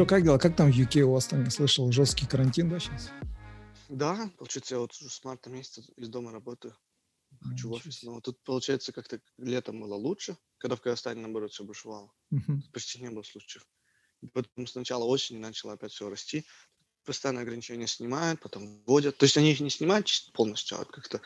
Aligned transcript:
Что, 0.00 0.06
как 0.06 0.24
дела? 0.24 0.38
Как 0.38 0.56
там 0.56 0.72
в 0.72 0.74
UK 0.74 1.02
у 1.02 1.12
вас 1.12 1.26
там, 1.26 1.44
я 1.44 1.50
слышал, 1.50 1.92
жесткий 1.92 2.26
карантин, 2.26 2.70
да, 2.70 2.80
сейчас? 2.80 3.10
Да, 3.90 4.30
получается, 4.38 4.76
я 4.76 4.80
вот 4.80 4.92
уже 4.92 5.10
с 5.10 5.22
марта 5.24 5.50
месяца 5.50 5.82
из 5.94 6.08
дома 6.08 6.32
работаю. 6.32 6.74
Хочу 7.42 7.68
в 7.68 7.72
офис. 7.72 8.02
Но 8.02 8.18
тут, 8.22 8.42
получается, 8.42 8.92
как-то 8.92 9.20
летом 9.36 9.78
было 9.78 9.96
лучше, 9.96 10.38
когда 10.56 10.74
в 10.74 10.80
Казахстане, 10.80 11.20
наоборот, 11.20 11.52
все 11.52 11.64
бушевало. 11.64 12.10
Мгм. 12.30 12.62
Почти 12.72 12.98
не 13.02 13.10
было 13.10 13.22
случаев. 13.22 13.66
Потом 14.32 14.66
с 14.66 14.74
начала 14.74 15.04
осени 15.04 15.36
начало 15.36 15.74
опять 15.74 15.92
все 15.92 16.08
расти. 16.08 16.46
Постоянно 17.04 17.42
ограничения 17.42 17.86
снимают, 17.86 18.40
потом 18.40 18.82
вводят. 18.86 19.18
То 19.18 19.24
есть 19.24 19.36
они 19.36 19.52
их 19.52 19.60
не 19.60 19.68
снимают 19.68 20.08
полностью, 20.32 20.80
а 20.80 20.86
как-то 20.86 21.20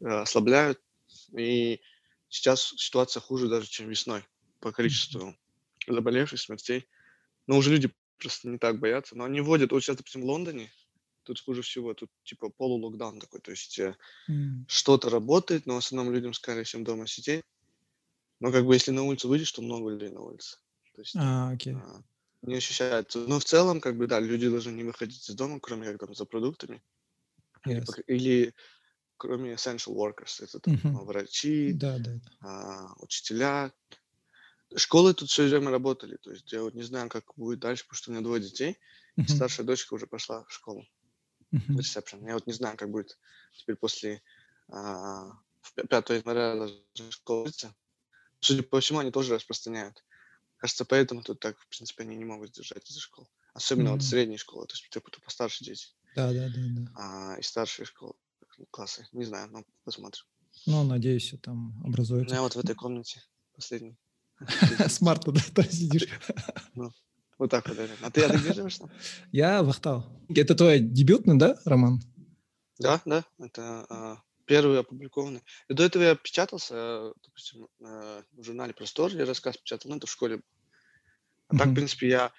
э, 0.00 0.06
ослабляют. 0.06 0.80
И 1.36 1.80
сейчас 2.28 2.72
ситуация 2.76 3.20
хуже 3.20 3.48
даже, 3.48 3.66
чем 3.66 3.88
весной 3.88 4.24
по 4.60 4.70
количеству 4.70 5.36
заболевших, 5.88 6.38
смертей. 6.38 6.88
Но 7.48 7.58
уже 7.58 7.70
люди 7.70 7.92
просто 8.18 8.48
не 8.48 8.58
так 8.58 8.80
боятся. 8.80 9.16
Но 9.16 9.24
они 9.24 9.40
вводят, 9.40 9.72
вот 9.72 9.82
сейчас, 9.82 9.96
допустим, 9.96 10.22
в 10.22 10.26
Лондоне, 10.26 10.72
тут 11.24 11.40
хуже 11.40 11.62
всего, 11.62 11.94
тут 11.94 12.10
типа 12.24 12.50
полулокдаун 12.50 13.20
такой. 13.20 13.40
То 13.40 13.52
есть 13.52 13.80
М, 14.28 14.66
что-то 14.66 15.10
работает, 15.10 15.66
но 15.66 15.74
в 15.74 15.78
основном 15.78 16.14
людям 16.14 16.34
сказали 16.34 16.64
всем 16.64 16.84
дома 16.84 17.06
сидеть. 17.06 17.44
Но 18.40 18.52
как 18.52 18.66
бы 18.66 18.74
если 18.74 18.90
на 18.90 19.02
улицу 19.02 19.28
выйдешь, 19.28 19.52
то 19.52 19.62
много 19.62 19.90
людей 19.90 20.10
на 20.10 20.20
улице. 20.20 20.58
То 20.94 21.00
есть 21.02 21.24
А, 21.24 21.50
окей. 21.52 21.76
а, 21.76 22.00
не 22.42 22.56
ощущается. 22.56 23.20
Но 23.20 23.38
в 23.38 23.44
целом, 23.44 23.80
как 23.80 23.96
бы, 23.96 24.06
да, 24.06 24.20
люди 24.20 24.48
должны 24.48 24.72
не 24.72 24.84
выходить 24.84 25.28
из 25.28 25.34
дома, 25.34 25.60
кроме 25.60 25.86
как 25.92 26.00
там 26.00 26.14
за 26.14 26.24
продуктами. 26.26 26.82
Или, 27.66 27.80
Yes. 27.80 27.88
пок- 27.88 28.04
или 28.06 28.54
кроме 29.18 29.54
essential 29.54 29.94
workers. 29.96 30.42
Это 30.44 30.60
там 30.60 30.74
а, 30.92 31.04
врачи, 31.04 31.78
Да, 31.82 31.98
да. 31.98 32.14
да. 32.24 32.30
а, 32.40 32.94
учителя. 33.00 33.72
Школы 34.74 35.14
тут 35.14 35.28
все 35.30 35.44
время 35.46 35.70
работали. 35.70 36.16
То 36.16 36.30
есть 36.32 36.50
я 36.52 36.62
вот 36.62 36.74
не 36.74 36.82
знаю, 36.82 37.08
как 37.08 37.32
будет 37.36 37.60
дальше, 37.60 37.84
потому 37.84 37.96
что 37.96 38.10
у 38.10 38.14
меня 38.14 38.22
двое 38.24 38.42
детей. 38.42 38.78
и 39.24 39.28
Мгм, 39.28 39.28
Старшая 39.28 39.66
дочка 39.66 39.94
уже 39.94 40.06
пошла 40.06 40.44
в 40.44 40.52
школу. 40.52 40.84
ресепшн. 41.74 42.26
Я 42.26 42.34
вот 42.34 42.46
не 42.46 42.52
знаю, 42.54 42.76
как 42.76 42.90
будет 42.90 43.18
теперь 43.54 43.76
после 43.76 44.22
а, 44.68 45.32
в 45.62 45.74
пя- 45.76 45.86
5 45.86 46.14
января 46.14 46.68
школы 47.10 47.42
открыться. 47.42 47.74
Судя 48.40 48.62
по 48.64 48.80
всему, 48.80 49.00
они 49.00 49.10
тоже 49.12 49.34
распространяют. 49.34 50.04
Кажется, 50.58 50.84
поэтому 50.86 51.22
тут 51.22 51.40
так, 51.40 51.58
в 51.60 51.68
принципе, 51.68 52.04
они 52.04 52.16
не 52.16 52.24
могут 52.26 52.50
сдержать 52.50 52.88
из-за 52.90 53.00
школ. 53.00 53.28
Особенно 53.54 53.92
вот 53.92 54.02
Мгм. 54.02 54.08
средние 54.10 54.38
школы, 54.38 54.66
то 54.66 54.74
есть 54.74 54.88
кто 54.88 55.20
постарше 55.22 55.64
дети, 55.64 55.88
Да, 56.14 56.32
да, 56.32 56.48
да, 56.48 56.66
да. 56.70 56.86
а, 56.94 57.36
и 57.38 57.42
старшие 57.42 57.86
школы, 57.86 58.14
классы. 58.72 59.06
Не 59.12 59.24
знаю, 59.24 59.48
но 59.50 59.64
посмотрим. 59.84 60.24
Ну, 60.66 60.84
надеюсь, 60.84 61.34
там 61.42 61.80
Ну, 61.80 61.86
образуется. 61.88 62.34
я 62.34 62.42
вот 62.42 62.54
в 62.54 62.58
этой 62.58 62.74
комнате 62.74 63.22
последний. 63.54 63.96
С 64.88 65.00
марта, 65.00 65.32
да, 65.32 65.40
там 65.54 65.64
сидишь. 65.64 66.08
Вот 67.38 67.50
так 67.50 67.68
вот. 67.68 67.78
А 68.02 68.10
ты, 68.10 68.28
ты 68.28 68.36
где 68.36 68.52
живешь 68.54 68.78
там? 68.78 68.90
Я 69.30 69.62
Вахтал. 69.62 70.06
Это 70.34 70.54
твой 70.54 70.80
дебютный, 70.80 71.36
да, 71.38 71.58
роман? 71.64 72.00
Да, 72.78 73.00
да, 73.04 73.24
это 73.38 73.86
а, 73.88 74.22
первый 74.46 74.78
опубликованный. 74.78 75.42
И 75.68 75.74
до 75.74 75.84
этого 75.84 76.02
я 76.02 76.14
печатался, 76.14 76.74
э, 76.74 77.12
допустим, 77.24 77.68
э, 77.80 78.22
в 78.32 78.42
журнале 78.42 78.74
«Простор», 78.74 79.10
я 79.12 79.24
рассказ 79.24 79.56
печатал, 79.56 79.90
ну, 79.90 79.96
это 79.96 80.06
в 80.06 80.10
школе. 80.10 80.40
А 81.48 81.56
так, 81.56 81.68
в 81.68 81.74
принципе, 81.74 82.08
я 82.08 82.32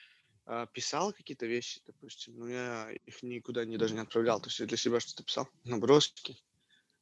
а, 0.45 0.65
писал 0.67 1.11
какие-то 1.13 1.45
вещи, 1.45 1.81
допустим, 1.85 2.37
но 2.37 2.49
я 2.49 2.89
их 3.05 3.21
никуда 3.21 3.65
не, 3.65 3.77
даже 3.77 3.93
не 3.93 3.99
отправлял. 3.99 4.39
То 4.39 4.47
есть 4.47 4.59
я 4.59 4.65
для 4.65 4.77
себя 4.77 4.99
что-то 4.99 5.23
писал, 5.23 5.49
наброски. 5.63 6.37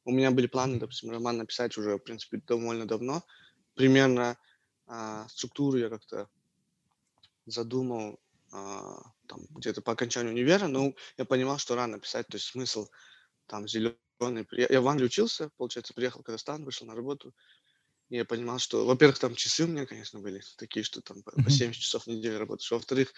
У 0.04 0.10
меня 0.10 0.30
были 0.30 0.46
планы, 0.46 0.78
допустим, 0.78 1.10
роман 1.10 1.38
написать 1.38 1.76
уже, 1.78 1.96
в 1.96 2.00
принципе, 2.00 2.40
довольно 2.46 2.86
давно. 2.86 3.22
Примерно 3.74 4.36
а, 4.86 5.28
структуру 5.28 5.78
я 5.78 5.88
как-то 5.90 6.28
задумал 7.46 8.20
а, 8.52 9.00
там, 9.28 9.40
где-то 9.50 9.82
по 9.82 9.92
окончанию 9.92 10.32
универа, 10.32 10.66
но 10.68 10.94
я 11.16 11.24
понимал, 11.24 11.58
что 11.58 11.74
рано 11.74 11.98
писать, 11.98 12.26
то 12.28 12.36
есть 12.36 12.46
смысл 12.46 12.88
там 13.46 13.68
зеленый. 13.68 13.98
Я, 14.52 14.68
я 14.70 14.82
в 14.82 14.88
Англии 14.88 15.06
учился, 15.06 15.50
получается, 15.58 15.94
приехал 15.94 16.20
в 16.22 16.24
Казахстан, 16.24 16.64
вышел 16.64 16.86
на 16.86 16.94
работу, 16.94 17.34
и 18.10 18.16
я 18.16 18.24
понимал, 18.24 18.58
что, 18.58 18.86
во-первых, 18.86 19.18
там 19.18 19.34
часы 19.36 19.64
у 19.64 19.68
меня, 19.68 19.86
конечно, 19.86 20.20
были 20.20 20.42
такие, 20.58 20.84
что 20.84 21.02
там 21.02 21.22
по, 21.22 21.32
по 21.32 21.38
Мгм. 21.40 21.50
70 21.50 21.82
часов 21.82 22.04
в 22.04 22.08
неделю 22.08 22.38
работаешь. 22.38 22.70
Во-вторых, 22.70 23.14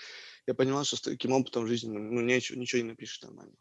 я 0.46 0.54
понимал, 0.54 0.84
что 0.84 0.96
с 0.96 1.02
таким 1.02 1.32
опытом 1.32 1.66
жизни, 1.66 1.90
ну, 1.90 2.00
ну, 2.00 2.20
ничего, 2.22 2.60
ничего 2.60 2.82
не 2.82 2.90
напишешь 2.90 3.22
нормально. 3.22 3.54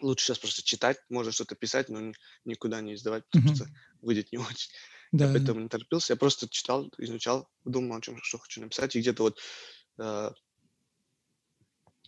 Лучше 0.00 0.26
сейчас 0.26 0.38
просто 0.40 0.62
читать, 0.62 0.98
можно 1.08 1.30
что-то 1.32 1.54
писать, 1.54 1.88
но 1.88 2.00
ни- 2.00 2.14
никуда 2.44 2.80
не 2.80 2.94
издавать, 2.94 3.24
потому 3.30 3.46
что 3.46 3.68
выйдет 4.00 4.32
не 4.32 4.38
очень. 4.38 4.70
Да, 5.14 5.26
Я 5.26 5.32
поэтому 5.32 5.60
не 5.60 5.68
торопился, 5.68 6.12
я 6.12 6.16
просто 6.16 6.48
читал, 6.48 6.90
изучал, 6.98 7.48
думал 7.64 7.96
о 7.96 8.00
чем, 8.00 8.20
что 8.20 8.38
хочу 8.38 8.60
написать, 8.60 8.96
и 8.96 9.00
где-то 9.00 9.22
вот 9.22 9.40
э, 9.98 10.30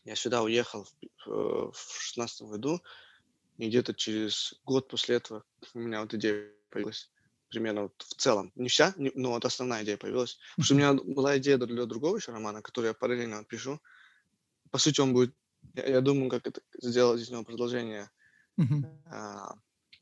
я 0.05 0.17
сюда 0.17 0.43
уехал 0.43 0.85
в, 0.85 1.31
э, 1.31 1.71
в 1.73 2.03
шестнадцатом 2.03 2.49
году, 2.49 2.83
и 3.59 3.69
где-то 3.69 3.95
через 3.95 4.55
год 4.65 4.89
после 4.89 5.17
этого 5.17 5.45
у 5.75 5.79
меня 5.79 6.01
вот 6.01 6.15
идея 6.15 6.51
появилась. 6.71 7.09
Примерно 7.49 7.83
вот 7.83 8.03
в 8.03 8.15
целом. 8.15 8.51
Не 8.57 8.69
вся, 8.69 8.93
не- 8.97 9.13
но 9.15 9.31
вот 9.31 9.45
основная 9.45 9.85
идея 9.85 9.97
появилась. 9.97 10.41
Потому 10.57 10.65
что 10.65 10.75
у 10.75 10.79
меня 10.79 10.95
была 10.95 11.39
идея 11.39 11.59
для 11.59 11.87
другого 11.87 12.17
еще 12.17 12.33
романа, 12.33 12.61
который 12.61 12.87
я 12.87 12.95
параллельно 12.95 13.45
пишу. 13.45 13.81
По 14.73 14.79
сути, 14.79 15.01
он 15.01 15.13
будет... 15.13 15.33
Я, 15.75 15.87
я 15.87 16.01
думаю, 16.01 16.29
как 16.29 16.49
это 16.49 16.61
сделать 16.83 17.21
из 17.21 17.31
него 17.31 17.45
продолжение 17.45 18.11
а, 19.07 19.55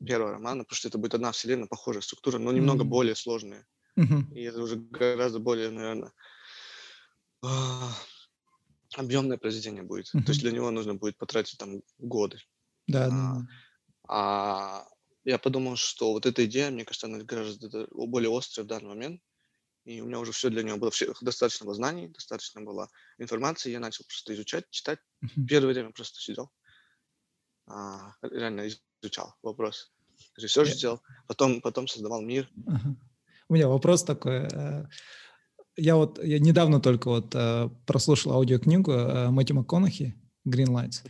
первого 0.03 0.31
романа, 0.33 0.63
потому 0.63 0.77
что 0.77 0.87
это 0.87 0.97
будет 0.97 1.15
одна 1.15 1.31
вселенная, 1.31 1.67
похожая 1.67 2.01
структура, 2.01 2.37
но 2.39 2.51
немного 2.51 2.83
М. 2.83 2.85
более 2.85 3.15
сложная. 3.15 3.67
Мгм. 3.95 4.27
И 4.31 4.43
это 4.43 4.61
уже 4.61 4.77
гораздо 4.77 5.39
более, 5.39 5.71
наверное, 5.71 6.13
объемное 8.95 9.37
произведение 9.37 9.83
будет. 9.83 10.15
То 10.23 10.31
есть 10.31 10.41
для 10.41 10.51
него 10.51 10.71
нужно 10.71 10.95
будет 10.95 11.17
потратить 11.17 11.57
там 11.57 11.81
годы. 11.97 12.39
Да, 12.87 13.09
А, 13.09 13.11
да. 13.11 13.45
А 14.09 14.87
я 15.25 15.39
подумал, 15.39 15.77
что 15.77 16.13
вот 16.13 16.25
эта 16.25 16.45
идея, 16.45 16.71
мне 16.71 16.85
кажется, 16.85 17.07
она 17.07 17.19
гораздо 17.19 17.87
более 17.91 18.35
острая 18.37 18.65
в 18.65 18.69
данный 18.69 18.89
момент. 18.89 19.21
И 19.85 20.01
у 20.01 20.05
меня 20.07 20.19
уже 20.19 20.31
все 20.33 20.49
для 20.49 20.63
нее 20.63 20.77
было, 20.77 20.91
всё- 20.91 21.13
достаточно 21.21 21.65
было 21.65 21.75
знаний, 21.75 22.09
достаточно 22.09 22.61
было 22.61 22.89
информации. 23.19 23.71
Я 23.71 23.79
начал 23.81 24.05
просто 24.05 24.33
изучать, 24.35 24.65
читать. 24.71 24.99
Мгм. 25.21 25.47
Первое 25.47 25.73
время 25.73 25.91
просто 25.91 26.19
сидел, 26.21 26.51
а, 27.67 28.13
реально 28.21 28.67
изучал 29.01 29.35
вопрос. 29.43 29.91
Ресерч 30.37 30.69
Я- 30.69 30.75
делал, 30.75 31.01
потом, 31.27 31.61
потом 31.61 31.87
создавал 31.87 32.21
мир. 32.21 32.49
Ага. 32.67 32.95
У 33.49 33.53
меня 33.53 33.67
вопрос 33.67 34.03
такой. 34.03 34.47
э, 34.51 34.85
Я 35.77 35.95
вот 35.95 36.23
я 36.23 36.39
недавно 36.39 36.79
только 36.79 37.09
вот 37.09 37.35
э, 37.35 37.69
прослушал 37.85 38.31
аудиокнигу 38.33 38.91
э, 38.91 39.29
Мэтью 39.29 39.55
МакКонахи 39.57 40.15
«Green 40.47 40.67
Lights». 40.67 41.05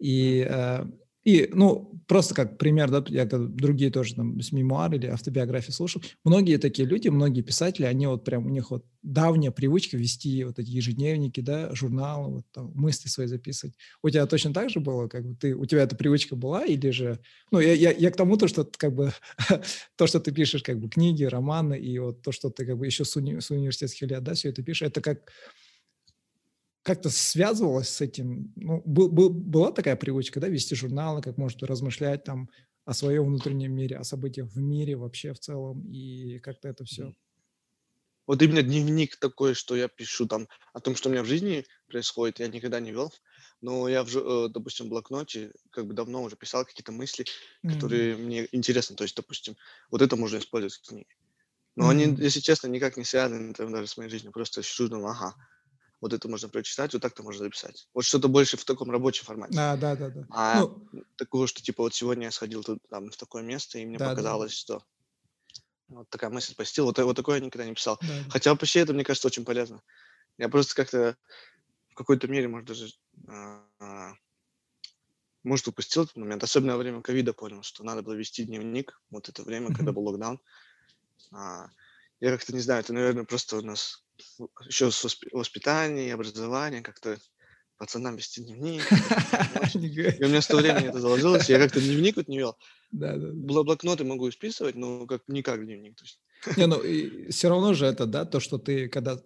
И, 0.00 0.46
э, 0.48 0.84
и, 1.28 1.50
ну, 1.52 2.00
просто 2.06 2.34
как 2.34 2.56
пример, 2.56 2.90
да, 2.90 3.04
я 3.08 3.26
другие 3.26 3.90
тоже 3.90 4.14
там 4.14 4.40
с 4.40 4.50
мемуары 4.50 4.96
или 4.96 5.08
автобиографии 5.08 5.72
слушал, 5.72 6.00
многие 6.24 6.56
такие 6.56 6.88
люди, 6.88 7.08
многие 7.08 7.42
писатели, 7.42 7.84
они 7.84 8.06
вот 8.06 8.24
прям, 8.24 8.46
у 8.46 8.48
них 8.48 8.70
вот 8.70 8.86
давняя 9.02 9.50
привычка 9.50 9.98
вести 9.98 10.42
вот 10.44 10.58
эти 10.58 10.70
ежедневники, 10.70 11.40
да, 11.40 11.74
журналы, 11.74 12.36
вот 12.36 12.44
там 12.50 12.72
мысли 12.74 13.08
свои 13.08 13.26
записывать. 13.26 13.74
У 14.02 14.08
тебя 14.08 14.24
точно 14.24 14.54
так 14.54 14.70
же 14.70 14.80
было, 14.80 15.06
как 15.06 15.26
бы 15.26 15.36
ты, 15.36 15.54
у 15.54 15.66
тебя 15.66 15.82
эта 15.82 15.96
привычка 15.96 16.34
была 16.34 16.64
или 16.64 16.88
же, 16.88 17.20
ну, 17.50 17.60
я, 17.60 17.74
я, 17.74 17.92
я 17.92 18.10
к 18.10 18.16
тому, 18.16 18.38
то, 18.38 18.48
что 18.48 18.64
как 18.78 18.94
бы 18.94 19.12
то, 19.96 20.06
что 20.06 20.20
ты 20.20 20.32
пишешь, 20.32 20.62
как 20.62 20.80
бы 20.80 20.88
книги, 20.88 21.24
романы, 21.24 21.78
и 21.78 21.98
вот 21.98 22.22
то, 22.22 22.32
что 22.32 22.48
ты 22.48 22.64
как 22.64 22.78
бы 22.78 22.86
еще 22.86 23.04
с, 23.04 23.14
уни- 23.18 23.42
с 23.42 23.50
университетских 23.50 24.08
лет, 24.08 24.22
да, 24.22 24.32
все 24.32 24.48
это 24.48 24.62
пишешь, 24.62 24.88
это 24.88 25.02
как 25.02 25.30
как-то 26.88 27.10
связывалось 27.10 27.88
с 27.90 28.00
этим? 28.00 28.52
Ну, 28.56 28.82
был, 28.84 29.10
был- 29.10 29.30
была 29.30 29.72
такая 29.72 29.96
привычка, 29.96 30.40
да, 30.40 30.48
вести 30.48 30.74
журналы, 30.74 31.22
как 31.22 31.38
может 31.38 31.62
размышлять 31.62 32.24
там 32.24 32.50
о 32.84 32.94
своем 32.94 33.26
внутреннем 33.26 33.72
мире, 33.74 33.98
о 33.98 34.04
событиях 34.04 34.48
в 34.50 34.58
мире 34.58 34.96
вообще 34.96 35.34
в 35.34 35.40
целом, 35.40 35.86
и 35.90 36.38
как-то 36.40 36.68
это 36.68 36.84
все. 36.84 37.14
Вот 38.26 38.42
именно 38.42 38.62
дневник 38.62 39.16
такой, 39.16 39.54
что 39.54 39.74
я 39.74 39.88
пишу 39.88 40.26
там 40.26 40.48
о 40.74 40.80
том, 40.80 40.94
что 40.94 41.08
у 41.08 41.12
меня 41.12 41.22
в 41.22 41.26
жизни 41.26 41.64
происходит, 41.86 42.40
я 42.40 42.48
никогда 42.48 42.78
не 42.78 42.90
вел. 42.92 43.12
Но 43.62 43.88
я, 43.88 44.04
в, 44.04 44.14
э, 44.14 44.48
допустим, 44.50 44.86
в 44.86 44.88
блокноте 44.90 45.52
как 45.70 45.86
бы 45.86 45.94
давно 45.94 46.22
уже 46.22 46.36
писал 46.36 46.64
какие-то 46.66 46.92
мысли, 46.92 47.24
которые 47.64 48.16
мне 48.16 48.46
интересны. 48.52 48.96
То 48.96 49.04
есть, 49.04 49.16
допустим, 49.16 49.56
вот 49.90 50.02
это 50.02 50.14
можно 50.16 50.38
использовать 50.38 50.74
в 50.74 50.86
книге. 50.86 51.08
Но 51.76 51.88
они, 51.88 52.04
Мгм. 52.04 52.18
если 52.18 52.40
честно, 52.40 52.68
никак 52.68 52.96
не 52.96 53.04
связаны 53.04 53.54
там, 53.54 53.72
даже 53.72 53.88
с 53.88 53.96
моей 53.98 54.10
жизнью. 54.10 54.32
Просто 54.32 54.62
сижу, 54.62 54.88
думаю, 54.88 55.10
ага, 55.12 55.34
вот 56.00 56.12
это 56.12 56.28
можно 56.28 56.48
прочитать, 56.48 56.92
вот 56.92 57.02
так-то 57.02 57.22
можно 57.22 57.44
записать. 57.44 57.88
Вот 57.94 58.04
что-то 58.04 58.28
больше 58.28 58.56
в 58.56 58.64
таком 58.64 58.90
рабочем 58.90 59.24
формате. 59.24 59.54
Да, 59.54 59.76
да, 59.76 59.96
да, 59.96 60.08
да. 60.10 60.26
А 60.30 60.60
Ну, 60.60 60.88
такого, 61.16 61.46
что 61.46 61.62
типа 61.62 61.82
вот 61.82 61.94
сегодня 61.94 62.26
я 62.26 62.30
сходил 62.30 62.62
тут, 62.62 62.78
там, 62.88 63.10
в 63.10 63.16
такое 63.16 63.42
место, 63.42 63.78
и 63.78 63.86
мне 63.86 63.98
Да, 63.98 64.06
да, 64.06 64.14
да. 64.14 64.14
показалось, 64.14 64.52
что 64.52 64.84
вот 65.88 66.08
такая 66.10 66.30
мысль 66.30 66.54
посетила. 66.54 66.86
Вот, 66.86 66.98
вот 66.98 67.16
такое 67.16 67.38
я 67.38 67.44
никогда 67.44 67.66
не 67.66 67.74
писал. 67.74 67.98
да, 68.00 68.06
да. 68.08 68.30
Хотя 68.30 68.50
вообще 68.50 68.80
это, 68.80 68.92
мне 68.92 69.04
кажется, 69.04 69.28
очень 69.28 69.44
полезно. 69.44 69.82
Я 70.38 70.48
просто 70.48 70.74
как-то 70.74 71.16
в 71.90 71.94
какой-то 71.94 72.28
мере, 72.28 72.48
может, 72.48 72.68
даже 72.68 72.88
а, 73.28 73.64
а, 73.80 74.12
может, 75.44 75.68
упустил 75.68 76.02
этот 76.04 76.16
момент. 76.16 76.42
Особенно 76.42 76.72
во 76.74 76.78
время 76.78 77.00
ковида 77.00 77.32
понял, 77.32 77.62
что 77.62 77.84
надо 77.84 78.02
было 78.02 78.14
вести 78.14 78.44
дневник. 78.44 79.00
Вот 79.10 79.28
это 79.28 79.42
время, 79.42 79.72
когда 79.72 79.92
был 79.92 80.02
локдаун. 80.04 80.40
А, 81.32 81.68
я 82.20 82.32
как-то 82.32 82.52
не 82.54 82.60
знаю, 82.60 82.80
это, 82.80 82.92
наверное, 82.92 83.24
просто 83.24 83.58
у 83.58 83.62
нас 83.62 84.04
еще 84.66 84.90
с 84.90 85.18
воспитания, 85.32 86.14
образования, 86.14 86.82
как-то 86.82 87.18
пацанам 87.78 88.16
вести 88.16 88.42
дневник. 88.42 88.82
И 89.74 90.24
у 90.24 90.28
меня 90.28 90.42
с 90.42 90.46
того 90.46 90.60
времени 90.60 90.88
это 90.88 91.00
заложилось. 91.00 91.48
Я 91.48 91.58
как-то 91.58 91.80
дневник 91.80 92.16
вот 92.16 92.28
не 92.28 92.38
вел. 92.38 92.56
Да, 92.90 93.12
да, 93.16 93.28
да. 93.28 93.32
Блокноты 93.32 94.04
могу 94.04 94.28
исписывать, 94.28 94.74
но 94.74 95.06
как 95.06 95.22
не 95.28 95.42
как 95.42 95.64
дневник. 95.64 95.96
То 95.96 96.04
есть. 96.04 96.20
Не, 96.56 96.66
ну 96.66 96.82
и 96.82 97.30
все 97.30 97.48
равно 97.48 97.74
же 97.74 97.86
это, 97.86 98.06
да, 98.06 98.24
то, 98.24 98.40
что 98.40 98.58
ты, 98.58 98.88
когда 98.88 99.18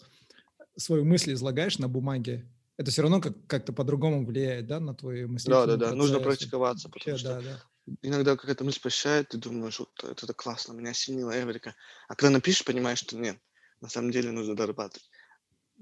свои 0.77 1.03
мысли 1.03 1.33
излагаешь 1.33 1.79
на 1.79 1.89
бумаге, 1.89 2.49
это 2.77 2.91
все 2.91 3.03
равно 3.03 3.21
как- 3.21 3.47
как-то 3.47 3.73
по-другому 3.73 4.25
влияет, 4.25 4.67
да, 4.67 4.81
на 4.81 4.95
твои 4.95 5.25
мысли. 5.27 5.49
Да, 5.49 5.67
да, 5.67 5.77
да. 5.77 5.95
Нужно 5.95 6.21
практиковаться, 6.21 6.89
потому 6.89 7.13
Вообще, 7.13 7.25
что 7.25 7.35
да, 7.35 7.41
да. 7.41 7.97
иногда 8.03 8.37
какая-то 8.37 8.65
мысль 8.65 8.81
посещает, 8.81 9.29
ты 9.29 9.39
думаешь, 9.39 9.79
вот 9.79 9.91
это, 10.03 10.27
это 10.27 10.35
классно, 10.35 10.73
меня 10.73 10.91
осенила 10.91 11.31
Эврика. 11.31 11.75
А 12.09 12.15
когда 12.15 12.31
напишешь, 12.31 12.65
понимаешь, 12.65 12.99
что 12.99 13.17
нет, 13.17 13.39
на 13.83 13.91
самом 13.91 14.13
деле 14.13 14.33
нужно 14.33 14.57
дорабатывать. 14.57 15.11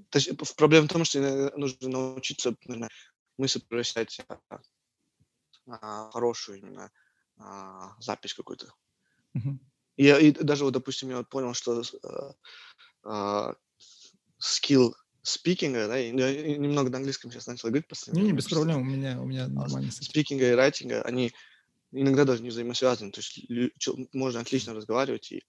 То 0.09 0.19
есть 0.19 0.31
проблема 0.57 0.87
в 0.87 0.91
том, 0.91 1.05
что 1.05 1.19
иногда 1.19 1.57
нужно 1.57 1.89
научиться 1.89 2.55
наверное, 2.65 2.89
мысль 3.37 3.61
превращать 3.67 4.21
а, 4.29 4.39
а, 5.67 6.09
хорошую 6.11 6.59
именно 6.59 6.91
а, 7.37 7.95
запись 7.99 8.33
какую-то. 8.33 8.73
И, 9.97 10.05
я- 10.05 10.19
и 10.19 10.31
даже 10.31 10.63
вот, 10.63 10.71
допустим, 10.73 11.09
я 11.09 11.17
вот 11.17 11.29
понял, 11.29 11.53
что 11.53 11.81
э, 11.81 12.31
а, 13.03 13.55
скилл 14.39 14.95
спикинга, 15.23 15.87
да, 15.87 15.97
я 15.97 16.11
немного 16.11 16.89
на 16.89 16.97
английском 16.97 17.31
сейчас 17.31 17.47
начал 17.47 17.69
говорить, 17.69 17.87
последнее 17.87 18.23
Не, 18.23 18.31
не, 18.31 18.37
без 18.37 18.47
проблем, 18.47 18.81
у 18.81 18.83
меня, 18.83 19.21
у 19.21 19.25
меня 19.25 19.45
а, 19.45 19.49
нормально 19.49 19.91
спикинга 19.91 20.49
и 20.51 20.55
райтинга, 20.55 21.03
они 21.03 21.31
иногда 21.91 22.25
даже 22.25 22.43
не 22.43 22.49
взаимосвязаны. 22.49 23.11
То 23.11 23.21
есть 23.21 23.39
можно 24.13 24.41
отлично 24.41 24.73
разговаривать 24.73 25.31
и 25.31 25.43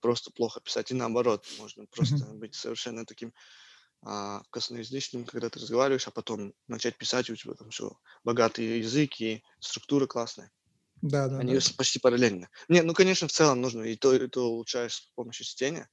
просто 0.00 0.30
плохо 0.32 0.60
писать. 0.60 0.90
И 0.90 0.94
наоборот, 0.94 1.46
можно 1.50 1.86
просто 1.86 2.24
Мгм. 2.24 2.34
быть 2.34 2.54
совершенно 2.54 3.06
таким 3.06 3.32
а, 4.02 4.42
косноязычным, 4.50 5.24
когда 5.26 5.50
ты 5.50 5.60
разговариваешь, 5.60 6.08
а 6.08 6.10
потом 6.12 6.54
начать 6.68 6.98
писать, 6.98 7.28
и 7.28 7.32
у 7.32 7.36
тебя 7.36 7.54
там 7.54 7.70
все 7.70 7.98
богатый 8.24 8.78
язык 8.80 9.20
и 9.20 9.42
структура 9.60 10.06
классная. 10.06 10.52
Да, 11.02 11.28
да, 11.28 11.42
Они 11.42 11.58
да. 11.58 11.60
почти 11.78 11.98
параллельно. 12.00 12.50
Не, 12.68 12.82
ну, 12.82 12.94
конечно, 12.94 13.28
в 13.28 13.32
целом 13.32 13.60
нужно 13.62 13.82
и 13.84 13.96
то, 13.96 14.14
и 14.14 14.28
то 14.28 14.50
улучшаешь 14.50 14.94
с 14.94 15.00
помощью 15.16 15.46
чтения, 15.46 15.90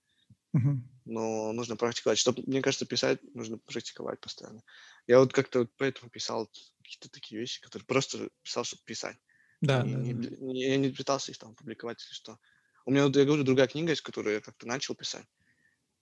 Мгм. 0.53 0.81
но 1.06 1.53
нужно 1.53 1.75
практиковать. 1.77 2.18
Чтобы, 2.18 2.44
мне 2.45 2.62
кажется, 2.62 2.86
писать 2.86 3.19
нужно 3.33 3.57
практиковать 3.57 4.19
постоянно. 4.19 4.63
Я 5.07 5.19
вот 5.19 5.31
как-то 5.33 5.60
вот 5.60 5.71
поэтому 5.77 6.10
писал 6.10 6.48
какие-то 6.83 7.10
такие 7.10 7.39
вещи, 7.39 7.62
которые 7.62 7.86
просто 7.86 8.30
писал, 8.44 8.63
чтобы 8.65 8.81
писать. 8.86 9.18
Да, 9.62 9.83
Не- 9.83 9.94
да, 9.94 10.03
не 10.03 10.13
да. 10.13 10.27
не- 10.39 10.69
я 10.71 10.77
не 10.77 10.89
пытался 10.92 11.31
их 11.31 11.38
там 11.38 11.56
публиковать 11.56 12.03
или 12.06 12.13
что. 12.13 12.39
У 12.88 12.92
меня, 12.92 13.06
вот, 13.06 13.18
я 13.18 13.25
говорю, 13.25 13.44
другая 13.44 13.68
книга 13.68 13.89
есть, 13.89 14.01
которую 14.01 14.36
я 14.36 14.42
как-то 14.42 14.66
начал 14.66 14.95
писать. 14.95 15.25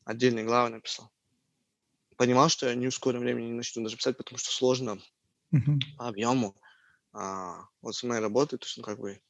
Отдельные 0.05 0.45
главы 0.45 0.69
написал. 0.69 1.11
Понимал, 2.17 2.47
что 2.47 2.67
я 2.67 2.75
ни 2.75 2.87
в 2.87 2.93
скором 2.93 3.21
времени 3.21 3.47
не 3.47 3.53
начну 3.53 3.83
даже 3.83 3.97
писать, 3.97 4.17
потому 4.17 4.37
что 4.37 4.51
сложно 4.51 4.99
Мгм. 5.51 5.79
по 5.97 6.07
объему. 6.07 6.55
А, 7.13 7.65
вот 7.81 7.95
с 7.95 8.03
моей 8.03 8.21
работы, 8.21 8.57
то 8.57 8.65
есть, 8.65 8.77
ну, 8.77 8.83
как 8.83 8.99
бы 8.99 9.21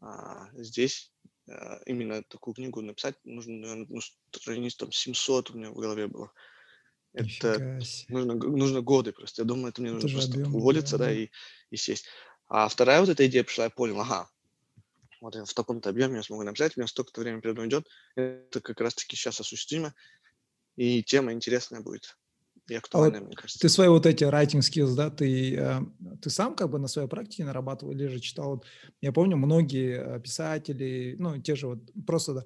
а, 0.00 0.48
здесь 0.54 1.12
а, 1.50 1.80
именно 1.86 2.22
такую 2.24 2.54
книгу 2.54 2.82
написать 2.82 3.16
нужно, 3.24 3.54
наверно, 3.54 3.86
ну, 3.88 4.00
страниц 4.32 4.76
там 4.76 4.92
700 4.92 5.50
у 5.50 5.58
меня 5.58 5.70
в 5.70 5.76
голове 5.76 6.08
было. 6.08 6.32
Это 7.14 7.62
нужно, 8.08 8.34
нужно 8.34 8.82
годы 8.82 9.12
просто. 9.12 9.42
Я 9.42 9.46
думаю, 9.46 9.70
это 9.70 9.82
мне 9.82 9.92
Это 9.92 10.08
нужно 10.08 10.10
просто 10.10 10.38
объем, 10.38 10.52
уволиться, 10.52 10.98
да, 10.98 11.08
да, 11.08 11.12
да. 11.12 11.14
и, 11.14 11.30
и 11.70 11.76
сесть. 11.76 12.06
А 12.48 12.68
вторая 12.68 13.00
вот 13.00 13.08
эта 13.10 13.26
идея 13.26 13.44
пришла, 13.44 13.64
я 13.64 13.70
понял, 13.70 14.00
ага, 14.00 14.30
вот 15.20 15.34
я 15.34 15.44
в 15.44 15.54
таком-то 15.54 15.90
объеме 15.90 16.16
я 16.16 16.22
смогу 16.22 16.42
написать, 16.42 16.76
у 16.76 16.80
меня 16.80 16.88
столько-то 16.88 17.20
времени 17.20 17.40
передо 17.40 17.60
мной 17.60 17.68
идет, 17.68 17.86
это 18.16 18.60
как 18.60 18.80
раз-таки 18.80 19.16
сейчас 19.16 19.40
осуществимо, 19.40 19.94
и 20.76 21.02
тема 21.02 21.32
интересная 21.32 21.80
будет 21.80 22.16
и 22.68 22.74
актуальная, 22.74 23.20
мне 23.20 23.34
кажется. 23.34 23.58
А 23.58 23.62
Ты 23.62 23.68
свои 23.68 23.88
вот 23.88 24.06
эти 24.06 24.24
writing 24.24 24.60
skills, 24.60 24.94
да, 24.94 25.10
ты, 25.10 25.56
э, 25.56 25.80
ты 26.20 26.30
сам 26.30 26.54
как 26.54 26.70
бы 26.70 26.78
на 26.78 26.88
своей 26.88 27.08
практике 27.08 27.44
нарабатывал 27.44 27.92
или 27.92 28.06
же 28.06 28.20
читал? 28.20 28.50
Вот, 28.50 28.66
я 29.00 29.12
помню, 29.12 29.36
многие 29.36 30.16
э, 30.16 30.20
писатели, 30.20 31.16
ну, 31.18 31.40
те 31.40 31.56
же 31.56 31.68
вот, 31.68 31.78
просто, 32.06 32.34
да, 32.34 32.44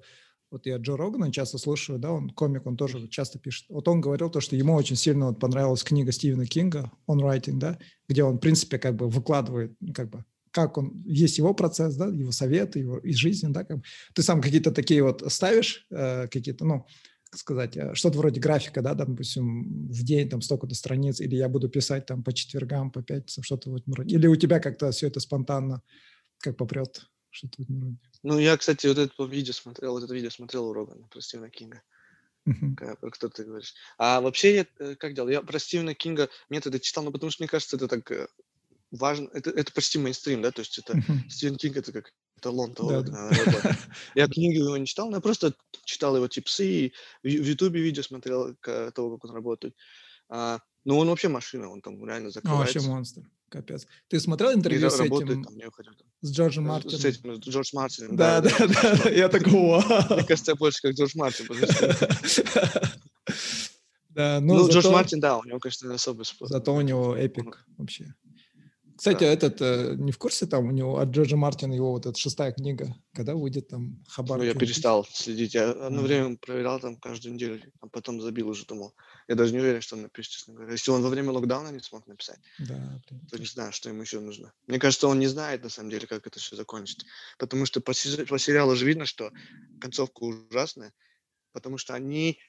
вот 0.49 0.65
я 0.65 0.77
Джо 0.77 0.95
Рогана 0.95 1.31
часто 1.31 1.57
слушаю, 1.57 1.99
да, 1.99 2.11
он 2.11 2.29
комик, 2.29 2.65
он 2.65 2.77
тоже 2.77 2.99
вот 2.99 3.09
часто 3.09 3.39
пишет. 3.39 3.65
Вот 3.69 3.87
он 3.87 4.01
говорил 4.01 4.29
то, 4.29 4.39
что 4.39 4.55
ему 4.55 4.75
очень 4.75 4.95
сильно 4.95 5.27
вот 5.27 5.39
понравилась 5.39 5.83
книга 5.83 6.11
Стивена 6.11 6.45
Кинга 6.45 6.91
«On 7.07 7.17
Writing», 7.17 7.57
да, 7.57 7.79
где 8.07 8.23
он, 8.23 8.37
в 8.37 8.39
принципе, 8.39 8.77
как 8.77 8.95
бы 8.95 9.09
выкладывает, 9.09 9.75
ну, 9.79 9.93
как 9.93 10.09
бы, 10.09 10.23
как 10.53 10.77
он, 10.77 11.03
есть 11.05 11.39
его 11.39 11.53
процесс, 11.53 11.95
да, 11.95 12.05
его 12.05 12.31
советы, 12.31 12.79
его 12.79 12.99
из 12.99 13.15
жизни, 13.15 13.51
да, 13.51 13.63
как. 13.63 13.79
Ты 14.13 14.21
сам 14.21 14.41
какие-то 14.41 14.71
такие 14.71 15.03
вот 15.03 15.23
ставишь, 15.31 15.85
э, 15.89 16.27
какие-то, 16.27 16.63
ну, 16.63 16.85
как 17.29 17.39
сказать, 17.39 17.75
э, 17.75 17.95
что-то 17.95 18.19
вроде 18.19 18.39
графика, 18.39 18.81
да, 18.83 18.93
допустим, 18.93 19.87
в 19.87 20.03
день 20.03 20.29
там 20.29 20.41
столько-то 20.41 20.75
страниц, 20.75 21.19
или 21.19 21.35
я 21.35 21.49
буду 21.49 21.69
писать 21.69 22.05
там 22.05 22.23
по 22.23 22.31
четвергам, 22.33 22.91
по 22.91 23.01
пятницам, 23.01 23.43
что-то 23.43 23.71
в 23.71 23.75
этом 23.75 23.93
роде. 23.95 24.15
Или 24.15 24.27
у 24.27 24.35
тебя 24.35 24.59
как-то 24.59 24.91
все 24.91 25.07
это 25.07 25.19
спонтанно, 25.19 25.81
как 26.37 26.55
попрет, 26.55 27.07
что-то 27.31 27.55
в 27.57 27.63
этом 27.63 27.81
роде. 27.81 27.97
Ну, 28.21 28.37
я, 28.37 28.55
кстати, 28.55 28.85
вот 28.85 28.99
это 28.99 29.23
видео 29.25 29.53
смотрел, 29.53 29.93
вот 29.93 30.03
это 30.03 30.13
видео 30.13 30.29
смотрел 30.29 30.67
у 30.67 30.73
Рогана 30.73 31.07
про 31.07 31.19
Стивена 31.19 31.49
Кинга. 31.49 31.81
Про 32.45 33.09
кто 33.09 33.27
ты 33.29 33.43
говоришь. 33.43 33.73
А 33.97 34.21
вообще, 34.21 34.55
я 34.55 34.65
э, 34.79 34.95
как 34.95 35.15
делал? 35.15 35.29
Я 35.29 35.41
про 35.41 35.57
Стивена 35.57 35.95
Кинга 35.95 36.29
методы 36.49 36.79
читал, 36.79 37.03
ну, 37.03 37.11
потому 37.11 37.31
что, 37.31 37.41
мне 37.41 37.47
кажется, 37.47 37.77
это 37.77 37.87
так 37.87 38.11
э, 38.11 38.27
важно. 38.97 39.29
Это, 39.33 39.49
это 39.49 39.71
почти 39.73 39.97
мейнстрим, 39.99 40.41
да, 40.41 40.51
то 40.51 40.61
есть 40.61 40.77
это 40.77 40.95
Мгм. 40.97 41.29
Стивен 41.29 41.55
Кинг 41.57 41.77
это 41.77 41.91
как 41.91 42.11
Да, 42.89 43.01
да. 43.01 43.11
надо 43.11 43.35
работать. 43.45 43.77
Я 44.15 44.27
книги 44.27 44.57
его 44.57 44.77
не 44.77 44.85
читал, 44.85 45.09
но 45.09 45.17
я 45.17 45.21
просто 45.21 45.53
читал 45.85 46.15
его 46.15 46.27
типсы, 46.27 46.65
и 46.87 46.93
в 47.23 47.27
Ютубе 47.47 47.81
видео 47.81 48.03
смотрел 48.03 48.55
к- 48.59 48.91
того, 48.91 49.17
как 49.17 49.29
он 49.29 49.35
работает. 49.35 49.75
А, 50.29 50.59
ну, 50.85 50.97
он 50.97 51.07
вообще 51.07 51.27
машина, 51.29 51.69
он 51.69 51.81
там 51.81 51.93
реально 52.05 52.25
вообще 52.29 52.39
закрывается. 52.41 52.81
монстр, 52.89 53.21
капец. 53.49 53.87
Ты 54.09 54.19
смотрел 54.19 54.51
интервью 54.53 54.89
с 54.89 54.99
работает 54.99 55.39
этим, 55.39 55.43
там, 55.43 55.53
с 56.21 56.31
Джорджем 56.31 56.65
С 56.65 56.67
Мартином? 56.67 56.99
с 56.99 57.05
этим, 57.05 57.35
с 57.41 57.47
Джордж 57.47 57.69
Мартином. 57.73 58.15
Да, 58.15 58.41
да, 58.41 58.49
да, 58.59 58.95
да, 59.03 59.09
я 59.09 59.29
такой, 59.29 59.51
Мне 59.51 60.23
кажется, 60.25 60.51
я 60.51 60.55
больше 60.55 60.81
как 60.81 60.93
Джордж 60.95 61.11
Мартин. 61.15 61.47
Да, 64.09 64.39
ну, 64.41 64.53
Ну, 64.55 64.59
Джордж 64.69 64.83
зато- 64.83 64.91
Мартин, 64.91 65.19
да, 65.19 65.37
у 65.39 65.43
него, 65.43 65.57
конечно, 65.59 65.91
особый 65.93 66.25
способ. 66.25 66.53
Зато 66.55 66.73
у 66.75 66.81
него 66.81 67.09
Он- 67.11 67.17
эпик 67.17 67.65
вообще. 67.77 68.13
Кстати, 69.03 69.25
этот, 69.25 69.61
э, 69.61 69.95
не 69.97 70.13
в 70.13 70.17
курсе 70.17 70.45
там 70.45 70.69
у 70.69 70.71
него 70.71 70.97
от 70.97 71.09
Джорджа 71.09 71.35
Мартина 71.35 71.73
его 71.73 71.91
вот 71.91 72.05
эта 72.05 72.17
шестая 72.17 72.53
книга, 72.53 72.95
когда 73.13 73.35
выйдет 73.35 73.67
там 73.67 74.01
Хабар? 74.07 74.37
Ну, 74.37 74.45
я 74.45 74.53
перестал 74.53 75.05
следить. 75.11 75.53
Я 75.55 75.71
одно 75.71 75.99
А. 75.99 76.03
время 76.03 76.37
проверял 76.37 76.79
там 76.79 76.95
каждую 76.95 77.33
неделю, 77.33 77.61
а 77.81 77.87
потом 77.87 78.21
забил 78.21 78.47
уже, 78.47 78.65
думал. 78.65 78.93
Я 79.27 79.35
даже 79.35 79.51
не 79.51 79.59
уверен, 79.59 79.81
что 79.81 79.97
он 79.97 80.03
напишет, 80.03 80.31
честно 80.31 80.53
говоря. 80.53 80.71
Если 80.71 80.89
он 80.89 81.01
во 81.01 81.09
время 81.09 81.31
локдауна 81.31 81.67
не 81.73 81.79
смог 81.79 82.07
написать, 82.07 82.39
Да, 82.59 83.01
то 83.29 83.37
не 83.37 83.45
знаю, 83.45 83.73
что 83.73 83.89
ему 83.89 84.03
еще 84.03 84.21
нужно. 84.21 84.53
Мне 84.67 84.79
кажется, 84.79 85.09
он 85.09 85.19
не 85.19 85.27
знает, 85.27 85.63
на 85.63 85.69
самом 85.69 85.89
деле, 85.89 86.07
как 86.07 86.25
это 86.25 86.39
все 86.39 86.55
закончится. 86.55 87.05
Потому 87.37 87.65
что 87.65 87.81
по 87.81 87.93
сериалу 87.93 88.73
же 88.77 88.85
видно, 88.85 89.05
что 89.05 89.33
концовка 89.81 90.23
ужасная, 90.23 90.93
потому 91.51 91.77
что 91.77 91.93
они, 91.93 92.39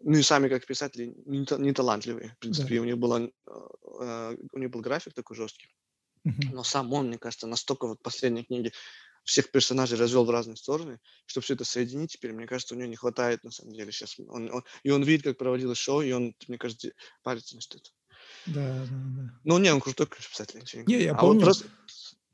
ну 0.00 0.18
и 0.18 0.22
сами 0.22 0.48
как 0.48 0.66
писатели, 0.66 1.14
не, 1.26 1.44
та- 1.44 1.58
не 1.58 1.72
талантливые. 1.72 2.34
В 2.36 2.38
принципе, 2.38 2.80
у 2.80 2.84
них 2.84 2.98
была, 2.98 3.20
э, 3.20 4.36
у 4.52 4.58
них 4.58 4.70
был 4.70 4.80
график 4.80 5.14
такой 5.14 5.36
жесткий. 5.36 5.68
Мгм. 6.24 6.54
Но 6.54 6.64
сам 6.64 6.92
он, 6.92 7.08
мне 7.08 7.18
кажется, 7.18 7.46
настолько 7.46 7.86
вот 7.86 7.98
в 7.98 8.02
последней 8.02 8.44
книге 8.44 8.72
всех 9.24 9.50
персонажей 9.50 9.98
развел 9.98 10.24
в 10.24 10.30
разные 10.30 10.56
стороны, 10.56 10.98
чтобы 11.26 11.44
все 11.44 11.54
это 11.54 11.64
соединить 11.64 12.12
теперь, 12.12 12.32
мне 12.32 12.46
кажется, 12.46 12.74
у 12.74 12.78
него 12.78 12.88
не 12.88 12.96
хватает 12.96 13.44
на 13.44 13.50
самом 13.50 13.74
деле 13.74 13.92
сейчас. 13.92 14.18
Он, 14.18 14.50
он- 14.52 14.64
и 14.82 14.90
он 14.90 15.02
видит, 15.02 15.24
как 15.24 15.38
проводилось 15.38 15.78
шоу, 15.78 16.02
и 16.02 16.12
он, 16.12 16.34
мне 16.48 16.58
кажется, 16.58 16.90
парится 17.22 17.54
на 17.54 17.60
что-то. 17.60 17.90
Да, 18.46 18.86
да, 18.86 18.86
да. 18.90 19.40
Ну, 19.44 19.58
не, 19.58 19.72
он 19.72 19.80
крутой, 19.80 20.06
конечно, 20.06 20.30
писатель. 20.30 20.84
Не, 20.86 21.02
я. 21.02 21.12
А 21.12 21.20
помню. 21.20 21.34
вот 21.34 21.40
просто, 21.44 21.68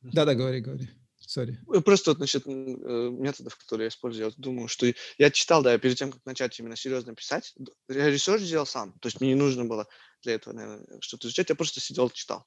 Да, 0.02 0.25
да, 0.25 0.35
говори, 0.35 0.61
говори. 0.61 0.88
Сори. 1.37 1.59
э, 1.71 1.81
просто 1.83 2.12
вот 2.12 2.19
насчет 2.19 2.47
э, 2.47 2.50
методов, 2.50 3.57
которые 3.59 3.85
я 3.85 3.88
использую, 3.88 4.21
я 4.25 4.26
вот 4.31 4.38
думаю, 4.38 4.69
что 4.69 4.87
я 5.19 5.31
читал, 5.31 5.62
да, 5.62 5.76
перед 5.78 5.99
тем, 5.99 6.11
как 6.11 6.25
начать 6.25 6.59
именно 6.59 6.76
серьезно 6.76 7.14
писать, 7.14 7.55
я 7.88 8.09
research 8.09 8.40
сделал 8.40 8.64
сам, 8.64 8.93
то 9.00 9.09
есть 9.09 9.21
мне 9.21 9.35
не 9.35 9.35
нужно 9.35 9.66
было 9.66 9.87
для 10.23 10.33
этого, 10.35 10.55
наверное, 10.55 10.87
что-то 11.00 11.28
изучать, 11.28 11.50
я 11.50 11.55
просто 11.55 11.81
сидел, 11.81 12.09
читал. 12.09 12.47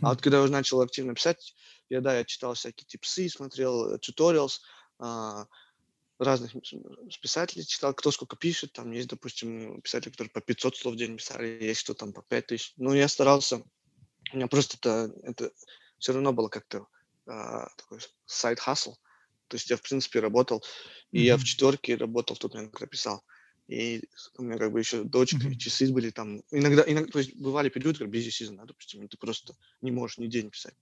А 0.00 0.10
вот 0.10 0.22
когда 0.22 0.38
я 0.38 0.44
уже 0.44 0.52
начал 0.52 0.80
активно 0.80 1.14
писать, 1.14 1.54
я, 1.90 2.00
да, 2.00 2.16
я 2.16 2.24
читал 2.24 2.54
всякие 2.54 2.86
tips 2.86 3.14
ы, 3.14 3.28
смотрел 3.28 3.98
tutorials, 3.98 4.62
разных 6.18 6.54
м- 6.54 6.62
с- 7.10 7.18
писателей 7.18 7.66
читал, 7.66 7.92
кто 7.92 8.10
сколько 8.12 8.36
пишет, 8.36 8.72
там 8.72 8.92
есть, 8.92 9.08
допустим, 9.08 9.82
писатели, 9.82 10.10
которые 10.10 10.30
по 10.30 10.40
500 10.40 10.76
слов 10.76 10.94
в 10.94 10.96
день 10.96 11.16
писали, 11.18 11.58
есть 11.60 11.82
кто 11.82 11.94
там 11.94 12.12
по 12.14 12.22
5000. 12.22 12.72
Ну, 12.76 12.94
я 12.94 13.08
старался, 13.08 13.62
у 14.32 14.36
меня 14.36 14.46
просто 14.46 14.76
это, 14.78 15.12
это 15.22 15.50
все 15.98 16.12
равно 16.12 16.32
было 16.32 16.48
как-то 16.48 16.86
а, 17.32 17.68
такой 17.76 17.98
сайт-хасл, 18.26 18.94
то 19.48 19.56
есть 19.56 19.70
я, 19.70 19.76
в 19.76 19.82
принципе, 19.82 20.20
работал, 20.20 20.62
и 21.12 21.22
я 21.22 21.36
в 21.36 21.44
четверке 21.44 21.96
работал 21.96 22.36
в 22.36 22.38
тот 22.38 22.54
момент, 22.54 22.72
когда 22.72 22.86
писал. 22.86 23.24
И 23.68 24.02
у 24.36 24.42
меня 24.42 24.58
как 24.58 24.72
бы 24.72 24.80
еще 24.80 25.04
дочка, 25.04 25.38
Мгм. 25.38 25.58
часы 25.58 25.90
были 25.90 26.10
там. 26.10 26.42
Иногда, 26.50 26.84
иногда, 26.86 27.10
то 27.10 27.18
есть 27.20 27.34
бывали 27.36 27.70
периоды, 27.70 28.00
как 28.00 28.08
busy 28.08 28.28
season, 28.28 28.56
да, 28.56 28.64
допустим, 28.64 29.08
ты 29.08 29.16
просто 29.16 29.54
не 29.80 29.90
можешь 29.90 30.18
ни 30.18 30.26
день 30.26 30.50
писать. 30.50 30.74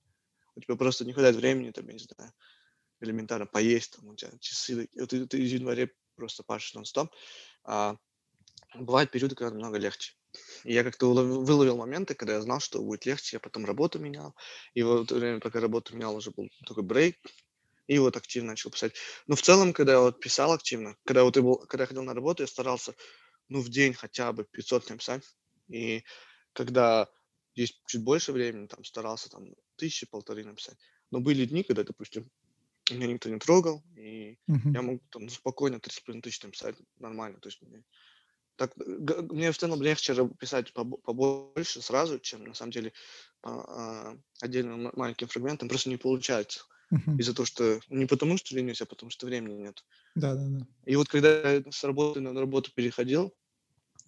У 0.57 0.61
тебя 0.61 0.77
просто 0.77 1.05
не 1.05 1.13
хватает 1.13 1.37
времени, 1.37 1.71
там, 1.71 1.87
я 1.87 1.93
не 1.93 1.99
знаю, 2.01 2.33
элементарно 3.01 3.47
поесть, 3.47 3.97
там, 3.97 4.09
у 4.09 4.17
тебя 4.17 4.33
часы, 4.41 4.89
ты, 5.09 5.27
ты 5.27 5.37
в 5.37 5.47
январе 5.47 5.93
просто 6.17 6.43
пашешь 6.43 6.75
нон-стоп. 6.75 7.11
А, 7.65 7.97
бывают 8.75 9.11
периоды, 9.11 9.35
когда 9.37 9.53
намного 9.53 9.79
легче. 9.79 10.15
И 10.65 10.73
я 10.73 10.85
как-то 10.85 11.07
выловил 11.07 11.77
моменты, 11.77 12.15
когда 12.15 12.35
я 12.35 12.43
знал, 12.43 12.61
что 12.61 12.83
будет 12.83 13.07
легче, 13.07 13.37
я 13.37 13.41
потом 13.41 13.65
работу 13.65 13.99
менял, 13.99 14.35
и 14.75 14.83
в 14.83 15.03
это 15.03 15.15
время, 15.15 15.41
пока 15.41 15.61
работу 15.61 15.95
менял, 15.95 16.15
уже 16.15 16.31
был 16.31 16.49
такой 16.67 16.83
брейк, 16.83 17.17
и 17.87 17.99
вот 17.99 18.17
активно 18.17 18.51
начал 18.51 18.71
писать. 18.71 18.95
Но 19.27 19.35
в 19.35 19.43
целом, 19.43 19.73
когда 19.73 19.93
я 19.93 20.01
вот 20.01 20.21
писал 20.21 20.53
активно, 20.53 20.97
когда 21.05 21.25
вот 21.25 21.37
я 21.37 21.43
был, 21.43 21.57
когда 21.57 21.85
я 21.85 21.87
ходил 21.89 22.05
на 22.05 22.15
работу, 22.15 22.43
я 22.43 22.47
старался, 22.47 22.95
ну, 23.49 23.61
в 23.61 23.69
день 23.69 23.95
хотя 23.95 24.33
бы 24.33 24.45
500 24.45 24.91
написать, 24.91 25.25
и 25.69 26.05
когда 26.53 27.09
есть 27.55 27.83
чуть 27.87 28.03
больше 28.03 28.33
времени, 28.33 28.67
там, 28.67 28.85
старался 28.85 29.29
там 29.29 29.55
тысячи, 29.77 30.07
полторы 30.07 30.45
написать. 30.45 30.79
Но 31.11 31.21
были 31.21 31.45
дни, 31.45 31.65
когда, 31.65 31.83
допустим, 31.83 32.31
меня 32.91 33.07
никто 33.07 33.29
не 33.29 33.39
трогал, 33.39 33.83
и 33.97 34.39
uh-huh. 34.49 34.73
я 34.73 34.83
мог 34.83 35.03
там 35.11 35.29
спокойно 35.29 35.81
30 35.81 36.23
тысяч 36.23 36.43
написать 36.43 36.77
нормально. 36.99 37.39
То 37.41 37.49
есть 37.49 37.61
мне, 37.63 37.83
так, 38.61 38.77
мне 38.77 39.53
в 39.53 39.57
целом 39.57 39.81
легче 39.81 40.29
писать 40.39 40.71
побольше 40.75 41.81
сразу, 41.81 42.19
чем 42.19 42.45
на 42.45 42.53
самом 42.53 42.73
деле 42.73 42.93
по 43.41 43.51
а, 43.51 44.19
отдельным 44.43 44.91
маленьким 44.95 45.29
фрагментам. 45.29 45.71
Просто 45.71 45.89
не 45.89 45.97
получается. 45.97 46.61
Uh-huh. 46.93 47.17
Из-за 47.19 47.35
того, 47.35 47.47
что 47.47 47.81
не 47.89 48.05
потому, 48.05 48.37
что 48.37 48.55
ленюсь, 48.55 48.83
а 48.83 48.85
потому 48.85 49.09
что 49.09 49.25
времени 49.25 49.55
нет. 49.55 49.83
Да, 50.15 50.35
да, 50.35 50.45
да. 50.47 50.67
И 50.85 50.95
вот 50.95 51.09
когда 51.09 51.53
я 51.53 51.63
с 51.71 51.85
работы 51.85 52.21
на 52.21 52.39
работу 52.39 52.71
переходил, 52.75 53.35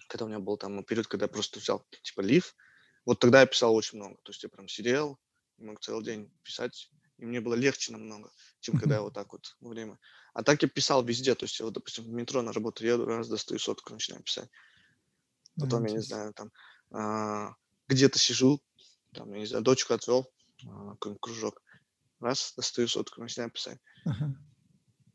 когда 0.06 0.26
у 0.26 0.28
меня 0.28 0.38
был 0.38 0.59
там 0.59 0.85
период, 0.85 1.06
когда 1.06 1.25
я 1.25 1.28
просто 1.28 1.59
взял 1.59 1.82
типа 2.02 2.21
лив, 2.21 2.54
вот 3.06 3.21
тогда 3.21 3.40
я 3.40 3.47
писал 3.47 3.75
очень 3.75 3.97
много. 3.97 4.16
То 4.23 4.32
есть 4.32 4.42
я 4.42 4.50
прям 4.50 4.68
сидел, 4.68 5.18
мог 5.56 5.80
целый 5.80 6.04
день 6.04 6.30
писать, 6.42 6.90
и 7.16 7.25
мне 7.25 7.40
было 7.40 7.54
легче 7.54 7.92
намного, 7.92 8.30
чем 8.62 8.78
когда 8.78 8.95
я 8.95 9.02
вот 9.02 9.12
так 9.12 9.33
вот 9.33 9.57
во 9.61 9.71
время. 9.71 9.99
А 10.33 10.42
так 10.42 10.62
я 10.62 10.69
писал 10.69 11.04
везде, 11.04 11.35
то 11.35 11.45
есть 11.45 11.59
я 11.59 11.66
вот, 11.66 11.75
допустим, 11.75 12.04
в 12.04 12.09
метро 12.09 12.42
на 12.42 12.52
работу 12.52 12.87
еду, 12.87 13.04
раз 13.04 13.28
достаю 13.28 13.59
сотку, 13.59 13.92
начинаю 13.92 14.23
писать. 14.23 14.49
Потом, 15.61 15.85
я 15.85 15.92
не 15.92 16.00
знаю, 16.00 16.33
там 16.33 16.50
а, 16.90 17.54
где-то 17.88 18.19
сижу, 18.19 18.62
там, 19.12 19.33
я 19.35 19.40
не 19.40 19.47
знаю, 19.47 19.64
дочку 19.64 19.92
отвел, 19.92 20.33
а, 20.64 20.92
какой-нибудь 20.92 21.21
кружок, 21.21 21.62
раз, 22.21 22.54
достаю 22.57 22.88
сотку, 22.88 23.21
начинаю 23.21 23.50
писать. 23.50 23.78
Ага. 24.07 24.35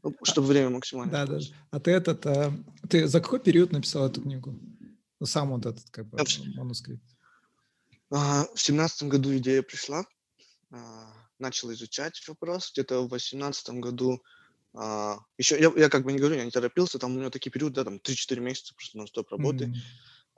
Ну, 0.03 0.15
чтобы 0.23 0.47
время 0.47 0.69
максимально. 0.69 1.11
Да, 1.11 1.25
да. 1.25 1.39
А 1.71 1.79
ты 1.79 1.91
этот, 1.91 2.25
а, 2.25 2.53
ты 2.89 3.07
за 3.07 3.21
какой 3.21 3.39
период 3.39 3.71
написал 3.71 4.05
эту 4.05 4.21
книгу? 4.21 4.59
Ну, 5.19 5.25
сам 5.25 5.49
вот 5.49 5.65
этот, 5.65 5.89
как 5.89 6.07
бы, 6.07 6.19
манускрипт. 6.55 7.03
А, 8.11 8.45
в 8.53 8.59
семнадцатом 8.61 9.09
году 9.09 9.35
идея 9.37 9.63
пришла, 9.63 10.05
а, 10.69 11.16
начал 11.39 11.71
изучать 11.73 12.25
вопрос, 12.27 12.71
где-то 12.71 13.01
в 13.01 13.09
восемнадцатом 13.09 13.81
году 13.81 14.23
а, 14.73 15.19
еще, 15.37 15.59
я, 15.59 15.71
я 15.75 15.89
как 15.89 16.03
бы 16.03 16.11
не 16.11 16.19
говорю, 16.19 16.35
я 16.35 16.45
не 16.45 16.51
торопился, 16.51 16.99
там 16.99 17.15
у 17.15 17.19
меня 17.19 17.29
такие 17.29 17.51
периоды, 17.51 17.75
да, 17.75 17.83
там 17.83 17.95
3-4 17.97 18.39
месяца 18.39 18.75
просто 18.75 18.97
нон-стоп 18.97 19.31
работы. 19.31 19.65
Mm-hmm. 19.65 19.77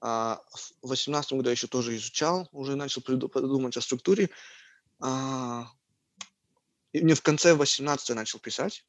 А, 0.02 0.42
в 0.54 0.88
восемнадцатом 0.88 1.40
году 1.40 1.50
я 1.50 1.54
еще 1.54 1.68
тоже 1.68 1.96
изучал, 1.96 2.48
уже 2.52 2.76
начал 2.76 3.02
подумать 3.02 3.76
о 3.76 3.82
структуре. 3.82 4.30
А, 5.00 5.68
и 6.94 7.02
мне 7.02 7.16
в 7.16 7.22
конце 7.22 7.54
18 7.54 8.16
начал 8.16 8.40
писать. 8.40 8.86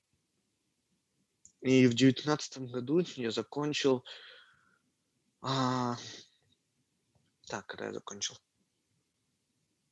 И 1.62 1.87
в 1.87 1.95
девятнадцатом 1.95 2.67
году 2.67 3.05
я 3.17 3.31
закончил... 3.31 4.05
А, 5.43 5.97
так, 7.47 7.67
когда 7.67 7.87
я 7.87 7.93
закончил? 7.93 8.37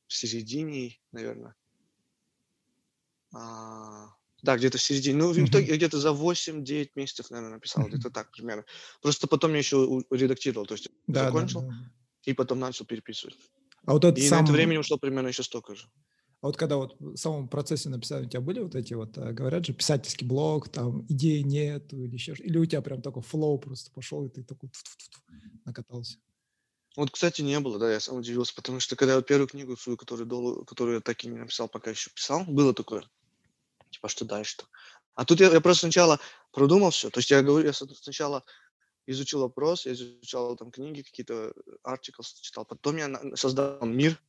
в 0.09 0.13
середине, 0.15 0.99
наверное. 1.11 1.55
А, 3.33 4.07
да, 4.41 4.57
где-то 4.57 4.77
в 4.77 4.81
середине. 4.81 5.17
Ну, 5.17 5.31
в 5.31 5.37
итоге 5.37 5.75
где-то 5.75 5.99
за 5.99 6.09
8-9 6.09 6.91
месяцев, 6.95 7.29
наверное, 7.29 7.55
написал, 7.55 7.87
где-то 7.87 8.09
так 8.09 8.31
примерно. 8.31 8.65
Просто 9.01 9.27
потом 9.27 9.51
я 9.51 9.57
еще 9.57 10.03
редактировал, 10.11 10.65
то 10.65 10.73
есть 10.73 10.89
да, 11.07 11.25
закончил 11.25 11.61
да, 11.61 11.67
да. 11.67 11.91
и 12.25 12.33
потом 12.33 12.59
начал 12.59 12.85
переписывать. 12.85 13.35
А 13.85 13.93
вот 13.93 14.05
это 14.05 14.19
и 14.19 14.27
сам... 14.27 14.39
на 14.39 14.43
это 14.43 14.53
времени 14.53 14.77
ушло 14.77 14.97
примерно 14.97 15.27
еще 15.27 15.43
столько 15.43 15.75
же. 15.75 15.87
А 16.41 16.47
вот 16.47 16.57
когда 16.57 16.77
вот 16.77 16.95
в 16.99 17.17
самом 17.17 17.49
процессе 17.49 17.89
написания 17.89 18.25
у 18.25 18.29
тебя 18.29 18.39
были 18.39 18.61
вот 18.61 18.73
эти 18.73 18.93
вот, 18.93 19.17
э, 19.17 19.33
говорят 19.33 19.65
же, 19.65 19.73
писательский 19.73 20.25
блог, 20.25 20.69
там 20.69 21.05
идеи 21.09 21.41
нет 21.41 21.91
или 21.91 22.13
еще 22.13 22.33
Или 22.33 22.57
у 22.57 22.65
тебя 22.65 22.81
прям 22.81 23.01
такой 23.01 23.23
флоу 23.23 23.59
просто 23.59 23.91
пошел, 23.91 24.25
и 24.25 24.29
ты 24.29 24.43
такой 24.43 24.69
накатался? 25.65 26.17
Вот, 26.95 27.11
кстати, 27.11 27.41
не 27.41 27.59
было, 27.59 27.77
да, 27.77 27.91
я 27.91 27.99
сам 27.99 28.17
удивился, 28.17 28.55
потому 28.55 28.79
что 28.79 28.95
когда 28.95 29.15
я 29.15 29.21
первую 29.21 29.47
книгу 29.47 29.75
свою, 29.75 29.97
которую, 29.97 30.27
дол- 30.27 30.63
которую 30.63 30.95
я 30.95 31.01
так 31.01 31.23
и 31.23 31.27
не 31.27 31.37
написал, 31.37 31.67
пока 31.67 31.91
еще 31.91 32.09
писал, 32.11 32.45
было 32.45 32.73
такое, 32.73 33.03
типа, 33.89 34.07
что 34.07 34.25
дальше-то. 34.25 34.65
А 35.15 35.25
тут 35.25 35.39
я, 35.39 35.51
я 35.51 35.61
просто 35.61 35.81
сначала 35.81 36.19
продумал 36.51 36.91
все, 36.91 37.09
то 37.09 37.19
есть 37.19 37.29
я 37.31 37.41
говорю, 37.41 37.65
я 37.65 37.73
сначала 37.73 38.43
изучил 39.05 39.41
вопрос, 39.41 39.85
я 39.85 39.93
изучал 39.93 40.55
там 40.55 40.71
книги, 40.71 41.01
какие-то 41.01 41.53
артикл 41.83 42.21
читал, 42.41 42.65
потом 42.65 42.97
я 42.97 43.09
создал 43.35 43.85
мир, 43.85 44.21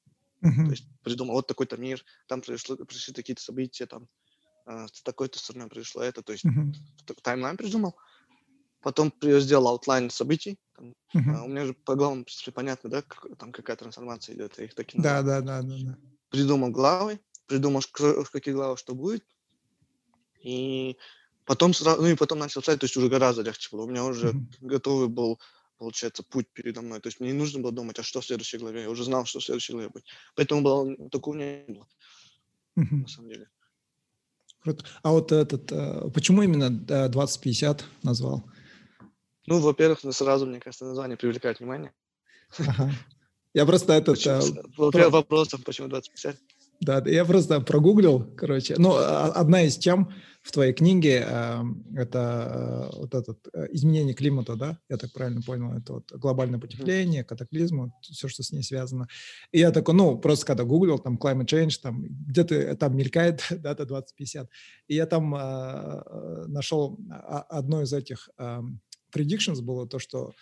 uh-huh. 0.42 0.64
то 0.64 0.70
есть 0.70 0.84
придумал 1.02 1.34
вот 1.34 1.46
такой-то 1.46 1.76
мир, 1.76 2.02
там 2.26 2.40
произошло, 2.40 2.76
произошли 2.76 3.14
какие-то 3.14 3.42
события, 3.42 3.86
там 3.86 4.08
э, 4.66 4.86
с 4.92 5.02
такой-то 5.02 5.38
стороны 5.38 5.68
произошло 5.68 6.02
это, 6.02 6.22
то 6.22 6.32
есть 6.32 6.44
uh-huh. 6.44 7.20
таймлайн 7.22 7.56
придумал, 7.56 7.96
потом 8.80 9.12
сделал 9.20 9.68
outline 9.68 10.08
событий, 10.08 10.58
там, 10.74 10.94
uh-huh. 11.14 11.36
а, 11.36 11.42
у 11.44 11.48
меня 11.48 11.66
же 11.66 11.74
по 11.74 11.94
главам, 11.94 12.22
в 12.22 12.24
принципе, 12.24 12.50
понятно, 12.50 12.90
да, 12.90 13.02
как, 13.02 13.26
там 13.38 13.52
какая 13.52 13.76
трансформация 13.76 14.34
идет, 14.34 14.58
я 14.58 14.64
их 14.64 14.74
такие 14.74 15.02
да, 15.02 15.22
да, 15.22 15.40
да, 15.40 15.62
да, 15.62 15.76
да. 15.78 15.98
Придумал 16.30 16.70
главы, 16.70 17.20
придумал, 17.46 17.80
в 17.82 18.30
каких 18.30 18.54
главах 18.54 18.78
что 18.78 18.94
будет, 18.94 19.24
и 20.42 20.97
потом 21.44 21.75
сразу, 21.75 22.02
ну 22.02 22.09
и 22.09 22.16
потом 22.16 22.38
начал 22.38 22.61
писать, 22.61 22.80
то 22.80 22.85
есть 22.85 22.97
уже 22.97 23.09
гораздо 23.09 23.42
легче 23.42 23.68
было. 23.73 23.82
У 23.82 23.88
меня 23.88 24.04
уже 24.04 24.28
uh-huh. 24.28 24.47
готовый 24.61 25.09
был, 25.09 25.40
получается, 25.78 26.23
путь 26.23 26.47
передо 26.52 26.82
мной. 26.82 27.00
То 27.00 27.09
есть 27.09 27.20
мне 27.20 27.32
не 27.32 27.38
нужно 27.38 27.61
было 27.61 27.73
думать, 27.73 27.99
а 27.99 28.02
что 28.02 28.20
в 28.20 28.25
следующей 28.25 28.59
главе. 28.59 28.82
Я 28.82 28.90
уже 28.90 29.04
знал, 29.04 29.25
что 29.25 29.40
в 29.40 29.44
следующей 29.44 29.73
главе 29.73 29.88
будет. 29.88 30.04
Поэтому 30.35 30.62
было, 30.62 31.09
такого 31.11 31.35
не 31.35 31.64
было, 31.66 31.88
uh-huh. 32.78 33.02
на 33.02 33.09
самом 33.09 33.28
деле. 33.28 33.49
Круто. 34.62 34.85
А 35.02 35.11
вот 35.11 35.32
этот, 35.32 35.73
э, 35.73 36.11
почему 36.14 36.42
именно 36.42 36.70
2050 36.70 37.85
назвал? 38.02 38.44
Ну, 39.47 39.59
во-первых, 39.59 40.04
ну, 40.04 40.12
сразу, 40.12 40.47
мне 40.47 40.61
кажется, 40.61 40.85
название 40.85 41.16
привлекает 41.16 41.61
внимание. 41.61 41.92
Ага. 42.59 42.92
Я 43.54 43.66
просто 43.66 43.94
этот... 43.94 44.16
Почему, 44.16 44.90
про... 44.92 45.11
Вопросом, 45.11 45.62
почему 45.62 45.88
2050? 45.88 46.37
Да, 46.80 47.02
я 47.06 47.25
просто 47.25 47.60
прогуглил, 47.60 48.34
короче. 48.37 48.75
Ну, 48.78 48.94
а, 48.94 49.26
одна 49.32 49.62
из 49.62 49.76
тем 49.76 50.10
в 50.42 50.52
твоей 50.52 50.72
книге 50.72 51.26
э, 51.28 51.62
это 51.96 52.90
э, 52.92 52.96
вот 52.96 53.14
этот 53.14 53.38
э, 53.52 53.66
изменение 53.72 54.14
климата, 54.14 54.56
да? 54.56 54.78
Я 54.88 54.96
так 54.96 55.12
правильно 55.12 55.42
понял, 55.42 55.75
это 55.75 55.92
вот 55.94 56.10
глобальное 56.12 56.58
потепление, 56.58 57.25
катаклизм, 57.25 57.92
все, 58.00 58.28
что 58.28 58.42
с 58.42 58.50
ней 58.50 58.62
связано. 58.62 59.06
И 59.52 59.58
я 59.58 59.70
такой, 59.70 59.94
ну, 59.94 60.16
просто 60.18 60.46
когда 60.46 60.64
гуглил, 60.64 60.99
там, 60.99 61.18
climate 61.18 61.44
change, 61.44 61.80
там, 61.82 62.02
где-то 62.08 62.75
там 62.76 62.96
мелькает 62.96 63.42
дата 63.50 63.84
2050. 63.84 64.49
И 64.88 64.94
я 64.94 65.04
там 65.04 65.34
э, 65.34 66.46
нашел 66.46 66.99
одно 67.50 67.82
из 67.82 67.92
этих 67.92 68.30
э, 68.38 68.60
predictions 69.14 69.60
было 69.60 69.87
то, 69.87 69.99
что 69.99 70.32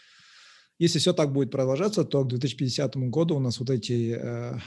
если 0.78 1.00
все 1.00 1.12
так 1.12 1.33
будет 1.33 1.50
продолжаться, 1.50 2.04
то 2.04 2.25
к 2.25 2.28
2050 2.28 2.97
году 3.09 3.37
у 3.37 3.40
нас 3.40 3.59
вот 3.59 3.71
эти, 3.71 4.16
э, 4.16 4.59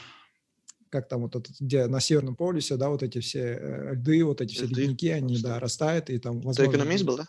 как 0.92 1.08
там 1.08 1.22
вот 1.22 1.36
этот, 1.36 1.60
где 1.60 1.88
на 1.88 2.00
Северном 2.00 2.36
полюсе, 2.36 2.76
да, 2.76 2.90
вот 2.90 3.02
эти 3.02 3.20
все 3.20 3.58
э, 3.60 3.94
льды, 3.96 4.24
вот 4.24 4.42
эти 4.42 4.54
все 4.54 4.66
льды, 4.66 4.82
ледники, 4.82 5.08
они, 5.08 5.42
да, 5.42 5.60
растают, 5.60 6.10
и 6.10 6.20
там, 6.20 6.42
возможно... 6.42 6.64
Это 6.64 6.72
экономист 6.72 7.04
был, 7.06 7.18
да? 7.18 7.28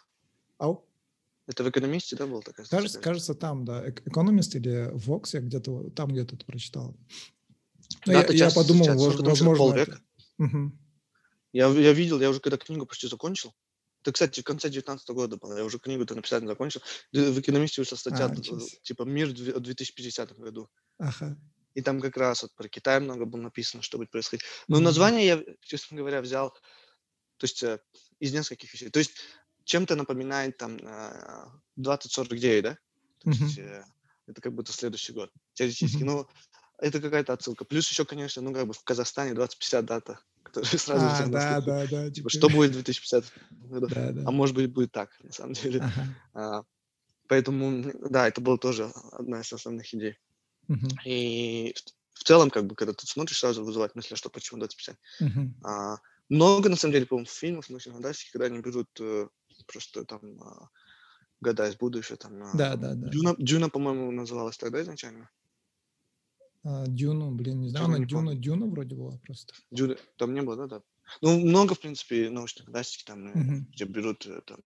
Ау? 0.58 0.84
Это 1.46 1.64
в 1.64 1.70
экономисте, 1.70 2.16
да, 2.16 2.26
был 2.26 2.42
такая 2.42 2.66
кажется, 2.66 3.00
кажется, 3.00 3.34
там, 3.34 3.64
да. 3.64 3.88
Экономист 3.88 4.54
или 4.54 4.92
Vox, 4.94 5.30
я 5.32 5.40
где-то 5.40 5.90
там 5.90 6.10
где-то 6.10 6.36
это 6.36 6.44
прочитал. 6.44 6.96
Ну, 8.06 8.12
да, 8.12 8.22
я, 8.22 8.46
я 8.46 8.50
подумал, 8.50 8.84
сейчас, 8.84 9.20
возможно... 9.20 9.74
Это... 9.74 10.00
Угу. 10.38 10.72
Я, 11.52 11.68
я 11.68 11.92
видел, 11.92 12.20
я 12.20 12.30
уже 12.30 12.40
когда 12.40 12.56
книгу 12.56 12.86
почти 12.86 13.08
закончил, 13.08 13.54
это, 14.02 14.12
кстати, 14.12 14.40
в 14.40 14.44
конце 14.44 14.68
19 14.68 15.08
года 15.10 15.36
было. 15.36 15.56
Я 15.56 15.64
уже 15.64 15.78
книгу-то 15.78 16.16
написать 16.16 16.42
не 16.42 16.48
закончил. 16.48 16.80
В 17.12 17.38
экономисте 17.38 17.80
вышла 17.80 17.94
статья, 17.94 18.26
а, 18.26 18.34
типа 18.82 19.04
«Мир 19.04 19.28
в 19.28 19.60
2050 19.60 20.38
году». 20.38 20.68
Ага. 20.98 21.38
И 21.74 21.82
там 21.82 22.00
как 22.00 22.16
раз 22.16 22.42
вот 22.42 22.54
про 22.54 22.68
Китай 22.68 23.00
много 23.00 23.24
было 23.24 23.40
написано, 23.40 23.82
что 23.82 23.98
будет 23.98 24.10
происходить. 24.10 24.44
Но 24.68 24.80
название 24.80 25.26
я, 25.26 25.42
честно 25.60 25.96
говоря, 25.96 26.20
взял 26.20 26.54
то 27.42 27.44
есть, 27.44 27.62
э, 27.64 27.80
из 28.20 28.32
нескольких 28.32 28.72
вещей. 28.72 28.88
То 28.88 29.00
есть 29.00 29.14
чем-то 29.64 29.96
напоминает 29.96 30.58
там 30.58 30.78
2049, 31.74 32.62
да? 32.62 32.78
То 33.18 33.30
mm-hmm. 33.30 33.32
есть, 33.32 33.58
э, 33.58 33.84
это 34.28 34.40
как 34.40 34.54
будто 34.54 34.72
следующий 34.72 35.12
год, 35.12 35.30
теоретически. 35.54 36.02
Mm-hmm. 36.02 36.06
Но 36.06 36.28
это 36.78 37.00
какая-то 37.00 37.32
отсылка. 37.32 37.64
Плюс 37.64 37.90
еще, 37.90 38.04
конечно, 38.04 38.42
ну 38.42 38.54
как 38.54 38.68
бы 38.68 38.74
в 38.74 38.84
Казахстане 38.84 39.34
2050 39.34 39.84
дата 39.84 40.20
который 40.44 40.78
сразу 40.78 41.04
а, 41.04 41.26
да, 41.26 41.60
да, 41.60 41.86
да, 41.86 42.10
типа, 42.10 42.28
что 42.28 42.48
будет 42.48 42.70
в 42.70 42.74
2050 42.74 43.24
году? 43.50 43.86
Да, 43.88 44.12
да. 44.12 44.22
А 44.24 44.30
может 44.30 44.54
быть, 44.54 44.72
будет 44.72 44.92
так, 44.92 45.10
на 45.24 45.32
самом 45.32 45.54
деле. 45.54 45.80
Ага. 45.80 46.14
А, 46.34 46.62
поэтому, 47.28 47.92
да, 48.08 48.28
это 48.28 48.40
была 48.40 48.56
тоже 48.56 48.92
одна 49.12 49.40
из 49.40 49.52
основных 49.52 49.92
идей. 49.94 50.16
Угу. 50.68 50.86
И 51.04 51.74
в 52.14 52.24
целом, 52.24 52.50
как 52.50 52.66
бы, 52.66 52.74
когда 52.74 52.92
ты 52.92 53.06
смотришь, 53.06 53.38
сразу 53.38 53.64
вызывает 53.64 53.94
мысль, 53.94 54.16
что 54.16 54.30
почему 54.30 54.60
2050. 54.60 54.98
Угу. 55.20 55.54
А, 55.64 55.96
много, 56.28 56.68
на 56.68 56.76
самом 56.76 56.92
деле, 56.92 57.06
по-моему, 57.06 57.28
фильмов, 57.28 57.68
научных 57.68 57.94
фантастики, 57.94 58.32
когда 58.32 58.46
они 58.46 58.60
берут 58.60 58.88
э, 59.00 59.28
просто 59.66 60.04
там, 60.04 60.20
а, 60.40 60.68
года 61.40 61.68
из 61.68 61.76
будущего, 61.76 62.16
там, 62.16 62.42
а, 62.42 62.56
Да, 62.56 62.76
да, 62.76 62.94
да. 62.94 63.08
Дюна, 63.08 63.34
Дюна, 63.38 63.68
по-моему, 63.68 64.10
называлась 64.12 64.56
тогда 64.56 64.80
изначально. 64.82 65.28
А, 66.64 66.86
Дюну, 66.86 67.32
блин, 67.32 67.60
не 67.60 67.70
знаю, 67.70 67.86
Дюна 67.86 67.96
не 67.96 68.06
Дюна. 68.06 68.34
Дюна 68.34 68.66
вроде 68.66 68.94
была 68.94 69.18
просто. 69.18 69.52
Дюна, 69.70 69.96
там 70.16 70.32
не 70.32 70.42
было, 70.42 70.56
да, 70.56 70.66
да. 70.66 70.82
Ну, 71.20 71.40
много, 71.40 71.74
в 71.74 71.80
принципе, 71.80 72.30
научной 72.30 72.64
фантастики 72.64 73.04
там, 73.04 73.26
э, 73.26 73.36
Мгм. 73.36 73.66
где 73.72 73.84
берут, 73.84 74.24
э, 74.26 74.40
там, 74.46 74.60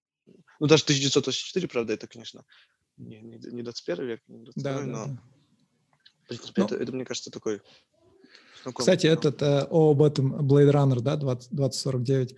ну, 0.61 0.67
даже 0.67 0.85
1984, 0.85 1.69
правда, 1.69 1.95
это, 1.95 2.07
конечно, 2.07 2.45
не, 2.97 3.21
не, 3.23 3.39
не 3.39 3.63
21 3.63 4.07
век, 4.07 4.23
не 4.29 4.45
22, 4.45 4.63
Да, 4.63 4.81
да, 4.81 4.87
но, 4.87 5.07
да. 5.07 5.23
В 6.27 6.29
принципе, 6.29 6.61
Ну, 6.61 6.67
это, 6.67 6.77
это, 6.77 6.93
мне 6.93 7.05
кажется, 7.05 7.31
такой 7.31 7.63
знакомый 8.63 8.81
Кстати, 8.81 9.07
канал. 9.07 9.19
этот 9.19 9.43
э, 9.43 9.67
об 9.71 10.03
этом 10.03 10.35
Blade 10.47 10.73
Runner, 10.73 11.01
да, 11.01 11.17
20, 11.17 11.53
2049, 11.53 12.37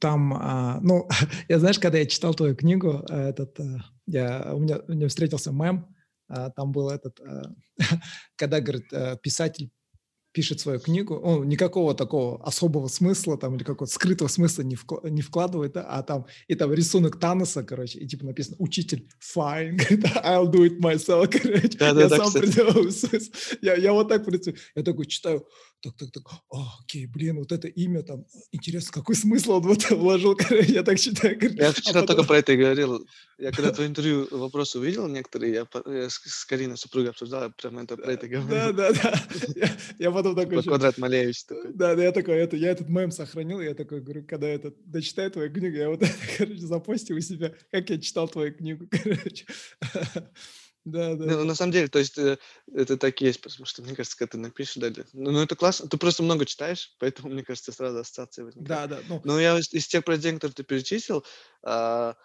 там, 0.00 0.34
а, 0.34 0.80
ну, 0.82 1.08
я 1.48 1.58
знаешь, 1.60 1.78
когда 1.78 1.98
я 1.98 2.06
читал 2.06 2.34
твою 2.34 2.56
книгу, 2.56 3.04
э, 3.08 3.28
этот, 3.28 3.60
э, 3.60 3.78
я, 4.06 4.52
у, 4.54 4.58
меня, 4.58 4.80
у 4.88 4.92
меня 4.92 5.08
встретился 5.08 5.52
мем, 5.52 5.94
а, 6.28 6.50
там 6.50 6.72
был 6.72 6.90
этот, 6.90 7.20
э, 7.20 7.42
когда, 8.36 8.60
говорит, 8.60 8.92
э, 8.92 9.16
писатель 9.22 9.70
пишет 10.34 10.58
свою 10.60 10.80
книгу, 10.80 11.14
он 11.14 11.48
никакого 11.48 11.94
такого 11.94 12.44
особого 12.44 12.88
смысла 12.88 13.38
там 13.38 13.54
или 13.54 13.62
какого-то 13.62 13.94
скрытого 13.94 14.26
смысла 14.28 14.62
не, 14.62 14.74
вкла- 14.74 15.08
не 15.08 15.22
вкладывает, 15.22 15.72
да, 15.74 15.84
а 15.84 16.02
там 16.02 16.26
и 16.48 16.56
там 16.56 16.72
рисунок 16.74 17.20
Таноса, 17.20 17.62
короче, 17.62 18.00
и 18.00 18.06
типа 18.08 18.26
написано 18.26 18.56
«Учитель, 18.58 19.08
fine, 19.34 19.78
I'll 20.24 20.50
do 20.50 20.66
it 20.68 20.80
myself», 20.80 21.28
короче, 21.42 21.70
я 21.80 21.94
Да-да-да, 21.94 22.16
сам 22.16 22.32
придумал 22.42 22.90
смысл. 22.90 23.30
Я, 23.62 23.76
я 23.76 23.92
вот 23.92 24.08
так 24.08 24.24
представляю, 24.24 24.60
я 24.74 24.82
такой 24.82 25.06
читаю, 25.06 25.46
так, 25.80 25.96
так, 25.96 26.10
так, 26.10 26.24
а, 26.50 26.56
окей, 26.82 27.06
блин, 27.06 27.36
вот 27.38 27.52
это 27.52 27.68
имя 27.68 28.02
там, 28.02 28.24
интересно, 28.50 28.90
какой 28.92 29.14
смысл 29.14 29.52
он 29.52 29.62
в 29.62 29.70
это 29.70 29.94
вложил, 29.94 30.34
короче, 30.36 30.72
я 30.72 30.82
так 30.82 30.98
читаю, 30.98 31.38
говорит, 31.38 31.60
Я 31.60 31.68
а 31.68 31.72
вчера 31.72 32.00
потом- 32.00 32.16
только 32.16 32.26
про 32.28 32.38
это 32.38 32.52
и 32.52 32.56
говорил. 32.56 33.06
Я 33.38 33.50
когда 33.52 33.70
твое 33.72 33.88
интервью 33.88 34.26
вопросы 34.30 34.78
увидел 34.78 35.06
некоторые, 35.08 35.52
я, 35.52 35.66
я 35.92 36.08
с, 36.10 36.14
с 36.24 36.44
Кариной 36.44 36.76
супругой 36.76 37.10
обсуждал, 37.10 37.42
я 37.44 37.50
прямо 37.50 37.82
это, 37.82 37.96
про 37.96 38.12
это 38.12 38.28
Да, 38.28 38.36
говорил. 38.40 38.72
да, 38.76 38.92
да. 38.92 39.22
Я, 39.54 39.70
я 39.98 40.10
потом 40.24 40.36
такой... 40.36 40.52
Про 40.52 40.58
ещё- 40.58 40.70
квадрат 40.70 40.98
Малевич 40.98 41.44
такой. 41.44 41.72
Да, 41.74 41.94
да, 41.94 42.02
я 42.02 42.12
такой, 42.12 42.34
это, 42.36 42.56
я 42.56 42.70
этот 42.70 42.88
мем 42.88 43.10
сохранил, 43.10 43.60
я 43.60 43.74
такой 43.74 44.00
говорю, 44.00 44.24
когда 44.26 44.48
я 44.48 44.54
этот, 44.54 44.76
дочитаю 44.84 45.30
твою 45.30 45.52
книгу, 45.52 45.76
я 45.76 45.88
вот 45.88 46.02
это, 46.02 46.12
короче, 46.38 46.58
запостил 46.58 47.16
у 47.16 47.20
себя, 47.20 47.54
как 47.70 47.90
я 47.90 48.00
читал 48.00 48.28
твою 48.28 48.54
книгу, 48.54 48.88
короче. 48.90 49.46
Да, 50.84 51.14
да. 51.14 51.24
Ну, 51.24 51.38
да. 51.38 51.44
на 51.44 51.54
самом 51.54 51.72
деле, 51.72 51.88
то 51.88 51.98
есть 51.98 52.18
э, 52.18 52.36
это 52.74 52.98
так 52.98 53.20
и 53.22 53.24
есть, 53.24 53.40
потому 53.40 53.64
что, 53.64 53.80
мне 53.80 53.94
кажется, 53.94 54.18
когда 54.18 54.32
ты 54.32 54.38
напишешь 54.38 54.76
далее. 54.76 55.06
Ну, 55.14 55.30
ну, 55.30 55.40
это 55.40 55.56
классно. 55.56 55.88
Ты 55.88 55.96
просто 55.96 56.22
много 56.22 56.44
читаешь, 56.44 56.94
поэтому, 56.98 57.30
мне 57.30 57.42
кажется, 57.42 57.72
сразу 57.72 58.00
ассоциация 58.00 58.44
возникает. 58.44 58.90
Да, 58.90 58.96
да, 58.96 59.02
ну, 59.08 59.20
Но 59.24 59.40
я 59.40 59.58
из, 59.58 59.72
из 59.72 59.86
тех 59.86 60.04
произведений, 60.04 60.36
которые 60.36 60.54
ты 60.56 60.62
перечислил, 60.62 61.24
а, 61.62 62.16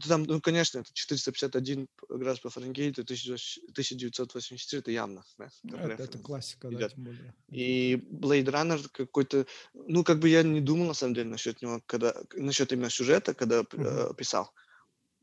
там, 0.00 0.24
ну, 0.24 0.40
конечно, 0.40 0.78
это 0.80 0.90
451 0.92 1.88
градус 2.08 2.40
по 2.40 2.50
Фаренгейту, 2.50 3.04
1984, 3.04 4.80
это 4.80 4.90
явно. 4.90 5.22
Да, 5.64 5.76
как 5.78 5.94
это, 5.94 6.02
это 6.04 6.18
классика, 6.18 6.70
да, 6.70 6.78
идет. 6.78 6.92
тем 6.94 7.04
более. 7.04 7.34
И 7.50 7.96
Blade 7.96 8.46
Runner 8.46 8.88
какой-то, 8.92 9.46
ну, 9.74 10.04
как 10.04 10.20
бы 10.20 10.28
я 10.28 10.42
не 10.42 10.60
думал, 10.60 10.86
на 10.86 10.94
самом 10.94 11.14
деле, 11.14 11.28
насчет 11.30 11.62
него, 11.62 11.82
когда, 11.86 12.14
насчет 12.34 12.72
именно 12.72 12.90
сюжета, 12.90 13.34
когда 13.34 13.60
э, 13.62 13.64
Мгм. 13.76 14.08
писал. 14.16 14.52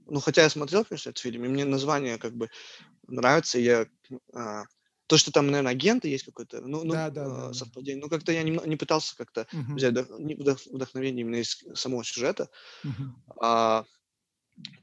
Ну, 0.06 0.20
хотя 0.20 0.44
я 0.44 0.50
смотрел, 0.50 0.86
конечно, 0.86 1.10
этот 1.12 1.22
фильм, 1.22 1.46
и 1.46 1.48
мне 1.50 1.66
название 1.66 2.18
как 2.18 2.36
бы 2.36 2.50
нравится, 3.08 3.60
и 3.60 3.64
я, 3.64 3.88
а, 4.34 4.66
то, 5.08 5.18
что 5.18 5.32
там, 5.32 5.48
наверное, 5.48 5.74
агенты 5.74 6.10
есть 6.10 6.26
какое-то, 6.26 6.62
ну, 6.62 6.84
ну, 6.86 6.94
Да, 6.94 7.10
да, 7.10 7.30
а, 7.30 7.30
да, 7.30 7.54
да. 7.54 7.54
совпадение, 7.54 8.02
ну, 8.04 8.10
как-то 8.10 8.32
я 8.32 8.44
немно- 8.44 8.68
не 8.68 8.78
пытался 8.78 9.16
как-то 9.18 9.48
Мгм, 9.52 9.76
взять 9.76 9.94
вдох- 9.94 10.20
не- 10.20 10.36
вдох- 10.36 10.68
вдохновение 10.72 11.22
именно 11.24 11.38
из 11.42 11.64
самого 11.76 12.04
сюжета, 12.06 12.50
а 13.42 13.86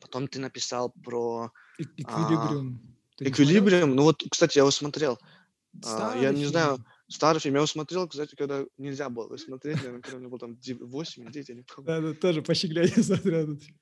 потом 0.01 0.29
ты 0.29 0.39
написал 0.39 0.93
про 1.05 1.51
И- 1.79 1.85
Эквилибриум. 2.03 2.81
Смотрел? 3.17 3.33
Эквилибриум, 3.33 3.95
ну 3.97 4.03
вот, 4.03 4.23
кстати, 4.31 4.59
я 4.59 4.63
его 4.63 4.71
смотрел, 4.71 5.19
А, 5.85 6.15
я 6.17 6.33
не 6.33 6.47
знаю, 6.47 6.79
старый 7.09 7.41
фильм, 7.41 7.55
я 7.55 7.59
его 7.61 7.67
смотрел, 7.67 8.09
кстати, 8.09 8.35
когда 8.35 8.65
нельзя 8.79 9.09
было 9.09 9.27
его 9.27 9.37
смотреть, 9.37 9.77
наверное, 9.77 10.03
когда 10.03 10.19
мне 10.19 10.29
было 10.29 10.39
там 10.39 10.59
8 10.81 11.25
или 11.25 11.33
9, 11.33 11.49
я 11.49 11.55
не 11.55 11.63
помню. 11.63 11.87
Да, 11.87 12.01
да, 12.01 12.15
тоже 12.15 12.43
по 12.43 12.55
щегляне 12.55 12.89
смотрел 13.03 13.53
этот 13.53 13.63
фильм. 13.63 13.79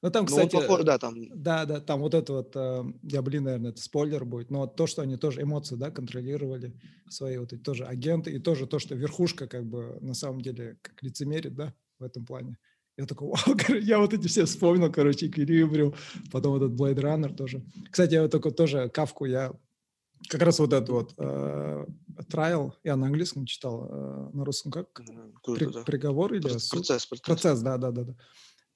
Ну, 0.00 0.10
там, 0.10 0.22
Ну, 0.24 0.28
кстати, 0.28 0.52
похож, 0.54 0.84
да, 0.84 0.98
там, 0.98 1.14
Да, 1.28 1.64
да, 1.64 1.80
там 1.80 2.00
вот 2.00 2.14
это 2.14 2.32
вот, 2.32 2.54
э, 2.54 2.84
я, 3.02 3.20
блин, 3.20 3.44
наверное, 3.44 3.72
это 3.72 3.80
спойлер 3.82 4.24
будет, 4.24 4.50
но 4.50 4.60
вот 4.60 4.76
то, 4.76 4.86
что 4.86 5.02
они 5.02 5.16
тоже 5.16 5.42
эмоции, 5.42 5.74
да, 5.74 5.90
контролировали, 5.90 6.78
свои 7.08 7.36
вот 7.38 7.52
эти 7.52 7.60
тоже 7.60 7.84
агенты, 7.84 8.30
и 8.32 8.38
тоже 8.38 8.66
то, 8.66 8.78
что 8.78 8.94
верхушка 8.94 9.48
как 9.48 9.66
бы 9.66 9.98
на 10.00 10.14
самом 10.14 10.40
деле 10.40 10.78
как 10.82 11.02
лицемерит, 11.02 11.56
да, 11.56 11.74
в 11.98 12.04
этом 12.04 12.24
плане. 12.24 12.58
Я 12.98 13.06
такой, 13.06 13.28
вау, 13.28 13.56
я 13.80 13.98
вот 14.00 14.12
эти 14.12 14.26
все 14.26 14.44
вспомнил, 14.44 14.90
короче, 14.92 15.28
Эквилибриум, 15.28 15.94
потом 16.32 16.56
этот 16.56 16.72
Blade 16.72 16.96
Runner 17.00 17.32
тоже. 17.34 17.64
Кстати, 17.90 18.14
я 18.14 18.22
вот 18.22 18.32
только 18.32 18.50
тоже 18.50 18.88
Кавку 18.88 19.24
я 19.24 19.52
как 20.28 20.42
раз 20.42 20.58
вот 20.58 20.72
этот 20.72 20.88
вот 20.88 21.14
э, 21.16 21.86
Trial, 22.28 22.72
я 22.82 22.96
на 22.96 23.06
английском 23.06 23.46
читал, 23.46 23.86
э, 23.88 24.30
на 24.36 24.44
русском 24.44 24.72
как? 24.72 24.88
м, 24.98 25.32
При- 25.46 25.58
круто, 25.64 25.70
да. 25.78 25.84
приговор 25.84 26.34
или 26.34 26.48
суд? 26.58 26.70
Процесс, 26.80 27.06
процесс. 27.06 27.24
Процесс, 27.24 27.60
да, 27.60 27.78
да, 27.78 27.92
да, 27.92 28.02
да. 28.02 28.16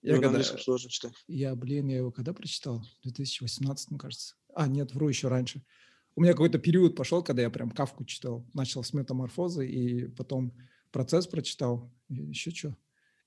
Я 0.03 0.13
Его 0.13 0.17
на 0.19 0.23
когда- 0.23 0.29
английском 0.29 0.59
сложно 0.61 0.89
читать. 0.91 1.13
я, 1.27 1.57
блин, 1.57 1.89
я 1.89 1.97
его 1.97 2.13
когда 2.13 2.33
прочитал? 2.33 2.81
В 3.01 3.03
2018, 3.03 3.99
кажется. 3.99 4.37
А, 4.55 4.69
нет, 4.69 4.95
вру, 4.95 5.09
еще 5.09 5.27
раньше. 5.27 5.65
У 6.15 6.21
меня 6.21 6.31
какой-то 6.33 6.59
период 6.61 6.95
пошел, 6.95 7.25
когда 7.25 7.43
я 7.43 7.51
прям 7.51 7.73
Кавку 7.73 8.05
читал. 8.05 8.47
Начал 8.55 8.85
с 8.85 8.93
метаморфозы, 8.93 9.67
и 9.69 10.07
потом 10.07 10.53
процесс 10.93 11.27
прочитал. 11.27 11.91
И 12.09 12.15
еще 12.23 12.53
что? 12.53 12.77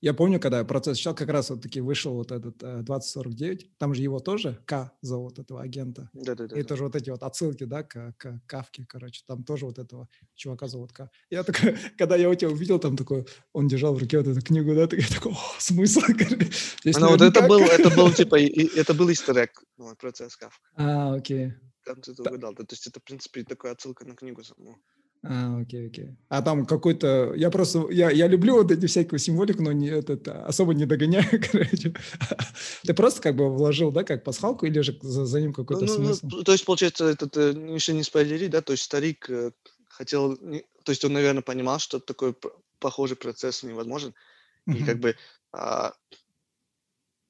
Я 0.02 0.12
помню, 0.12 0.38
когда 0.38 0.58
я 0.58 0.64
процесс 0.64 0.98
читал, 0.98 1.14
как 1.14 1.28
раз 1.30 1.48
вот 1.50 1.62
таки 1.62 1.80
вышел 1.80 2.14
вот 2.14 2.30
этот 2.30 2.62
э, 2.62 2.82
2049. 2.82 3.78
Там 3.78 3.94
же 3.94 4.02
его 4.02 4.20
тоже 4.20 4.58
К 4.66 4.92
зовут, 5.00 5.38
этого 5.38 5.62
агента. 5.62 6.10
Да-да-да. 6.12 6.58
И 6.58 6.62
тоже 6.62 6.84
вот 6.84 6.94
эти 6.96 7.08
вот 7.08 7.22
отсылки, 7.22 7.64
да, 7.64 7.82
к, 7.82 8.14
к 8.18 8.40
Кавке, 8.46 8.84
короче. 8.86 9.22
Там 9.26 9.42
тоже 9.42 9.64
вот 9.64 9.78
этого 9.78 10.08
чувака 10.34 10.68
зовут 10.68 10.92
К. 10.92 11.10
Я 11.30 11.42
такой, 11.44 11.76
когда 11.98 12.16
я 12.16 12.28
у 12.28 12.34
тебя 12.34 12.50
увидел, 12.50 12.78
там 12.78 12.96
такой, 12.96 13.26
он 13.52 13.68
держал 13.68 13.94
в 13.94 13.98
руке 13.98 14.18
вот 14.18 14.26
эту 14.26 14.40
книгу, 14.42 14.74
да, 14.74 14.86
так 14.86 15.00
я 15.00 15.08
такой, 15.08 15.32
о, 15.32 15.38
смысл. 15.58 16.00
Здесь 16.82 16.96
Ну, 16.98 17.08
вот 17.08 17.22
это 17.22 17.46
был, 17.48 17.60
К». 17.60 17.68
это 17.70 17.90
был, 17.90 18.12
типа, 18.12 18.38
это 18.38 18.92
был 18.92 19.10
истерек, 19.10 19.62
процесс 19.98 20.36
Кавка. 20.36 20.68
А, 20.76 21.14
окей. 21.14 21.54
Там 21.84 22.00
ты 22.02 22.12
это 22.12 22.22
Да. 22.24 22.30
угадал. 22.30 22.54
Да, 22.54 22.64
То 22.64 22.74
есть 22.74 22.86
это, 22.86 23.00
в 23.00 23.04
принципе, 23.04 23.44
такая 23.44 23.72
отсылка 23.72 24.04
на 24.04 24.14
книгу 24.14 24.42
саму. 24.44 24.76
А, 25.28 25.58
окей, 25.60 25.88
окей. 25.88 26.16
А 26.28 26.42
там 26.42 26.66
какой-то... 26.66 27.34
Я 27.34 27.50
просто... 27.50 27.88
Я, 27.90 28.10
я 28.10 28.28
люблю 28.28 28.54
вот 28.54 28.70
эти 28.70 28.86
всякую 28.86 29.18
символику, 29.18 29.62
но 29.62 29.72
не, 29.72 29.88
этот, 29.88 30.28
особо 30.28 30.74
не 30.74 30.86
догоняю, 30.86 31.24
короче. 31.52 31.94
Ты 32.84 32.94
просто 32.94 33.22
как 33.22 33.36
бы 33.36 33.50
вложил, 33.50 33.90
да, 33.90 34.04
как 34.04 34.24
пасхалку, 34.24 34.66
или 34.66 34.80
же 34.80 34.98
за, 35.02 35.26
за 35.26 35.40
ним 35.40 35.50
Ну, 35.50 35.54
какой-то 35.54 35.86
ну, 35.86 35.98
ну, 35.98 36.14
смысл? 36.14 36.42
то 36.44 36.52
есть, 36.52 36.64
получается, 36.64 37.06
этот, 37.06 37.36
э, 37.36 37.50
еще 37.74 37.92
не 37.92 38.02
спойлери, 38.02 38.46
да, 38.48 38.62
то 38.62 38.72
есть 38.72 38.84
старик 38.84 39.28
э, 39.30 39.52
хотел, 39.88 40.36
то 40.36 40.92
есть 40.92 41.04
он, 41.04 41.12
наверное, 41.12 41.42
понимал, 41.42 41.78
что 41.78 41.98
такой 41.98 42.34
похожий 42.78 43.16
процесс 43.16 43.62
невозможен, 43.62 44.14
и 44.68 44.78
как 44.84 44.96
Мгм. 44.96 45.00
бы 45.00 45.16
а, 45.52 45.94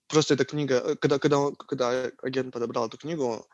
просто 0.08 0.34
эта 0.34 0.44
книга, 0.44 0.74
э, 0.84 0.96
когда, 0.96 1.18
когда, 1.18 1.38
он- 1.38 1.54
когда 1.56 2.10
агент 2.22 2.52
подобрал 2.52 2.86
эту 2.86 2.98
книгу 2.98 3.46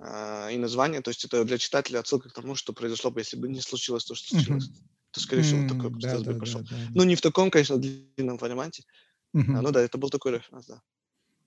и 0.00 0.58
название, 0.58 1.00
то 1.02 1.10
есть 1.10 1.24
это 1.24 1.44
для 1.44 1.58
читателя 1.58 2.00
отсылка 2.00 2.28
к 2.28 2.32
тому, 2.34 2.54
что 2.54 2.72
произошло 2.74 3.10
бы, 3.10 3.20
если 3.20 3.36
бы 3.38 3.48
не 3.48 3.60
случилось 3.60 4.04
то, 4.04 4.14
что 4.14 4.28
случилось, 4.28 4.70
то, 5.10 5.20
скорее 5.20 5.42
всего, 5.42 5.62
такой 5.64 5.90
да, 6.00 6.18
процесс 6.18 6.22
да, 6.22 6.22
бы 6.22 6.34
пошел. 6.34 6.62
да, 6.70 6.78
да, 6.86 6.86
Ну, 6.94 7.04
не 7.04 7.16
в 7.16 7.20
таком, 7.22 7.50
конечно, 7.50 7.78
длинном 7.78 8.38
формате. 8.38 8.84
а, 9.52 9.62
Мгм. 9.62 9.62
ну 9.62 9.72
да, 9.72 9.82
это 9.82 9.98
был 9.98 10.10
такой 10.10 10.32
референс, 10.32 10.66
да. 10.66 10.82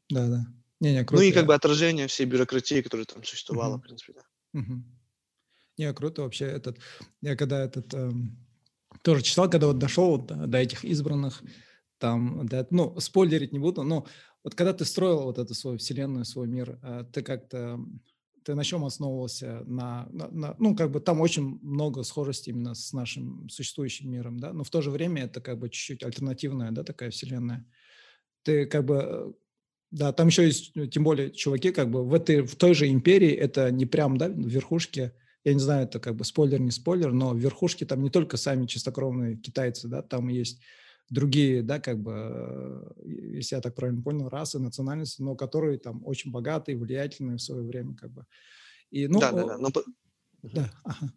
Да, 0.09 0.27
да. 0.27 0.45
Не-не, 0.79 1.03
Ну 1.11 1.21
круто. 1.21 1.21
и 1.21 1.31
как 1.31 1.45
бы 1.45 1.53
отражение 1.53 2.07
всей 2.07 2.25
бюрократии, 2.25 2.81
которая 2.81 3.05
там 3.05 3.23
существовала, 3.23 3.77
Мгм. 3.77 3.77
в 3.77 3.81
принципе, 3.81 4.13
да. 4.13 4.23
Мгм. 4.53 4.85
Не, 5.77 5.93
круто 5.93 6.23
вообще 6.23 6.45
этот. 6.45 6.79
Я 7.21 7.35
когда 7.35 7.63
этот 7.63 7.93
эм, 7.93 8.37
тоже 9.03 9.23
читал, 9.23 9.49
когда 9.49 9.67
вот 9.67 9.79
дошел 9.79 10.11
вот 10.17 10.27
до, 10.27 10.47
до 10.47 10.59
этих 10.59 10.85
избранных, 10.85 11.43
там, 11.99 12.47
до- 12.47 12.67
ну, 12.71 12.99
спойлерить 12.99 13.53
не 13.53 13.59
буду, 13.59 13.83
но 13.83 14.07
вот 14.43 14.55
когда 14.55 14.73
ты 14.73 14.85
строил 14.85 15.23
вот 15.23 15.39
эту 15.39 15.55
свою 15.55 15.77
вселенную, 15.79 16.25
свой 16.25 16.47
мир, 16.47 16.79
э, 16.83 17.05
ты 17.13 17.23
как-то, 17.23 17.79
ты 18.49 18.55
на 18.55 18.63
чем 18.63 18.83
основывался? 18.83 19.61
На, 19.67 20.09
на- 20.11 20.27
на- 20.31 20.55
ну, 20.57 20.75
как 20.75 20.89
бы 20.89 20.99
там 20.99 21.21
очень 21.21 21.59
много 21.61 22.01
схожести 22.01 22.49
именно 22.49 22.73
с 22.73 22.93
нашим 22.93 23.47
существующим 23.47 24.09
миром, 24.09 24.39
да, 24.39 24.53
но 24.53 24.63
в 24.63 24.71
то 24.71 24.81
же 24.81 24.89
время 24.89 25.25
это 25.25 25.39
как 25.39 25.59
бы 25.59 25.69
чуть-чуть 25.69 26.01
альтернативная, 26.01 26.71
да, 26.71 26.83
такая 26.83 27.11
вселенная. 27.11 27.63
Ты 28.41 28.65
как 28.65 28.85
бы 28.85 28.95
э, 28.95 29.31
да, 29.91 30.13
там 30.13 30.29
еще 30.29 30.45
есть, 30.45 30.71
ну, 30.73 30.87
тем 30.87 31.03
более, 31.03 31.29
чуваки, 31.29 31.69
как 31.71 31.91
бы 31.91 32.03
в 32.03 32.11
этой, 32.11 32.41
в 32.41 32.55
той 32.55 32.73
же 32.73 32.89
империи, 32.89 33.29
это 33.29 33.69
не 33.69 33.85
прям, 33.85 34.17
да, 34.17 34.27
в 34.29 34.47
верхушке, 34.47 35.13
я 35.43 35.53
не 35.53 35.59
знаю, 35.59 35.83
это 35.83 35.99
как 35.99 36.15
бы 36.15 36.25
спойлер, 36.25 36.59
не 36.59 36.71
спойлер, 36.71 37.11
но 37.11 37.29
в 37.29 37.37
верхушке 37.37 37.85
там 37.85 38.01
не 38.01 38.09
только 38.09 38.35
сами 38.37 38.65
чистокровные 38.65 39.37
китайцы, 39.37 39.87
да, 39.87 40.01
там 40.01 40.27
есть 40.27 40.59
другие, 41.09 41.63
да, 41.63 41.79
как 41.79 41.99
бы, 41.99 42.13
э, 42.13 42.91
если 43.35 43.55
я 43.55 43.61
так 43.61 43.75
правильно 43.75 44.01
понял, 44.01 44.29
расы, 44.29 44.59
национальности, 44.59 45.21
но 45.21 45.35
которые 45.35 45.79
там 45.79 46.05
очень 46.05 46.31
богатые, 46.31 46.77
влиятельные 46.77 47.37
в 47.37 47.41
свое 47.41 47.63
время, 47.63 47.95
как 47.95 48.11
бы. 48.11 48.25
И, 48.91 49.07
ну, 49.07 49.19
да, 49.19 49.31
да, 49.31 49.45
да. 49.45 49.57
Но, 49.57 49.71
да, 50.43 50.71
ага. 50.83 51.13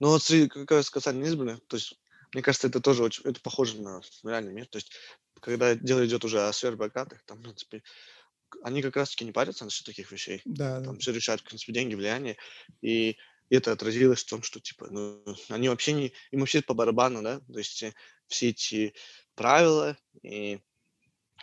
но 0.00 0.08
вот 0.08 0.22
среди, 0.22 0.48
как 0.48 0.70
раз 0.70 0.90
касательно 0.90 1.24
избранных, 1.24 1.60
то 1.66 1.76
есть, 1.76 1.98
мне 2.32 2.42
кажется, 2.42 2.68
это 2.68 2.80
тоже 2.80 3.02
очень, 3.02 3.24
это 3.24 3.40
похоже 3.40 3.80
на 3.80 4.00
реальный 4.24 4.52
мир. 4.52 4.66
То 4.66 4.76
есть, 4.76 4.92
когда 5.40 5.74
дело 5.74 6.04
идет 6.06 6.24
уже 6.24 6.46
о 6.46 6.52
сверхбогатых, 6.52 7.22
там, 7.24 7.38
в 7.38 7.42
принципе, 7.42 7.82
они 8.62 8.82
как 8.82 8.96
раз-таки 8.96 9.24
не 9.24 9.32
парятся 9.32 9.64
насчет 9.64 9.86
таких 9.86 10.10
вещей. 10.10 10.42
Да, 10.44 10.82
Там 10.82 10.94
да. 10.94 11.00
все 11.00 11.12
решают, 11.12 11.42
в 11.42 11.44
принципе, 11.44 11.72
деньги, 11.72 11.94
влияние. 11.94 12.36
И 12.82 13.16
это 13.50 13.72
отразилось 13.72 14.24
в 14.24 14.28
том, 14.28 14.42
что, 14.42 14.60
типа, 14.60 14.88
ну, 14.90 15.22
они 15.48 15.68
вообще 15.68 15.92
не... 15.92 16.12
Им 16.30 16.40
вообще 16.40 16.62
по 16.62 16.74
барабану, 16.74 17.22
да? 17.22 17.40
То 17.40 17.58
есть 17.58 17.82
э, 17.82 17.94
все 18.28 18.50
эти 18.50 18.94
правила 19.34 19.96
и 20.22 20.60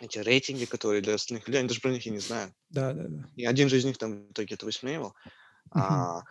эти 0.00 0.18
рейтинги, 0.18 0.64
которые 0.64 1.02
для 1.02 1.14
остальных 1.14 1.46
людей, 1.48 1.60
они 1.60 1.68
даже 1.68 1.80
про 1.80 1.90
них 1.90 2.06
и 2.06 2.10
не 2.10 2.18
знают. 2.18 2.54
Да, 2.70 2.92
да, 2.92 3.04
да. 3.08 3.28
И 3.36 3.44
один 3.44 3.68
же 3.68 3.78
из 3.78 3.84
них 3.84 3.98
там 3.98 4.28
в 4.28 4.32
итоге 4.32 4.54
это 4.54 4.66
высмеивал. 4.66 5.14
Мгм. 5.74 5.82
А, 5.82 6.22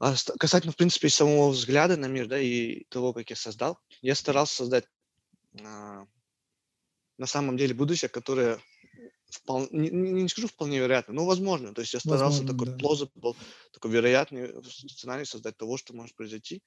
а 0.00 0.14
касательно, 0.38 0.72
в 0.72 0.76
принципе, 0.76 1.08
самого 1.08 1.50
взгляда 1.50 1.96
на 1.96 2.06
мир, 2.06 2.26
да, 2.26 2.38
и 2.38 2.84
того, 2.84 3.12
как 3.12 3.30
я 3.30 3.36
создал, 3.36 3.78
я 4.00 4.14
старался 4.14 4.56
создать 4.56 4.86
а, 5.60 6.06
на 7.18 7.26
самом 7.26 7.56
деле 7.56 7.74
будущее, 7.74 8.08
которое 8.08 8.60
впол- 9.30 9.68
не, 9.70 9.90
не- 9.90 10.22
не 10.22 10.28
скажу 10.28 10.48
вполне 10.48 10.78
вероятно, 10.78 11.14
но 11.14 11.26
возможно. 11.26 11.74
То 11.74 11.80
есть 11.80 11.94
я 11.94 12.00
старался 12.00 12.44
Возможно, 12.44 12.46
такой 12.46 12.68
да. 12.68 12.76
plausible, 12.76 13.36
такой 13.72 13.90
вероятный 13.90 14.62
сценарий 14.64 15.24
создать 15.24 15.56
того, 15.56 15.76
что 15.76 15.94
может 15.94 16.14
произойти. 16.14 16.62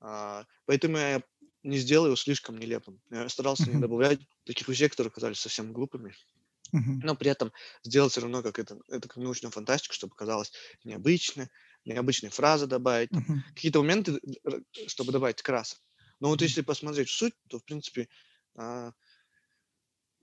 А, 0.00 0.44
поэтому 0.66 0.98
я 0.98 1.22
не 1.62 1.78
сделал 1.78 2.06
его 2.06 2.16
слишком 2.16 2.58
нелепым. 2.58 3.00
Я 3.10 3.28
старался 3.28 3.70
не 3.70 3.76
Мгм. 3.76 3.80
добавлять 3.80 4.20
таких 4.44 4.68
вещей, 4.68 4.88
которые 4.88 5.10
казались 5.12 5.40
совсем 5.40 5.72
глупыми 5.72 6.14
Мгм. 6.72 7.02
но 7.02 7.14
при 7.14 7.30
этом 7.30 7.52
сделать 7.84 8.12
все 8.12 8.20
равно 8.22 8.42
как 8.42 8.58
это, 8.58 8.78
это 8.88 9.08
как 9.08 9.16
научную 9.18 9.52
фантастику, 9.52 9.94
чтобы 9.94 10.14
казалось 10.16 10.52
необычно, 10.84 11.48
необычные 11.84 12.30
фразы 12.30 12.66
добавить, 12.66 13.12
там, 13.12 13.24
Мгм. 13.26 13.42
какие-то 13.54 13.80
моменты, 13.80 14.18
р- 14.44 14.62
чтобы 14.88 15.12
добавить 15.12 15.42
красок. 15.42 15.78
Но 16.20 16.28
вот 16.28 16.42
если 16.42 16.62
посмотреть 16.62 17.08
в 17.08 17.14
суть, 17.16 17.34
то, 17.48 17.58
в 17.60 17.64
принципе, 17.64 18.08
а, 18.56 18.92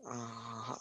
а, 0.05 0.77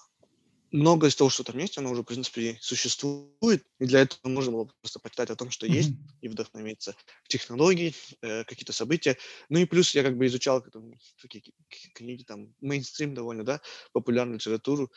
многое 0.74 1.08
из 1.10 1.14
того, 1.16 1.30
что 1.30 1.44
там 1.44 1.56
есть, 1.58 1.78
оно 1.78 1.90
уже, 1.90 2.02
в 2.02 2.06
принципе, 2.06 2.58
существует, 2.60 3.64
и 3.78 3.86
для 3.86 4.00
этого 4.00 4.28
нужно 4.28 4.52
было 4.52 4.64
просто 4.80 4.98
почитать 4.98 5.30
о 5.30 5.36
том, 5.36 5.50
что 5.50 5.66
есть, 5.66 5.90
Мгм. 5.90 6.08
и 6.22 6.28
вдохновиться 6.28 6.96
технологии, 7.28 7.94
э, 8.22 8.44
какие-то 8.44 8.72
события. 8.72 9.16
Ну 9.48 9.60
и 9.60 9.66
плюс 9.66 9.94
я 9.94 10.02
как 10.02 10.16
бы 10.16 10.26
изучал 10.26 10.60
там, 10.62 10.92
такие 11.22 11.42
ки- 11.42 11.54
ки- 11.68 11.90
книги, 11.94 12.24
там, 12.24 12.54
мейнстрим 12.60 13.14
довольно, 13.14 13.44
да, 13.44 13.60
популярную 13.92 14.38
литературу 14.38 14.90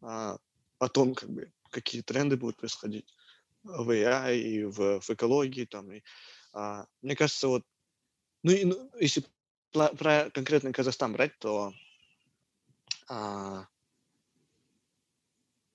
а, 0.00 0.38
о 0.78 0.88
том, 0.88 1.14
как 1.14 1.30
бы, 1.30 1.52
какие 1.70 2.02
тренды 2.02 2.36
будут 2.36 2.56
происходить 2.56 3.12
в 3.64 3.90
AI 3.90 4.38
и 4.38 4.64
в, 4.64 5.00
в 5.00 5.10
экологии, 5.10 5.64
там, 5.64 5.90
и, 5.90 6.02
а, 6.52 6.86
мне 7.02 7.16
кажется, 7.16 7.48
вот, 7.48 7.64
ну, 8.44 8.52
и, 8.52 8.64
ну, 8.64 8.90
если 9.00 9.24
пла- 9.72 9.96
про 9.96 10.30
конкретный 10.30 10.72
Казахстан 10.72 11.12
брать, 11.12 11.36
то 11.40 11.72
а, 13.08 13.66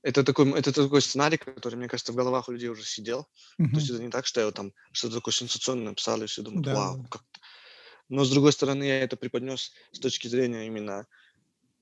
это 0.01 0.23
такой, 0.23 0.51
это 0.57 0.71
такой 0.73 1.01
сценарий, 1.01 1.37
который, 1.37 1.75
мне 1.75 1.87
кажется, 1.87 2.11
в 2.13 2.15
головах 2.15 2.49
у 2.49 2.51
людей 2.51 2.69
уже 2.69 2.83
сидел. 2.85 3.23
То 3.71 3.79
есть 3.79 3.89
это 3.89 4.01
не 4.01 4.09
так, 4.09 4.25
что 4.25 4.41
я 4.41 4.51
там 4.51 4.73
что-то 4.91 5.15
такое 5.17 5.33
сенсационное 5.33 5.89
написал, 5.91 6.21
и 6.21 6.25
все 6.27 6.41
думают, 6.41 6.67
Да, 6.67 6.71
вау, 6.71 7.05
как 7.09 7.21
-то». 7.21 7.39
Но, 8.09 8.23
с 8.25 8.31
другой 8.31 8.53
стороны, 8.53 8.83
я 8.85 9.01
это 9.03 9.17
преподнес 9.17 9.73
с 9.91 9.99
точки 9.99 10.27
зрения 10.27 10.67
именно 10.67 11.07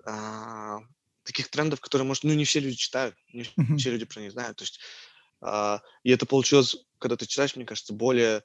а, 0.06 0.80
таких 1.24 1.50
трендов, 1.50 1.82
которые, 1.82 2.06
может, 2.08 2.24
ну, 2.24 2.34
не 2.34 2.46
все 2.46 2.60
люди 2.60 2.76
читают, 2.78 3.16
не 3.34 3.46
Мгм. 3.58 3.78
все 3.78 3.92
люди 3.92 4.06
про 4.06 4.22
них 4.22 4.32
знают. 4.32 4.58
То 4.58 4.64
есть, 4.64 4.80
а, 5.42 5.82
и 6.04 6.12
это 6.12 6.26
получилось, 6.26 6.76
когда 7.00 7.18
ты 7.18 7.26
читаешь, 7.28 7.56
мне 7.56 7.66
кажется, 7.66 7.94
более 7.94 8.44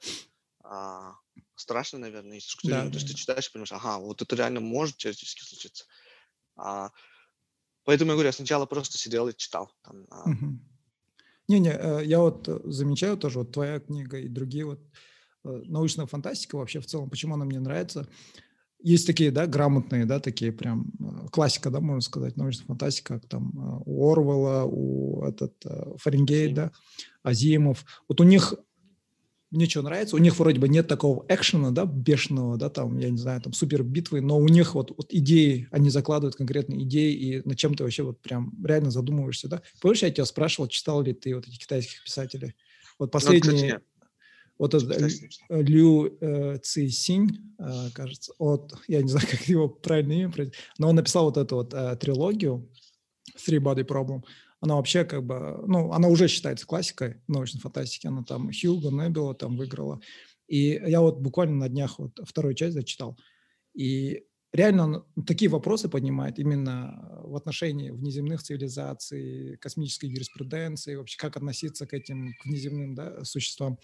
а, 0.63 1.15
страшно, 1.55 1.99
наверное, 1.99 2.37
и 2.37 2.41
структурированно. 2.41 2.91
Да, 2.91 2.93
То 2.93 2.97
есть 2.97 3.07
да, 3.07 3.09
ты 3.09 3.15
читаешь 3.15 3.47
и 3.47 3.51
понимаешь, 3.51 3.71
ага, 3.73 3.99
вот 3.99 4.21
это 4.21 4.35
реально 4.35 4.59
может 4.61 4.97
теоретически 4.97 5.43
случиться. 5.43 5.85
А, 6.55 6.91
поэтому 7.85 8.11
я 8.11 8.15
говорю, 8.15 8.27
я 8.27 8.33
сначала 8.33 8.65
просто 8.65 8.97
сидел 8.97 9.27
и 9.27 9.35
читал. 9.35 9.71
Там, 9.83 10.05
а, 10.09 10.29
Мгм. 10.29 10.61
Не-не, 11.47 11.71
э, 11.71 12.05
я 12.05 12.19
вот 12.19 12.47
э, 12.47 12.59
замечаю 12.65 13.17
тоже, 13.17 13.39
вот 13.39 13.51
твоя 13.51 13.79
книга 13.79 14.17
и 14.17 14.29
другие 14.29 14.65
вот 14.65 14.79
э, 15.43 15.61
научная 15.65 16.05
фантастика 16.05 16.55
вообще 16.55 16.79
в 16.79 16.85
целом, 16.85 17.09
почему 17.09 17.35
она 17.35 17.45
мне 17.45 17.59
нравится. 17.59 18.07
Есть 18.79 19.07
такие, 19.07 19.31
да, 19.31 19.45
грамотные, 19.47 20.05
да, 20.05 20.19
такие 20.19 20.51
прям 20.51 20.91
классика, 21.31 21.69
да, 21.69 21.79
можно 21.79 22.01
сказать, 22.01 22.35
научная 22.35 22.65
фантастика, 22.65 23.19
как 23.19 23.29
там 23.29 23.51
у 23.85 24.11
Орвелла, 24.11 24.63
у 24.65 25.23
этот 25.23 25.53
Фаренгейт, 26.01 26.53
да, 26.53 26.71
Азимов. 27.23 27.85
Вот 28.09 28.19
у 28.19 28.25
них 28.25 28.53
мне 29.53 29.67
что 29.67 29.83
нравится, 29.83 30.15
у 30.15 30.19
них 30.19 30.37
вроде 30.39 30.59
бы 30.59 30.67
нет 30.67 30.87
такого 30.87 31.25
экшена, 31.29 31.71
да, 31.71 31.85
бешеного, 31.85 32.57
да, 32.57 32.69
там, 32.69 32.97
я 32.97 33.09
не 33.09 33.17
знаю, 33.17 33.39
там, 33.39 33.53
супер 33.53 33.83
битвы, 33.83 34.19
но 34.19 34.37
у 34.37 34.47
них 34.47 34.73
вот, 34.73 34.91
вот 34.97 35.13
идеи, 35.13 35.67
они 35.71 35.89
закладывают 35.89 36.35
конкретные 36.35 36.83
идеи, 36.83 37.13
и 37.13 37.47
над 37.47 37.57
чем 37.57 37.75
ты 37.75 37.83
вообще 37.83 38.03
вот 38.03 38.19
прям 38.19 38.51
реально 38.63 38.89
задумываешься, 38.89 39.47
да. 39.47 39.61
Помнишь, 39.79 40.01
я 40.01 40.09
тебя 40.09 40.25
спрашивал, 40.25 40.67
читал 40.67 41.01
ли 41.03 41.13
ты 41.13 41.35
вот 41.35 41.47
этих 41.47 41.59
китайских 41.59 42.03
писателей? 42.03 42.55
Вот 42.97 43.07
ну, 43.07 43.11
последний, 43.11 43.61
нет, 43.61 43.83
вот 44.57 44.73
этот 44.73 44.97
Лю- 45.49 46.17
э, 46.19 46.57
Ци 46.63 46.89
Синь, 46.89 47.53
э, 47.59 47.89
кажется, 47.93 48.33
от, 48.37 48.73
я 48.87 49.01
не 49.01 49.09
знаю, 49.09 49.27
как 49.31 49.41
его 49.47 49.69
правильное 49.69 50.23
имя, 50.23 50.51
но 50.77 50.89
он 50.89 50.95
написал 50.95 51.25
вот 51.25 51.37
эту 51.37 51.57
вот 51.57 51.73
э, 51.73 51.95
трилогию 51.97 52.69
Three 53.37 53.59
Body 53.59 53.85
Problem. 53.85 54.23
Она 54.63 54.75
вообще 54.77 55.03
как 55.03 55.25
бы, 55.25 55.61
ну, 55.67 55.91
она 55.91 56.07
уже 56.07 56.29
считается 56.29 56.65
классикой 56.65 57.17
научной 57.27 57.59
фантастики. 57.59 58.07
Она 58.07 58.23
там 58.23 58.49
Хьюго, 58.49 58.91
Небела 58.91 59.35
там 59.35 59.57
выиграла. 59.57 59.99
И 60.47 60.81
я 60.85 61.01
вот 61.01 61.19
буквально 61.19 61.57
на 61.57 61.67
днях 61.67 61.99
вот 61.99 62.17
вторую 62.23 62.53
часть 62.55 62.73
зачитал. 62.73 63.19
И 63.73 64.23
реально 64.53 64.83
он 65.15 65.25
такие 65.25 65.51
вопросы 65.51 65.89
поднимает 65.89 66.39
именно 66.39 67.19
в 67.25 67.35
отношении 67.35 67.89
внеземных 67.89 68.41
цивилизаций, 68.41 69.57
космической 69.57 70.05
юриспруденции, 70.05 70.95
вообще 70.95 71.17
как 71.17 71.35
относиться 71.35 71.85
к 71.85 71.93
этим 71.93 72.31
к 72.41 72.45
внеземным 72.45 72.95
да, 72.95 73.21
существам. 73.25 73.79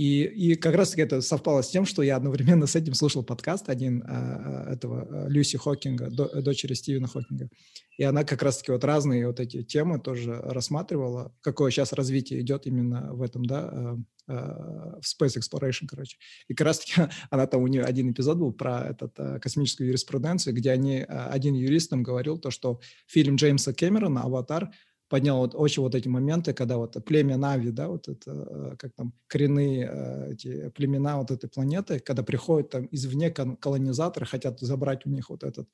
И, 0.00 0.22
и 0.22 0.54
как 0.54 0.76
раз-таки 0.76 1.02
это 1.02 1.20
совпало 1.20 1.60
с 1.60 1.68
тем, 1.68 1.84
что 1.84 2.02
я 2.02 2.16
одновременно 2.16 2.66
с 2.66 2.74
этим 2.74 2.94
слушал 2.94 3.22
подкаст 3.22 3.68
один 3.68 4.02
а, 4.08 4.72
этого 4.72 5.02
а, 5.02 5.28
Люси 5.28 5.58
Хокинга, 5.58 6.08
до- 6.08 6.40
дочери 6.40 6.72
Стивена 6.72 7.06
Хокинга. 7.06 7.50
И 7.98 8.02
она 8.02 8.24
как 8.24 8.42
раз-таки 8.42 8.72
вот 8.72 8.82
разные 8.82 9.26
вот 9.26 9.40
эти 9.40 9.62
темы 9.62 10.00
тоже 10.00 10.40
рассматривала, 10.40 11.34
какое 11.42 11.70
сейчас 11.70 11.92
развитие 11.92 12.40
идет 12.40 12.66
именно 12.66 13.12
в 13.12 13.20
этом, 13.20 13.44
да, 13.44 13.68
а, 13.70 13.98
а, 14.26 15.00
в 15.02 15.22
Space 15.22 15.38
Exploration, 15.38 15.86
короче. 15.86 16.16
И 16.48 16.54
как 16.54 16.68
раз-таки 16.68 16.94
она 17.30 17.46
там, 17.46 17.60
у 17.60 17.66
нее 17.66 17.84
один 17.84 18.10
эпизод 18.10 18.38
был 18.38 18.54
про 18.54 18.86
этот, 18.88 19.12
а, 19.18 19.38
космическую 19.38 19.88
юриспруденцию, 19.88 20.54
где 20.54 20.70
они, 20.70 21.04
а, 21.06 21.28
один 21.30 21.52
юрист 21.52 21.90
там 21.90 22.02
говорил 22.02 22.38
то, 22.38 22.50
что 22.50 22.80
фильм 23.06 23.36
Джеймса 23.36 23.74
Кэмерона 23.74 24.22
«Аватар» 24.22 24.70
поднял 25.10 25.38
вот 25.38 25.54
очень 25.56 25.82
вот 25.82 25.94
эти 25.94 26.08
моменты, 26.08 26.54
когда 26.54 26.78
вот 26.78 26.96
племя 27.04 27.36
Нави, 27.36 27.72
да, 27.72 27.88
вот 27.88 28.08
это, 28.08 28.30
э, 28.30 28.76
как 28.78 28.94
там, 28.94 29.12
коренные 29.26 29.90
э, 29.92 30.32
эти 30.32 30.70
племена 30.70 31.18
вот 31.18 31.32
этой 31.32 31.50
планеты, 31.50 31.98
когда 31.98 32.22
приходят 32.22 32.70
там 32.70 32.88
извне 32.92 33.30
колонизаторы, 33.30 34.24
хотят 34.24 34.60
забрать 34.60 35.04
у 35.06 35.10
них 35.10 35.28
вот 35.28 35.42
этот, 35.42 35.68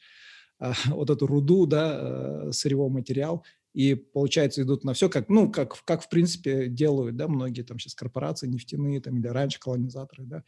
а, 0.59 0.73
вот 0.87 1.11
эту 1.11 1.27
руду, 1.27 1.67
да, 1.67 2.47
э, 2.49 2.53
сырьевой 2.53 2.89
материал, 2.89 3.45
и, 3.75 3.95
получается, 3.95 4.63
идут 4.63 4.85
на 4.85 4.95
все, 4.95 5.11
как, 5.11 5.29
ну, 5.29 5.53
как, 5.53 5.85
как, 5.85 6.03
в 6.03 6.09
принципе, 6.09 6.69
делают, 6.69 7.17
да, 7.17 7.29
многие 7.29 7.61
там 7.61 7.79
сейчас 7.79 7.95
корпорации 7.95 8.49
нефтяные, 8.49 9.03
там, 9.03 9.19
или 9.19 9.27
раньше 9.29 9.61
колонизаторы, 9.61 10.25
да, 10.25 10.45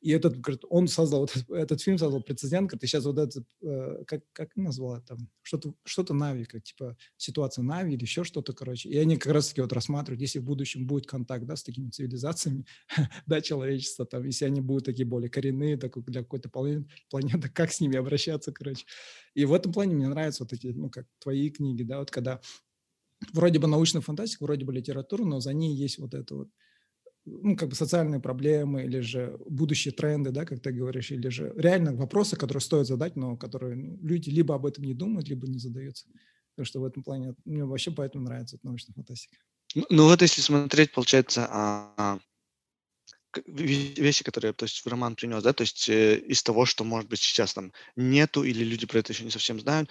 и 0.00 0.10
этот, 0.10 0.38
говорит, 0.40 0.62
он 0.68 0.88
создал, 0.88 1.20
вот 1.20 1.36
этот, 1.36 1.50
этот 1.50 1.80
фильм 1.80 1.98
создал 1.98 2.22
прецедент, 2.22 2.68
говорит, 2.68 2.84
и 2.84 2.86
сейчас 2.86 3.04
вот 3.04 3.18
это, 3.18 3.42
э, 3.62 4.04
как, 4.06 4.22
как 4.32 4.54
назвал 4.56 5.00
там, 5.02 5.18
что-то, 5.42 5.74
что-то 5.84 6.14
Нави, 6.14 6.44
как 6.44 6.62
типа 6.62 6.96
ситуация 7.16 7.62
Нави 7.62 7.94
или 7.94 8.02
еще 8.02 8.24
что-то, 8.24 8.52
короче. 8.52 8.88
И 8.88 8.96
они 8.98 9.16
как 9.16 9.32
раз-таки 9.32 9.60
вот 9.60 9.72
рассматривают, 9.72 10.20
если 10.20 10.38
в 10.38 10.44
будущем 10.44 10.86
будет 10.86 11.06
контакт, 11.06 11.46
да, 11.46 11.56
с 11.56 11.62
такими 11.62 11.90
цивилизациями, 11.90 12.66
да, 13.26 13.40
человечества, 13.40 14.06
там, 14.06 14.24
если 14.24 14.44
они 14.44 14.60
будут 14.60 14.84
такие 14.84 15.06
более 15.06 15.30
коренные, 15.30 15.76
так, 15.76 15.98
для 16.04 16.22
какой-то 16.22 16.48
планеты, 16.50 17.48
как 17.54 17.72
с 17.72 17.80
ними 17.80 17.96
обращаться, 17.96 18.52
короче. 18.52 18.84
И 19.34 19.44
в 19.44 19.52
этом 19.52 19.72
плане 19.72 19.94
мне 19.94 20.08
нравятся 20.08 20.44
вот 20.44 20.52
эти, 20.52 20.68
ну, 20.68 20.90
как 20.90 21.06
твои 21.18 21.50
книги, 21.50 21.82
да, 21.82 21.98
вот 21.98 22.10
когда 22.10 22.40
вроде 23.32 23.58
бы 23.58 23.66
научная 23.66 24.02
фантастика, 24.02 24.44
вроде 24.44 24.64
бы 24.64 24.72
литература, 24.72 25.24
но 25.24 25.40
за 25.40 25.52
ней 25.52 25.74
есть 25.74 25.98
вот 25.98 26.14
это 26.14 26.34
вот 26.34 26.48
ну, 27.26 27.56
как 27.56 27.68
бы 27.68 27.74
социальные 27.74 28.20
проблемы 28.20 28.84
или 28.84 29.00
же 29.00 29.36
будущие 29.46 29.92
тренды, 29.92 30.30
да, 30.30 30.44
как 30.44 30.60
ты 30.60 30.72
говоришь, 30.72 31.10
или 31.10 31.28
же 31.28 31.52
реально 31.56 31.94
вопросы, 31.94 32.36
которые 32.36 32.60
стоит 32.60 32.86
задать, 32.86 33.16
но 33.16 33.36
которые 33.36 33.74
ну, 33.74 33.98
люди 34.02 34.30
либо 34.30 34.54
об 34.54 34.64
этом 34.64 34.84
не 34.84 34.94
думают, 34.94 35.28
либо 35.28 35.46
не 35.46 35.58
задаются. 35.58 36.06
Так 36.56 36.66
что 36.66 36.80
в 36.80 36.84
этом 36.84 37.02
плане 37.02 37.34
мне 37.44 37.64
вообще 37.64 37.90
поэтому 37.90 38.24
нравится 38.24 38.58
научная 38.62 38.94
фантастика. 38.94 39.36
Ну, 39.74 39.84
ну 39.90 40.04
вот 40.04 40.22
если 40.22 40.40
смотреть, 40.40 40.92
получается, 40.92 41.46
а, 41.50 42.18
вещи, 43.46 44.24
которые 44.24 44.52
то 44.52 44.64
есть, 44.64 44.84
в 44.84 44.86
роман 44.86 45.16
принес, 45.16 45.42
да, 45.42 45.52
то 45.52 45.62
есть 45.62 45.88
э, 45.88 46.18
из 46.18 46.42
того, 46.42 46.64
что, 46.64 46.84
может 46.84 47.10
быть, 47.10 47.20
сейчас 47.20 47.52
там 47.52 47.72
нету, 47.96 48.44
или 48.44 48.64
люди 48.64 48.86
про 48.86 49.00
это 49.00 49.12
еще 49.12 49.24
не 49.24 49.30
совсем 49.30 49.60
знают, 49.60 49.90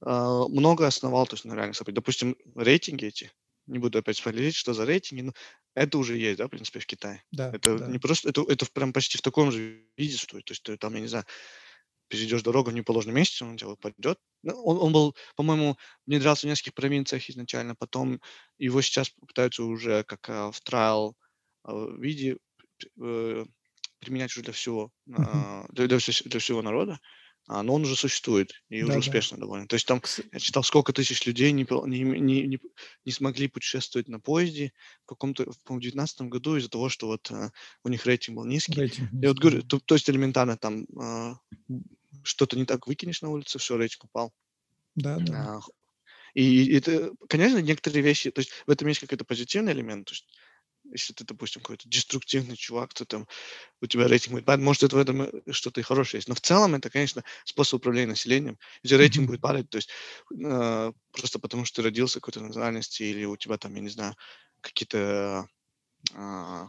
а, 0.00 0.48
много 0.48 0.86
основал, 0.86 1.26
то 1.26 1.34
есть 1.34 1.44
на 1.44 1.54
реальных 1.54 1.76
событиях. 1.76 1.96
Допустим, 2.02 2.36
рейтинги 2.56 3.06
эти, 3.06 3.30
не 3.66 3.78
буду 3.78 3.98
опять 3.98 4.16
спойлерить, 4.16 4.54
что 4.54 4.74
за 4.74 4.84
рейтинги, 4.84 5.22
но 5.22 5.32
это 5.74 5.98
уже 5.98 6.16
есть, 6.16 6.38
да, 6.38 6.46
в 6.46 6.50
принципе, 6.50 6.80
в 6.80 6.86
Китае. 6.86 7.22
Да, 7.32 7.50
Это 7.52 7.78
да. 7.78 7.86
не 7.86 7.98
просто, 7.98 8.28
это, 8.28 8.42
это 8.48 8.66
прям 8.72 8.92
почти 8.92 9.18
в 9.18 9.22
таком 9.22 9.50
же 9.52 9.86
виде 9.96 10.14
существует. 10.14 10.44
То 10.44 10.52
есть 10.52 10.68
э, 10.68 10.76
там, 10.76 10.94
я 10.94 11.00
не 11.00 11.06
знаю, 11.06 11.24
перейдешь 12.08 12.42
дорогу 12.42 12.70
в 12.70 12.74
неположенном 12.74 13.16
месте, 13.16 13.44
он 13.44 13.54
у 13.54 13.56
тебя 13.56 13.70
упадет. 13.70 14.18
Ну, 14.42 14.52
он, 14.64 14.78
он 14.78 14.92
был, 14.92 15.16
по-моему, 15.34 15.78
внедрялся 16.06 16.46
в 16.46 16.50
нескольких 16.50 16.74
провинциях 16.74 17.30
изначально, 17.30 17.74
потом 17.74 18.20
его 18.58 18.82
сейчас 18.82 19.10
пытаются 19.10 19.64
уже 19.64 20.04
как 20.04 20.28
а, 20.28 20.50
в 20.52 20.60
трайл 20.60 21.16
а, 21.64 21.88
виде 21.98 22.36
э, 23.00 23.44
применять 23.98 24.32
уже 24.32 24.42
для 24.42 24.52
всего, 24.52 24.90
а, 25.16 25.66
для, 25.70 25.86
для, 25.86 25.98
для 25.98 26.40
всего 26.40 26.60
народа 26.60 26.98
а, 27.48 27.62
но 27.62 27.74
он 27.74 27.82
уже 27.82 27.96
существует 27.96 28.52
и 28.68 28.82
уже 28.82 28.94
Да-да. 28.94 28.98
успешно 29.00 29.38
довольно. 29.38 29.66
То 29.66 29.74
есть 29.74 29.86
там 29.86 30.00
я 30.32 30.38
читал, 30.38 30.62
сколько 30.62 30.92
тысяч 30.92 31.26
людей 31.26 31.52
не, 31.52 31.66
не, 31.86 32.00
не, 32.20 32.46
не, 32.46 32.60
не 33.04 33.12
смогли 33.12 33.48
путешествовать 33.48 34.08
на 34.08 34.20
поезде 34.20 34.72
в 35.04 35.06
каком-то, 35.06 35.44
в 35.44 35.56
2019 35.66 36.22
году 36.22 36.56
из-за 36.56 36.68
того, 36.68 36.88
что 36.88 37.08
вот 37.08 37.30
а, 37.30 37.50
у 37.84 37.88
них 37.88 38.06
рейтинг 38.06 38.36
был 38.36 38.44
низкий. 38.44 38.80
Рейтинг 38.80 39.10
Я 39.20 39.28
вот 39.28 39.36
низкий, 39.36 39.40
говорю, 39.40 39.62
да. 39.62 39.68
то, 39.68 39.80
то 39.80 39.94
есть 39.94 40.08
элементарно 40.08 40.56
там 40.56 40.86
а, 40.98 41.34
что-то 42.22 42.56
не 42.56 42.64
так 42.64 42.86
выкинешь 42.86 43.22
на 43.22 43.30
улице, 43.30 43.58
все, 43.58 43.76
рейтинг 43.76 44.04
упал. 44.04 44.32
Да, 44.94 45.18
да. 45.18 45.56
А, 45.56 45.60
И 46.34 46.72
это, 46.74 47.12
конечно, 47.28 47.58
некоторые 47.58 48.02
вещи, 48.02 48.30
то 48.30 48.40
есть 48.40 48.52
в 48.66 48.70
этом 48.70 48.88
есть 48.88 49.00
какой-то 49.00 49.24
позитивный 49.24 49.72
элемент, 49.72 50.06
то 50.06 50.12
есть 50.12 50.26
если 50.92 51.12
ты, 51.14 51.24
допустим, 51.24 51.62
какой-то 51.62 51.88
деструктивный 51.88 52.56
чувак, 52.56 52.94
то 52.94 53.04
там 53.04 53.26
у 53.80 53.86
тебя 53.86 54.08
рейтинг 54.08 54.34
будет 54.34 54.44
падать, 54.46 54.64
может, 54.64 54.84
это 54.84 54.96
в 54.96 55.00
этом 55.00 55.22
э, 55.22 55.30
что-то 55.52 55.80
и 55.80 55.84
хорошее 55.84 56.18
есть. 56.18 56.28
Но 56.28 56.34
в 56.34 56.40
целом 56.40 56.74
это, 56.74 56.90
конечно, 56.90 57.24
способ 57.44 57.78
управления 57.80 58.08
населением. 58.10 58.58
Если 58.82 58.96
рейтинг 58.96 59.26
Мгм. 59.26 59.28
будет 59.28 59.40
падать, 59.40 59.70
то 59.70 59.76
есть 59.78 59.90
э, 60.38 60.92
просто 61.12 61.38
потому, 61.38 61.64
что 61.64 61.76
ты 61.76 61.82
родился 61.82 62.20
какой-то 62.20 62.40
национальности 62.40 63.02
или 63.02 63.24
у 63.24 63.36
тебя 63.36 63.58
там, 63.58 63.74
я 63.74 63.80
не 63.80 63.88
знаю, 63.90 64.14
какие-то 64.60 65.48
а, 66.14 66.68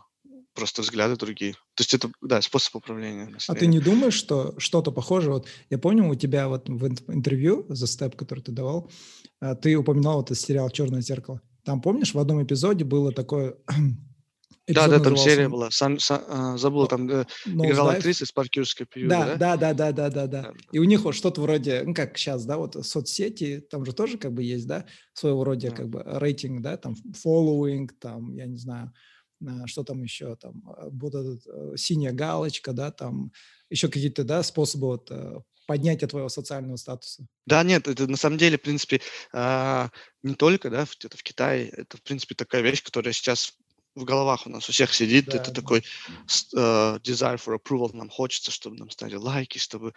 просто 0.53 0.81
взгляды 0.81 1.15
другие. 1.15 1.53
То 1.75 1.81
есть 1.81 1.93
это, 1.93 2.11
да, 2.21 2.41
способ 2.41 2.75
управления 2.75 3.25
А 3.47 3.55
ты 3.55 3.65
населением. 3.65 3.67
не 3.67 3.79
думаешь, 3.79 4.13
что 4.13 4.57
что-то 4.57 4.91
похожее? 4.91 5.33
Вот 5.33 5.47
я 5.69 5.77
помню, 5.77 6.07
у 6.09 6.15
тебя 6.15 6.47
вот 6.47 6.69
в 6.69 6.85
ин- 6.87 6.97
интервью 7.07 7.65
за 7.69 7.87
степ, 7.87 8.15
который 8.15 8.39
ты 8.41 8.51
давал, 8.51 8.89
а, 9.39 9.55
ты 9.55 9.75
упоминал 9.75 10.21
этот 10.23 10.37
сериал 10.39 10.69
«Черное 10.69 11.01
зеркало». 11.01 11.41
Там, 11.63 11.81
помнишь, 11.81 12.13
в 12.13 12.19
одном 12.19 12.43
эпизоде 12.43 12.83
было 12.85 13.11
такое... 13.11 13.55
Да, 14.67 14.87
да, 14.87 14.99
там 14.99 15.17
серия 15.17 15.49
была. 15.49 15.69
Сан- 15.71 15.97
Са- 15.97 16.23
а, 16.27 16.57
забыл, 16.57 16.87
там 16.87 17.09
э, 17.09 17.25
играла 17.45 17.91
«Nosedive». 17.91 17.97
актриса 17.97 18.23
из 18.23 18.31
парк 18.31 18.55
юрского 18.55 18.85
периода, 18.87 19.37
Да, 19.37 19.57
да? 19.57 19.57
да, 19.57 19.73
да, 19.73 19.91
да, 19.91 20.09
да, 20.09 20.27
да. 20.27 20.53
И 20.71 20.79
у 20.79 20.85
них 20.85 21.01
вот 21.01 21.15
что-то 21.15 21.41
вроде, 21.41 21.83
ну 21.85 21.93
как 21.93 22.17
сейчас, 22.17 22.45
да, 22.45 22.57
вот 22.57 22.75
соцсети, 22.85 23.59
там 23.69 23.85
же 23.85 23.91
тоже 23.93 24.17
как 24.17 24.33
бы 24.33 24.41
есть, 24.41 24.65
да, 24.67 24.85
своего 25.13 25.43
рода 25.43 25.69
Да. 25.69 25.75
как 25.75 25.89
бы 25.89 26.01
рейтинг, 26.05 26.61
да, 26.61 26.77
там 26.77 26.95
following, 27.25 27.89
там, 27.99 28.35
я 28.35 28.45
не 28.45 28.57
знаю, 28.57 28.93
а, 29.45 29.67
что 29.67 29.83
там 29.83 30.01
еще, 30.01 30.37
там, 30.37 30.63
а, 30.65 30.87
вот 30.89 31.13
этот, 31.13 31.41
э, 31.45 31.75
синяя 31.75 32.13
галочка, 32.13 32.71
да, 32.71 32.91
там, 32.91 33.31
еще 33.69 33.89
какие-то, 33.89 34.23
да, 34.23 34.43
способы 34.43 34.87
вот 34.87 35.11
э, 35.11 35.41
поднятия 35.67 36.07
твоего 36.07 36.29
социального 36.29 36.77
статуса. 36.77 37.25
Да, 37.45 37.63
нет, 37.63 37.87
это 37.89 38.07
на 38.07 38.15
самом 38.17 38.37
деле, 38.37 38.57
в 38.57 38.61
принципе, 38.61 39.01
не 39.33 40.35
только, 40.35 40.69
да, 40.69 40.85
где-то 40.85 41.17
в 41.17 41.23
Китае, 41.23 41.67
это, 41.69 41.97
в 41.97 42.03
принципе, 42.03 42.35
такая 42.35 42.61
вещь, 42.61 42.83
которая 42.83 43.13
сейчас 43.13 43.53
в 43.95 44.03
головах 44.05 44.47
у 44.47 44.49
нас 44.49 44.67
у 44.69 44.71
всех 44.71 44.93
сидит, 44.93 45.29
Да, 45.29 45.37
это 45.37 45.51
такой 45.53 45.79
э, 45.79 45.83
desire 47.03 47.37
for 47.37 47.57
approval, 47.57 47.95
нам 47.95 48.09
хочется, 48.09 48.51
чтобы 48.51 48.77
нам 48.77 48.89
ставили 48.89 49.15
лайки, 49.15 49.57
чтобы 49.57 49.93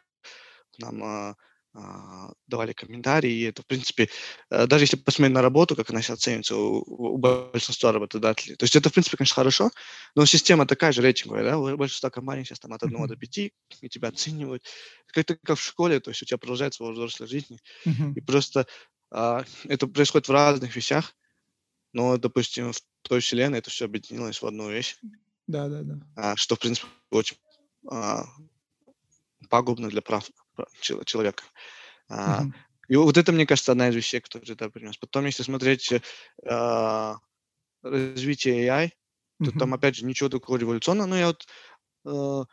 нам 0.79 1.03
а, 1.03 1.35
а, 1.75 2.33
давали 2.47 2.73
комментарии, 2.73 3.31
и 3.33 3.43
это, 3.43 3.63
в 3.63 3.67
принципе, 3.67 4.09
э, 4.51 4.67
даже 4.67 4.85
если 4.85 4.97
посмотреть 4.97 5.35
на 5.35 5.43
работу, 5.43 5.77
как 5.77 5.91
она 5.91 6.03
сейчас 6.03 6.21
ценится 6.21 6.57
у, 6.57 6.83
у 6.87 7.19
большинства 7.19 7.93
работодателей, 7.93 8.57
то 8.57 8.65
есть 8.65 8.77
это, 8.77 8.89
в 8.89 8.93
принципе, 8.93 9.17
конечно, 9.17 9.35
хорошо, 9.35 9.71
но 10.15 10.27
система 10.27 10.67
такая 10.67 10.93
же 10.93 11.03
рейтинговая, 11.03 11.45
да, 11.45 11.59
у 11.59 11.77
большинства 11.77 12.11
компаний 12.11 12.45
сейчас 12.45 12.61
там 12.61 12.73
от 12.73 12.83
1 12.83 13.07
до 13.07 13.15
Мгм. 13.15 13.21
5, 13.21 13.53
и 13.83 13.89
тебя 13.89 14.09
оценивают, 14.09 14.65
как-то 15.09 15.37
как 15.37 15.59
в 15.59 15.63
школе, 15.63 16.01
то 16.01 16.11
есть 16.11 16.23
у 16.23 16.27
тебя 16.27 16.39
продолжается 16.39 16.83
во 16.83 16.93
взрослой 16.93 17.27
жизни, 17.27 17.59
и 18.15 18.21
просто 18.21 18.67
а, 19.11 19.45
это 19.65 19.87
происходит 19.87 20.29
в 20.29 20.33
разных 20.33 20.75
вещах, 20.77 21.15
но, 21.97 22.19
допустим, 22.19 22.73
в 22.73 22.81
той 23.03 23.21
вселенной 23.21 23.59
это 23.61 23.71
все 23.71 23.87
объединилось 23.87 24.43
в 24.43 24.47
одну 24.47 24.71
вещь, 24.71 24.97
Да, 25.47 25.69
да, 25.69 25.83
да. 25.83 25.99
а, 26.15 26.37
что, 26.37 26.57
в 26.57 26.59
принципе, 26.61 26.89
очень 27.11 27.37
а, 27.91 28.25
пагубно 29.51 29.89
для 29.89 30.03
прав 30.03 30.31
прав 30.55 30.69
чел- 30.81 31.05
человека. 31.05 31.45
А, 32.09 32.45
Мгм. 32.45 32.55
и 32.89 32.97
вот 32.97 33.17
это, 33.17 33.33
мне 33.33 33.47
кажется, 33.47 33.73
одна 33.73 33.89
из 33.89 33.95
вещей, 33.97 34.21
которые 34.21 34.53
это 34.55 34.71
принес. 34.71 34.97
Потом, 34.99 35.27
если 35.27 35.43
смотреть 35.43 35.93
э, 35.93 36.01
а, 36.49 37.17
развитие 37.83 38.67
AI, 38.67 38.93
то 39.43 39.53
там, 39.53 39.71
Мгм. 39.71 39.75
опять 39.75 39.97
же, 39.97 40.07
ничего 40.07 40.29
такого 40.31 40.59
революционного. 40.59 41.09
Но 41.09 41.17
я 41.19 41.27
вот 41.29 41.47
э, 42.07 42.45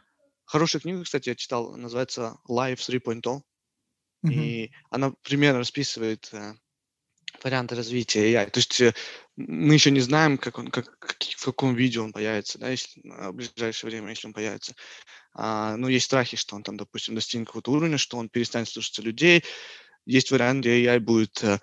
хорошая 0.45 0.81
книга, 0.81 1.03
кстати, 1.03 1.29
я 1.29 1.35
читал, 1.35 1.75
называется 1.77 2.37
Life 2.49 2.77
3.0. 2.85 3.43
Мгм. 4.23 4.55
И 4.63 4.71
она 4.91 5.13
примерно 5.23 5.59
расписывает 5.59 6.29
э, 6.33 6.53
варианты 7.41 7.75
развития 7.75 8.33
AI. 8.33 8.49
То 8.49 8.59
есть 8.59 8.81
э, 8.81 8.93
мы 9.35 9.73
еще 9.73 9.91
не 9.91 9.99
знаем, 9.99 10.37
как 10.37 10.59
он, 10.59 10.69
как, 10.69 10.87
в 11.37 11.45
каком 11.45 11.75
виде 11.75 11.99
он 11.99 12.13
появится, 12.13 12.59
да, 12.59 12.69
если, 12.69 13.01
в 13.03 13.31
ближайшее 13.33 13.89
время, 13.89 14.09
если 14.09 14.27
он 14.27 14.33
появится. 14.33 14.75
А, 15.33 15.75
ну, 15.77 15.87
есть 15.87 16.05
страхи, 16.05 16.37
что 16.37 16.55
он 16.55 16.63
там, 16.63 16.77
допустим, 16.77 17.15
достигнет 17.15 17.47
какого-то 17.47 17.71
уровня, 17.71 17.97
что 17.97 18.17
он 18.17 18.29
перестанет 18.29 18.67
слушаться 18.67 19.01
людей. 19.01 19.43
Есть 20.05 20.31
вариант, 20.31 20.61
где 20.61 20.85
AI 20.85 20.99
будет 20.99 21.43
э, 21.43 21.59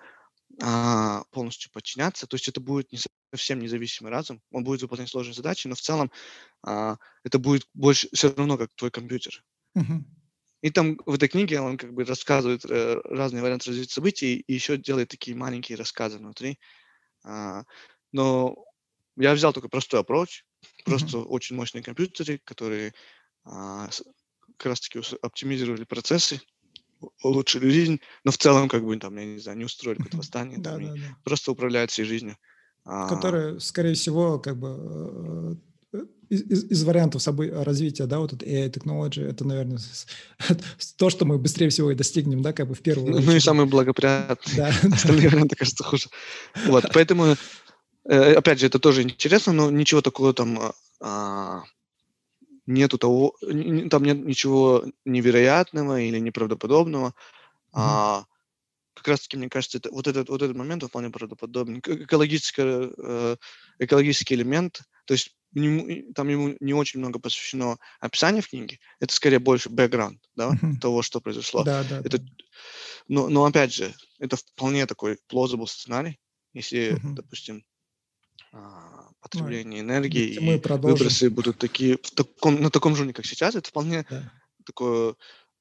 а, 0.61 1.23
полностью 1.31 1.71
подчиняться. 1.71 2.27
То 2.27 2.35
есть 2.35 2.47
это 2.47 2.59
будет 2.59 2.91
не 2.91 2.99
совсем 3.33 3.59
независимый 3.59 4.11
разум. 4.11 4.41
Он 4.51 4.63
будет 4.63 4.81
выполнять 4.81 5.09
сложные 5.09 5.33
задачи, 5.33 5.67
но 5.67 5.75
в 5.75 5.81
целом 5.81 6.11
а, 6.63 6.97
это 7.23 7.39
будет 7.39 7.67
больше 7.73 8.09
все 8.13 8.33
равно 8.33 8.57
как 8.57 8.73
твой 8.75 8.91
компьютер. 8.91 9.43
Мгм. 9.75 10.05
И 10.61 10.69
там 10.69 10.97
в 11.05 11.15
этой 11.15 11.27
книге 11.27 11.59
он 11.61 11.77
как 11.77 11.93
бы 11.93 12.03
рассказывает 12.05 12.65
э, 12.65 13.01
разные 13.05 13.41
варианты 13.41 13.69
развития 13.71 13.93
событий 13.93 14.35
и 14.35 14.53
еще 14.53 14.77
делает 14.77 15.09
такие 15.09 15.35
маленькие 15.35 15.77
рассказы 15.77 16.17
внутри. 16.19 16.59
А, 17.23 17.63
но 18.11 18.55
я 19.17 19.33
взял 19.33 19.53
только 19.53 19.69
простой 19.69 20.01
approach, 20.01 20.43
просто 20.85 21.19
очень 21.19 21.55
мощные 21.55 21.83
компьютеры, 21.83 22.39
которые 22.43 22.93
а, 23.45 23.89
как 24.57 24.67
раз 24.67 24.81
таки 24.81 24.99
ус- 24.99 25.15
оптимизировали 25.21 25.83
процессы, 25.83 26.41
улучшили 27.23 27.69
жизнь, 27.69 27.99
но 28.23 28.31
в 28.31 28.37
целом 28.37 28.69
как 28.69 28.83
бы 28.83 28.95
там, 28.97 29.17
я 29.17 29.25
не 29.25 29.39
знаю, 29.39 29.57
не 29.57 29.65
устроили 29.65 29.97
какое-то 29.97 30.17
восстание, 30.17 30.59
Да, 30.59 30.73
там, 30.73 30.81
и 30.81 30.85
да, 30.85 30.95
да. 30.95 31.17
просто 31.23 31.51
управляют 31.51 31.91
всей 31.91 32.05
жизнью. 32.05 32.37
А, 32.85 33.07
Которые, 33.09 33.59
скорее 33.59 33.93
всего, 33.95 34.39
как 34.39 34.59
бы 34.59 34.67
э, 34.69 35.55
из, 36.29 36.41
из- 36.43 36.63
из 36.71 36.83
вариантов 36.83 37.21
собы- 37.21 37.63
развития, 37.63 38.05
да, 38.05 38.19
вот 38.19 38.33
этот 38.33 38.47
AI 38.47 38.69
technology, 38.71 39.21
это, 39.23 39.45
наверное, 39.45 39.79
то, 40.97 41.09
что 41.09 41.25
мы 41.25 41.37
быстрее 41.37 41.69
всего 41.69 41.91
и 41.91 41.95
достигнем, 41.95 42.41
да, 42.41 42.53
как 42.53 42.67
бы 42.67 42.75
в 42.75 42.81
первую 42.81 43.11
ну 43.11 43.19
и 43.19 43.23
очередь. 43.27 43.43
самый 43.43 43.65
благоприятный. 43.65 44.55
Да, 44.55 44.67
Остальные 44.93 45.29
варианты 45.29 45.55
кажется 45.55 45.83
хуже. 45.83 46.09
Вот, 46.67 46.85
поэтому, 46.93 47.35
э, 48.05 48.33
опять 48.33 48.59
же, 48.59 48.67
это 48.67 48.79
тоже 48.79 49.01
интересно, 49.03 49.51
но 49.51 49.69
ничего 49.69 50.01
такого 50.01 50.33
там 50.33 50.57
а, 50.59 50.73
а, 51.01 51.63
нету 52.65 52.97
того, 52.97 53.35
там 53.89 54.03
нет 54.03 54.25
ничего 54.25 54.85
невероятного 55.03 55.99
или 55.99 56.19
неправдоподобного. 56.19 57.13
А, 57.73 58.23
как 58.93 59.07
раз 59.07 59.21
таки, 59.21 59.35
мне 59.35 59.49
кажется, 59.49 59.79
это, 59.79 59.91
вот, 59.91 60.07
этот, 60.07 60.29
вот 60.29 60.41
этот 60.41 60.55
момент 60.55 60.83
вполне 60.83 61.09
правдоподобный. 61.09 61.79
Экологический, 61.79 62.93
э, 62.97 63.35
экологический 63.79 64.35
элемент, 64.35 64.81
то 65.05 65.13
есть 65.13 65.27
и 65.27 65.31
там 66.15 66.29
ему 66.29 66.55
не 66.59 66.73
очень 66.73 66.99
много 66.99 67.19
посвящено 67.19 67.77
описания 67.99 68.41
в 68.41 68.49
книге, 68.49 68.79
это 68.99 69.13
скорее 69.13 69.39
больше 69.39 69.69
бэкграунд 69.69 70.21
да, 70.35 70.51
Мгм. 70.51 70.79
того, 70.79 71.01
что 71.01 71.21
произошло. 71.21 71.65
да, 71.65 71.83
да, 71.83 72.01
Это 72.03 72.19
да. 72.19 72.23
но, 73.07 73.29
но 73.29 73.45
опять 73.45 73.73
же, 73.73 73.93
это 74.19 74.37
вполне 74.37 74.85
такой 74.87 75.19
plausible 75.31 75.67
сценарий, 75.67 76.19
если, 76.53 76.99
Мгм. 76.99 77.15
допустим, 77.15 77.63
а, 78.53 79.09
потребление 79.21 79.81
энергии 79.81 80.33
если 80.33 80.39
мы 80.39 80.55
и 80.55 80.61
выбросы 80.83 81.29
будут 81.29 81.59
такие 81.59 81.97
в 81.97 82.11
таком, 82.11 82.61
на 82.61 82.69
таком 82.69 82.95
же 82.95 83.01
уровне, 83.03 83.13
как 83.13 83.25
сейчас, 83.25 83.55
это 83.55 83.69
вполне 83.69 84.05
Да. 84.09 84.31
такое 84.65 85.15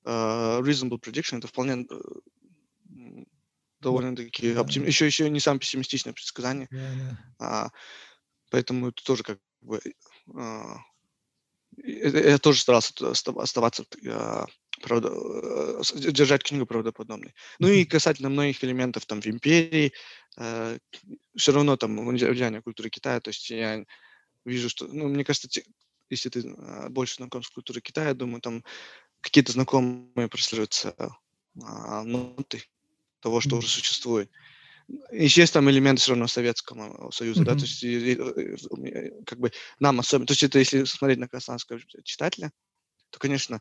а, 0.04 0.60
reasonable 0.62 1.00
prediction, 1.00 1.38
это 1.38 1.48
вполне 1.48 1.86
м, 2.90 3.26
довольно-таки 3.80 4.52
да. 4.52 4.60
оптим... 4.60 4.84
еще, 4.84 5.06
еще 5.06 5.30
не 5.30 5.40
самое 5.40 5.60
пессимистичное 5.60 6.12
предсказание, 6.12 6.68
Да, 6.70 6.94
да. 6.94 7.16
а, 7.40 7.70
поэтому 8.50 8.88
это 8.88 9.04
тоже 9.04 9.22
как 9.22 9.40
я 11.76 12.38
тоже 12.38 12.60
старался 12.60 12.92
оставаться 13.10 13.84
а, 14.06 14.46
правда, 14.82 15.10
э, 15.12 15.82
держать 16.10 16.42
книгу 16.42 16.66
правдоподобной. 16.66 17.34
Ну 17.58 17.68
и 17.68 17.84
касательно 17.84 18.28
многих 18.28 18.62
элементов 18.64 19.06
там 19.06 19.20
в 19.20 19.26
империи, 19.26 19.92
все 21.36 21.52
равно 21.52 21.76
там 21.76 22.08
влия- 22.08 22.30
влияние 22.30 22.62
культуры 22.62 22.88
Китая, 22.90 23.20
то 23.20 23.28
есть 23.28 23.50
я 23.50 23.84
вижу, 24.44 24.68
что, 24.68 24.86
ну, 24.86 25.08
мне 25.08 25.24
кажется, 25.24 25.48
те- 25.48 25.64
если 26.08 26.28
ты 26.28 26.54
а, 26.58 26.88
больше 26.88 27.16
знаком 27.16 27.42
с 27.42 27.50
культурой 27.50 27.80
Китая, 27.80 28.08
я 28.08 28.14
думаю, 28.14 28.40
там 28.40 28.64
какие-то 29.20 29.52
знакомые 29.52 30.28
прослеживаются 30.28 30.94
а, 31.62 32.02
ноты 32.04 32.64
того, 33.20 33.40
что 33.40 33.56
уже 33.58 33.68
существует. 33.68 34.30
Есть 35.12 35.52
там 35.52 35.70
элементы 35.70 36.02
все 36.02 36.12
равно 36.12 36.26
Советского 36.26 37.10
Союза, 37.10 37.44
да, 37.44 37.52
Мгм. 37.52 37.60
то 37.60 37.64
есть 37.66 37.82
и- 37.82 38.12
и, 38.12 38.16
э, 38.16 38.56
э, 38.86 39.24
как 39.24 39.38
бы 39.38 39.52
нам 39.78 40.00
особенно, 40.00 40.26
то 40.26 40.32
есть 40.32 40.42
это 40.42 40.58
если 40.58 40.84
смотреть 40.84 41.18
на 41.18 41.28
казахстанского 41.28 41.80
читателя, 42.02 42.52
то, 43.10 43.18
конечно, 43.18 43.60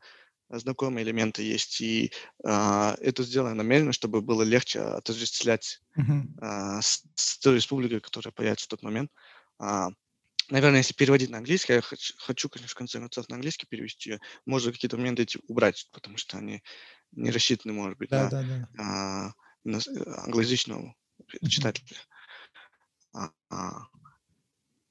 знакомые 0.49 1.03
элементы 1.03 1.43
есть, 1.43 1.79
и 1.81 2.11
а, 2.43 2.95
это 3.01 3.23
сделано 3.23 3.53
намеренно, 3.55 3.93
чтобы 3.93 4.21
было 4.21 4.41
легче 4.41 4.79
отождествлять 4.79 5.81
uh-huh. 5.97 6.23
а, 6.41 6.81
с, 6.81 7.03
с 7.13 7.37
той 7.37 7.55
республикой, 7.55 7.99
которая 7.99 8.31
появится 8.31 8.65
в 8.65 8.69
тот 8.69 8.81
момент. 8.81 9.11
А, 9.59 9.89
наверное, 10.49 10.79
если 10.79 10.93
переводить 10.93 11.29
на 11.29 11.37
английский, 11.37 11.73
я 11.73 11.81
хочу, 11.81 12.13
хочу, 12.17 12.49
конечно, 12.49 12.71
в 12.71 12.75
конце 12.75 12.99
концов 12.99 13.29
на 13.29 13.35
английский 13.35 13.67
перевести, 13.67 14.19
можно 14.45 14.71
какие-то 14.71 14.97
моменты 14.97 15.23
эти 15.23 15.39
убрать, 15.47 15.87
потому 15.91 16.17
что 16.17 16.37
они 16.37 16.63
не 17.11 17.29
рассчитаны, 17.29 17.73
может 17.73 17.97
быть, 17.99 18.09
да, 18.09 18.23
на, 18.23 18.29
да, 18.29 18.43
да. 18.73 19.33
Э, 19.65 19.71
англоязычного 20.25 20.81
uh-huh. 20.81 20.93
Читателя. 21.47 21.97
А, 23.13 23.31
а, 23.49 23.87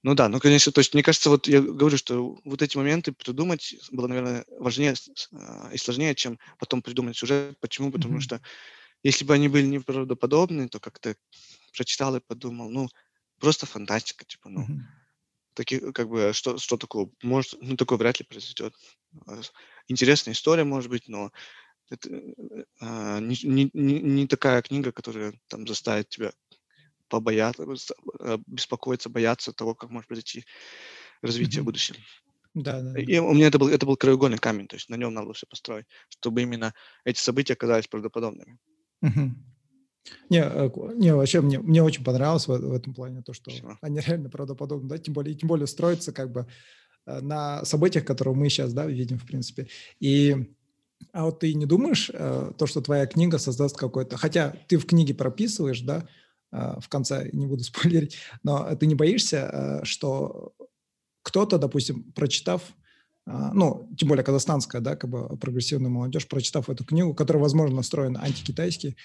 ну 0.03 0.15
да, 0.15 0.29
ну, 0.29 0.39
конечно, 0.41 0.73
то 0.73 0.79
есть 0.79 0.95
мне 0.95 1.03
кажется, 1.03 1.31
вот 1.31 1.49
я 1.49 1.61
говорю, 1.61 1.97
что 1.97 2.39
вот 2.45 2.63
эти 2.63 2.77
моменты 2.77 3.13
придумать 3.13 3.75
было, 3.91 4.07
наверное, 4.07 4.45
важнее 4.59 4.95
а, 5.33 5.71
и 5.73 5.77
сложнее, 5.77 6.15
чем 6.15 6.39
потом 6.59 6.83
придумать 6.83 7.17
сюжет. 7.17 7.59
Почему? 7.61 7.91
Потому 7.91 8.19
mm-hmm. 8.19 8.21
что 8.21 8.41
если 9.03 9.25
бы 9.25 9.35
они 9.35 9.49
были 9.49 9.67
неправдоподобны, 9.67 10.69
то 10.69 10.81
как-то 10.81 11.17
прочитал 11.73 12.17
и 12.17 12.21
подумал, 12.21 12.71
ну, 12.71 12.89
просто 13.39 13.67
фантастика, 13.67 14.25
типа, 14.25 14.49
ну, 14.49 14.63
mm-hmm. 14.63 14.81
такие, 15.55 15.93
как 15.93 16.09
бы, 16.09 16.33
что, 16.33 16.59
что 16.59 16.77
такое, 16.77 17.11
может, 17.23 17.55
ну, 17.61 17.77
такое 17.77 17.99
вряд 17.99 18.19
ли 18.21 18.27
произойдет. 18.27 18.75
Интересная 19.89 20.35
история, 20.35 20.65
может 20.65 20.91
быть, 20.91 21.09
но 21.09 21.33
это 21.91 22.11
а, 22.81 23.21
не, 23.21 23.37
не, 23.45 23.71
не 23.73 24.27
такая 24.27 24.63
книга, 24.63 24.93
которая 24.93 25.35
там 25.49 25.67
заставит 25.67 26.09
тебя 26.09 26.33
побояться, 27.09 27.65
э, 28.21 28.39
беспокоиться, 28.47 29.09
бояться 29.09 29.53
того, 29.53 29.75
как 29.75 29.91
может 29.91 30.09
произойти 30.09 30.45
развитие 31.23 31.61
mm-hmm. 31.61 31.63
в 31.63 31.67
будущем. 31.67 31.97
Да, 32.55 32.81
да. 32.81 33.01
И 33.01 33.19
у 33.19 33.33
меня 33.35 33.49
это 33.49 33.59
был, 33.59 33.69
это 33.69 33.87
был 33.87 33.97
краеугольный 33.97 34.39
камень, 34.39 34.67
то 34.67 34.77
есть 34.77 34.89
на 34.89 34.97
нем 34.97 35.15
надо 35.15 35.27
было 35.27 35.35
все 35.35 35.47
построить, 35.47 35.87
чтобы 36.09 36.43
именно 36.43 36.75
эти 37.05 37.19
события 37.19 37.55
оказались 37.55 37.87
правдоподобными. 37.87 38.59
Угу. 39.03 39.35
Не, 40.31 40.43
э, 40.43 40.71
не, 40.95 41.15
вообще 41.15 41.41
мне, 41.41 41.59
мне 41.59 41.83
очень 41.83 42.05
понравилось 42.05 42.47
в, 42.47 42.57
в 42.57 42.73
этом 42.73 42.95
плане 42.95 43.23
то, 43.23 43.33
что 43.33 43.51
Спасибо. 43.51 43.79
они 43.81 44.01
реально 44.07 44.31
правдоподобны, 44.31 44.89
да, 44.89 44.99
тем 44.99 45.15
более, 45.15 45.35
тем 45.35 45.49
более 45.49 45.67
строятся 45.67 46.13
как 46.13 46.33
бы 46.33 46.47
э, 47.07 47.21
на 47.21 47.65
событиях, 47.65 48.05
которые 48.05 48.35
мы 48.35 48.49
сейчас, 48.49 48.73
да, 48.73 48.87
видим, 48.87 49.19
в 49.19 49.27
принципе. 49.27 49.69
И 50.01 50.55
а 51.13 51.25
вот 51.25 51.41
ты 51.41 51.55
не 51.55 51.67
думаешь, 51.67 52.07
то, 52.09 52.67
что 52.67 52.81
твоя 52.81 53.07
книга 53.07 53.39
создаст 53.39 53.77
какой-то... 53.77 54.17
Хотя 54.17 54.55
ты 54.69 54.79
в 54.79 54.87
книге 54.87 55.15
прописываешь, 55.15 55.81
да, 55.81 56.09
а, 56.51 56.81
в 56.81 56.89
конце, 56.89 57.29
не 57.33 57.47
буду 57.47 57.63
спойлерить, 57.65 58.17
но 58.43 58.75
ты 58.77 58.87
не 58.87 58.95
боишься, 58.95 59.51
э, 59.53 59.85
что 59.85 60.55
кто-то, 61.23 61.59
допустим, 61.59 62.13
прочитав, 62.13 62.63
ну, 63.27 63.87
тем 63.99 64.09
более 64.09 64.25
казахстанская, 64.25 64.81
да, 64.81 64.97
как 64.97 65.11
бы 65.11 65.37
прогрессивная 65.37 65.91
молодежь, 65.91 66.27
прочитав 66.27 66.71
эту 66.71 66.87
книгу, 66.87 67.15
которая, 67.15 67.43
возможно, 67.43 67.77
настроена 67.77 68.23
антикитайски, 68.23 68.97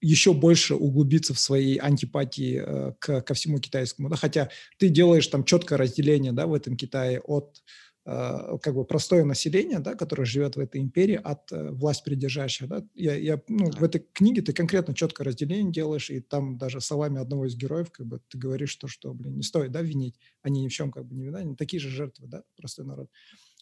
еще 0.00 0.32
больше 0.32 0.76
углубиться 0.76 1.34
в 1.34 1.40
своей 1.40 1.78
антипатии 1.78 2.62
э, 2.64 2.92
к, 3.00 3.22
ко 3.22 3.34
всему 3.34 3.58
китайскому, 3.58 4.08
да, 4.08 4.14
хотя 4.14 4.50
ты 4.78 4.88
делаешь 4.88 5.26
там 5.26 5.42
четкое 5.42 5.78
разделение, 5.78 6.30
да, 6.30 6.46
в 6.46 6.54
этом 6.54 6.76
Китае 6.76 7.20
от 7.20 7.58
Э, 7.58 7.93
как 8.04 8.74
бы 8.74 8.84
простое 8.84 9.24
население, 9.24 9.78
да, 9.78 9.94
которое 9.94 10.26
живет 10.26 10.56
в 10.56 10.60
этой 10.60 10.82
империи, 10.82 11.14
от 11.22 11.50
э, 11.52 11.70
власть 11.70 12.04
придержащих. 12.04 12.68
Да. 12.68 12.86
Я, 12.94 13.14
я, 13.14 13.42
ну, 13.48 13.70
в 13.70 13.82
этой 13.82 14.06
книге 14.12 14.42
ты 14.42 14.52
конкретно 14.52 14.94
четкое 14.94 15.26
разделение 15.26 15.72
делаешь, 15.72 16.10
и 16.10 16.20
там 16.20 16.58
даже 16.58 16.80
словами 16.82 17.18
одного 17.18 17.46
из 17.46 17.56
героев 17.56 17.90
как 17.90 18.06
бы 18.06 18.20
ты 18.28 18.36
говоришь 18.36 18.76
то, 18.76 18.88
что, 18.88 19.14
блин, 19.14 19.36
не 19.36 19.42
стоит, 19.42 19.72
да, 19.72 19.80
винить, 19.80 20.18
они 20.42 20.62
ни 20.62 20.68
в 20.68 20.72
чем 20.72 20.90
как 20.90 21.06
бы 21.06 21.14
не 21.14 21.24
виноваты, 21.24 21.56
такие 21.56 21.80
же 21.80 21.88
жертвы, 21.88 22.26
да, 22.28 22.42
простой 22.56 22.84
народ. 22.84 23.10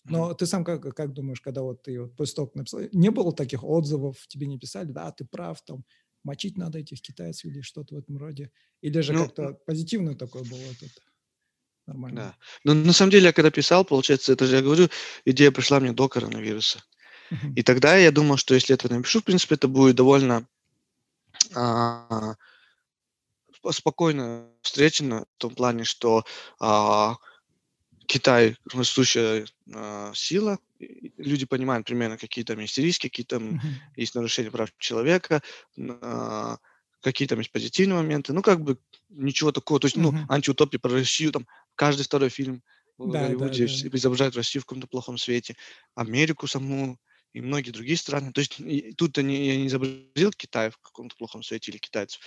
Но 0.04 0.34
ты 0.34 0.46
сам 0.46 0.64
как, 0.64 0.82
как 0.82 1.12
думаешь, 1.12 1.40
когда 1.40 1.62
вот 1.62 1.82
ты 1.82 2.00
вот 2.00 2.16
после 2.16 2.34
того, 2.34 2.48
как 2.48 2.56
написал, 2.56 2.80
не 2.92 3.10
было 3.10 3.32
таких 3.32 3.62
отзывов, 3.62 4.26
тебе 4.26 4.48
не 4.48 4.58
писали, 4.58 4.90
да, 4.90 5.12
ты 5.12 5.24
прав, 5.24 5.62
там, 5.62 5.84
мочить 6.24 6.56
надо 6.56 6.78
этих 6.78 7.00
китайцев 7.00 7.44
или 7.44 7.60
что-то 7.60 7.94
в 7.94 7.98
этом 7.98 8.16
роде? 8.16 8.50
Или 8.80 9.00
же 9.00 9.12
ну, 9.12 9.24
как-то 9.24 9.54
позитивное 9.66 10.14
такое 10.14 10.42
было? 10.42 10.58
Это? 10.58 10.86
Нормально. 11.92 12.20
Да. 12.20 12.36
Но 12.64 12.74
на 12.74 12.92
самом 12.92 13.10
деле, 13.10 13.26
я 13.26 13.32
когда 13.32 13.50
писал, 13.50 13.84
получается, 13.84 14.32
это 14.32 14.46
же 14.46 14.56
я 14.56 14.62
говорю, 14.62 14.88
идея 15.26 15.50
пришла 15.50 15.78
мне 15.78 15.92
до 15.92 16.08
коронавируса. 16.08 16.82
Uh-huh. 17.30 17.52
И 17.54 17.62
тогда 17.62 17.96
я 17.96 18.10
думал, 18.10 18.38
что 18.38 18.54
если 18.54 18.74
это 18.74 18.92
напишу, 18.92 19.20
в 19.20 19.24
принципе, 19.24 19.56
это 19.56 19.68
будет 19.68 19.96
довольно 19.96 20.46
а, 21.54 22.34
спокойно 23.70 24.48
встречено 24.62 25.26
в 25.36 25.38
том 25.38 25.54
плане, 25.54 25.84
что 25.84 26.24
а, 26.60 27.16
Китай 28.06 28.56
растущая 28.72 29.46
а, 29.74 30.12
сила, 30.14 30.58
люди 30.78 31.46
понимают 31.46 31.86
примерно, 31.86 32.16
какие 32.16 32.44
там 32.44 32.58
есть 32.58 32.78
риски, 32.78 33.08
какие 33.08 33.26
там 33.26 33.56
uh-huh. 33.56 33.60
есть 33.96 34.14
нарушения 34.14 34.50
прав 34.50 34.70
человека, 34.78 35.42
а, 35.78 36.56
какие 37.02 37.28
там 37.28 37.38
есть 37.38 37.52
позитивные 37.52 37.96
моменты. 37.96 38.32
Ну, 38.32 38.42
как 38.42 38.62
бы 38.62 38.78
ничего 39.10 39.52
такого. 39.52 39.80
То 39.80 39.86
есть, 39.86 39.96
uh-huh. 39.96 40.12
ну, 40.12 40.26
антиутопия 40.28 40.78
про 40.78 40.92
Россию, 40.92 41.32
там, 41.32 41.46
каждый 41.74 42.02
второй 42.02 42.28
фильм 42.28 42.62
в 42.98 43.10
да, 43.10 43.26
Голливуде 43.26 43.66
да, 43.66 43.72
да. 43.90 43.96
изображает 43.96 44.36
Россию 44.36 44.62
в 44.62 44.66
каком-то 44.66 44.86
плохом 44.86 45.18
свете, 45.18 45.56
Америку 45.94 46.46
саму 46.46 46.98
и 47.32 47.40
многие 47.40 47.70
другие 47.70 47.96
страны. 47.96 48.32
То 48.32 48.40
есть 48.40 48.60
тут 48.96 49.16
они, 49.18 49.46
я 49.46 49.56
не 49.56 49.66
изобразил 49.66 50.32
Китай 50.32 50.70
в 50.70 50.78
каком-то 50.78 51.16
плохом 51.16 51.42
свете 51.42 51.70
или 51.70 51.78
китайцев. 51.78 52.20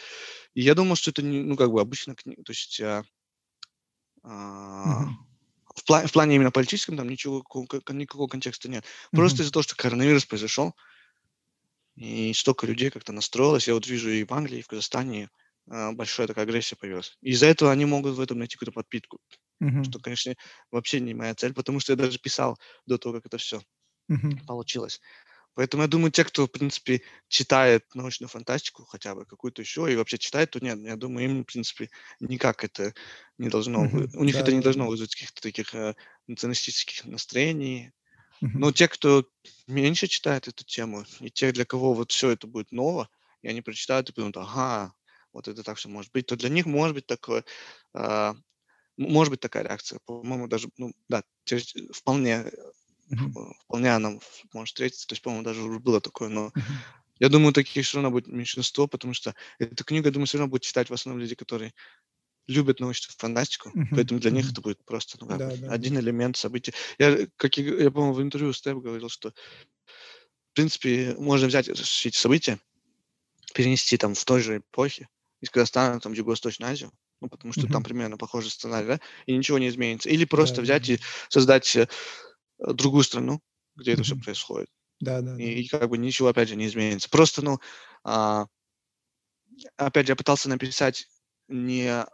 И 0.53 0.61
я 0.61 0.73
думал, 0.73 0.95
что 0.95 1.11
это, 1.11 1.21
не, 1.21 1.41
ну, 1.41 1.55
как 1.55 1.71
бы 1.71 1.79
обычно, 1.79 2.15
то 2.15 2.49
есть 2.49 2.81
а, 2.81 3.03
а, 4.23 5.05
в, 5.75 5.83
плане, 5.85 6.07
в 6.07 6.11
плане 6.11 6.35
именно 6.35 6.51
политическом 6.51 6.97
там 6.97 7.09
ничего, 7.09 7.43
никакого 7.89 8.27
контекста 8.27 8.69
нет. 8.69 8.83
Просто 9.11 9.43
из-за 9.43 9.51
того, 9.51 9.63
что 9.63 9.75
коронавирус 9.75 10.25
произошел, 10.25 10.75
и 11.95 12.33
столько 12.33 12.65
людей 12.65 12.89
как-то 12.89 13.13
настроилось. 13.13 13.67
Я 13.67 13.73
вот 13.73 13.87
вижу 13.87 14.09
и 14.09 14.23
в 14.23 14.33
Англии, 14.33 14.59
и 14.59 14.63
в 14.63 14.67
Казахстане, 14.67 15.29
большая 15.67 16.27
такая 16.27 16.45
агрессия 16.45 16.75
появилась. 16.75 17.17
Из-за 17.21 17.47
этого 17.47 17.71
они 17.71 17.85
могут 17.85 18.15
в 18.15 18.21
этом 18.21 18.39
найти 18.39 18.55
какую-то 18.55 18.73
подпитку. 18.73 19.19
Uh-huh. 19.63 19.83
Что, 19.83 19.99
конечно, 19.99 20.35
вообще 20.71 20.99
не 20.99 21.13
моя 21.13 21.33
цель, 21.33 21.53
потому 21.53 21.79
что 21.79 21.93
я 21.93 21.97
даже 21.97 22.19
писал 22.19 22.59
до 22.85 22.97
того, 22.97 23.15
как 23.15 23.27
это 23.27 23.37
все 23.37 23.61
uh-huh. 24.11 24.45
получилось. 24.45 24.99
Поэтому 25.53 25.83
я 25.83 25.87
думаю, 25.87 26.11
те, 26.11 26.25
кто, 26.25 26.47
в 26.47 26.51
принципе, 26.51 27.01
читает 27.29 27.85
научную 27.95 28.27
фантастику, 28.27 28.83
хотя 28.83 29.15
бы 29.15 29.25
какую-то 29.25 29.61
еще, 29.61 29.91
и 29.91 29.95
вообще 29.95 30.17
читает, 30.17 30.51
то 30.51 30.59
нет, 30.59 30.77
я 30.79 30.97
думаю, 30.97 31.25
им, 31.25 31.43
в 31.43 31.45
принципе, 31.45 31.89
никак 32.19 32.65
это 32.65 32.93
не 33.37 33.47
должно, 33.47 33.85
uh-huh. 33.85 34.17
у 34.17 34.23
них 34.25 34.35
да, 34.35 34.41
это 34.41 34.51
не 34.51 34.61
должно 34.61 34.87
вызвать 34.87 35.15
каких-то 35.15 35.41
таких 35.41 35.73
э, 35.73 35.95
националистических 36.27 37.05
настроений. 37.05 37.93
Uh-huh. 38.41 38.49
Но 38.53 38.73
те, 38.73 38.89
кто 38.89 39.25
меньше 39.67 40.07
читает 40.07 40.49
эту 40.49 40.65
тему, 40.65 41.05
и 41.21 41.31
те, 41.31 41.53
для 41.53 41.63
кого 41.63 41.93
вот 41.93 42.11
все 42.11 42.31
это 42.31 42.47
будет 42.47 42.73
ново, 42.73 43.09
и 43.41 43.47
они 43.47 43.61
прочитают 43.61 44.09
и 44.09 44.13
подумают, 44.13 44.35
ага, 44.35 44.93
вот 45.35 45.49
это 45.49 45.63
так 45.63 45.77
все 45.77 45.89
может 45.89 46.11
быть, 46.13 46.25
то 46.25 46.35
для 46.37 46.49
них 46.49 46.65
может 46.65 46.95
быть 46.95 47.05
такое, 47.05 47.43
э, 47.93 48.33
может 48.97 49.31
быть 49.31 49.41
такая 49.41 49.63
реакция. 49.63 49.99
По-моему, 50.05 50.47
даже, 50.47 50.69
ну, 50.77 50.93
да, 51.09 51.23
вполне, 51.91 52.49
mm-hmm. 53.11 53.51
вполне 53.65 53.93
она 53.93 54.17
может 54.53 54.69
встретиться. 54.69 55.07
То 55.07 55.13
есть, 55.13 55.21
по-моему, 55.21 55.43
даже 55.43 55.61
уже 55.61 55.79
было 55.79 55.99
такое, 55.99 56.29
но 56.29 56.47
mm-hmm. 56.47 56.61
я 57.19 57.29
думаю, 57.29 57.53
таких 57.53 57.85
все 57.85 57.97
равно 57.97 58.11
будет 58.11 58.27
меньшинство, 58.27 58.87
потому 58.87 59.13
что 59.13 59.35
эту 59.59 59.83
книгу, 59.83 60.05
я 60.05 60.11
думаю, 60.11 60.25
все 60.25 60.37
равно 60.37 60.49
будут 60.49 60.63
читать 60.63 60.89
в 60.89 60.93
основном 60.93 61.21
люди, 61.21 61.35
которые 61.35 61.73
любят 62.47 62.79
научную 62.79 63.15
фантастику, 63.17 63.71
поэтому 63.91 64.19
для 64.19 64.31
них 64.31 64.51
это 64.51 64.61
будет 64.61 64.85
просто 64.85 65.17
ну, 65.19 65.27
да, 65.27 65.37
да, 65.37 65.71
один 65.71 65.95
да. 65.95 65.99
элемент 65.99 66.37
события. 66.37 66.73
Я, 66.97 67.27
как 67.35 67.57
я, 67.57 67.63
я 67.75 67.91
по-моему, 67.91 68.13
в 68.13 68.21
интервью 68.21 68.53
с 68.53 68.61
Тэб 68.61 68.77
говорил, 68.77 69.09
что 69.09 69.31
в 69.31 70.53
принципе 70.53 71.15
можно 71.17 71.47
взять 71.47 71.67
эти 71.67 72.15
события, 72.15 72.59
перенести 73.55 73.97
там 73.97 74.13
в 74.13 74.25
той 74.25 74.41
же 74.41 74.57
эпохе, 74.57 75.07
из 75.45 75.51
Казахстана 75.51 75.99
там, 75.99 76.13
в 76.13 76.15
Юго-Восточную 76.15 76.71
Азию, 76.71 76.91
ну, 77.21 77.29
потому 77.29 77.53
что 77.53 77.61
mm-hmm. 77.61 77.71
там 77.71 77.83
примерно 77.83 78.17
похожий 78.17 78.51
сценарий, 78.51 78.87
да, 78.87 78.99
и 79.25 79.37
ничего 79.37 79.59
не 79.59 79.69
изменится. 79.69 80.09
Или 80.09 80.25
просто 80.25 80.61
yeah, 80.61 80.63
взять 80.63 80.89
и 80.89 80.99
создать 81.29 81.75
э, 81.75 81.87
другую 82.59 83.03
страну, 83.03 83.41
где 83.75 83.91
mm-hmm. 83.91 83.93
это 83.93 84.03
все 84.03 84.15
происходит. 84.17 84.69
Да, 84.99 85.21
да. 85.21 85.37
И, 85.37 85.61
и 85.61 85.67
как 85.67 85.87
бы 85.89 85.97
ничего, 85.97 86.29
опять 86.29 86.49
же, 86.49 86.55
не 86.55 86.65
изменится. 86.65 87.09
Просто, 87.09 87.43
ну, 87.43 87.59
а, 88.03 88.47
опять 89.77 90.07
же, 90.07 90.13
я 90.13 90.15
пытался 90.15 90.49
написать 90.49 91.07
не 91.47 92.05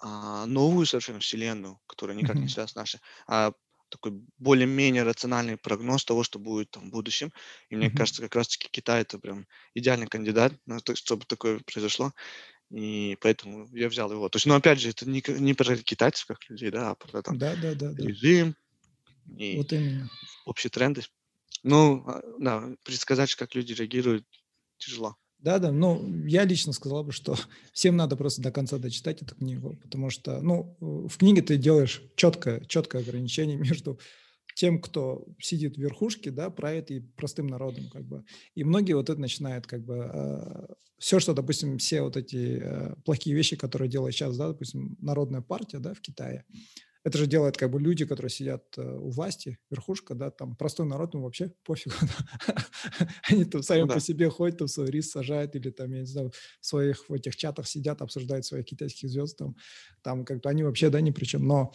а, 0.00 0.46
новую 0.46 0.86
совершенно 0.86 1.20
вселенную, 1.20 1.78
которая 1.86 2.16
никак 2.16 2.36
mm-hmm. 2.36 2.40
не 2.40 2.48
связана 2.48 2.68
с 2.68 2.74
нашей, 2.74 3.00
а 3.28 3.52
такой 3.90 4.12
более-менее 4.38 5.02
рациональный 5.02 5.56
прогноз 5.56 6.04
того, 6.04 6.22
что 6.22 6.38
будет 6.38 6.70
там 6.70 6.88
в 6.88 6.90
будущем. 6.90 7.32
И 7.68 7.76
мне 7.76 7.88
mm-hmm. 7.88 7.96
кажется, 7.96 8.22
как 8.22 8.34
раз-таки 8.36 8.68
Китай 8.70 9.02
это 9.02 9.18
прям 9.18 9.46
идеальный 9.74 10.06
кандидат 10.06 10.54
то, 10.84 10.94
чтобы 10.94 11.24
такое 11.26 11.60
произошло. 11.60 12.12
И 12.70 13.18
поэтому 13.20 13.68
я 13.72 13.88
взял 13.88 14.10
его. 14.12 14.28
То 14.28 14.36
есть, 14.36 14.46
ну, 14.46 14.54
опять 14.54 14.80
же, 14.80 14.90
это 14.90 15.08
не, 15.08 15.22
не 15.26 15.54
про 15.54 15.76
китайцев 15.76 16.26
как 16.26 16.38
людей, 16.48 16.70
да, 16.70 16.90
а 16.90 16.94
про 16.94 17.20
там 17.22 17.36
да, 17.36 17.56
да, 17.56 17.74
да, 17.74 17.92
режим 17.98 18.54
да. 19.26 19.44
и 19.44 19.56
вот 19.56 19.72
именно. 19.72 20.08
общие 20.46 20.70
тренды. 20.70 21.02
Ну, 21.64 22.04
а, 22.06 22.22
да, 22.38 22.70
предсказать, 22.84 23.34
как 23.34 23.54
люди 23.56 23.72
реагируют, 23.72 24.24
тяжело. 24.78 25.16
Да, 25.42 25.58
да, 25.58 25.72
ну, 25.72 26.24
я 26.26 26.44
лично 26.44 26.72
сказал 26.72 27.02
бы, 27.02 27.12
что 27.12 27.34
всем 27.72 27.96
надо 27.96 28.16
просто 28.16 28.42
до 28.42 28.52
конца 28.52 28.78
дочитать 28.78 29.22
эту 29.22 29.34
книгу, 29.34 29.76
потому 29.82 30.10
что, 30.10 30.40
ну, 30.40 30.76
в 30.80 31.16
книге 31.16 31.42
ты 31.42 31.56
делаешь 31.56 32.02
четкое, 32.16 32.64
четкое 32.66 33.02
ограничение 33.02 33.56
между 33.58 33.98
тем, 34.54 34.80
кто 34.80 35.26
сидит 35.38 35.76
в 35.76 35.80
верхушке, 35.80 36.30
да, 36.30 36.50
правит 36.50 36.90
и 36.90 37.00
простым 37.00 37.46
народом, 37.46 37.88
как 37.90 38.04
бы. 38.04 38.24
И 38.54 38.64
многие 38.64 38.92
вот 38.92 39.08
это 39.08 39.18
начинают, 39.18 39.66
как 39.66 39.84
бы, 39.84 40.10
э, 40.12 40.66
все, 40.98 41.18
что, 41.18 41.32
допустим, 41.32 41.78
все 41.78 42.02
вот 42.02 42.16
эти 42.18 42.60
э, 42.60 42.94
плохие 43.06 43.34
вещи, 43.34 43.56
которые 43.56 43.88
делает 43.88 44.14
сейчас, 44.14 44.36
да, 44.36 44.48
допустим, 44.48 44.98
Народная 45.00 45.40
партия, 45.40 45.78
да, 45.78 45.94
в 45.94 46.00
Китае, 46.00 46.44
это 47.02 47.16
же 47.16 47.26
делают 47.26 47.56
как 47.56 47.70
бы 47.70 47.80
люди, 47.80 48.04
которые 48.04 48.30
сидят 48.30 48.62
э, 48.76 48.82
у 48.82 49.10
власти, 49.10 49.58
верхушка, 49.70 50.14
да, 50.14 50.30
там 50.30 50.54
простой 50.54 50.86
народ, 50.86 51.14
ну 51.14 51.22
вообще 51.22 51.50
пофиг. 51.64 51.96
Они 53.28 53.44
там 53.44 53.62
сами 53.62 53.82
ну, 53.82 53.86
да. 53.86 53.94
по 53.94 54.00
себе 54.00 54.28
ходят, 54.28 54.58
там 54.58 54.68
свой 54.68 54.90
рис 54.90 55.10
сажают 55.10 55.56
или 55.56 55.70
там, 55.70 55.90
я 55.92 56.00
не 56.00 56.06
знаю, 56.06 56.30
в 56.60 56.66
своих 56.66 57.08
в 57.08 57.14
этих 57.14 57.36
чатах 57.36 57.66
сидят, 57.66 58.02
обсуждают 58.02 58.44
своих 58.44 58.66
китайских 58.66 59.08
звезд, 59.08 59.38
там, 59.38 59.56
там 60.02 60.24
как-то 60.26 60.50
они 60.50 60.62
вообще, 60.62 60.90
да, 60.90 61.00
ни 61.00 61.10
при 61.10 61.24
чем. 61.24 61.46
Но 61.46 61.72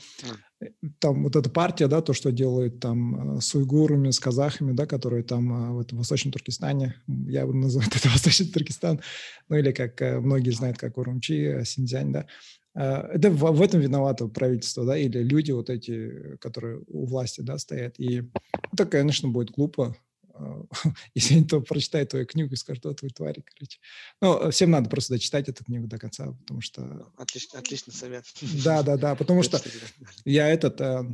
mm. 0.61 0.69
там 0.99 1.23
вот 1.23 1.35
эта 1.35 1.49
партия, 1.49 1.87
да, 1.87 2.01
то, 2.01 2.13
что 2.13 2.31
делает 2.31 2.79
там 2.79 3.37
э, 3.37 3.41
с 3.41 3.55
уйгурами, 3.55 4.11
с 4.11 4.19
казахами, 4.19 4.73
да, 4.73 4.85
которые 4.85 5.23
там 5.23 5.75
в 5.75 5.79
этом 5.79 5.97
Восточном 5.97 6.33
Туркестане, 6.33 7.01
я 7.07 7.47
бы 7.47 7.55
называю 7.55 7.89
это 7.93 8.09
Восточный 8.13 8.51
Туркестан, 8.51 9.01
ну 9.49 9.57
или 9.57 9.71
как 9.71 9.99
многие 10.23 10.51
знают, 10.51 10.77
как 10.77 10.99
Урумчи, 10.99 11.63
Синьцзянь, 11.63 12.11
да, 12.11 12.27
это 12.75 13.31
в, 13.31 13.61
этом 13.61 13.79
виновато 13.79 14.27
правительство, 14.27 14.85
да, 14.85 14.97
или 14.97 15.19
люди 15.19 15.51
вот 15.51 15.69
эти, 15.69 16.35
которые 16.37 16.83
у 16.87 17.05
власти, 17.05 17.41
да, 17.41 17.57
стоят. 17.57 17.99
И 17.99 18.23
это, 18.73 18.85
конечно, 18.85 19.29
будет 19.29 19.51
глупо, 19.51 19.95
а, 20.33 20.63
если 21.15 21.35
они 21.35 21.45
то 21.45 21.61
прочитают 21.61 22.09
твою 22.09 22.25
книгу 22.25 22.53
и 22.53 22.57
скажут, 22.57 22.85
вот 22.85 23.01
вы 23.01 23.09
твари, 23.09 23.43
короче. 23.45 23.79
Ну, 24.21 24.51
всем 24.51 24.71
надо 24.71 24.89
просто 24.89 25.13
дочитать 25.13 25.47
эту 25.47 25.63
книгу 25.63 25.87
до 25.87 25.97
конца, 25.97 26.33
потому 26.33 26.61
что... 26.61 27.11
Отличный, 27.17 27.59
отличный 27.59 27.93
совет. 27.93 28.25
Да, 28.63 28.83
да, 28.83 28.97
да, 28.97 29.15
потому 29.15 29.43
что 29.43 29.61
я 30.25 30.49
этот... 30.49 30.81
А, 30.81 31.05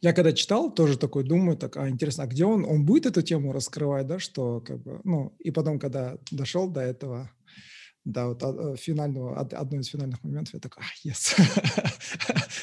я 0.00 0.12
когда 0.12 0.32
читал, 0.32 0.72
тоже 0.72 0.98
такой 0.98 1.24
думаю, 1.24 1.56
так, 1.56 1.76
а 1.76 1.88
интересно, 1.88 2.24
а 2.24 2.26
где 2.26 2.44
он? 2.44 2.64
Он 2.64 2.84
будет 2.84 3.06
эту 3.06 3.22
тему 3.22 3.52
раскрывать, 3.52 4.06
да, 4.06 4.18
что 4.18 4.60
как 4.60 4.82
бы, 4.82 5.00
ну, 5.04 5.34
и 5.38 5.50
потом, 5.50 5.78
когда 5.78 6.18
дошел 6.30 6.68
до 6.68 6.80
этого, 6.80 7.30
да, 8.12 8.28
вот 8.28 8.42
а, 8.42 8.76
финального, 8.76 9.38
одно 9.38 9.80
из 9.80 9.86
финальных 9.86 10.22
моментов, 10.24 10.54
я 10.54 10.60
такой, 10.60 10.82
а, 10.82 11.08
yes, 11.08 11.38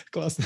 классно. 0.11 0.45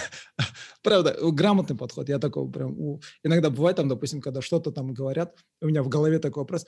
Правда, 0.83 1.17
грамотный 1.31 1.77
подход, 1.77 2.09
я 2.09 2.19
такой 2.19 2.49
прям, 2.51 2.77
у... 2.77 3.01
иногда 3.23 3.49
бывает 3.49 3.77
там, 3.77 3.87
допустим, 3.87 4.21
когда 4.21 4.41
что-то 4.41 4.71
там 4.71 4.93
говорят, 4.93 5.37
у 5.61 5.67
меня 5.67 5.83
в 5.83 5.89
голове 5.89 6.19
такой 6.19 6.41
вопрос, 6.41 6.65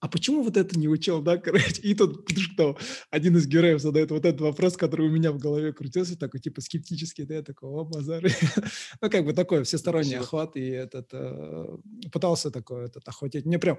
а 0.00 0.08
почему 0.08 0.42
вот 0.42 0.56
это 0.56 0.78
не 0.78 0.88
учил, 0.88 1.20
да, 1.22 1.36
короче? 1.38 1.82
И 1.82 1.94
тут 1.94 2.28
что, 2.30 2.78
один 3.10 3.36
из 3.36 3.46
героев 3.46 3.80
задает 3.80 4.10
вот 4.10 4.24
этот 4.24 4.40
вопрос, 4.40 4.76
который 4.76 5.08
у 5.08 5.10
меня 5.10 5.32
в 5.32 5.38
голове 5.38 5.72
крутился, 5.72 6.18
такой, 6.18 6.40
типа, 6.40 6.60
скептический, 6.60 7.24
да, 7.24 7.34
я 7.36 7.42
такой, 7.42 7.68
о, 7.70 7.84
базар. 7.84 8.22
ну, 9.00 9.10
как 9.10 9.24
бы 9.24 9.32
такой 9.32 9.64
всесторонний 9.64 10.16
охват, 10.16 10.56
и 10.56 10.66
этот, 10.66 11.08
э, 11.12 11.66
пытался 12.12 12.50
такой 12.50 12.86
этот, 12.86 13.08
охватить. 13.08 13.46
Мне 13.46 13.58
прям 13.58 13.78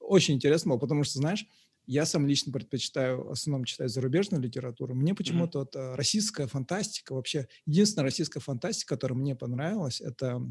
очень 0.00 0.34
интересно 0.34 0.70
было, 0.70 0.78
потому 0.78 1.04
что, 1.04 1.18
знаешь, 1.18 1.46
я 1.86 2.06
сам 2.06 2.26
лично 2.26 2.52
предпочитаю 2.52 3.24
в 3.24 3.30
основном 3.30 3.64
читать 3.64 3.90
зарубежную 3.90 4.42
литературу. 4.42 4.94
Мне 4.94 5.14
почему-то 5.14 5.58
mm-hmm. 5.58 5.62
вот, 5.62 5.76
э, 5.76 5.94
российская 5.94 6.46
фантастика, 6.46 7.14
вообще 7.14 7.48
единственная 7.66 8.04
российская 8.04 8.40
фантастика, 8.40 8.94
которая 8.94 9.18
мне 9.18 9.36
понравилась, 9.36 10.00
это 10.00 10.42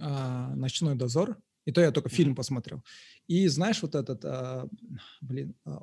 а, 0.00 0.54
«Ночной 0.54 0.94
дозор». 0.94 1.38
И 1.64 1.72
то 1.72 1.82
я 1.82 1.90
только 1.90 2.08
mm-hmm. 2.08 2.12
фильм 2.12 2.34
посмотрел. 2.34 2.82
И 3.26 3.46
знаешь, 3.48 3.82
вот 3.82 3.94
этот, 3.94 4.24
а, 4.24 4.66
блин, 5.20 5.54
а, 5.64 5.78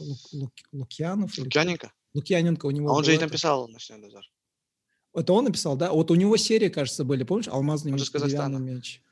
Лук, 0.00 0.20
Лук, 0.32 0.52
Лукьянов? 0.72 1.38
Лукьяненко? 1.38 1.92
Лукьяненко 2.14 2.66
у 2.66 2.70
него... 2.72 2.90
А 2.90 2.94
он 2.94 3.04
же 3.04 3.14
и 3.14 3.18
написал 3.18 3.68
«Ночной 3.68 4.00
дозор». 4.00 4.24
Это 5.14 5.32
он 5.32 5.44
написал, 5.44 5.76
да? 5.76 5.92
Вот 5.92 6.10
у 6.10 6.16
него 6.16 6.36
серии, 6.36 6.68
кажется, 6.68 7.04
были, 7.04 7.22
помнишь? 7.22 7.48
«Алмазный 7.48 7.92
он 7.92 7.98
меч», 7.98 8.10
«Деревянный 8.10 8.60
меч». 8.60 9.02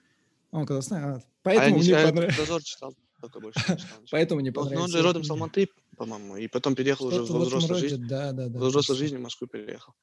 Он 0.51 0.67
Казахстан. 0.67 1.05
А, 1.05 1.23
поэтому 1.43 1.77
а 1.77 1.79
мне 1.79 1.95
понравилось. 1.95 2.37
«Дозор» 2.37 2.63
читал 2.63 2.95
только 3.21 3.41
больше 3.41 3.61
Поэтому 4.11 4.41
не 4.41 4.51
понравилось. 4.51 4.79
Но 4.79 4.85
он 4.85 4.91
же 4.91 5.03
родом 5.03 5.25
с 5.25 5.31
Алматы, 5.31 5.69
по-моему, 5.97 6.37
и 6.37 6.49
потом 6.49 6.75
переехал 6.75 7.07
уже 7.07 7.23
во 7.23 7.41
взрослой 7.41 7.79
жизни. 7.79 8.07
Да, 8.07 8.33
да, 8.33 8.49
да. 8.49 8.59
Во 8.59 8.69
взрослой 8.69 8.97
жизни 8.97 9.17
в 9.17 9.21
Москву 9.21 9.47
переехал. 9.47 9.95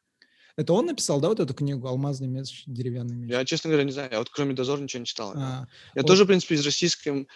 Это 0.56 0.74
он 0.74 0.86
написал, 0.86 1.20
да, 1.20 1.30
вот 1.30 1.40
эту 1.40 1.54
книгу 1.54 1.88
«Алмазный 1.88 2.28
меч, 2.28 2.64
деревянный 2.68 3.16
меч»? 3.16 3.32
Я, 3.32 3.44
честно 3.44 3.70
говоря, 3.70 3.86
не 3.86 3.92
знаю. 3.92 4.10
Я 4.12 4.20
вот 4.20 4.30
кроме 4.30 4.54
«Дозора» 4.54 4.82
ничего 4.82 5.00
не 5.00 5.06
читал. 5.06 5.34
А, 5.36 5.68
я 5.96 6.02
вот. 6.02 6.08
тоже, 6.08 6.26
в 6.26 6.28
принципе, 6.28 6.56
из 6.56 6.64
российской 6.64 7.28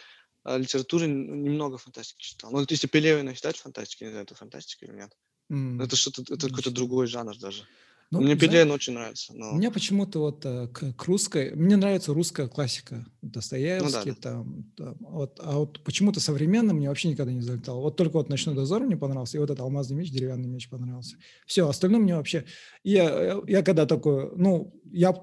а, 0.44 0.58
литературы 0.58 1.08
немного 1.08 1.78
фантастики 1.78 2.22
читал. 2.22 2.52
Ну, 2.52 2.60
вот 2.60 2.70
если 2.70 2.88
Пелевина 2.88 3.34
считать 3.34 3.58
фантастикой, 3.58 4.08
не 4.08 4.12
знаю, 4.12 4.26
это 4.26 4.36
фантастика 4.36 4.86
или 4.86 4.94
нет. 4.94 5.18
Mm. 5.52 5.84
Это 5.84 5.96
что-то, 5.96 6.22
это 6.22 6.48
какой-то 6.48 6.70
другой 6.70 7.08
жанр 7.08 7.38
даже. 7.38 7.64
Ну, 8.10 8.22
мне 8.22 8.38
Пелевин 8.38 8.72
очень 8.72 8.94
нравится. 8.94 9.34
Но... 9.36 9.52
Мне 9.52 9.70
почему-то 9.70 10.20
вот 10.20 10.46
э, 10.46 10.70
к, 10.70 10.94
к 10.94 11.06
русской... 11.06 11.54
Мне 11.56 11.76
нравится 11.76 12.14
русская 12.14 12.48
классика. 12.48 13.06
Достоевский, 13.22 14.10
ну, 14.12 14.16
да, 14.16 14.22
там, 14.22 14.64
там 14.78 14.96
вот, 15.00 15.40
а 15.44 15.58
вот 15.58 15.84
почему-то 15.84 16.22
современно 16.22 16.74
мне 16.74 16.88
вообще 16.88 17.10
никогда 17.10 17.34
не 17.34 17.42
залетало. 17.42 17.82
Вот 17.82 17.98
только 17.98 18.14
вот 18.14 18.30
«Ночной 18.30 18.56
дозор» 18.56 18.84
мне 18.84 18.96
понравился, 18.96 19.36
и 19.38 19.40
вот 19.42 19.50
этот 19.50 19.60
«Алмазный 19.60 19.98
меч», 19.98 20.10
«Деревянный 20.10 20.48
меч» 20.48 20.70
понравился. 20.70 21.18
Все, 21.46 21.68
остальное 21.68 22.00
мне 22.00 22.16
вообще... 22.16 22.46
Я, 22.82 23.04
я, 23.04 23.42
я 23.46 23.62
когда 23.62 23.86
такой... 23.86 24.32
Ну, 24.38 24.74
я 24.86 25.14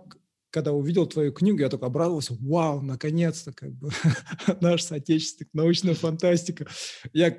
когда 0.50 0.70
увидел 0.70 1.06
твою 1.06 1.32
книгу, 1.32 1.58
я 1.58 1.68
только 1.68 1.86
обрадовался, 1.86 2.36
вау, 2.38 2.80
наконец-то, 2.80 3.52
как 3.52 3.72
бы, 3.72 3.90
наш 4.60 4.84
соотечественник, 4.84 5.48
научная 5.52 5.94
фантастика. 5.94 6.68
Я 7.12 7.36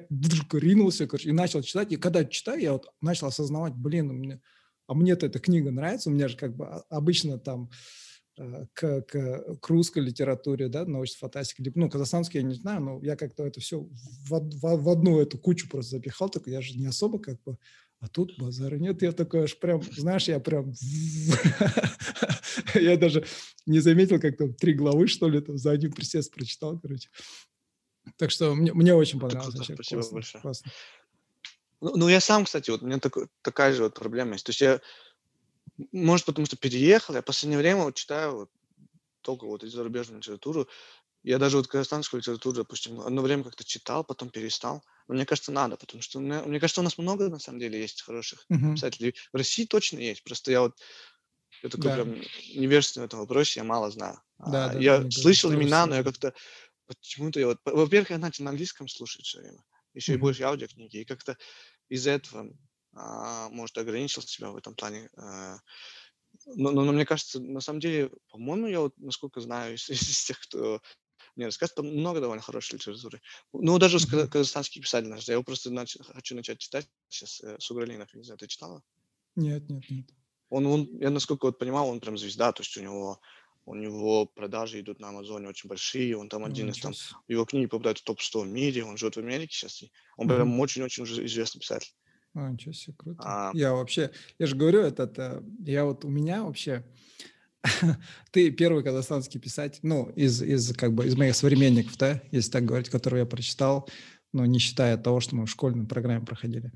ринулся, 0.52 1.08
короче, 1.08 1.30
и 1.30 1.32
начал 1.32 1.62
читать, 1.62 1.94
и 1.94 1.96
когда 1.96 2.26
читаю, 2.26 2.60
я 2.60 2.74
вот 2.74 2.88
начал 3.00 3.28
осознавать, 3.28 3.74
блин, 3.74 4.10
у 4.10 4.14
меня 4.14 4.42
а 4.88 4.94
мне-то 4.94 5.26
эта 5.26 5.40
книга 5.40 5.72
нравится, 5.72 6.10
у 6.10 6.14
меня 6.14 6.28
же 6.28 6.38
как 6.38 6.56
бы 6.56 6.66
обычно 6.90 7.38
там 7.38 7.70
э, 8.38 8.66
к, 8.74 9.02
к, 9.02 9.58
к 9.60 9.70
русской 9.70 10.00
литературе, 10.00 10.68
да, 10.68 10.86
научной 10.86 11.18
фантастике, 11.18 11.72
ну, 11.76 11.90
казахстанский 11.90 12.40
я 12.40 12.46
не 12.46 12.56
знаю, 12.56 12.82
но 12.82 13.00
я 13.04 13.16
как-то 13.16 13.46
это 13.46 13.60
все 13.60 13.80
в, 13.80 14.30
в, 14.30 14.84
в 14.84 14.90
одну 14.90 15.20
эту 15.20 15.38
кучу 15.38 15.70
просто 15.70 15.98
запихал, 15.98 16.30
только 16.30 16.50
я 16.50 16.62
же 16.62 16.78
не 16.78 16.86
особо 16.86 17.20
как 17.20 17.42
бы, 17.44 17.58
а 18.00 18.08
тут 18.08 18.38
базара 18.38 18.76
нет, 18.76 19.02
я 19.02 19.12
такой 19.12 19.44
аж 19.44 19.58
прям, 19.58 19.82
знаешь, 19.82 20.28
я 20.28 20.40
прям, 20.40 20.74
я 22.76 22.98
даже 22.98 23.26
не 23.66 23.80
заметил, 23.80 24.20
как 24.20 24.38
там 24.38 24.54
три 24.54 24.74
главы, 24.74 25.08
что 25.08 25.28
ли, 25.28 25.42
там 25.42 25.58
за 25.58 25.72
один 25.72 25.92
присест 25.92 26.34
прочитал, 26.34 26.80
короче. 26.80 27.10
Так 28.18 28.30
что 28.30 28.54
мне, 28.54 28.72
мне 28.74 28.94
очень 28.94 29.20
понравилось. 29.20 29.56
Спасибо 29.56 30.04
большое. 30.12 30.42
Классно. 30.42 30.72
Ну, 31.82 31.96
ну, 31.96 32.08
я 32.08 32.20
сам, 32.20 32.46
кстати, 32.46 32.70
вот 32.70 32.82
у 32.82 32.86
меня 32.86 33.00
такой, 33.00 33.28
такая 33.42 33.74
же 33.74 33.84
вот 33.84 33.96
проблема 33.96 34.34
есть. 34.34 34.46
То 34.46 34.52
есть 34.52 34.62
я, 34.62 34.82
может, 35.92 36.26
потому 36.26 36.46
что 36.46 36.58
переехал, 36.58 37.16
я 37.16 37.22
в 37.22 37.26
последнее 37.26 37.60
время 37.60 37.84
вот 37.84 37.96
читаю 37.96 38.36
вот, 38.36 38.50
только 39.22 39.46
вот 39.46 39.64
зарубежную 39.64 40.20
литературу. 40.20 40.68
Я 41.24 41.40
даже 41.40 41.58
вот 41.58 41.68
казахстанскую 41.68 42.22
литературу, 42.22 42.56
допустим, 42.56 43.02
одно 43.02 43.22
время 43.22 43.44
как-то 43.44 43.64
читал, 43.64 44.04
потом 44.04 44.30
перестал. 44.30 44.84
Но 45.08 45.16
мне 45.16 45.26
кажется, 45.26 45.52
надо, 45.52 45.76
потому 45.76 46.02
что 46.02 46.20
мне, 46.20 46.40
мне 46.42 46.60
кажется, 46.60 46.82
у 46.82 46.84
нас 46.84 46.98
много 46.98 47.30
на 47.30 47.40
самом 47.40 47.60
деле 47.60 47.80
есть 47.82 48.04
хороших 48.04 48.46
uh-huh. 48.52 48.74
писателей. 48.74 49.16
В 49.34 49.38
России 49.38 49.66
точно 49.66 50.00
есть. 50.00 50.24
Просто 50.24 50.52
я 50.52 50.62
вот 50.62 50.78
я 51.64 51.70
такой 51.70 51.86
да. 51.86 51.96
прям 51.96 52.16
невежественный 52.56 53.06
в 53.06 53.08
этом 53.08 53.20
вопросе, 53.20 53.60
я 53.60 53.64
мало 53.64 53.90
знаю. 53.90 54.22
Да, 54.38 54.66
а, 54.66 54.74
да, 54.74 54.80
я 54.80 55.10
слышал 55.10 55.54
имена, 55.54 55.86
но 55.88 55.96
я 55.96 56.04
как-то 56.04 56.34
почему-то 56.88 57.40
я 57.40 57.48
вот, 57.48 57.60
во-первых, 57.66 58.12
я 58.12 58.18
начал 58.18 58.44
на 58.44 58.52
английском 58.52 58.88
слушать 58.88 59.26
все 59.26 59.40
время, 59.40 59.64
еще 59.96 60.14
mm-hmm. 60.14 60.16
и 60.16 60.20
больше 60.20 60.44
аудиокниги, 60.44 60.98
и 60.98 61.06
как-то 61.06 61.38
из-за 61.90 62.12
этого, 62.12 62.50
а, 62.94 63.50
может, 63.50 63.78
ограничил 63.78 64.22
себя 64.22 64.52
в 64.52 64.58
этом 64.58 64.76
плане. 64.76 65.10
А, 65.18 65.58
но, 66.46 66.72
но, 66.72 66.84
но 66.84 66.92
мне 66.92 67.06
кажется, 67.06 67.40
на 67.40 67.62
самом 67.62 67.80
деле, 67.80 68.12
по-моему, 68.30 68.68
я 68.68 68.82
вот, 68.82 68.94
насколько 68.98 69.42
знаю, 69.42 69.76
из, 69.76 69.90
из 69.90 70.26
тех, 70.26 70.40
кто 70.42 70.82
мне 71.36 71.46
рассказывает, 71.46 71.76
там 71.76 71.88
много 71.88 72.22
довольно 72.22 72.42
хорошей 72.42 72.76
литературы. 72.76 73.22
Ну, 73.54 73.78
даже 73.78 73.98
mm-hmm. 73.98 74.28
казахстанский 74.28 74.82
писатель 74.82 75.10
наш, 75.10 75.28
я 75.28 75.34
его 75.34 75.44
просто 75.44 75.70
нач- 75.70 76.02
хочу 76.04 76.36
начать 76.36 76.60
читать 76.60 76.88
сейчас, 77.10 77.42
э, 77.42 77.58
Сугралинов, 77.60 78.14
не 78.14 78.24
знаю, 78.24 78.38
ты 78.38 78.48
читала? 78.48 78.84
Нет, 79.36 79.70
нет, 79.70 79.84
нет. 79.90 80.10
Он, 80.50 80.66
он, 80.68 80.98
я 81.00 81.10
насколько 81.10 81.48
вот 81.48 81.58
понимал, 81.58 81.90
он 81.90 82.00
прям 82.00 82.18
звезда, 82.18 82.52
то 82.52 82.62
есть 82.62 82.78
у 82.78 82.82
него 82.82 83.20
у 83.66 83.76
него 83.76 84.26
продажи 84.26 84.80
идут 84.80 85.00
на 85.00 85.10
Амазоне 85.10 85.48
очень 85.48 85.68
большие, 85.68 86.18
он 86.18 86.30
там 86.30 86.42
ну, 86.42 86.48
один 86.48 86.70
из 86.70 86.80
там, 86.80 86.94
его 87.28 87.46
книги 87.46 87.66
попадают 87.66 88.00
в 88.00 88.04
топ-100 88.04 88.44
в 88.44 88.48
мире, 88.48 88.84
он 88.84 88.98
живет 88.98 89.16
в 89.16 89.20
Америке 89.20 89.56
сейчас, 89.56 89.82
и 89.84 89.92
он 90.18 90.28
mm-hmm. 90.28 90.36
прям 90.36 90.60
очень-очень 90.60 91.04
уже 91.04 91.26
известный 91.26 91.60
писатель. 91.60 91.94
А, 92.36 92.50
ничего 92.50 92.74
себе, 92.74 92.96
круто. 92.98 93.22
А... 93.24 93.52
Я 93.54 93.74
вообще, 93.74 94.12
я 94.38 94.46
же 94.46 94.56
говорю, 94.56 94.82
это, 94.82 95.04
это, 95.04 95.44
я 95.66 95.86
вот 95.86 96.06
у 96.06 96.10
меня 96.10 96.44
вообще, 96.44 96.86
ты 98.32 98.52
первый 98.52 98.84
казахстанский 98.84 99.40
писатель, 99.40 99.80
ну, 99.84 100.10
из, 100.12 100.42
из, 100.42 100.76
как 100.76 100.94
бы, 100.94 101.08
из 101.08 101.16
моих 101.16 101.36
современников, 101.36 101.98
да, 101.98 102.22
если 102.32 102.52
так 102.52 102.66
говорить, 102.66 102.90
который 102.90 103.20
я 103.20 103.26
прочитал, 103.26 103.90
но 104.32 104.46
не 104.46 104.60
считая 104.60 104.98
того, 104.98 105.22
что 105.22 105.36
мы 105.36 105.46
в 105.46 105.50
школьной 105.50 105.88
программе 105.88 106.26
проходили. 106.26 106.72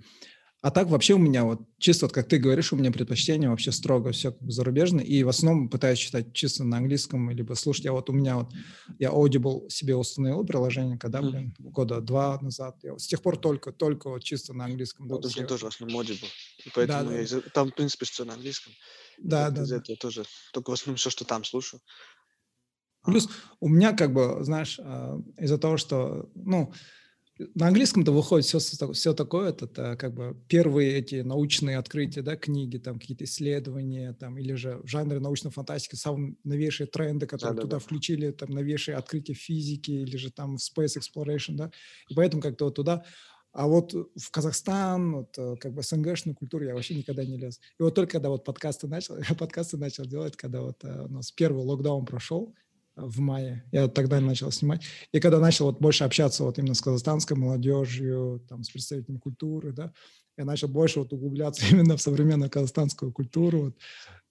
А 0.62 0.72
так 0.72 0.88
вообще 0.88 1.14
у 1.14 1.18
меня 1.18 1.45
вот, 1.45 1.62
чисто 1.78 2.05
вот 2.05 2.14
как 2.14 2.28
ты 2.28 2.38
говоришь, 2.38 2.74
у 2.74 2.76
меня 2.76 2.91
предпочтение 2.91 3.49
вообще 3.49 3.72
строго 3.72 4.12
все 4.12 4.32
как 4.32 4.41
бы 4.41 4.51
зарубежное, 4.51 5.05
и 5.05 5.24
в 5.24 5.30
основном 5.30 5.70
пытаюсь 5.70 5.99
читать 5.99 6.34
чисто 6.34 6.66
на 6.66 6.78
английском, 6.78 7.30
либо 7.30 7.53
слушать. 7.53 7.86
Я 7.86 7.93
вот 7.93 8.10
у 8.10 8.14
меня 8.14 8.36
вот, 8.36 8.51
я 8.97 9.10
Audible 9.10 9.70
себе 9.70 9.95
установил 9.95 10.45
приложение, 10.45 10.97
когда, 10.97 11.22
блин, 11.22 11.55
года 11.60 12.01
два 12.01 12.38
назад. 12.41 12.78
Я 12.84 12.91
вот 12.91 13.01
с 13.01 13.07
тех 13.07 13.22
пор 13.22 13.38
только, 13.38 13.72
только 13.72 14.10
вот 14.10 14.22
чисто 14.22 14.53
на 14.53 14.66
английском. 14.66 15.07
Вот 15.07 15.26
у 15.26 15.30
меня 15.30 15.47
тоже 15.47 15.66
в 15.66 15.70
основном 15.70 16.01
Audible, 16.01 16.28
и 16.66 16.70
поэтому 16.76 17.10
да, 17.10 17.20
я, 17.20 17.28
да. 17.28 17.41
там, 17.53 17.72
в 17.72 17.76
принципе, 17.76 18.05
все 18.05 18.26
на 18.26 18.34
английском. 18.34 18.74
Да, 19.18 19.51
да. 19.51 19.64
Из 19.64 19.70
да. 19.70 19.78
этого 19.78 19.97
тоже, 19.97 20.26
только 20.51 20.72
в 20.72 20.74
основном 20.74 20.97
все, 20.97 21.10
что 21.10 21.24
там 21.24 21.45
слушаю. 21.45 21.82
Плюс 23.05 23.30
у 23.62 23.70
меня 23.70 23.93
как 23.93 24.14
бы, 24.14 24.43
знаешь, 24.43 24.78
а, 24.84 25.18
из-за 25.38 25.57
того, 25.57 25.78
что, 25.78 26.30
ну, 26.36 26.74
на 27.56 27.68
английском-то 27.68 28.12
выходит 28.12 28.46
все, 28.46 28.60
все 28.60 29.14
такое, 29.14 29.50
это, 29.50 29.66
это 29.66 29.96
как 29.96 30.14
бы 30.14 30.38
первые 30.48 30.98
эти 30.98 31.22
научные 31.22 31.78
открытия, 31.78 32.22
да, 32.22 32.36
книги, 32.36 32.78
там 32.78 33.00
какие-то 33.00 33.24
исследования, 33.24 34.14
там, 34.14 34.38
или 34.38 34.54
же 34.56 34.80
в 34.84 34.88
жанре 34.88 35.20
научной 35.20 35.52
фантастики 35.52 35.96
самые 35.96 36.36
новейшие 36.44 36.88
тренды, 36.88 37.28
которые 37.28 37.56
да, 37.56 37.62
туда 37.62 37.78
да, 37.78 37.80
включили, 37.80 38.32
там, 38.32 38.50
новейшие 38.50 38.98
открытия 38.98 39.34
физики, 39.34 39.92
или 39.92 40.18
же 40.18 40.32
там 40.32 40.56
Space 40.56 40.98
Exploration, 41.00 41.56
да, 41.56 41.72
и 42.10 42.14
поэтому 42.14 42.42
как-то 42.42 42.66
вот 42.66 42.76
туда. 42.76 43.06
А 43.52 43.68
вот 43.68 43.94
в 43.94 44.32
Казахстан, 44.32 45.16
вот 45.16 45.38
э, 45.38 45.56
как 45.60 45.74
бы 45.74 45.82
СНГшную 45.82 46.36
культуру 46.36 46.66
я 46.66 46.76
вообще 46.76 46.94
никогда 46.94 47.26
не 47.26 47.38
лез. 47.38 47.60
И 47.80 47.84
вот 47.84 47.96
только 47.96 48.14
когда 48.14 48.30
вот 48.30 48.44
подкасты 48.44 48.88
начал, 48.88 49.18
я 49.18 49.24
подкасты 49.36 49.78
начал 49.78 50.06
делать, 50.06 50.36
когда 50.36 50.62
вот 50.62 50.84
э, 50.84 51.06
у 51.06 51.08
нас 51.08 51.32
первый 51.32 51.64
локдаун 51.64 52.06
прошел, 52.06 52.54
в 53.02 53.20
мае. 53.20 53.64
Я 53.72 53.88
тогда 53.88 54.20
начал 54.20 54.52
снимать. 54.52 54.84
И 55.12 55.20
когда 55.20 55.39
начал 55.39 55.66
вот 55.66 55.80
больше 55.80 56.04
общаться 56.04 56.43
вот 56.43 56.58
именно 56.58 56.74
с 56.74 56.82
казахстанской 56.82 57.38
молодежью, 57.38 58.43
там, 58.47 58.64
с 58.64 58.70
представителями 58.70 59.20
культуры, 59.20 59.74
да, 59.74 59.93
я 60.38 60.45
начал 60.45 60.70
больше 60.70 61.00
вот 61.00 61.12
углубляться 61.12 61.66
именно 61.72 61.97
в 61.97 62.02
современную 62.02 62.50
казахстанскую 62.50 63.12
культуру. 63.12 63.62
Вот. 63.62 63.78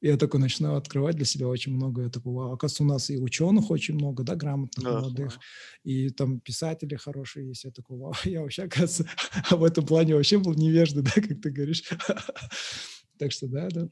И 0.00 0.06
я 0.06 0.16
такой 0.16 0.40
начинаю 0.40 0.76
открывать 0.76 1.16
для 1.16 1.24
себя 1.24 1.48
очень 1.48 1.74
много. 1.74 2.02
Я 2.02 2.08
такой, 2.08 2.32
вау, 2.32 2.52
оказывается, 2.52 2.84
у 2.84 2.86
нас 2.86 3.10
и 3.10 3.18
ученых 3.18 3.70
очень 3.70 3.94
много, 3.94 4.22
да, 4.22 4.36
грамотных, 4.36 4.84
да, 4.84 5.00
молодых, 5.00 5.34
да. 5.34 5.40
и 5.90 6.08
там 6.10 6.40
писатели 6.40 6.94
хорошие 6.94 7.48
есть. 7.48 7.64
Я 7.64 7.72
такой, 7.72 7.98
вау, 7.98 8.14
я 8.24 8.42
вообще, 8.42 8.62
оказывается, 8.64 9.06
в 9.56 9.64
этом 9.64 9.84
плане 9.84 10.14
вообще 10.14 10.38
был 10.38 10.54
невежда, 10.54 11.02
да, 11.02 11.10
как 11.10 11.40
ты 11.42 11.50
говоришь. 11.50 11.84
Так 13.18 13.32
что 13.32 13.48
да, 13.48 13.68
да. 13.70 13.88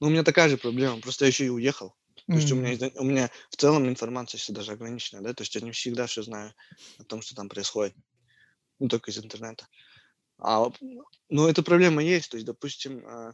Ну, 0.00 0.08
у 0.08 0.10
меня 0.10 0.24
такая 0.24 0.48
же 0.48 0.56
проблема, 0.56 1.00
просто 1.00 1.26
я 1.26 1.28
еще 1.28 1.46
и 1.46 1.50
уехал. 1.50 1.94
То 2.30 2.36
есть 2.36 2.52
у 2.52 2.56
меня, 2.56 2.90
у 2.96 3.04
меня 3.04 3.30
в 3.50 3.56
целом 3.56 3.88
информация 3.88 4.38
всегда 4.38 4.60
даже 4.60 4.72
ограничена, 4.72 5.20
да, 5.22 5.34
то 5.34 5.42
есть 5.42 5.54
я 5.54 5.60
не 5.60 5.72
всегда 5.72 6.06
все 6.06 6.22
знаю 6.22 6.54
о 6.98 7.04
том, 7.04 7.22
что 7.22 7.34
там 7.34 7.48
происходит, 7.48 7.94
ну, 8.78 8.88
только 8.88 9.10
из 9.10 9.18
интернета. 9.18 9.66
А, 10.38 10.70
ну, 11.28 11.48
эта 11.48 11.62
проблема 11.62 12.02
есть, 12.02 12.30
то 12.30 12.36
есть, 12.36 12.46
допустим, 12.46 13.04
а, 13.06 13.32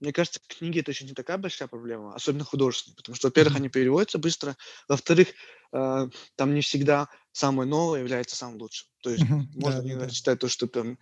мне 0.00 0.12
кажется, 0.12 0.40
книги 0.46 0.80
это 0.80 0.90
еще 0.90 1.04
не 1.04 1.12
такая 1.12 1.38
большая 1.38 1.68
проблема, 1.68 2.14
особенно 2.14 2.44
художественные, 2.44 2.96
потому 2.96 3.16
что, 3.16 3.28
во-первых, 3.28 3.56
они 3.56 3.68
переводятся 3.68 4.18
быстро, 4.18 4.56
во-вторых, 4.88 5.28
э, 5.72 6.08
там 6.36 6.54
не 6.54 6.60
всегда 6.60 7.08
самое 7.32 7.68
новое 7.68 8.00
является 8.00 8.36
самым 8.36 8.60
лучшим. 8.60 8.88
То 9.02 9.10
есть 9.10 9.24
mm-hmm. 9.24 9.46
можно 9.54 9.82
да, 9.82 9.96
да, 9.96 10.10
читать 10.10 10.38
то, 10.38 10.48
что 10.48 10.66
там 10.66 10.98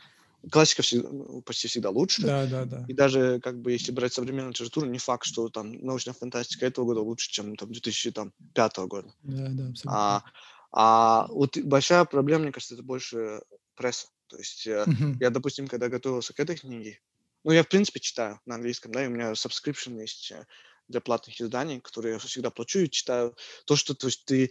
классика 0.50 0.82
всегда, 0.82 1.08
ну, 1.10 1.42
почти 1.42 1.68
всегда 1.68 1.90
лучше. 1.90 2.22
Да, 2.22 2.46
да, 2.46 2.64
да. 2.64 2.84
И 2.88 2.92
даже, 2.92 3.40
как 3.40 3.60
бы, 3.60 3.72
если 3.72 3.92
брать 3.92 4.12
современную 4.12 4.50
литературу, 4.50 4.86
не 4.86 4.98
факт, 4.98 5.26
что 5.26 5.48
там 5.48 5.72
научная 5.84 6.14
фантастика 6.14 6.66
этого 6.66 6.84
года 6.84 7.00
лучше, 7.00 7.30
чем 7.30 7.56
там 7.56 7.72
2005 7.72 8.76
года. 8.86 9.12
Да, 9.22 9.48
да, 9.50 9.68
абсолютно. 9.68 9.92
А, 9.92 10.24
а 10.72 11.26
вот 11.28 11.56
большая 11.58 12.04
проблема, 12.04 12.44
мне 12.44 12.52
кажется, 12.52 12.74
это 12.74 12.82
больше 12.82 13.42
пресса. 13.74 14.08
То 14.26 14.38
есть 14.38 14.66
uh-huh. 14.66 15.16
я, 15.20 15.30
допустим, 15.30 15.68
когда 15.68 15.88
готовился 15.88 16.32
к 16.32 16.40
этой 16.40 16.56
книге, 16.56 17.00
ну, 17.44 17.52
я, 17.52 17.62
в 17.62 17.68
принципе, 17.68 18.00
читаю 18.00 18.40
на 18.46 18.54
английском, 18.54 18.90
да, 18.90 19.04
и 19.04 19.06
у 19.06 19.10
меня 19.10 19.32
subscription 19.32 20.00
есть 20.00 20.32
э, 20.32 20.46
для 20.88 21.00
платных 21.00 21.40
изданий, 21.40 21.80
которые 21.80 22.14
я 22.14 22.18
всегда 22.18 22.50
плачу 22.50 22.80
и 22.80 22.90
читаю. 22.90 23.36
То, 23.66 23.76
что, 23.76 23.94
то 23.94 24.06
есть 24.06 24.24
ты... 24.24 24.50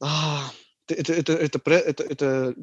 А, 0.00 0.50
это, 0.86 1.12
это, 1.12 1.32
это, 1.32 1.58
это, 1.58 1.74
это, 1.74 2.04
это 2.04 2.54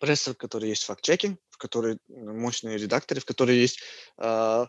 пресса, 0.00 0.32
в 0.32 0.36
которой 0.36 0.70
есть 0.70 0.84
факт-чекинг, 0.84 1.38
в 1.50 1.58
которой 1.58 1.98
мощные 2.08 2.78
редакторы, 2.78 3.20
в 3.20 3.24
которой 3.24 3.56
есть 3.56 3.80
э, 4.18 4.66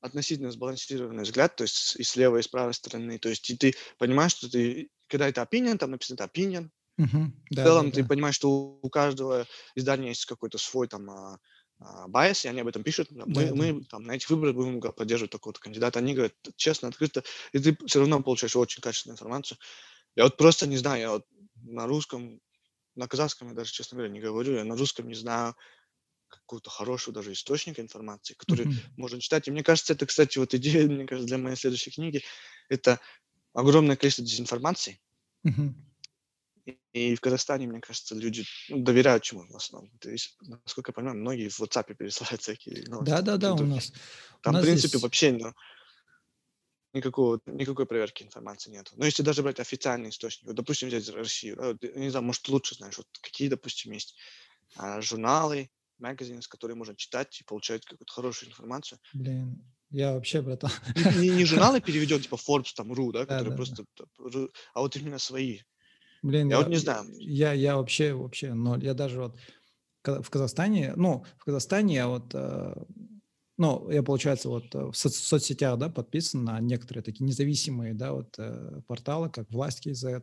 относительно 0.00 0.50
сбалансированный 0.50 1.22
взгляд, 1.22 1.56
то 1.56 1.62
есть 1.62 1.96
и 1.96 2.02
с 2.02 2.16
левой, 2.16 2.40
и 2.40 2.42
с 2.42 2.48
правой 2.48 2.74
стороны. 2.74 3.18
То 3.18 3.28
есть 3.28 3.48
и 3.48 3.56
ты 3.56 3.74
понимаешь, 3.98 4.32
что 4.32 4.50
ты, 4.50 4.90
когда 5.08 5.28
это 5.28 5.40
opinion, 5.40 5.78
там 5.78 5.92
написано 5.92 6.18
opinion, 6.18 6.68
uh-huh. 7.00 7.30
да, 7.50 7.62
в 7.62 7.64
целом 7.64 7.86
да, 7.86 7.94
ты 7.94 8.02
да. 8.02 8.08
понимаешь, 8.08 8.34
что 8.34 8.50
у 8.82 8.90
каждого 8.90 9.46
издания 9.76 10.08
есть 10.08 10.26
какой-то 10.26 10.58
свой 10.58 10.88
там 10.88 11.08
а, 11.08 11.38
а, 11.78 12.08
байс, 12.08 12.44
и 12.44 12.48
они 12.48 12.60
об 12.60 12.66
этом 12.66 12.82
пишут. 12.82 13.10
Мы, 13.12 13.46
да, 13.46 13.54
мы 13.54 13.72
да. 13.72 13.86
там, 13.90 14.02
на 14.02 14.12
этих 14.12 14.28
выборах 14.28 14.56
будем 14.56 14.80
поддерживать 14.80 15.30
такого-то 15.30 15.60
кандидата. 15.60 16.00
Они 16.00 16.14
говорят 16.14 16.34
честно, 16.56 16.88
открыто, 16.88 17.22
и 17.52 17.60
ты 17.60 17.76
все 17.86 18.00
равно 18.00 18.20
получаешь 18.22 18.56
очень 18.56 18.82
качественную 18.82 19.14
информацию. 19.14 19.58
Я 20.16 20.24
вот 20.24 20.36
просто 20.36 20.66
не 20.66 20.76
знаю, 20.76 21.00
я 21.00 21.10
вот 21.12 21.26
на 21.62 21.86
русском 21.86 22.40
на 22.94 23.08
казахском 23.08 23.48
я 23.48 23.54
даже, 23.54 23.72
честно 23.72 23.96
говоря, 23.96 24.12
не 24.12 24.20
говорю, 24.20 24.54
я 24.54 24.64
на 24.64 24.76
русском 24.76 25.08
не 25.08 25.14
знаю 25.14 25.54
какого-то 26.28 26.70
хорошего 26.70 27.14
даже 27.14 27.32
источника 27.32 27.82
информации, 27.82 28.34
который 28.34 28.66
mm-hmm. 28.66 28.92
можно 28.96 29.20
читать. 29.20 29.48
И 29.48 29.50
мне 29.50 29.62
кажется, 29.62 29.92
это, 29.92 30.06
кстати, 30.06 30.38
вот 30.38 30.54
идея, 30.54 30.86
мне 30.88 31.06
кажется, 31.06 31.28
для 31.28 31.38
моей 31.38 31.56
следующей 31.56 31.90
книги, 31.90 32.22
это 32.68 33.00
огромное 33.52 33.96
количество 33.96 34.24
дезинформации. 34.24 35.00
Mm-hmm. 35.46 35.74
И, 36.64 36.78
и 36.92 37.14
в 37.16 37.20
Казахстане, 37.20 37.66
мне 37.66 37.80
кажется, 37.80 38.14
люди 38.14 38.44
ну, 38.68 38.82
доверяют 38.82 39.24
чему 39.24 39.46
в 39.46 39.56
основном. 39.56 39.90
То 39.98 40.10
есть, 40.10 40.36
насколько 40.42 40.90
я 40.90 40.94
понимаю, 40.94 41.18
многие 41.18 41.48
в 41.48 41.60
WhatsApp 41.60 41.94
пересылают 41.94 42.40
всякие 42.40 42.84
новости. 42.88 43.10
Да-да-да, 43.10 43.54
у 43.54 43.66
нас. 43.66 43.92
Там, 44.42 44.54
у 44.54 44.56
нас 44.56 44.62
в 44.62 44.66
принципе, 44.66 44.88
здесь... 44.88 45.02
вообще 45.02 45.32
ну, 45.32 45.52
никакого, 46.92 47.40
никакой 47.46 47.86
проверки 47.86 48.22
информации 48.22 48.70
нет. 48.70 48.90
Но 48.96 49.04
если 49.04 49.22
даже 49.22 49.42
брать 49.42 49.60
официальный 49.60 50.10
источник, 50.10 50.46
вот, 50.46 50.56
допустим, 50.56 50.88
взять 50.88 51.08
Россию, 51.10 51.56
да, 51.56 51.68
вот, 51.68 51.82
не 51.82 52.10
знаю, 52.10 52.24
может, 52.24 52.48
лучше 52.48 52.74
знаешь, 52.74 52.96
вот 52.96 53.06
какие, 53.20 53.48
допустим, 53.48 53.92
есть 53.92 54.16
а, 54.76 55.00
журналы, 55.00 55.70
магазины, 55.98 56.40
которые 56.48 56.76
можно 56.76 56.96
читать 56.96 57.40
и 57.40 57.44
получать 57.44 57.84
какую-то 57.84 58.12
хорошую 58.12 58.50
информацию. 58.50 58.98
Блин, 59.12 59.64
я 59.90 60.14
вообще, 60.14 60.42
братан. 60.42 60.70
Не, 61.16 61.28
не 61.28 61.44
журналы 61.46 61.80
переведен, 61.80 62.20
типа 62.20 62.36
Forbes, 62.36 62.72
там, 62.74 62.92
РУ, 62.92 63.12
да, 63.12 63.20
которые 63.20 63.50
да, 63.50 63.56
просто, 63.56 63.84
да. 63.96 64.48
а 64.74 64.80
вот 64.80 64.96
именно 64.96 65.18
свои. 65.18 65.60
Блин, 66.22 66.48
я, 66.48 66.56
я 66.56 66.62
вот 66.62 66.68
не 66.68 66.76
знаю. 66.76 67.06
Я, 67.18 67.52
я 67.52 67.76
вообще, 67.76 68.14
вообще 68.14 68.52
ноль. 68.54 68.84
Я 68.84 68.94
даже 68.94 69.20
вот 69.20 69.38
в 70.04 70.30
Казахстане, 70.30 70.94
ну, 70.96 71.24
в 71.38 71.44
Казахстане 71.44 71.94
я 71.94 72.08
вот 72.08 72.34
э, 72.34 72.74
ну, 73.58 73.90
я, 73.90 74.02
получается, 74.02 74.48
вот 74.48 74.74
э, 74.74 74.78
в 74.78 74.92
соц- 74.92 75.10
соцсетях, 75.10 75.78
да, 75.78 75.88
подписан 75.88 76.44
на 76.44 76.60
некоторые 76.60 77.02
такие 77.02 77.24
независимые, 77.24 77.94
да, 77.94 78.12
вот 78.12 78.34
э, 78.38 78.80
порталы, 78.86 79.30
как 79.30 79.50
Власть 79.50 79.80
КЗ, 79.80 80.22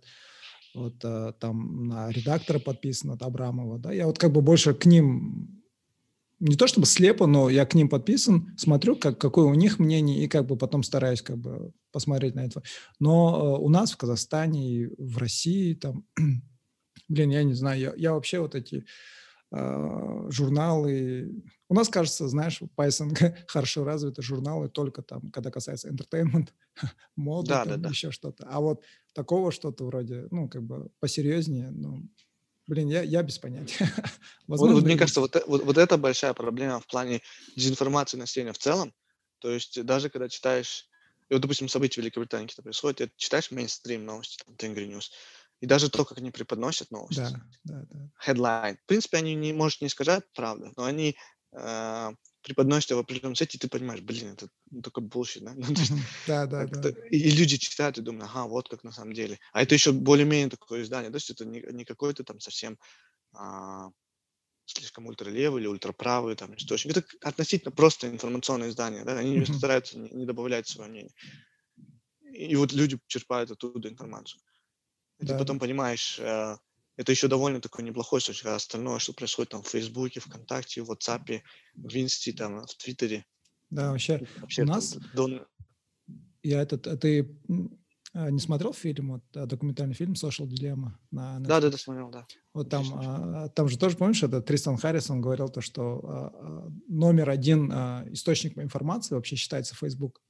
вот 0.74 0.96
э, 1.04 1.34
там 1.40 1.88
на 1.88 2.10
редактора 2.12 2.60
подписан 2.60 3.12
от 3.12 3.22
Абрамова, 3.22 3.80
да, 3.80 3.92
я 3.92 4.08
вот 4.08 4.18
как 4.18 4.32
бы 4.32 4.42
больше 4.42 4.74
к 4.74 4.86
ним 4.86 5.60
не 6.40 6.56
то 6.56 6.68
чтобы 6.68 6.88
слепо, 6.88 7.28
но 7.28 7.50
я 7.50 7.66
к 7.66 7.76
ним 7.76 7.90
подписан, 7.90 8.56
смотрю, 8.58 8.96
как, 8.96 9.20
какое 9.20 9.46
у 9.46 9.54
них 9.54 9.78
мнение, 9.78 10.24
и 10.24 10.28
как 10.28 10.46
бы 10.46 10.56
потом 10.56 10.84
стараюсь 10.84 11.22
как 11.22 11.38
бы 11.38 11.74
посмотреть 11.92 12.36
на 12.36 12.46
это. 12.46 12.64
Но 13.00 13.60
у 13.62 13.68
нас 13.68 13.92
в 13.92 13.98
Казахстане 13.98 14.72
и 14.72 14.88
в 14.98 15.18
России 15.18 15.74
там, 15.74 16.06
блин, 17.10 17.30
я 17.30 17.44
не 17.44 17.54
знаю, 17.54 17.80
я, 17.80 17.94
я 17.98 18.14
вообще 18.14 18.40
вот 18.40 18.56
эти 18.56 18.86
журналы. 19.52 21.44
У 21.70 21.74
нас, 21.74 21.90
кажется, 21.90 22.28
знаешь, 22.28 22.62
по 22.76 22.90
СНГ 22.90 23.36
хорошо 23.48 23.84
развиты 23.84 24.22
журналы 24.22 24.70
только 24.70 25.02
там, 25.02 25.32
когда 25.32 25.50
касается 25.50 25.90
entertainment, 25.90 26.50
моды, 27.16 27.50
да, 27.50 27.66
там, 27.66 27.74
да, 27.74 27.78
да. 27.78 27.90
еще 27.90 28.12
что-то. 28.12 28.48
А 28.48 28.60
вот 28.60 28.84
такого 29.14 29.52
что-то 29.52 29.86
вроде, 29.86 30.28
ну, 30.30 30.48
как 30.50 30.64
бы 30.64 30.90
посерьезнее, 31.00 31.72
ну, 31.72 32.08
блин, 32.68 32.90
я, 32.90 33.02
я 33.02 33.24
без 33.24 33.40
понятия. 33.40 33.92
Возможно, 34.48 34.76
вот, 34.76 34.82
вот, 34.82 34.86
мне 34.86 34.98
кажется, 34.98 35.22
вот, 35.22 35.36
вот, 35.48 35.64
вот 35.64 35.78
это 35.78 35.98
большая 35.98 36.34
проблема 36.34 36.80
в 36.80 36.88
плане 36.88 37.22
дезинформации 37.56 38.18
населения 38.18 38.54
в 38.54 38.60
целом. 38.60 38.94
То 39.40 39.50
есть 39.50 39.84
даже 39.84 40.10
когда 40.10 40.30
читаешь, 40.30 40.88
и 41.30 41.34
вот, 41.34 41.42
допустим, 41.42 41.70
события 41.70 42.02
в 42.02 42.04
Великобритании 42.04 42.46
какие-то 42.46 42.62
происходят, 42.62 42.98
ты 42.98 43.12
читаешь 43.18 43.50
мейнстрим 43.50 44.06
новости, 44.06 44.44
там, 44.46 44.56
Тенгри 44.56 44.88
News, 44.88 45.10
и 45.60 45.66
даже 45.66 45.90
то, 45.90 46.06
как 46.06 46.18
они 46.18 46.32
преподносят 46.32 46.92
новости. 46.92 47.20
Да, 47.20 47.42
да, 47.64 47.86
да. 47.90 48.10
Headline. 48.26 48.78
В 48.78 48.86
принципе, 48.86 49.18
они, 49.18 49.36
не, 49.36 49.54
может, 49.54 49.82
не 49.82 49.88
искажают 49.88 50.32
правду, 50.34 50.72
но 50.78 50.86
они 50.86 51.18
э, 51.52 52.12
преподносят 52.42 52.92
его 52.92 53.02
в 53.02 53.04
определенном 53.04 53.36
цвете, 53.36 53.58
и 53.58 53.60
ты 53.60 53.68
понимаешь, 53.68 54.02
блин, 54.02 54.34
это 54.34 54.48
ну, 54.72 54.82
только 54.82 55.02
bullshit, 55.02 55.42
да? 55.42 55.54
Ну, 55.58 55.66
да, 56.28 56.46
да, 56.46 56.66
да. 56.66 56.90
И, 57.10 57.32
люди 57.32 57.58
читают 57.58 57.98
и 57.98 58.02
думают, 58.02 58.30
ага, 58.30 58.48
вот 58.48 58.70
как 58.70 58.84
на 58.84 58.92
самом 58.92 59.14
деле. 59.14 59.40
А 59.52 59.62
это 59.62 59.76
еще 59.76 59.92
более-менее 59.92 60.50
такое 60.50 60.84
издание, 60.84 61.12
то 61.12 61.18
есть 61.18 61.30
это 61.30 61.46
не, 61.46 61.62
не 61.72 61.86
какой-то 61.86 62.24
там 62.24 62.40
совсем 62.40 62.78
а, 63.34 63.90
слишком 64.66 65.08
ультралевый 65.08 65.62
или 65.62 65.68
ультраправый 65.68 66.36
там 66.36 66.56
источник. 66.56 66.96
Это 66.96 67.04
относительно 67.22 67.72
просто 67.72 68.08
информационное 68.08 68.70
издание, 68.70 69.04
да? 69.04 69.18
Они 69.18 69.46
стараются 69.46 69.98
не, 69.98 70.10
не 70.12 70.26
добавлять 70.26 70.68
свое 70.68 70.90
мнение. 70.90 71.14
И 72.32 72.56
вот 72.56 72.72
люди 72.72 73.00
черпают 73.08 73.52
оттуда 73.52 73.90
информацию. 73.90 74.40
И 75.20 75.26
да. 75.26 75.34
ты 75.34 75.40
потом 75.40 75.60
понимаешь, 75.60 76.18
э, 76.20 76.56
это 76.98 77.12
еще 77.12 77.28
довольно 77.28 77.62
такой 77.62 77.84
неплохой 77.84 78.22
случай, 78.22 78.48
а 78.48 78.56
остальное, 78.56 79.00
что 79.00 79.14
происходит 79.14 79.52
там 79.52 79.64
в 79.64 79.68
Фейсбуке, 79.68 80.20
ВКонтакте, 80.20 80.82
в 80.82 80.92
WhatsApp, 80.92 81.42
в 81.76 81.96
Инсте, 81.96 82.34
там, 82.34 82.66
в 82.66 82.76
Твиттере. 82.76 83.26
Да, 83.70 83.92
вообще, 83.92 84.26
вообще 84.38 84.64
у 84.64 84.66
нас... 84.66 84.98
Дон... 85.14 85.46
Я 86.42 86.62
этот, 86.62 86.88
а 86.88 86.96
ты 86.96 87.38
а, 88.14 88.32
не 88.32 88.40
смотрел 88.40 88.74
фильм, 88.74 89.12
вот, 89.12 89.24
а, 89.36 89.46
документальный 89.46 89.94
фильм 89.94 90.14
«Social 90.14 90.48
Dilemma»? 90.48 90.92
На, 91.12 91.40
на 91.40 91.48
да, 91.48 91.62
да, 91.62 91.70
да, 91.70 91.78
смотрел, 91.78 92.10
да. 92.10 92.26
Вот 92.54 92.70
там, 92.70 92.86
а, 92.94 93.50
там 93.50 93.70
же 93.70 93.78
тоже, 93.78 93.98
помнишь, 93.98 94.24
это 94.24 94.42
Тристан 94.42 94.78
Харрисон 94.78 95.22
говорил 95.22 95.50
то, 95.50 95.62
что 95.62 96.02
а, 96.04 96.72
номер 96.88 97.30
один 97.30 97.72
а, 97.72 98.06
источник 98.10 98.58
информации 98.58 99.16
вообще 99.16 99.36
считается 99.36 99.76
Facebook. 99.76 100.22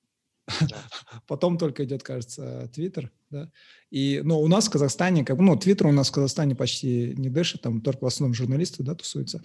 Потом 1.28 1.58
только 1.58 1.84
идет, 1.84 2.04
кажется, 2.04 2.70
Твиттер, 2.74 3.12
да. 3.30 3.52
И, 3.92 4.22
ну, 4.24 4.40
у 4.40 4.48
нас 4.48 4.68
в 4.68 4.72
Казахстане, 4.72 5.26
как 5.26 5.38
ну, 5.40 5.56
Твиттер 5.58 5.88
у 5.88 5.92
нас 5.92 6.10
в 6.10 6.14
Казахстане 6.14 6.56
почти 6.56 7.14
не 7.18 7.30
дышит, 7.30 7.62
там 7.62 7.82
только 7.82 8.04
в 8.04 8.08
основном 8.08 8.34
журналисты, 8.34 8.84
да, 8.84 8.96
тусуются. 8.96 9.42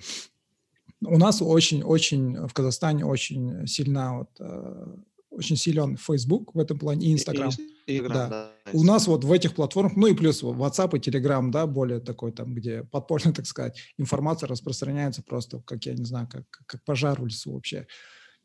У 1.01 1.19
нас 1.19 1.43
очень-очень 1.43 2.47
в 2.47 2.53
Казахстане 2.53 3.05
очень 3.05 3.67
сильна 3.67 4.19
вот 4.19 4.31
э, 4.39 4.97
очень 5.35 5.57
силен 5.57 5.97
Facebook 5.97 6.55
в 6.55 6.59
этом 6.59 6.79
плане 6.79 7.07
и 7.07 7.15
Instagram. 7.15 7.51
И, 7.87 7.97
и, 7.97 8.01
да. 8.01 8.29
да. 8.29 8.53
У 8.73 8.85
нас 8.85 9.07
вот 9.07 9.25
в 9.25 9.33
этих 9.33 9.55
платформах, 9.55 9.97
ну 9.97 10.07
и 10.07 10.15
плюс 10.15 10.43
WhatsApp 10.43 10.97
и 10.97 11.01
Telegram, 11.01 11.51
да, 11.51 11.67
более 11.67 12.01
такой 12.01 12.33
там, 12.33 12.55
где 12.55 12.85
подпольно, 12.85 13.33
так 13.35 13.47
сказать, 13.47 13.79
информация 13.99 14.47
распространяется 14.47 15.23
просто, 15.23 15.61
как 15.61 15.85
я 15.85 15.95
не 15.95 16.05
знаю, 16.05 16.29
как, 16.31 16.45
как 16.51 16.83
пожар 16.85 17.21
в 17.21 17.27
лесу 17.27 17.53
вообще. 17.53 17.87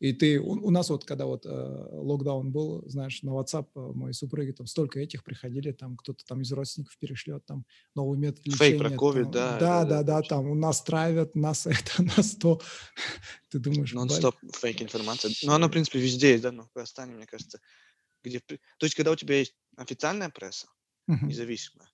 И 0.00 0.14
ты, 0.14 0.40
у, 0.40 0.52
у 0.52 0.70
нас 0.70 0.88
вот, 0.88 1.04
когда 1.04 1.26
вот 1.26 1.44
э, 1.44 1.88
локдаун 1.92 2.50
был, 2.50 2.82
знаешь, 2.88 3.22
на 3.22 3.30
WhatsApp 3.30 3.68
э, 3.74 3.80
моей 3.94 4.14
супруги 4.14 4.50
там 4.52 4.66
столько 4.66 4.98
этих 4.98 5.22
приходили, 5.22 5.72
там 5.72 5.98
кто-то 5.98 6.24
там 6.24 6.40
из 6.40 6.50
родственников 6.52 6.96
перешлет, 6.98 7.44
там 7.44 7.66
новый 7.94 8.18
метод 8.18 8.46
лечения. 8.46 8.70
Фейк 8.70 8.78
про 8.78 8.88
COVID, 8.88 9.30
да. 9.30 9.58
Да, 9.58 9.84
да, 9.84 10.02
да, 10.02 10.22
там 10.22 10.46
у 10.46 10.54
нас 10.54 10.80
травят, 10.82 11.34
нас 11.34 11.66
это, 11.66 12.02
нас 12.16 12.34
то. 12.34 12.62
ты 13.50 13.58
думаешь... 13.58 13.92
Нон-стоп 13.92 14.36
фейк 14.54 14.80
информация. 14.80 15.32
Ну, 15.42 15.52
она, 15.52 15.68
в 15.68 15.70
принципе, 15.70 15.98
везде 15.98 16.30
есть, 16.30 16.44
да, 16.44 16.50
но 16.50 16.64
в 16.64 16.70
Казахстане, 16.70 17.12
мне 17.12 17.26
кажется, 17.26 17.60
где... 18.24 18.40
То 18.40 18.56
есть, 18.80 18.94
когда 18.94 19.10
у 19.10 19.16
тебя 19.16 19.38
есть 19.38 19.54
официальная 19.76 20.30
пресса, 20.30 20.68
независимая, 21.08 21.89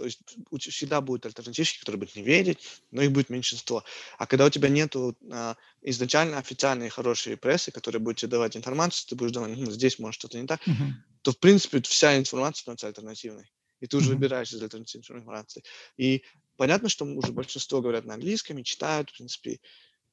то 0.00 0.06
есть 0.06 0.22
всегда 0.70 1.02
будут 1.02 1.26
альтернативщики, 1.26 1.80
которые 1.80 1.98
будут 1.98 2.16
не 2.16 2.22
верить, 2.22 2.58
но 2.90 3.02
их 3.02 3.12
будет 3.12 3.28
меньшинство. 3.28 3.84
А 4.16 4.26
когда 4.26 4.46
у 4.46 4.50
тебя 4.50 4.70
нет 4.70 4.96
а, 4.96 5.56
изначально 5.82 6.38
официальной 6.38 6.88
хорошей 6.88 7.36
прессы, 7.36 7.70
которая 7.70 8.00
будет 8.00 8.16
тебе 8.16 8.30
давать 8.30 8.56
информацию, 8.56 9.10
ты 9.10 9.14
будешь 9.14 9.32
думать, 9.32 9.58
ну, 9.58 9.70
здесь 9.70 9.98
может 9.98 10.18
что-то 10.18 10.40
не 10.40 10.46
так, 10.46 10.66
uh-huh. 10.66 10.92
то 11.20 11.32
в 11.32 11.38
принципе 11.38 11.82
вся 11.82 12.16
информация 12.16 12.62
становится 12.62 12.86
альтернативной. 12.86 13.52
И 13.80 13.86
ты 13.86 13.98
уже 13.98 14.12
uh-huh. 14.12 14.14
выбираешь 14.14 14.52
из 14.52 14.62
альтернативной 14.62 15.20
информации. 15.20 15.64
И 15.98 16.24
понятно, 16.56 16.88
что 16.88 17.04
уже 17.04 17.32
большинство 17.32 17.82
говорят 17.82 18.06
на 18.06 18.14
английском 18.14 18.56
и 18.56 18.64
читают, 18.64 19.10
в 19.10 19.16
принципе, 19.18 19.60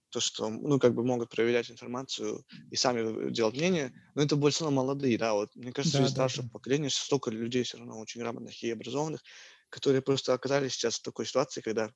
то, 0.10 0.20
что, 0.20 0.50
ну, 0.50 0.80
как 0.80 0.94
бы 0.96 1.04
могут 1.06 1.30
проверять 1.30 1.72
информацию 1.72 2.46
и 2.72 2.76
сами 2.76 3.30
делать 3.30 3.56
мнение, 3.56 3.94
но 4.16 4.24
это 4.24 4.36
больше 4.36 4.66
молодые, 4.66 5.18
да, 5.18 5.34
вот, 5.34 5.56
мне 5.56 5.72
кажется, 5.72 6.00
да, 6.00 6.06
из 6.06 6.12
старшего 6.12 6.44
да, 6.44 6.50
да. 6.50 6.54
поколения 6.54 6.90
столько 6.90 7.32
людей 7.32 7.64
все 7.64 7.78
равно 7.78 8.00
очень 8.00 8.22
грамотных 8.22 8.62
и 8.64 8.72
образованных, 8.72 9.24
которые 9.70 10.02
просто 10.02 10.34
оказались 10.34 10.74
сейчас 10.74 11.00
в 11.00 11.04
такой 11.04 11.26
ситуации, 11.26 11.62
когда 11.62 11.92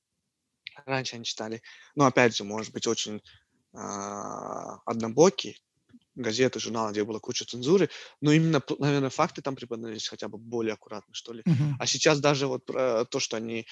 раньше 0.86 1.16
они 1.16 1.26
читали, 1.26 1.62
ну, 1.96 2.06
опять 2.06 2.36
же, 2.36 2.44
может 2.44 2.74
быть, 2.74 2.88
очень 2.88 3.22
а, 3.74 4.80
однобокие 4.86 5.58
газеты, 6.16 6.60
журналы, 6.60 6.92
где 6.92 7.04
была 7.04 7.20
куча 7.20 7.46
цензуры, 7.46 7.90
но 8.20 8.32
именно, 8.32 8.62
наверное, 8.80 9.10
факты 9.10 9.42
там 9.42 9.56
преподносились 9.56 10.08
хотя 10.08 10.28
бы 10.28 10.38
более 10.38 10.74
аккуратно, 10.74 11.14
что 11.14 11.34
ли. 11.34 11.42
Uh-huh. 11.42 11.74
А 11.80 11.86
сейчас 11.86 12.20
даже 12.20 12.48
вот 12.48 12.66
про 12.66 13.06
то, 13.06 13.20
что 13.20 13.38
они 13.38 13.66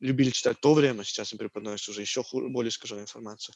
любили 0.00 0.30
читать 0.30 0.60
то 0.60 0.74
время, 0.74 1.04
сейчас 1.04 1.32
им 1.32 1.38
преподносят 1.38 1.88
уже 1.88 2.00
еще 2.00 2.22
хуже, 2.22 2.48
более 2.48 2.70
искаженную 2.70 3.04
информацию. 3.04 3.54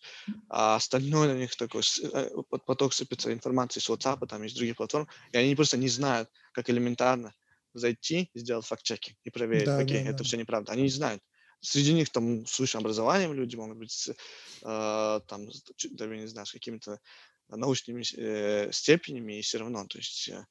А 0.48 0.76
остальное 0.76 1.34
на 1.34 1.38
них 1.38 1.54
такой 1.56 1.82
э, 2.02 2.30
поток 2.64 2.94
сыпется 2.94 3.32
информации 3.32 3.80
с 3.80 3.90
WhatsApp, 3.90 4.26
там, 4.26 4.44
из 4.44 4.54
других 4.54 4.76
платформ, 4.76 5.08
и 5.32 5.36
они 5.36 5.54
просто 5.56 5.76
не 5.76 5.88
знают, 5.88 6.30
как 6.52 6.70
элементарно 6.70 7.34
зайти, 7.78 8.30
сделать 8.34 8.66
факт-чекинг 8.66 9.16
и 9.24 9.30
проверить, 9.30 9.66
да, 9.66 9.78
окей, 9.78 10.02
да, 10.02 10.10
это 10.10 10.18
да. 10.18 10.24
все 10.24 10.36
неправда. 10.36 10.72
Они 10.72 10.82
не 10.82 10.88
знают. 10.88 11.22
Среди 11.60 11.92
них 11.94 12.10
там 12.10 12.46
с 12.46 12.58
высшим 12.58 12.80
образованием 12.80 13.32
люди 13.32 13.56
могут 13.56 13.78
быть, 13.78 13.90
с, 13.90 14.08
э, 14.08 15.20
там, 15.26 15.48
даже 15.90 16.16
не 16.16 16.26
знаю, 16.26 16.46
с 16.46 16.52
какими-то 16.52 17.00
научными 17.48 18.04
э, 18.16 18.70
степенями, 18.72 19.38
и 19.38 19.42
все 19.42 19.58
равно, 19.58 19.86
то 19.86 19.98
есть 19.98 20.28
э, 20.28 20.44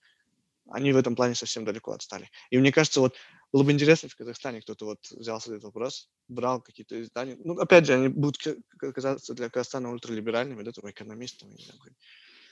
они 0.70 0.94
в 0.94 0.98
этом 0.98 1.16
плане 1.16 1.36
совсем 1.36 1.64
далеко 1.66 1.92
отстали. 1.92 2.30
И 2.50 2.58
мне 2.58 2.72
кажется, 2.72 3.00
вот 3.00 3.16
было 3.52 3.64
бы 3.64 3.72
интересно 3.72 4.10
в 4.10 4.16
Казахстане 4.16 4.62
кто-то 4.62 4.86
вот 4.86 5.00
взялся 5.12 5.50
за 5.50 5.56
этот 5.56 5.66
вопрос, 5.66 6.10
брал 6.28 6.62
какие-то 6.62 7.02
издания. 7.02 7.38
Ну, 7.44 7.58
опять 7.60 7.86
же, 7.86 7.94
они 7.94 8.08
будут 8.08 8.38
казаться 8.80 9.34
для 9.34 9.50
Казахстана 9.50 9.92
ультралиберальными, 9.92 10.64
да, 10.64 10.72
там, 10.72 10.90
экономистами. 10.90 11.58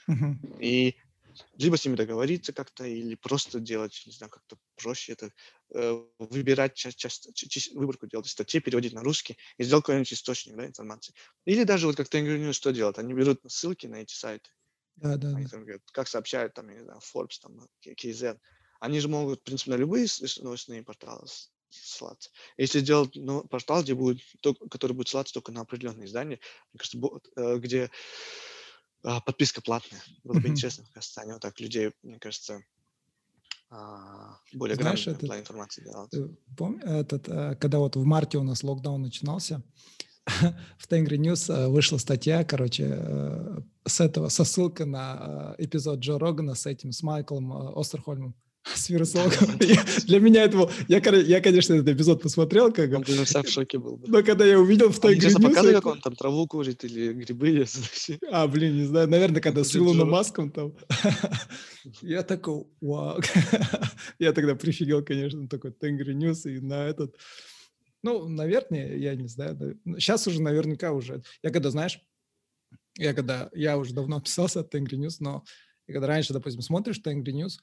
Uh-huh. 0.08 0.60
И 0.60 0.96
либо 1.56 1.76
с 1.76 1.84
ними 1.84 1.96
договориться 1.96 2.52
как-то, 2.52 2.84
или 2.84 3.14
просто 3.14 3.60
делать, 3.60 4.02
не 4.06 4.12
знаю, 4.12 4.30
как-то 4.30 4.56
проще 4.76 5.12
это, 5.12 5.30
э, 5.74 6.04
выбирать 6.18 6.74
часть, 6.74 6.98
часть, 6.98 7.34
часть, 7.34 7.74
выборку 7.74 8.06
делать 8.06 8.26
статьи, 8.26 8.60
переводить 8.60 8.92
на 8.92 9.02
русский 9.02 9.36
и 9.58 9.64
сделать 9.64 9.84
какой-нибудь 9.84 10.12
источник 10.12 10.56
да, 10.56 10.66
информации. 10.66 11.14
Или 11.44 11.64
даже 11.64 11.86
вот 11.86 11.96
как 11.96 12.08
то 12.08 12.18
News 12.18 12.52
что 12.52 12.72
делают? 12.72 12.98
Они 12.98 13.12
берут 13.14 13.40
ссылки 13.48 13.86
на 13.86 13.96
эти 13.96 14.14
сайты. 14.14 14.50
Да, 14.96 15.16
да, 15.16 15.28
они, 15.30 15.46
да. 15.46 15.58
говорят, 15.58 15.82
как 15.92 16.08
сообщают 16.08 16.54
там, 16.54 16.68
я 16.68 16.76
не 16.76 16.82
знаю, 16.84 17.00
Forbes, 17.00 17.38
там, 17.42 17.68
KZ. 17.82 18.38
Они 18.80 19.00
же 19.00 19.08
могут, 19.08 19.40
в 19.40 19.42
принципе, 19.44 19.72
на 19.72 19.76
любые 19.76 20.06
новостные 20.40 20.82
порталы 20.82 21.26
ссылаться. 21.70 22.30
Если 22.56 22.78
сделать 22.80 23.16
ну, 23.16 23.42
портал, 23.44 23.82
где 23.82 23.94
будет, 23.94 24.22
который 24.70 24.92
будет 24.92 25.08
ссылаться 25.08 25.34
только 25.34 25.52
на 25.52 25.62
определенные 25.62 26.06
издания, 26.06 26.38
мне 26.72 26.78
кажется, 26.78 26.98
э, 27.36 27.58
где 27.58 27.90
а, 29.04 29.20
подписка 29.20 29.60
платная. 29.60 30.02
Было 30.24 30.40
бы 30.40 30.48
интересно 30.48 30.84
в 30.84 30.88
Казахстане 30.88 31.34
вот 31.34 31.42
так 31.42 31.60
людей, 31.60 31.92
мне 32.02 32.18
кажется, 32.18 32.62
а, 33.70 34.38
более 34.52 34.76
Знаешь, 34.76 35.06
этот, 35.06 35.24
информации 35.24 35.82
делать. 35.82 36.12
Помню, 36.56 36.80
этот, 36.84 37.28
э, 37.28 37.56
когда 37.56 37.78
вот 37.78 37.96
в 37.96 38.04
марте 38.04 38.38
у 38.38 38.42
нас 38.42 38.62
локдаун 38.62 39.02
начинался, 39.02 39.62
в 40.78 40.86
Tengri 40.86 41.16
News 41.16 41.50
э, 41.50 41.68
вышла 41.68 41.98
статья, 41.98 42.44
короче, 42.44 42.88
э, 42.88 43.60
с 43.84 44.00
этого, 44.00 44.28
со 44.28 44.44
ссылкой 44.44 44.86
на 44.86 45.54
эпизод 45.58 45.98
Джо 46.00 46.18
Рогана 46.18 46.54
с 46.54 46.66
этим, 46.66 46.92
с 46.92 47.02
Майклом 47.02 47.76
Остерхольмом 47.76 48.34
с 48.74 48.88
вирусологом. 48.88 49.58
Для 50.06 50.20
меня 50.20 50.44
это 50.44 50.56
был... 50.56 50.70
Я, 50.88 50.98
я, 50.98 51.40
конечно, 51.40 51.74
этот 51.74 51.88
эпизод 51.88 52.22
посмотрел. 52.22 52.72
Как... 52.72 52.90
Он 52.92 53.02
бы 53.02 53.12
в 53.12 53.48
шоке 53.48 53.78
был. 53.78 54.00
Но 54.06 54.22
когда 54.22 54.44
я 54.44 54.58
увидел 54.58 54.90
в 54.90 54.98
Tengri... 54.98 55.30
показывали, 55.34 55.74
как 55.74 55.86
он 55.86 56.00
там 56.00 56.16
траву 56.16 56.46
курит 56.46 56.82
или 56.84 57.12
грибы 57.12 57.48
ест. 57.48 58.10
А, 58.30 58.46
блин, 58.48 58.76
не 58.76 58.84
знаю. 58.84 59.08
Наверное, 59.08 59.42
когда 59.42 59.64
с 59.64 59.76
Илоном 59.76 60.10
Маском 60.10 60.50
там. 60.50 60.74
Я 62.02 62.22
такой, 62.22 62.64
вау. 62.80 63.20
Я 64.18 64.32
тогда 64.32 64.54
прифигел, 64.54 65.04
конечно, 65.04 65.46
такой 65.48 65.72
Tengri 65.72 66.14
News 66.14 66.46
и 66.46 66.60
на 66.60 66.86
этот... 66.86 67.16
Ну, 68.02 68.28
наверное, 68.28 68.96
я 68.96 69.14
не 69.14 69.28
знаю. 69.28 69.78
Сейчас 69.98 70.26
уже 70.26 70.42
наверняка 70.42 70.92
уже... 70.92 71.22
Я 71.42 71.50
когда, 71.50 71.70
знаешь, 71.70 72.00
я 72.98 73.14
когда... 73.14 73.50
Я 73.52 73.78
уже 73.78 73.94
давно 73.94 74.20
отписался 74.20 74.60
от 74.60 74.70
Tengri 74.70 74.96
News, 74.96 75.20
но 75.20 75.44
когда 75.86 76.06
раньше, 76.06 76.32
допустим, 76.32 76.62
смотришь 76.62 76.98
Tengri 76.98 77.32
News, 77.32 77.60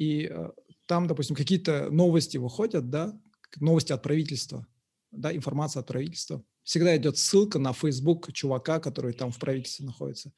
и 0.00 0.28
э, 0.30 0.50
там, 0.86 1.06
допустим, 1.06 1.36
какие-то 1.36 1.90
новости 1.90 2.38
выходят, 2.38 2.88
да, 2.88 3.20
новости 3.56 3.92
от 3.92 4.02
правительства, 4.02 4.66
да, 5.10 5.36
информация 5.36 5.80
от 5.80 5.86
правительства. 5.86 6.42
Всегда 6.62 6.96
идет 6.96 7.18
ссылка 7.18 7.58
на 7.58 7.74
Facebook 7.74 8.32
чувака, 8.32 8.80
который 8.80 9.12
там 9.12 9.30
в 9.30 9.38
правительстве 9.38 9.84
находится. 9.84 10.32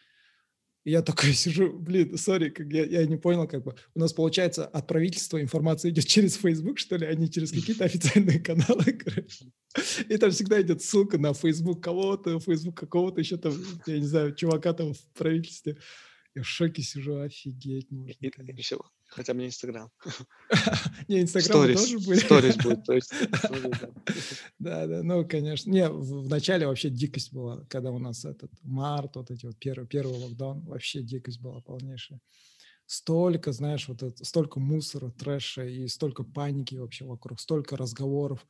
И 0.82 0.90
я 0.90 1.00
такой 1.00 1.32
сижу, 1.32 1.78
блин, 1.78 2.18
сори, 2.18 2.50
как 2.50 2.66
я, 2.72 2.84
я 2.86 3.06
не 3.06 3.16
понял, 3.16 3.46
как 3.46 3.62
бы 3.62 3.76
у 3.94 4.00
нас 4.00 4.12
получается 4.12 4.66
от 4.66 4.88
правительства 4.88 5.40
информация 5.40 5.92
идет 5.92 6.06
через 6.08 6.34
Facebook, 6.34 6.80
что 6.80 6.96
ли, 6.96 7.06
а 7.06 7.14
не 7.14 7.30
через 7.30 7.52
какие-то 7.52 7.84
официальные 7.84 8.40
каналы, 8.40 8.92
короче. 8.94 9.52
И 10.08 10.16
там 10.16 10.32
всегда 10.32 10.60
идет 10.60 10.82
ссылка 10.82 11.18
на 11.18 11.34
Facebook 11.34 11.80
кого-то, 11.84 12.40
Facebook 12.40 12.76
какого-то 12.76 13.20
еще 13.20 13.36
там, 13.36 13.54
я 13.86 14.00
не 14.00 14.06
знаю, 14.06 14.34
чувака 14.34 14.72
там 14.72 14.92
в 14.92 15.04
правительстве. 15.14 15.76
Я 16.34 16.42
в 16.42 16.48
шоке 16.48 16.82
сижу, 16.82 17.20
офигеть 17.20 17.92
можно. 17.92 18.16
И, 18.18 18.30
еще 18.56 18.80
Хотя 19.14 19.34
бы 19.34 19.40
не 19.40 19.46
Инстаграм. 19.46 19.90
Не, 21.08 21.20
Инстаграм 21.20 21.74
тоже 21.74 21.98
были. 21.98 22.18
Сторис 22.18 22.56
будет, 22.56 22.84
то 22.84 22.94
есть. 22.94 23.12
Да, 24.58 24.86
да, 24.86 25.02
ну, 25.02 25.26
конечно. 25.26 25.70
Не, 25.70 25.88
в 25.88 26.28
начале 26.28 26.66
вообще 26.66 26.88
дикость 26.88 27.32
была, 27.32 27.64
когда 27.68 27.90
у 27.90 27.98
нас 27.98 28.24
этот 28.24 28.50
март, 28.62 29.16
вот 29.16 29.30
эти 29.30 29.44
вот 29.44 29.58
первый, 29.58 29.86
первый 29.86 30.16
локдаун, 30.18 30.64
вообще 30.64 31.02
дикость 31.02 31.40
была 31.40 31.60
полнейшая. 31.60 32.20
Столько, 32.86 33.52
знаешь, 33.52 33.88
вот 33.88 34.02
это, 34.02 34.24
столько 34.24 34.60
мусора, 34.60 35.10
трэша 35.10 35.64
и 35.64 35.88
столько 35.88 36.24
паники 36.24 36.76
вообще 36.76 37.04
вокруг, 37.04 37.40
столько 37.40 37.76
разговоров. 37.76 38.46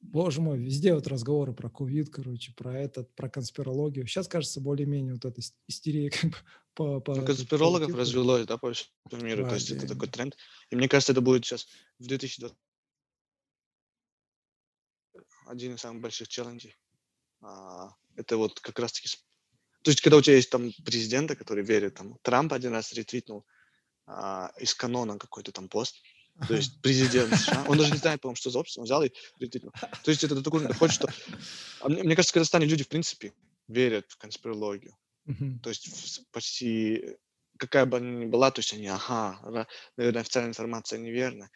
Боже 0.00 0.40
мой, 0.40 0.58
везде 0.58 0.94
вот 0.94 1.06
разговоры 1.06 1.52
про 1.52 1.68
ковид, 1.68 2.10
короче, 2.10 2.52
про 2.56 2.78
этот, 2.78 3.14
про 3.14 3.28
конспирологию. 3.28 4.06
Сейчас, 4.06 4.28
кажется, 4.28 4.60
более-менее 4.60 5.14
вот 5.14 5.24
эта 5.24 5.40
истерия 5.68 6.10
как 6.20 6.30
бы 6.30 6.36
по... 6.74 7.00
по 7.00 7.20
конспирологов 7.22 7.92
по 7.92 7.98
развелось, 7.98 8.46
да, 8.46 8.58
по 8.58 8.72
всему 8.72 8.90
миру, 9.22 9.46
то 9.48 9.54
есть 9.54 9.70
это 9.70 9.86
такой 9.86 10.08
тренд. 10.08 10.36
И 10.70 10.76
мне 10.76 10.88
кажется, 10.88 11.12
это 11.12 11.20
будет 11.20 11.44
сейчас 11.44 11.66
в 11.98 12.06
2020 12.06 12.56
один 15.50 15.74
из 15.74 15.80
самых 15.80 16.00
больших 16.00 16.28
челленджей. 16.28 16.76
А, 17.42 17.94
это 18.16 18.36
вот 18.36 18.60
как 18.60 18.78
раз-таки... 18.78 19.08
То 19.82 19.90
есть, 19.90 20.00
когда 20.00 20.18
у 20.18 20.22
тебя 20.22 20.36
есть 20.36 20.50
там 20.50 20.72
президента, 20.84 21.34
который 21.34 21.64
верит, 21.64 21.94
там, 21.94 22.18
Трамп 22.22 22.52
один 22.52 22.72
раз 22.72 22.92
ретвитнул 22.92 23.44
а, 24.06 24.52
из 24.58 24.74
канона 24.74 25.18
какой-то 25.18 25.50
там 25.50 25.68
пост, 25.68 25.96
то 26.46 26.54
есть 26.54 26.80
президент 26.82 27.34
США, 27.34 27.64
он 27.66 27.78
даже 27.78 27.92
не 27.92 27.98
знает, 27.98 28.20
по-моему, 28.20 28.36
что 28.36 28.50
за 28.50 28.60
общество, 28.60 28.82
он 28.82 28.84
взял 28.84 29.02
и 29.02 29.10
ретвитнул. 29.38 29.72
То 30.04 30.10
есть 30.10 30.22
это 30.22 30.34
до 30.34 30.42
такого 30.42 30.62
доходит, 30.62 30.94
что... 30.94 31.08
А 31.80 31.88
мне, 31.88 32.02
мне 32.02 32.14
кажется, 32.14 32.32
в 32.32 32.34
Казахстане 32.34 32.66
люди, 32.66 32.84
в 32.84 32.88
принципе, 32.88 33.32
верят 33.66 34.06
в 34.08 34.16
конспирологию. 34.18 34.96
То 35.62 35.70
есть 35.70 36.22
почти 36.32 37.16
какая 37.58 37.84
бы 37.84 37.98
она 37.98 38.24
ни 38.24 38.26
была, 38.26 38.50
то 38.50 38.60
есть 38.60 38.72
они, 38.72 38.86
ага, 38.86 39.66
наверное, 39.96 40.22
официальная 40.22 40.50
информация 40.50 40.98
неверна. 40.98 41.50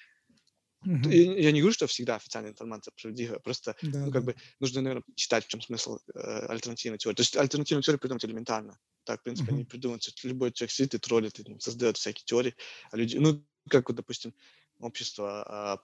Мгм. 0.84 1.10
Я, 1.10 1.50
не 1.52 1.60
говорю, 1.60 1.72
что 1.72 1.86
всегда 1.86 2.16
официальная 2.16 2.50
информация 2.52 2.92
правдивая, 3.00 3.38
просто, 3.38 3.74
Да, 3.82 4.04
ну, 4.04 4.12
как 4.12 4.22
да. 4.22 4.32
бы, 4.32 4.36
нужно, 4.60 4.82
наверное, 4.82 5.04
читать, 5.16 5.44
в 5.44 5.48
чем 5.48 5.62
смысл 5.62 5.98
э, 6.14 6.46
альтернативной 6.46 6.98
теории. 6.98 7.16
То 7.16 7.22
есть 7.22 7.36
альтернативную 7.36 7.82
теорию 7.82 8.00
придумать 8.00 8.24
элементарно. 8.24 8.78
Так, 9.04 9.20
в 9.20 9.22
принципе, 9.24 9.52
они 9.52 9.62
Мгм. 9.62 9.68
придумывают, 9.68 10.04
любой 10.22 10.52
человек 10.52 10.72
сидит 10.72 10.94
и 10.94 10.98
троллит, 10.98 11.40
и 11.40 11.58
создает 11.58 11.96
всякие 11.96 12.24
теории, 12.24 12.54
а 12.90 12.96
люди, 12.96 13.16
ну, 13.16 13.46
как 13.70 13.88
вот, 13.88 13.96
допустим, 13.96 14.34
общество 14.78 15.42
а, 15.46 15.78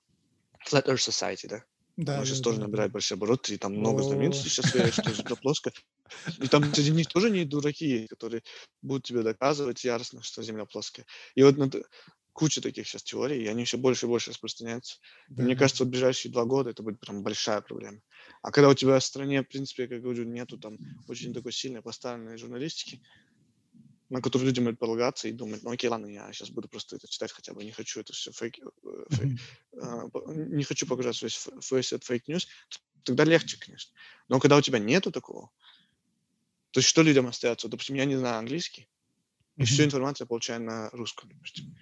Flat 0.66 0.86
Earth 0.86 1.08
Society, 1.08 1.48
да? 1.48 1.64
Да, 2.08 2.16
Оно 2.16 2.24
сейчас 2.24 2.40
да, 2.40 2.40
тоже 2.40 2.60
да, 2.60 2.60
набирает 2.60 2.92
большие 2.92 3.16
обороты, 3.16 3.54
и 3.54 3.58
там 3.58 3.74
много 3.74 4.02
знаменитостей 4.02 4.48
сейчас 4.48 4.74
верят, 4.74 4.94
что 4.94 5.12
Земля 5.12 5.36
плоская. 5.36 5.72
И 6.40 6.48
там 6.48 6.74
среди 6.74 6.90
них 6.92 7.08
тоже 7.08 7.30
не 7.30 7.44
дураки 7.44 8.06
которые 8.08 8.42
будут 8.82 9.04
тебе 9.04 9.22
доказывать 9.22 9.84
яростно, 9.84 10.22
что 10.22 10.42
Земля 10.42 10.66
плоская. 10.66 11.06
И 11.34 11.42
вот 11.42 11.56
над- 11.56 11.76
куча 12.32 12.60
таких 12.60 12.88
сейчас 12.88 13.02
теорий, 13.02 13.42
и 13.44 13.46
они 13.48 13.64
все 13.64 13.76
больше 13.78 14.06
и 14.06 14.08
больше 14.08 14.30
распространяются. 14.30 14.98
Да, 15.28 15.44
мне 15.44 15.56
кажется, 15.56 15.84
в 15.84 15.88
ближайшие 15.88 16.32
два 16.32 16.44
года 16.44 16.70
это 16.70 16.82
будет 16.82 17.00
прям 17.00 17.22
большая 17.22 17.60
проблема. 17.60 18.00
А 18.42 18.50
когда 18.50 18.68
у 18.68 18.74
тебя 18.74 18.98
в 18.98 19.04
стране, 19.04 19.42
в 19.42 19.48
принципе, 19.48 19.84
как 19.84 19.96
я 19.96 20.00
говорю, 20.00 20.24
нету 20.24 20.58
там 20.58 20.78
очень 21.08 21.34
такой 21.34 21.52
сильно 21.52 21.82
поставленной 21.82 22.38
журналистики, 22.38 23.00
на 24.10 24.20
которую 24.20 24.48
люди 24.48 24.60
могут 24.60 24.78
полагаться 24.78 25.28
и 25.28 25.32
думать, 25.32 25.62
ну 25.62 25.70
окей, 25.70 25.88
ладно, 25.88 26.06
я 26.06 26.32
сейчас 26.32 26.50
буду 26.50 26.68
просто 26.68 26.96
это 26.96 27.08
читать 27.08 27.32
хотя 27.32 27.54
бы, 27.54 27.64
не 27.64 27.72
хочу 27.72 28.00
это 28.00 28.12
все 28.12 28.32
фейк, 28.32 28.58
э, 28.58 29.04
фейк, 29.10 29.32
по- 30.12 30.32
не 30.32 30.64
хочу 30.64 30.86
погружаться 30.86 31.28
в 31.28 31.72
весь 31.72 31.92
этот 31.92 32.04
fake 32.04 32.24
news, 32.24 32.48
тогда 33.04 33.24
легче, 33.24 33.58
конечно. 33.58 33.92
Но 34.28 34.40
когда 34.40 34.56
у 34.56 34.62
тебя 34.62 34.78
нету 34.78 35.12
такого, 35.12 35.50
то 36.72 36.78
есть 36.80 36.88
что 36.88 37.02
людям 37.02 37.26
остается? 37.26 37.68
Допустим, 37.68 37.96
я 37.96 38.04
не 38.04 38.16
знаю 38.16 38.38
английский, 38.38 38.88
и 39.58 39.64
всю 39.64 39.84
Мгм. 39.84 39.86
информацию 39.86 40.26
я 40.26 40.28
получаю 40.28 40.62
на 40.62 40.90
русском, 40.90 41.30
допустим. 41.30 41.76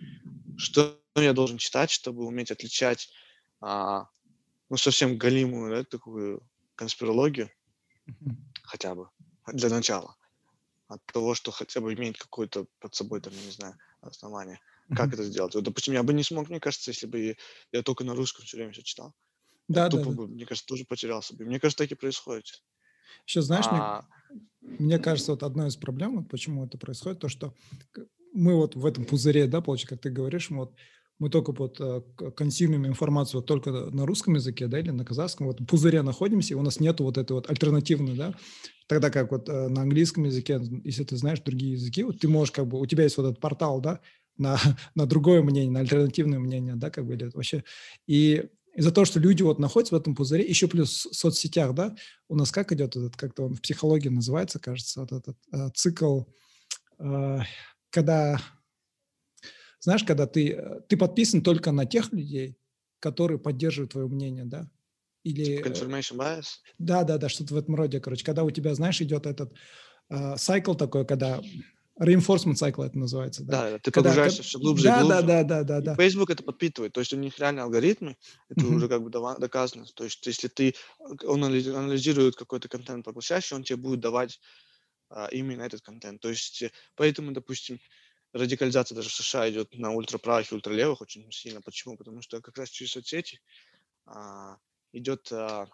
Что 0.56 1.00
я 1.16 1.32
должен 1.34 1.58
читать, 1.58 1.90
чтобы 1.90 2.26
уметь 2.26 2.50
отличать, 2.52 3.10
а, 3.60 4.08
ну, 4.70 4.76
совсем 4.78 5.18
галимую, 5.18 5.76
да, 5.76 5.84
такую 5.84 6.48
конспирологию, 6.76 7.50
Мгм. 8.06 8.36
хотя 8.62 8.94
бы, 8.94 9.10
для 9.46 9.68
начала, 9.68 10.16
от 10.88 11.04
того, 11.06 11.34
что 11.34 11.50
хотя 11.50 11.80
бы 11.80 11.94
имеет 11.94 12.18
какое-то 12.18 12.66
под 12.80 12.94
собой, 12.94 13.20
там, 13.20 13.34
я 13.34 13.42
не 13.42 13.50
знаю, 13.50 13.76
основание. 14.00 14.60
Как 14.92 15.12
Мгм. 15.12 15.14
это 15.14 15.22
сделать? 15.24 15.54
Вот, 15.54 15.64
допустим, 15.64 15.94
я 15.94 16.02
бы 16.02 16.12
не 16.14 16.22
смог, 16.24 16.48
мне 16.48 16.60
кажется, 16.60 16.90
если 16.90 17.06
бы 17.06 17.36
я 17.72 17.82
только 17.82 18.04
на 18.04 18.14
русском 18.14 18.44
все 18.44 18.56
время 18.56 18.72
все 18.72 18.82
читал. 18.82 19.14
Да, 19.68 19.88
да, 19.88 19.88
Тупо 19.88 20.10
да. 20.10 20.14
бы, 20.14 20.28
мне 20.28 20.46
кажется, 20.46 20.66
тоже 20.68 20.84
потерялся 20.86 21.36
бы. 21.36 21.44
Мне 21.46 21.60
кажется, 21.60 21.84
так 21.84 21.92
и 21.92 21.96
происходит. 21.96 22.64
Еще 23.26 23.42
знаешь, 23.42 23.70
мне, 23.70 23.84
А, 23.84 24.02
мне 24.78 24.98
кажется, 24.98 25.32
вот 25.32 25.42
одна 25.42 25.68
из 25.68 25.76
проблем, 25.76 26.18
вот 26.18 26.28
почему 26.30 26.66
это 26.66 26.78
происходит, 26.78 27.20
то, 27.20 27.28
что 27.28 27.54
мы 28.34 28.56
вот 28.56 28.76
в 28.76 28.86
этом 28.86 29.04
пузыре, 29.06 29.46
да, 29.46 29.60
получается, 29.60 29.96
как 29.96 30.02
ты 30.02 30.10
говоришь, 30.10 30.50
мы 30.50 30.58
вот 30.58 30.76
мы 31.18 31.30
только 31.30 31.52
вот 31.52 31.80
э, 31.80 32.02
консюмим 32.36 32.86
информацию 32.86 33.40
вот 33.40 33.46
только 33.46 33.70
на 33.70 34.06
русском 34.06 34.34
языке, 34.34 34.68
да, 34.68 34.78
или 34.78 34.90
на 34.90 35.04
казахском, 35.04 35.48
в 35.48 35.50
этом 35.50 35.66
пузыре 35.66 36.02
находимся, 36.02 36.54
и 36.54 36.56
у 36.56 36.62
нас 36.62 36.80
нету 36.80 37.04
вот 37.04 37.18
этой 37.18 37.32
вот 37.32 37.50
альтернативной, 37.50 38.16
да, 38.16 38.34
тогда 38.86 39.10
как 39.10 39.32
вот 39.32 39.48
э, 39.48 39.68
на 39.68 39.82
английском 39.82 40.24
языке, 40.24 40.60
если 40.84 41.04
ты 41.04 41.16
знаешь 41.16 41.40
другие 41.40 41.72
языки, 41.72 42.04
вот 42.04 42.20
ты 42.20 42.28
можешь 42.28 42.52
как 42.52 42.66
бы, 42.66 42.78
у 42.78 42.86
тебя 42.86 43.04
есть 43.04 43.16
вот 43.16 43.26
этот 43.26 43.40
портал, 43.40 43.80
да, 43.80 44.00
на, 44.36 44.56
на 44.94 45.06
другое 45.06 45.42
мнение, 45.42 45.72
на 45.72 45.80
альтернативное 45.80 46.38
мнение, 46.38 46.76
да, 46.76 46.90
как 46.90 47.06
бы, 47.06 47.14
или 47.14 47.30
вообще, 47.34 47.64
и 48.06 48.44
из-за 48.74 48.92
того, 48.92 49.04
что 49.04 49.18
люди 49.18 49.42
вот 49.42 49.58
находятся 49.58 49.96
в 49.96 49.98
этом 49.98 50.14
пузыре, 50.14 50.44
еще 50.48 50.68
плюс 50.68 51.06
в 51.06 51.14
соцсетях, 51.14 51.74
да, 51.74 51.96
у 52.28 52.36
нас 52.36 52.52
как 52.52 52.70
идет 52.70 52.94
этот, 52.94 53.16
как-то 53.16 53.44
он 53.44 53.54
в 53.54 53.60
психологии 53.60 54.08
называется, 54.08 54.60
кажется, 54.60 55.00
вот 55.00 55.12
этот 55.12 55.36
э, 55.52 55.68
цикл, 55.74 56.22
э, 57.00 57.38
когда, 57.90 58.40
знаешь, 59.80 60.04
когда 60.04 60.26
ты, 60.26 60.52
э, 60.52 60.80
ты 60.88 60.96
подписан 60.96 61.42
только 61.42 61.72
на 61.72 61.86
тех 61.86 62.12
людей, 62.12 62.56
которые 63.00 63.38
поддерживают 63.38 63.92
твое 63.92 64.08
мнение, 64.08 64.44
да, 64.44 64.68
или... 65.24 65.58
э, 65.58 65.62
confirmation 65.62 66.16
bias. 66.16 66.46
да, 66.78 67.04
да, 67.04 67.18
да, 67.18 67.28
что-то 67.28 67.54
в 67.54 67.56
этом 67.58 67.74
роде, 67.74 68.00
короче. 68.00 68.24
Когда 68.24 68.44
у 68.44 68.50
тебя, 68.50 68.74
знаешь, 68.74 69.00
идет 69.00 69.26
этот 69.26 69.52
цикл 70.36 70.74
такой, 70.74 71.04
когда 71.06 71.40
reinforcement 72.00 72.54
cycle 72.54 72.84
это 72.86 72.96
называется, 72.96 73.42
да. 73.44 73.70
Да, 73.72 73.78
ты 73.78 73.90
Когда- 73.90 74.10
погружаешься 74.10 74.42
ка- 74.42 74.48
все 74.48 74.58
глубже 74.58 74.84
да, 74.84 74.98
и 74.98 75.02
глубже. 75.02 75.16
да, 75.20 75.22
да, 75.22 75.42
да, 75.44 75.62
да, 75.64 75.80
да. 75.80 75.94
Facebook 75.96 76.30
это 76.30 76.42
подпитывает, 76.44 76.92
то 76.92 77.00
есть 77.00 77.12
у 77.12 77.16
них 77.16 77.38
реально 77.38 77.64
алгоритмы, 77.64 78.16
это 78.48 78.64
Мгм. 78.64 78.76
уже 78.76 78.88
как 78.88 79.02
бы 79.02 79.10
доказано. 79.10 79.84
То 79.94 80.04
есть 80.04 80.24
если 80.26 80.48
ты, 80.48 80.74
он 81.24 81.42
анализ- 81.44 81.68
анализирует 81.74 82.36
какой-то 82.36 82.68
контент 82.68 83.04
поглощающий, 83.04 83.56
он 83.56 83.64
тебе 83.64 83.76
будет 83.76 84.00
давать 84.00 84.40
а, 85.10 85.26
именно 85.32 85.62
этот 85.62 85.80
контент. 85.80 86.20
То 86.20 86.28
есть 86.28 86.62
э, 86.62 86.70
поэтому, 86.94 87.32
допустим, 87.32 87.80
радикализация 88.38 88.96
даже 88.96 89.08
в 89.08 89.12
США 89.12 89.50
идет 89.50 89.74
на 89.74 89.92
ультраправых 89.92 90.50
и 90.50 90.54
ультралевых 90.54 91.00
очень 91.00 91.30
сильно. 91.32 91.60
Почему? 91.60 91.96
Потому 91.96 92.22
что 92.22 92.40
как 92.40 92.56
раз 92.58 92.70
через 92.70 92.92
соцсети 92.92 93.40
а, 94.06 94.56
идет 94.92 95.30
а, 95.32 95.68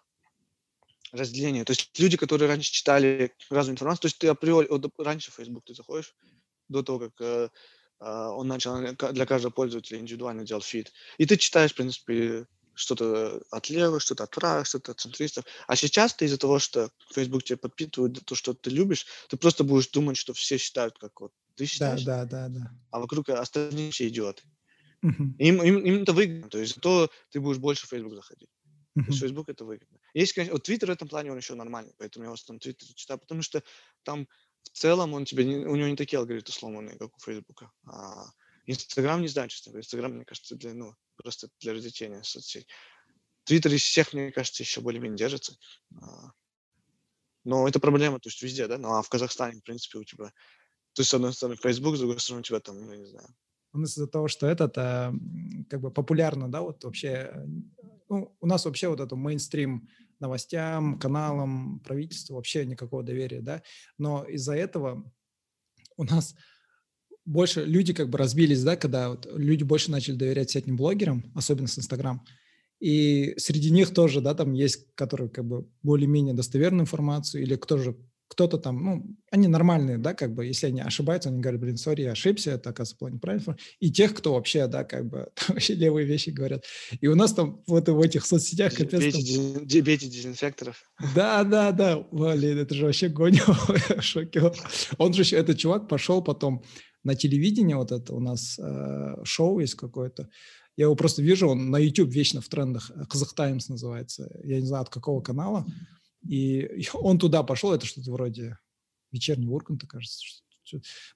разделение. 1.11 1.65
То 1.65 1.71
есть 1.71 1.97
люди, 1.99 2.17
которые 2.17 2.49
раньше 2.49 2.71
читали 2.71 3.33
разную 3.49 3.73
информацию, 3.73 4.01
то 4.01 4.07
есть 4.07 4.17
ты 4.17 4.27
априори, 4.27 4.67
вот, 4.69 4.91
раньше 4.97 5.31
в 5.31 5.35
Facebook 5.35 5.65
ты 5.65 5.73
заходишь, 5.73 6.15
до 6.67 6.83
того, 6.83 6.99
как 6.99 7.13
э, 7.19 7.49
а, 7.99 8.31
он 8.31 8.47
начал 8.47 8.81
для 8.81 9.25
каждого 9.25 9.51
пользователя 9.51 9.99
индивидуально 9.99 10.45
делать 10.45 10.65
фид. 10.65 10.91
И 11.17 11.25
ты 11.25 11.37
читаешь, 11.37 11.71
в 11.71 11.75
принципе, 11.75 12.47
что-то 12.73 13.41
от 13.51 13.69
левых, 13.69 14.01
что-то 14.01 14.25
от 14.25 14.31
правых, 14.31 14.67
что-то 14.67 14.91
от 14.91 14.99
центристов. 14.99 15.45
А 15.67 15.75
сейчас 15.75 16.13
ты 16.13 16.25
из-за 16.25 16.37
того, 16.37 16.59
что 16.59 16.91
Facebook 17.13 17.43
тебе 17.43 17.57
подпитывает 17.57 18.25
то, 18.25 18.35
что 18.35 18.53
ты 18.53 18.69
любишь, 18.69 19.05
ты 19.29 19.37
просто 19.37 19.63
будешь 19.63 19.87
думать, 19.87 20.17
что 20.17 20.33
все 20.33 20.57
считают, 20.57 20.97
как 20.97 21.21
вот 21.21 21.31
ты 21.55 21.65
Да, 21.73 21.97
считаешь, 21.97 22.03
да, 22.03 22.25
да, 22.25 22.49
да. 22.49 22.71
а 22.91 22.99
вокруг 22.99 23.29
остальные 23.29 23.91
все 23.91 24.07
идиоты. 24.07 24.43
Им, 25.37 25.61
им, 25.63 25.79
им 25.85 26.03
это 26.03 26.13
выгодно, 26.13 26.49
то 26.49 26.59
есть 26.59 26.75
зато 26.75 27.11
ты 27.29 27.39
будешь 27.41 27.57
больше 27.59 27.85
в 27.87 27.89
Facebook 27.89 28.15
заходить. 28.15 28.49
То 28.49 29.01
мгм. 29.01 29.11
есть 29.11 29.19
Facebook 29.21 29.49
это 29.49 29.65
выгодно. 29.65 29.99
Есть, 30.13 30.33
конечно, 30.33 30.53
вот 30.53 30.67
Twitter 30.67 30.87
в 30.87 30.91
этом 30.91 31.07
плане 31.07 31.31
он 31.31 31.37
еще 31.37 31.55
нормальный, 31.55 31.93
поэтому 31.97 32.25
я 32.25 32.31
в 32.31 32.33
основном 32.35 32.59
Twitter 32.61 32.85
читаю, 32.95 33.19
потому 33.19 33.41
что 33.41 33.63
там 34.03 34.27
в 34.63 34.69
целом 34.69 35.13
он 35.13 35.25
тебе, 35.25 35.45
не- 35.45 35.65
у 35.65 35.75
него 35.75 35.87
не 35.89 35.95
такие 35.97 36.19
алгоритмы 36.19 36.53
сломанные, 36.53 36.97
как 36.97 37.15
у 37.15 37.19
Facebook. 37.19 37.63
А 37.85 38.25
Инстаграм 38.65 39.21
не 39.21 39.27
знаю, 39.27 39.49
честно 39.49 39.71
говоря. 39.71 39.83
Инстаграм, 39.83 40.11
мне 40.13 40.25
кажется, 40.25 40.55
для, 40.55 40.73
ну, 40.73 40.95
просто 41.17 41.49
для 41.59 41.73
развлечения 41.73 42.23
соцсеть. 42.23 42.67
Твиттер 43.45 43.73
из 43.73 43.83
всех, 43.83 44.13
мне 44.13 44.31
кажется, 44.31 44.63
еще 44.63 44.81
более-менее 44.81 45.17
держится. 45.17 45.57
А, 46.01 46.31
Но 47.43 47.67
это 47.67 47.79
проблема, 47.79 48.19
то 48.19 48.29
есть 48.29 48.41
везде, 48.41 48.67
да? 48.67 48.77
Ну 48.77 48.93
а 48.93 49.01
в 49.01 49.09
Казахстане, 49.09 49.59
в 49.59 49.63
принципе, 49.63 49.99
у 49.99 50.03
тебя... 50.03 50.33
То 50.95 51.01
есть, 51.01 51.09
с 51.09 51.13
одной 51.13 51.33
стороны, 51.33 51.57
Facebook, 51.61 51.95
с 51.95 51.99
другой 51.99 52.19
стороны, 52.19 52.39
у 52.39 52.43
тебя 52.43 52.59
там, 52.59 52.79
ну, 52.79 52.91
я 52.91 52.97
не 52.97 53.05
знаю, 53.05 53.27
У 53.73 53.79
нас 53.79 53.91
из-за 53.91 54.07
того, 54.07 54.29
что 54.29 54.47
этот 54.47 54.77
а, 54.77 55.13
как 55.69 55.81
бы 55.81 55.91
популярно, 55.91 56.49
да, 56.49 56.61
вот 56.61 56.83
вообще, 56.83 57.45
ну, 58.09 58.35
у 58.39 58.47
нас 58.47 58.63
вообще 58.65 58.87
вот 58.87 59.01
это 59.01 59.15
мейнстрим 59.15 59.89
новостям, 60.19 60.97
каналам, 60.97 61.81
правительству 61.81 62.35
вообще 62.35 62.65
никакого 62.65 63.03
доверия, 63.03 63.41
да, 63.41 63.61
но 63.97 64.23
из-за 64.23 64.55
этого 64.55 65.11
у 65.97 66.03
нас 66.05 66.35
больше 67.25 67.65
люди 67.65 67.93
как 67.93 68.09
бы 68.09 68.17
разбились, 68.17 68.63
да, 68.63 68.77
когда 68.77 69.09
вот 69.09 69.27
люди 69.33 69.63
больше 69.63 69.91
начали 69.91 70.15
доверять 70.15 70.49
всяким 70.49 70.77
блогерам, 70.77 71.31
особенно 71.35 71.67
с 71.67 71.77
Инстаграм, 71.77 72.25
и 72.79 73.33
среди 73.37 73.71
них 73.71 73.93
тоже, 73.93 74.21
да, 74.21 74.33
там 74.33 74.53
есть, 74.53 74.93
которые 74.95 75.29
как 75.29 75.45
бы 75.45 75.67
более-менее 75.83 76.33
достоверную 76.33 76.83
информацию, 76.83 77.43
или 77.43 77.55
кто 77.55 77.77
же, 77.77 77.97
кто-то 78.27 78.57
там, 78.57 78.83
ну, 78.83 79.17
они 79.31 79.47
нормальные, 79.47 79.97
да, 79.97 80.13
как 80.13 80.33
бы, 80.33 80.45
если 80.45 80.67
они 80.67 80.81
ошибаются, 80.81 81.29
они 81.29 81.39
говорят, 81.39 81.61
блин, 81.61 81.77
сори, 81.77 82.01
я 82.03 82.11
ошибся, 82.11 82.51
это, 82.51 82.71
оказывается, 82.71 82.97
была 82.99 83.11
неправильная 83.11 83.41
информация. 83.41 83.75
И 83.79 83.91
тех, 83.91 84.13
кто 84.15 84.33
вообще, 84.33 84.67
да, 84.67 84.83
как 84.83 85.07
бы, 85.07 85.27
там 85.35 85.55
вообще 85.55 85.75
левые 85.75 86.05
вещи 86.07 86.31
говорят. 86.31 86.63
И 87.01 87.07
у 87.07 87.15
нас 87.15 87.33
там 87.33 87.61
вот 87.67 87.87
в 87.87 88.01
этих 88.01 88.25
соцсетях, 88.25 88.73
капец, 88.73 88.99
бейте, 88.99 89.35
там- 89.65 89.83
бейте 89.83 90.07
дезинфекторов. 90.07 90.83
да, 91.15 91.43
да, 91.43 91.71
да, 91.71 91.99
блин, 92.11 92.57
это 92.57 92.73
же 92.73 92.85
вообще 92.85 93.09
в 93.09 94.01
шоке. 94.01 94.41
Он 94.97 95.13
же, 95.13 95.21
еще- 95.21 95.37
этот 95.37 95.57
чувак 95.57 95.87
пошел 95.87 96.21
потом 96.23 96.63
на 97.03 97.15
телевидение, 97.15 97.75
вот 97.75 97.91
это 97.91 98.13
у 98.15 98.19
нас 98.19 98.57
э, 98.57 99.15
шоу 99.23 99.59
есть 99.59 99.75
какое-то, 99.75 100.27
я 100.77 100.85
его 100.85 100.95
просто 100.95 101.21
вижу, 101.21 101.47
он 101.47 101.69
на 101.69 101.77
YouTube 101.77 102.09
вечно 102.09 102.41
в 102.41 102.49
трендах, 102.49 102.91
э, 102.95 103.05
Казах 103.07 103.33
Таймс 103.35 103.69
называется, 103.69 104.27
я 104.43 104.59
не 104.59 104.65
знаю, 104.65 104.81
от 104.81 104.89
какого 104.89 105.21
канала, 105.21 105.65
и 105.67 106.04
и 106.27 106.87
он 106.93 107.17
туда 107.17 107.43
пошел, 107.43 107.73
это 107.73 107.85
что-то 107.85 108.11
вроде 108.11 108.57
вечерний 109.11 109.47
Урганта, 109.47 109.87
кажется. 109.87 110.19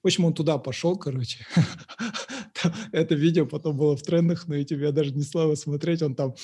В 0.02 0.06
общем, 0.06 0.24
он 0.24 0.34
туда 0.34 0.58
пошел, 0.58 0.96
короче. 0.96 1.44
Это 2.92 3.16
видео 3.16 3.46
потом 3.46 3.76
было 3.76 3.96
в 3.96 4.02
трендах 4.02 4.46
на 4.46 4.54
YouTube, 4.54 4.82
я 4.82 4.92
даже 4.92 5.12
не 5.12 5.22
слава 5.22 5.56
смотреть, 5.56 6.02
он 6.02 6.14
там 6.14 6.34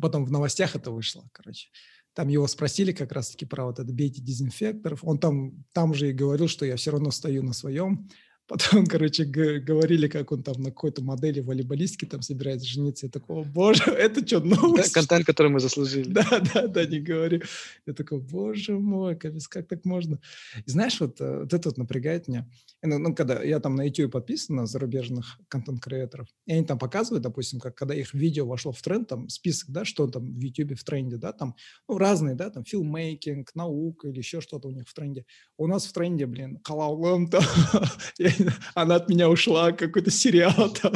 потом 0.00 0.24
в 0.24 0.30
новостях 0.30 0.76
это 0.76 0.90
вышло, 0.90 1.28
короче. 1.32 1.68
Там 2.12 2.28
его 2.28 2.46
спросили 2.48 2.92
как 2.92 3.12
раз-таки 3.12 3.46
про 3.46 3.66
вот 3.66 3.78
это 3.78 3.92
«бейте 3.92 4.20
дезинфекторов». 4.20 5.04
Он 5.04 5.18
там, 5.18 5.64
там 5.72 5.94
же 5.94 6.10
и 6.10 6.12
говорил, 6.12 6.48
что 6.48 6.66
я 6.66 6.76
все 6.76 6.90
равно 6.90 7.10
стою 7.10 7.42
на 7.42 7.52
своем, 7.52 8.08
Потом, 8.50 8.84
короче, 8.84 9.24
говорили, 9.24 10.08
как 10.08 10.32
он 10.32 10.42
там 10.42 10.60
на 10.60 10.70
какой-то 10.70 11.04
модели 11.04 11.38
волейболистки 11.38 12.04
там 12.04 12.20
собирается 12.20 12.66
жениться. 12.66 13.06
Я 13.06 13.12
такой, 13.12 13.44
боже, 13.44 13.84
это 13.86 14.26
что, 14.26 14.40
новость? 14.40 14.92
Контент, 14.92 15.24
который 15.24 15.52
мы 15.52 15.60
заслужили. 15.60 16.10
Да, 16.10 16.42
да, 16.52 16.66
да, 16.66 16.84
не 16.84 16.98
говори. 16.98 17.42
Я 17.86 17.92
такой, 17.92 18.18
боже 18.18 18.76
мой, 18.76 19.14
капец, 19.14 19.46
как 19.46 19.68
так 19.68 19.84
можно? 19.84 20.18
И 20.66 20.68
знаешь, 20.68 21.00
вот, 21.00 21.20
э, 21.20 21.42
вот 21.42 21.54
это 21.54 21.68
вот 21.68 21.78
напрягает 21.78 22.26
меня. 22.26 22.48
Ну, 22.82 22.98
ну, 22.98 23.14
когда 23.14 23.40
я 23.40 23.60
там 23.60 23.76
на 23.76 23.86
YouTube 23.86 24.10
подписан 24.10 24.56
на 24.56 24.66
зарубежных 24.66 25.38
контент-креаторов, 25.46 26.26
и 26.46 26.52
они 26.52 26.64
там 26.64 26.76
показывают, 26.76 27.22
допустим, 27.22 27.60
как 27.60 27.76
когда 27.76 27.94
их 27.94 28.14
видео 28.14 28.46
вошло 28.46 28.72
в 28.72 28.82
тренд, 28.82 29.06
там 29.06 29.28
список, 29.28 29.70
да, 29.70 29.84
что 29.84 30.08
там 30.08 30.24
в 30.24 30.40
YouTube 30.40 30.76
в 30.76 30.82
тренде, 30.82 31.18
да, 31.18 31.32
там, 31.32 31.54
ну, 31.88 31.98
разные, 31.98 32.34
да, 32.34 32.50
там, 32.50 32.64
филмейкинг, 32.64 33.54
наука 33.54 34.08
или 34.08 34.18
еще 34.18 34.40
что-то 34.40 34.66
у 34.66 34.72
них 34.72 34.88
в 34.88 34.94
тренде. 34.94 35.24
У 35.56 35.68
нас 35.68 35.86
в 35.86 35.92
тренде, 35.92 36.26
блин, 36.26 36.58
халалом 36.64 37.28
там, 37.28 37.44
она 38.74 38.96
от 38.96 39.08
меня 39.08 39.28
ушла, 39.28 39.72
какой-то 39.72 40.10
сериал 40.10 40.72
там. 40.72 40.92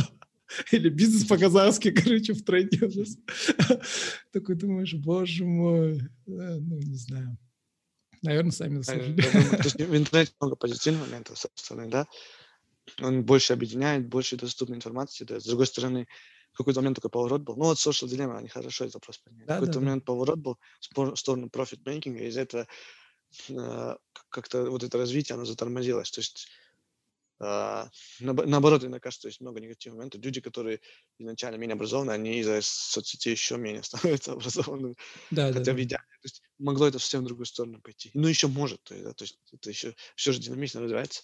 Или 0.72 0.88
бизнес 0.88 1.24
по-казахски, 1.24 1.90
короче, 2.02 2.32
в 2.34 2.44
тренде 2.44 2.86
у 2.86 2.98
нас. 2.98 3.16
Такой 4.32 4.54
думаешь, 4.54 4.94
боже 4.94 5.44
мой, 5.44 6.00
ну, 6.26 6.78
не 6.78 6.96
знаю. 6.96 7.36
Наверное, 8.22 8.52
сами 8.52 8.76
заслужили. 8.76 9.20
В 9.84 9.96
интернете 9.96 10.32
много 10.40 10.56
позитивных 10.56 11.06
моментов, 11.06 11.38
собственно, 11.38 11.88
да. 11.88 12.06
Он 13.00 13.24
больше 13.24 13.52
объединяет, 13.52 14.08
больше 14.08 14.36
доступной 14.36 14.76
информации. 14.76 15.24
Да. 15.24 15.40
С 15.40 15.44
другой 15.44 15.66
стороны, 15.66 16.06
в 16.52 16.58
какой-то 16.58 16.80
момент 16.80 16.96
такой 16.96 17.10
поворот 17.10 17.42
был. 17.42 17.56
Ну, 17.56 17.64
вот 17.64 17.78
social 17.78 18.08
dilemma, 18.08 18.38
они 18.38 18.48
хорошо 18.48 18.84
этот 18.84 18.94
вопрос 18.94 19.18
поняли. 19.18 19.44
Да, 19.44 19.54
в 19.54 19.60
какой-то 19.60 19.80
да, 19.80 19.80
момент 19.80 20.02
да. 20.02 20.06
поворот 20.06 20.38
был 20.38 20.58
в 20.80 21.16
сторону 21.16 21.48
и 21.48 22.26
из 22.26 22.36
этого 22.36 22.66
э, 23.48 23.96
как-то 24.28 24.70
вот 24.70 24.82
это 24.82 24.96
развитие, 24.98 25.34
оно 25.34 25.44
затормозилось. 25.44 26.10
То 26.10 26.20
есть 26.20 26.48
наоборот, 28.20 28.82
мне 28.82 29.00
кажется, 29.00 29.28
есть 29.28 29.40
много 29.40 29.60
негативных 29.60 29.98
моментов. 29.98 30.22
Люди, 30.22 30.40
которые 30.40 30.80
изначально 31.18 31.56
менее 31.56 31.74
образованы, 31.74 32.12
они 32.12 32.40
из-за 32.40 32.60
соцсетей 32.62 33.32
еще 33.32 33.56
менее 33.56 33.82
становятся 33.84 34.32
образованными. 34.32 34.94
Да, 35.30 35.52
Хотя 35.52 35.64
да, 35.64 35.72
в 35.72 35.82
идеале. 35.82 36.04
То 36.22 36.26
есть 36.26 36.42
могло 36.58 36.86
это 36.86 36.98
совсем 36.98 37.22
в 37.22 37.26
другую 37.26 37.46
сторону 37.46 37.80
пойти. 37.82 38.10
Ну, 38.14 38.28
еще 38.28 38.48
может. 38.48 38.82
То 38.84 38.94
есть, 38.94 39.06
да, 39.06 39.12
то 39.12 39.24
есть 39.24 39.38
это 39.52 39.70
еще 39.70 39.94
все 40.16 40.32
же 40.32 40.40
динамично 40.40 40.80
развивается. 40.80 41.22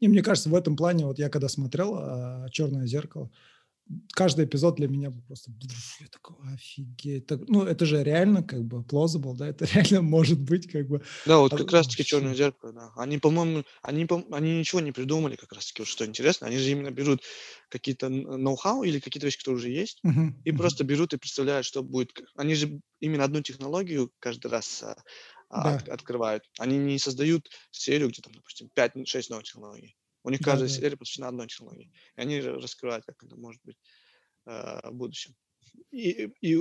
И 0.00 0.08
мне 0.08 0.22
кажется, 0.22 0.48
в 0.48 0.54
этом 0.54 0.76
плане, 0.76 1.06
вот 1.06 1.18
я 1.18 1.28
когда 1.28 1.48
смотрел 1.48 1.94
а, 1.96 2.48
«Черное 2.50 2.86
зеркало», 2.86 3.30
каждый 4.12 4.44
эпизод 4.44 4.76
для 4.76 4.88
меня 4.88 5.10
был 5.10 5.22
просто, 5.22 5.52
я 6.00 6.06
такой, 6.08 6.36
офигеть. 6.52 7.26
Так, 7.26 7.40
ну, 7.48 7.64
это 7.64 7.86
же 7.86 8.02
реально 8.02 8.42
как 8.42 8.64
бы 8.64 8.82
plausible, 8.82 9.34
да, 9.34 9.48
это 9.48 9.64
реально 9.74 10.02
может 10.02 10.40
быть 10.40 10.70
как 10.70 10.88
бы. 10.88 11.02
Да, 11.26 11.38
вот 11.38 11.52
а, 11.52 11.56
как 11.56 11.72
раз-таки 11.72 12.04
«Черное 12.04 12.34
зеркало», 12.34 12.72
да. 12.72 12.92
Они, 12.96 13.18
по-моему, 13.18 13.64
они, 13.82 14.06
они 14.30 14.58
ничего 14.58 14.80
не 14.80 14.92
придумали 14.92 15.36
как 15.36 15.52
раз-таки, 15.52 15.82
вот 15.82 15.88
что 15.88 16.04
интересно, 16.04 16.46
они 16.46 16.58
же 16.58 16.70
именно 16.70 16.90
берут 16.90 17.22
какие-то 17.68 18.08
ноу-хау 18.08 18.82
или 18.82 19.00
какие-то 19.00 19.26
вещи, 19.26 19.38
которые 19.38 19.58
уже 19.58 19.70
есть, 19.70 20.00
uh-huh, 20.04 20.32
и 20.44 20.50
uh-huh. 20.50 20.56
просто 20.56 20.84
берут 20.84 21.12
и 21.14 21.18
представляют, 21.18 21.66
что 21.66 21.82
будет. 21.82 22.10
Они 22.36 22.54
же 22.54 22.80
именно 23.00 23.24
одну 23.24 23.42
технологию 23.42 24.12
каждый 24.18 24.50
раз 24.50 24.82
а, 24.82 24.96
да. 25.50 25.76
от, 25.76 25.88
открывают. 25.88 26.44
Они 26.58 26.78
не 26.78 26.98
создают 26.98 27.48
серию, 27.70 28.08
где 28.08 28.22
там, 28.22 28.32
допустим, 28.32 28.70
5-6 28.76 29.26
новых 29.30 29.44
технологий. 29.44 29.96
У 30.22 30.30
них 30.30 30.40
каждая 30.40 30.68
да, 30.68 30.74
серия 30.74 30.96
посвящена 30.96 31.28
одной 31.28 31.46
технологии. 31.46 31.92
И 32.16 32.20
они 32.20 32.40
раскрывают, 32.40 33.04
как 33.06 33.22
это 33.22 33.36
может 33.36 33.62
быть 33.64 33.78
э, 34.46 34.90
в 34.90 34.92
будущем. 34.92 35.34
И, 35.90 36.30
и 36.40 36.58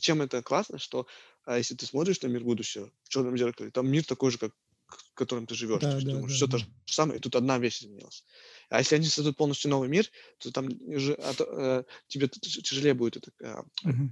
чем 0.00 0.22
это 0.22 0.42
классно, 0.42 0.78
что 0.78 1.06
а, 1.44 1.58
если 1.58 1.74
ты 1.74 1.86
смотришь 1.86 2.22
на 2.22 2.28
мир 2.28 2.44
будущего 2.44 2.90
в 3.02 3.08
черном 3.08 3.36
зеркале, 3.36 3.70
там 3.70 3.88
мир 3.88 4.04
такой 4.04 4.30
же, 4.30 4.38
как 4.38 4.52
в 4.86 5.14
котором 5.14 5.46
ты 5.46 5.54
живешь. 5.54 5.80
Да, 5.80 5.90
то 5.90 5.96
есть, 5.96 6.06
да, 6.06 6.12
думаешь, 6.12 6.32
да, 6.32 6.36
все 6.36 6.46
да. 6.46 6.52
то 6.52 6.58
же 6.58 6.66
самое, 6.86 7.18
и 7.18 7.22
тут 7.22 7.36
одна 7.36 7.58
вещь 7.58 7.82
изменилась. 7.82 8.24
А 8.68 8.78
если 8.78 8.96
они 8.96 9.06
создадут 9.06 9.36
полностью 9.36 9.70
новый 9.70 9.88
мир, 9.88 10.08
то 10.38 10.52
там 10.52 10.68
а, 10.68 11.34
э, 11.38 11.84
тебе 12.06 12.28
тяжелее 12.28 12.94
будет 12.94 13.16
это 13.16 13.32
э, 13.40 13.88
uh-huh. 13.88 14.08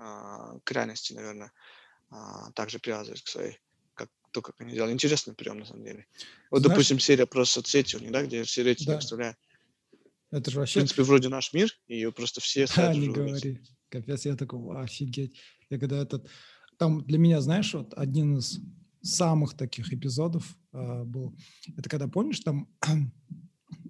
э, 0.00 0.60
к 0.64 0.72
реальности, 0.72 1.12
наверное, 1.12 1.52
э, 2.10 2.14
также 2.54 2.78
привязывать 2.78 3.22
к 3.22 3.28
своей 3.28 3.58
то, 4.30 4.42
как 4.42 4.60
они 4.60 4.74
делали. 4.74 4.92
Интересный 4.92 5.34
прием, 5.34 5.58
на 5.58 5.64
самом 5.64 5.84
деле. 5.84 6.06
Вот, 6.50 6.60
Знаешь, 6.60 6.74
допустим, 6.74 6.98
серия 6.98 7.26
про 7.26 7.44
соцсети 7.44 7.96
у 7.96 8.00
них, 8.00 8.12
да, 8.12 8.22
где 8.22 8.42
все 8.42 8.62
рейтинги 8.62 8.90
да. 8.90 8.98
вставляют. 8.98 9.38
Это 10.30 10.50
же 10.50 10.58
вообще... 10.58 10.80
В 10.80 10.82
принципе, 10.82 11.02
вроде 11.02 11.28
наш 11.28 11.52
мир, 11.52 11.70
и 11.86 11.94
ее 11.94 12.12
просто 12.12 12.40
все 12.40 12.66
Да, 12.76 12.94
не 12.94 13.08
говори. 13.08 13.60
Капец, 13.88 14.26
я 14.26 14.36
такой, 14.36 14.82
офигеть. 14.82 15.36
Я 15.70 15.78
когда 15.78 16.02
этот... 16.02 16.28
Там 16.76 17.02
для 17.04 17.18
меня, 17.18 17.40
знаешь, 17.40 17.72
вот 17.72 17.94
один 17.94 18.36
из 18.38 18.60
самых 19.00 19.56
таких 19.56 19.92
эпизодов 19.92 20.56
э, 20.72 21.04
был, 21.04 21.34
это 21.76 21.88
когда, 21.88 22.08
помнишь, 22.08 22.40
там 22.40 22.68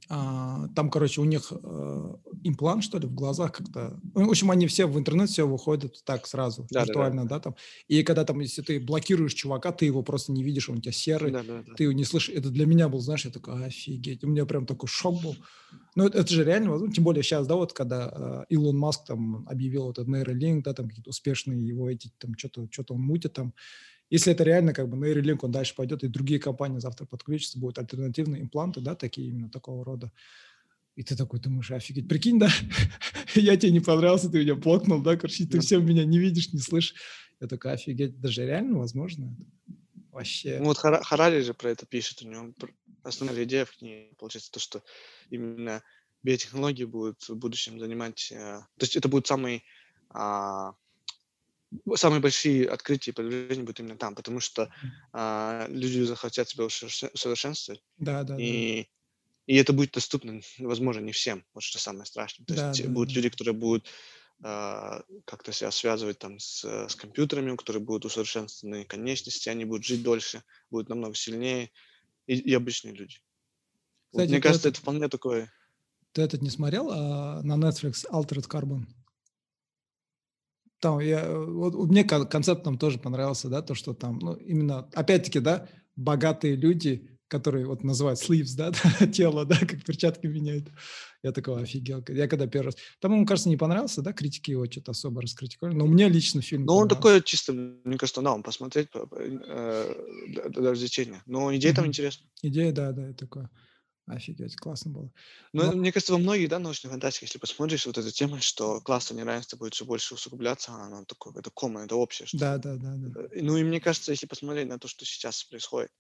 там, 0.09 0.91
короче, 0.91 1.21
у 1.21 1.25
них 1.25 1.53
э, 1.53 2.15
имплант, 2.45 2.85
что 2.85 2.99
ли, 2.99 3.07
в 3.07 3.15
глазах 3.15 3.53
как-то. 3.53 3.99
Ну, 4.15 4.27
в 4.27 4.31
общем, 4.31 4.51
они 4.53 4.69
все 4.69 4.87
в 4.87 4.97
интернет 4.97 5.29
все 5.29 5.49
выходят 5.49 6.05
так 6.05 6.27
сразу, 6.27 6.67
да, 6.71 6.85
виртуально, 6.85 7.25
да, 7.25 7.29
да. 7.29 7.35
да, 7.37 7.41
там. 7.41 7.57
И 7.89 8.03
когда 8.05 8.25
там, 8.25 8.39
если 8.41 8.63
ты 8.63 8.79
блокируешь 8.79 9.35
чувака, 9.35 9.73
ты 9.73 9.87
его 9.87 10.03
просто 10.03 10.31
не 10.31 10.45
видишь, 10.45 10.69
он 10.69 10.79
у 10.79 10.81
тебя 10.81 10.93
серый, 10.93 11.33
да, 11.33 11.43
да, 11.43 11.63
да. 11.67 11.75
ты 11.75 11.85
его 11.85 11.93
не 11.93 12.05
слышишь. 12.05 12.35
Это 12.37 12.51
для 12.51 12.67
меня 12.67 12.89
был, 12.89 13.01
знаешь, 13.01 13.25
я 13.25 13.33
такой, 13.33 13.65
офигеть. 13.65 14.23
У 14.23 14.29
меня 14.29 14.47
прям 14.47 14.65
такой 14.65 14.89
шок 14.89 15.21
был. 15.23 15.37
Ну, 15.97 16.07
это, 16.07 16.19
это 16.19 16.33
же 16.33 16.45
реально 16.45 16.71
возможно. 16.71 16.95
Тем 16.95 17.05
более 17.05 17.25
сейчас, 17.25 17.47
да, 17.49 17.57
вот 17.57 17.73
когда 17.73 18.13
э, 18.15 18.45
Илон 18.51 18.79
Маск 18.79 19.07
там 19.07 19.45
объявил 19.49 19.91
этот 19.91 20.07
нейролинк, 20.07 20.65
да, 20.65 20.73
там 20.73 20.89
какие-то 20.89 21.11
успешные 21.11 21.67
его 21.67 21.91
эти, 21.91 22.13
там, 22.19 22.37
что-то 22.39 22.69
что 22.71 22.95
он 22.95 23.01
мутит 23.01 23.33
там, 23.33 23.55
если 24.11 24.33
это 24.33 24.45
реально 24.45 24.73
как 24.73 24.89
бы 24.89 24.97
нейролинк, 24.97 25.45
он 25.45 25.53
дальше 25.53 25.75
пойдет, 25.75 26.05
и 26.05 26.09
другие 26.09 26.41
компании 26.41 26.79
завтра 26.79 27.07
подключатся, 27.07 27.59
будут 27.59 27.79
альтернативные 27.79 28.43
импланты, 28.43 28.81
да, 28.81 28.95
такие 28.95 29.29
именно 29.29 29.51
такого 29.51 29.85
рода. 29.85 30.13
И 30.95 31.03
ты 31.03 31.17
такой 31.17 31.41
думаешь, 31.41 31.71
офигеть, 31.71 32.09
прикинь, 32.09 32.39
да, 32.39 32.49
я 33.35 33.57
тебе 33.57 33.73
не 33.73 33.81
понравился, 33.81 34.31
ты 34.31 34.39
меня 34.39 34.55
блокнул, 34.55 35.03
да, 35.03 35.17
короче, 35.17 35.47
ты 35.47 35.61
все 35.61 35.81
меня 35.81 36.05
не 36.05 36.19
видишь, 36.19 36.53
не 36.53 36.61
слышишь. 36.61 36.95
Я 37.41 37.49
такой, 37.49 37.73
офигеть, 37.73 38.19
даже 38.21 38.47
реально 38.47 38.79
возможно 38.79 39.37
Вообще. 40.17 40.59
Ну 40.61 40.69
вот 40.69 40.79
Харари 40.79 41.43
же 41.43 41.53
про 41.53 41.73
это 41.73 41.85
пишет, 41.85 42.23
у 42.23 42.27
него 42.27 42.55
основная 43.03 43.45
идея 43.45 43.67
в 43.67 43.77
книге, 43.77 44.15
получается, 44.17 44.51
то, 44.51 44.59
что 44.59 44.83
именно 45.29 45.83
биотехнологии 46.23 46.85
будут 46.85 47.29
в 47.29 47.37
будущем 47.37 47.79
занимать, 47.79 48.33
э, 48.33 48.35
то 48.35 48.81
есть 48.81 48.97
это 48.97 49.09
будет 49.09 49.27
самый 49.27 49.63
а, 50.09 50.73
самые 51.95 52.21
большие 52.21 52.69
открытия 52.69 53.11
и 53.11 53.15
продвижения 53.15 53.63
будут 53.63 53.81
именно 53.81 53.97
там, 53.97 54.15
потому 54.15 54.41
что 54.41 54.71
а, 55.13 55.67
люди 55.69 56.03
захотят 56.03 56.49
себя 56.49 56.65
усовершенствовать. 56.65 57.83
Да, 57.99 58.23
да, 58.23 58.37
и, 58.39 58.83
да. 58.83 58.89
и 59.47 59.57
это 59.57 59.73
будет 59.73 59.93
доступно, 59.93 60.41
возможно, 60.59 61.01
не 61.01 61.13
всем. 61.13 61.45
Вот 61.55 61.63
что 61.63 61.79
самое 61.79 62.07
страшное. 62.07 62.47
То 62.47 62.55
да, 62.55 62.69
есть 62.69 62.83
да, 62.83 62.89
будут 62.89 63.09
да. 63.09 63.15
люди, 63.15 63.29
которые 63.31 63.55
будут 63.55 63.89
а, 64.43 65.03
как-то 65.25 65.53
себя 65.53 65.71
связывать 65.71 66.19
там 66.19 66.39
с, 66.39 66.65
с 66.65 66.95
компьютерами, 66.95 67.51
у 67.51 67.57
которых 67.57 67.83
будут 67.83 68.05
усовершенствованы 68.05 68.85
конечности, 68.85 69.49
они 69.49 69.65
будут 69.65 69.85
жить 69.85 70.03
дольше, 70.03 70.43
будут 70.71 70.89
намного 70.89 71.15
сильнее, 71.15 71.71
и, 72.27 72.35
и 72.37 72.55
обычные 72.55 72.95
люди. 72.95 73.17
Кстати, 74.11 74.29
вот, 74.29 74.31
мне 74.31 74.41
кажется, 74.41 74.69
этот, 74.69 74.79
это 74.79 74.83
вполне 74.83 75.09
такое. 75.09 75.53
Ты 76.13 76.23
этот 76.23 76.43
не 76.43 76.51
смотрел 76.51 76.91
а, 76.91 77.43
на 77.43 77.55
Netflix 77.55 78.05
Altered 78.11 78.49
Carbon? 78.49 78.87
Там 80.81 81.01
я, 81.01 81.31
вот 81.31 81.75
мне 81.89 82.05
концепт 82.05 82.63
там 82.63 82.79
тоже 82.79 82.99
понравился, 82.99 83.49
да, 83.49 83.63
то, 83.63 83.75
что 83.75 83.95
там, 83.95 84.19
ну, 84.19 84.35
именно, 84.35 84.89
опять-таки, 84.95 85.41
да, 85.41 85.69
богатые 85.97 86.57
люди, 86.57 87.09
которые 87.29 87.67
вот 87.67 87.83
называют 87.83 88.21
sleeves, 88.21 88.55
да, 88.57 88.73
тело, 89.13 89.45
да, 89.45 89.59
как 89.59 89.85
перчатки 89.85 90.27
меняют. 90.27 90.69
Я 91.23 91.33
такого 91.33 91.61
офигел. 91.61 92.05
Я 92.09 92.29
когда 92.29 92.47
первый 92.47 92.67
раз... 92.67 92.77
Там, 93.01 93.15
ему, 93.15 93.27
кажется, 93.27 93.49
не 93.49 93.57
понравился, 93.57 94.03
да, 94.03 94.13
критики 94.13 94.53
его 94.53 94.71
что-то 94.71 94.93
особо 94.93 95.23
раскритиковали, 95.23 95.75
но 95.75 95.87
мне 95.87 96.09
лично 96.09 96.41
фильм 96.41 96.67
Ну, 96.67 96.75
он 96.75 96.89
такой 96.89 97.21
чисто, 97.23 97.53
мне 97.53 97.99
кажется, 97.99 98.23
да, 98.23 98.33
он 98.33 98.43
посмотреть 98.43 98.89
э, 98.95 99.95
для 100.51 100.71
развлечения. 100.71 101.23
Но 101.27 101.55
идея 101.57 101.75
там 101.75 101.87
интересная. 101.87 102.29
Идея, 102.43 102.71
да, 102.71 102.93
да, 102.93 103.13
такое. 103.15 103.51
Офигеть, 104.07 104.55
классно 104.57 104.93
было. 104.93 105.13
Ну, 105.53 105.65
Но... 105.65 105.73
мне 105.73 105.91
кажется, 105.91 106.13
во 106.13 106.19
многих, 106.19 106.49
да, 106.49 106.61
научных 106.61 106.93
фантастиках, 106.93 107.29
если 107.29 107.39
посмотришь, 107.39 107.87
вот 107.87 107.99
эта 107.99 108.13
тема, 108.13 108.41
что 108.41 108.81
классное 108.81 109.19
неравенство 109.19 109.57
будет 109.57 109.75
все 109.75 109.85
больше 109.85 110.15
усугубляться, 110.15 110.73
оно 110.73 111.05
такое, 111.05 111.35
это 111.37 111.51
common, 111.51 111.85
это 111.85 111.97
общее. 111.97 112.27
Что... 112.27 112.39
Да, 112.39 112.59
да, 112.59 112.77
да, 112.77 112.95
да. 112.97 113.21
Э, 113.33 113.43
ну, 113.43 113.57
и 113.57 113.65
мне 113.65 113.81
кажется, 113.81 114.13
если 114.13 114.27
посмотреть 114.27 114.69
на 114.69 114.79
то, 114.79 114.87
что 114.87 115.05
сейчас 115.05 115.43
происходит, 115.43 115.91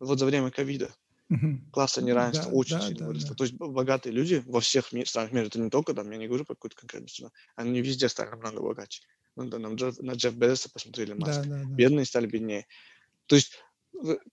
вот 0.00 0.18
за 0.18 0.26
время 0.26 0.50
ковида, 0.50 0.92
угу. 1.30 1.60
классное 1.72 2.04
неравенство 2.04 2.50
да, 2.50 2.56
очень 2.56 2.78
да, 2.78 2.80
сильно 2.80 2.98
да, 2.98 3.06
выросло. 3.06 3.30
Да. 3.30 3.34
То 3.36 3.44
есть 3.44 3.54
богатые 3.54 4.12
люди 4.12 4.42
во 4.46 4.60
всех 4.60 4.92
ми- 4.92 5.04
странах 5.04 5.30
мира, 5.30 5.46
это 5.46 5.60
не 5.60 5.70
только 5.70 5.94
там, 5.94 6.10
я 6.10 6.18
не 6.18 6.26
говорю 6.26 6.44
про 6.44 6.54
какую-то 6.54 6.76
конкретную 6.76 7.10
страну, 7.10 7.32
они 7.54 7.80
везде 7.80 8.08
стали 8.08 8.30
намного 8.30 8.60
богаче. 8.60 9.02
Ну, 9.36 9.48
да, 9.48 9.58
нам 9.58 9.76
Джефф, 9.76 10.00
на 10.00 10.14
Джефф 10.14 10.34
Безоса 10.34 10.68
посмотрели 10.68 11.12
Маск. 11.12 11.42
Да, 11.42 11.44
да, 11.44 11.62
да. 11.62 11.74
Бедные 11.76 12.04
стали 12.04 12.26
беднее. 12.26 12.66
То 13.26 13.36
есть 13.36 13.52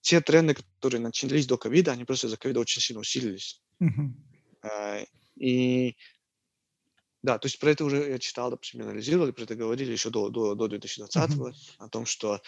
те 0.00 0.20
тренды, 0.20 0.54
которые 0.54 1.00
начались 1.00 1.46
до 1.46 1.58
ковида, 1.58 1.92
они 1.92 2.04
просто 2.04 2.26
из-за 2.26 2.36
ковида 2.36 2.60
очень 2.60 2.80
сильно 2.80 3.00
усилились. 3.00 3.62
Uh-huh. 3.82 5.06
И 5.36 5.96
да, 7.22 7.38
то 7.38 7.46
есть 7.46 7.58
про 7.58 7.70
это 7.70 7.84
уже 7.84 8.08
я 8.08 8.18
читал, 8.18 8.50
допустим, 8.50 8.82
анализировали, 8.82 9.32
про 9.32 9.42
это 9.42 9.56
говорили 9.56 9.92
еще 9.92 10.10
до, 10.10 10.28
до, 10.28 10.54
до 10.54 10.68
2020 10.68 11.30
uh-huh. 11.30 11.54
о 11.78 11.88
том, 11.88 12.06
что 12.06 12.40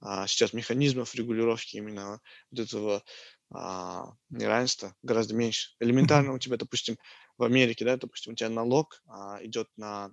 а, 0.00 0.26
сейчас 0.26 0.52
механизмов 0.52 1.14
регулировки 1.14 1.76
именно 1.76 2.20
вот 2.50 2.60
этого 2.60 3.04
а, 3.50 4.12
неравенство 4.30 4.94
гораздо 5.02 5.34
меньше. 5.34 5.70
Элементарно 5.80 6.32
у 6.32 6.38
тебя, 6.38 6.56
допустим, 6.56 6.98
в 7.38 7.44
Америке, 7.44 7.84
да, 7.84 7.96
допустим, 7.96 8.32
у 8.32 8.36
тебя 8.36 8.50
налог 8.50 9.02
а, 9.06 9.38
идет 9.42 9.68
на 9.76 10.12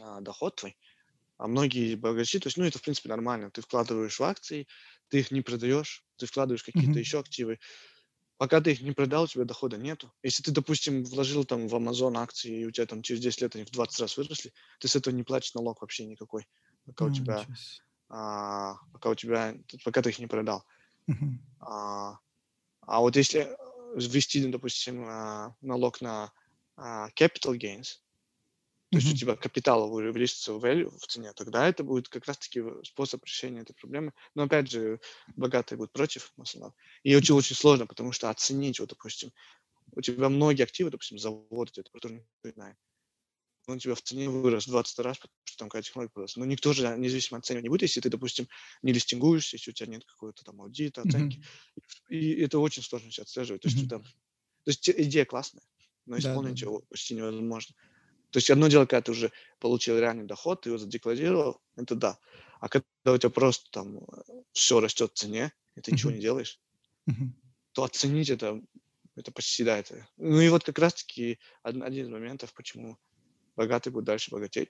а, 0.00 0.20
доход 0.20 0.56
твой, 0.56 0.76
а 1.38 1.46
многие 1.46 1.94
богачи, 1.94 2.38
то 2.38 2.48
есть, 2.48 2.56
ну, 2.56 2.64
это, 2.64 2.78
в 2.78 2.82
принципе, 2.82 3.08
нормально. 3.08 3.50
Ты 3.50 3.62
вкладываешь 3.62 4.18
в 4.18 4.22
акции, 4.22 4.66
ты 5.08 5.20
их 5.20 5.30
не 5.30 5.42
продаешь, 5.42 6.04
ты 6.16 6.26
вкладываешь 6.26 6.64
какие-то 6.64 6.98
Мгм. 6.98 7.00
еще 7.00 7.20
активы. 7.20 7.58
Пока 8.38 8.60
ты 8.60 8.72
их 8.72 8.82
не 8.82 8.92
продал, 8.92 9.24
у 9.24 9.26
тебя 9.26 9.44
дохода 9.44 9.78
нету. 9.78 10.12
Если 10.22 10.42
ты, 10.42 10.50
допустим, 10.52 11.04
вложил 11.04 11.44
там 11.44 11.68
в 11.68 11.74
Amazon 11.74 12.16
акции, 12.18 12.60
и 12.62 12.66
у 12.66 12.70
тебя 12.70 12.86
там 12.86 13.02
через 13.02 13.20
10 13.20 13.40
лет 13.42 13.56
они 13.56 13.64
в 13.64 13.70
20 13.70 14.00
раз 14.00 14.16
выросли, 14.18 14.52
ты 14.80 14.88
с 14.88 14.96
этого 14.96 15.14
не 15.14 15.22
платишь 15.22 15.54
налог 15.54 15.80
вообще 15.80 16.04
никакой, 16.06 16.46
пока 16.86 17.06
у 17.06 17.10
А, 17.10 17.10
тебя, 17.10 17.48
а, 18.10 18.76
пока 18.92 19.10
у 19.10 19.16
тебя, 19.16 19.54
пока 19.84 20.02
ты 20.02 20.10
их 20.10 20.18
не 20.20 20.26
продал. 20.28 20.64
Мгм. 21.06 21.38
А, 21.60 22.18
а 22.82 23.00
вот 23.00 23.16
если 23.16 23.40
э, 23.42 23.56
ввести, 23.96 24.46
допустим, 24.50 25.04
а, 25.06 25.56
налог 25.62 26.00
на 26.02 26.32
а, 26.76 27.08
capital 27.10 27.56
gains, 27.58 28.00
то 28.90 28.98
есть 28.98 29.10
у 29.12 29.14
тебя 29.14 29.36
капитал 29.36 29.92
увеличится 29.92 30.52
в 30.54 30.64
value, 30.64 30.90
в 30.98 31.06
цене, 31.06 31.32
тогда 31.34 31.68
это 31.68 31.84
будет 31.84 32.08
как 32.08 32.26
раз-таки 32.26 32.62
способ 32.84 33.24
решения 33.24 33.60
этой 33.60 33.74
проблемы. 33.74 34.12
Но 34.34 34.44
опять 34.44 34.70
же, 34.70 35.00
богатые 35.36 35.76
будут 35.78 35.92
против 35.92 36.32
основном. 36.38 36.74
И 37.02 37.14
очень 37.14 37.34
очень 37.34 37.56
сложно, 37.56 37.86
потому 37.86 38.12
что 38.12 38.30
оценить, 38.30 38.80
вот, 38.80 38.90
допустим, 38.90 39.32
у 39.92 40.00
тебя 40.02 40.28
многие 40.28 40.64
активы, 40.64 40.90
допустим, 40.90 41.18
завод, 41.18 41.70
это 41.70 41.82
никто 41.82 42.08
не 42.10 42.24
знает. 42.52 42.76
Он 43.66 43.76
у 43.76 43.78
тебя 43.78 43.96
в 43.96 44.02
цене 44.02 44.28
вырос 44.28 44.66
в 44.66 44.70
20 44.70 44.98
раз, 45.00 45.18
потому 45.18 45.34
что 45.44 45.58
там 45.58 45.68
какая 45.68 45.82
технология 45.82 46.12
появилась. 46.12 46.36
Но 46.36 46.44
никто 46.44 46.72
же 46.72 46.96
независимо 46.96 47.38
оценивать 47.38 47.64
не 47.64 47.68
будет, 47.68 47.82
если 47.82 48.00
ты, 48.00 48.08
допустим, 48.10 48.48
не 48.82 48.92
листингуешься, 48.92 49.56
если 49.56 49.70
у 49.72 49.74
тебя 49.74 49.90
нет 49.90 50.04
какого-то 50.04 50.44
там 50.44 50.60
аудита, 50.62 51.02
оценки. 51.02 51.40
И 52.08 52.32
это 52.34 52.58
очень 52.60 52.82
сложно 52.82 53.10
все 53.10 53.22
отслеживать. 53.22 53.62
То 53.62 53.68
есть, 53.68 53.88
там, 53.88 54.02
то 54.04 54.70
есть 54.70 54.88
идея 54.90 55.24
классная, 55.24 55.64
но 56.06 56.16
Да, 56.16 56.38
да, 56.40 56.42
исполнить 56.42 56.60
да. 56.60 56.66
его 56.66 56.82
почти 56.90 57.14
невозможно. 57.14 57.74
То 58.36 58.38
есть 58.38 58.50
одно 58.50 58.68
дело, 58.68 58.84
когда 58.84 59.00
ты 59.00 59.12
уже 59.12 59.32
получил 59.60 59.98
реальный 59.98 60.26
доход, 60.26 60.60
ты 60.60 60.68
его 60.68 60.76
задекларировал, 60.76 61.62
это 61.74 61.94
да. 61.94 62.18
А 62.60 62.68
когда 62.68 62.84
у 63.06 63.16
тебя 63.16 63.30
просто 63.30 63.70
там 63.70 64.00
все 64.52 64.78
растет 64.78 65.12
в 65.12 65.14
цене, 65.14 65.54
и 65.74 65.80
ты 65.80 65.90
ничего 65.92 66.10
не 66.10 66.20
делаешь, 66.20 66.60
то 67.72 67.84
оценить 67.84 68.28
это, 68.28 68.60
это 69.14 69.32
почти 69.32 69.64
да. 69.64 69.78
Это. 69.78 70.06
Ну 70.18 70.38
и 70.38 70.50
вот 70.50 70.64
как 70.64 70.78
раз-таки 70.78 71.38
од- 71.64 71.80
один 71.80 72.04
из 72.04 72.10
моментов, 72.10 72.52
почему 72.52 72.98
богатый 73.56 73.88
будет 73.88 74.04
дальше 74.04 74.30
богатеть, 74.30 74.68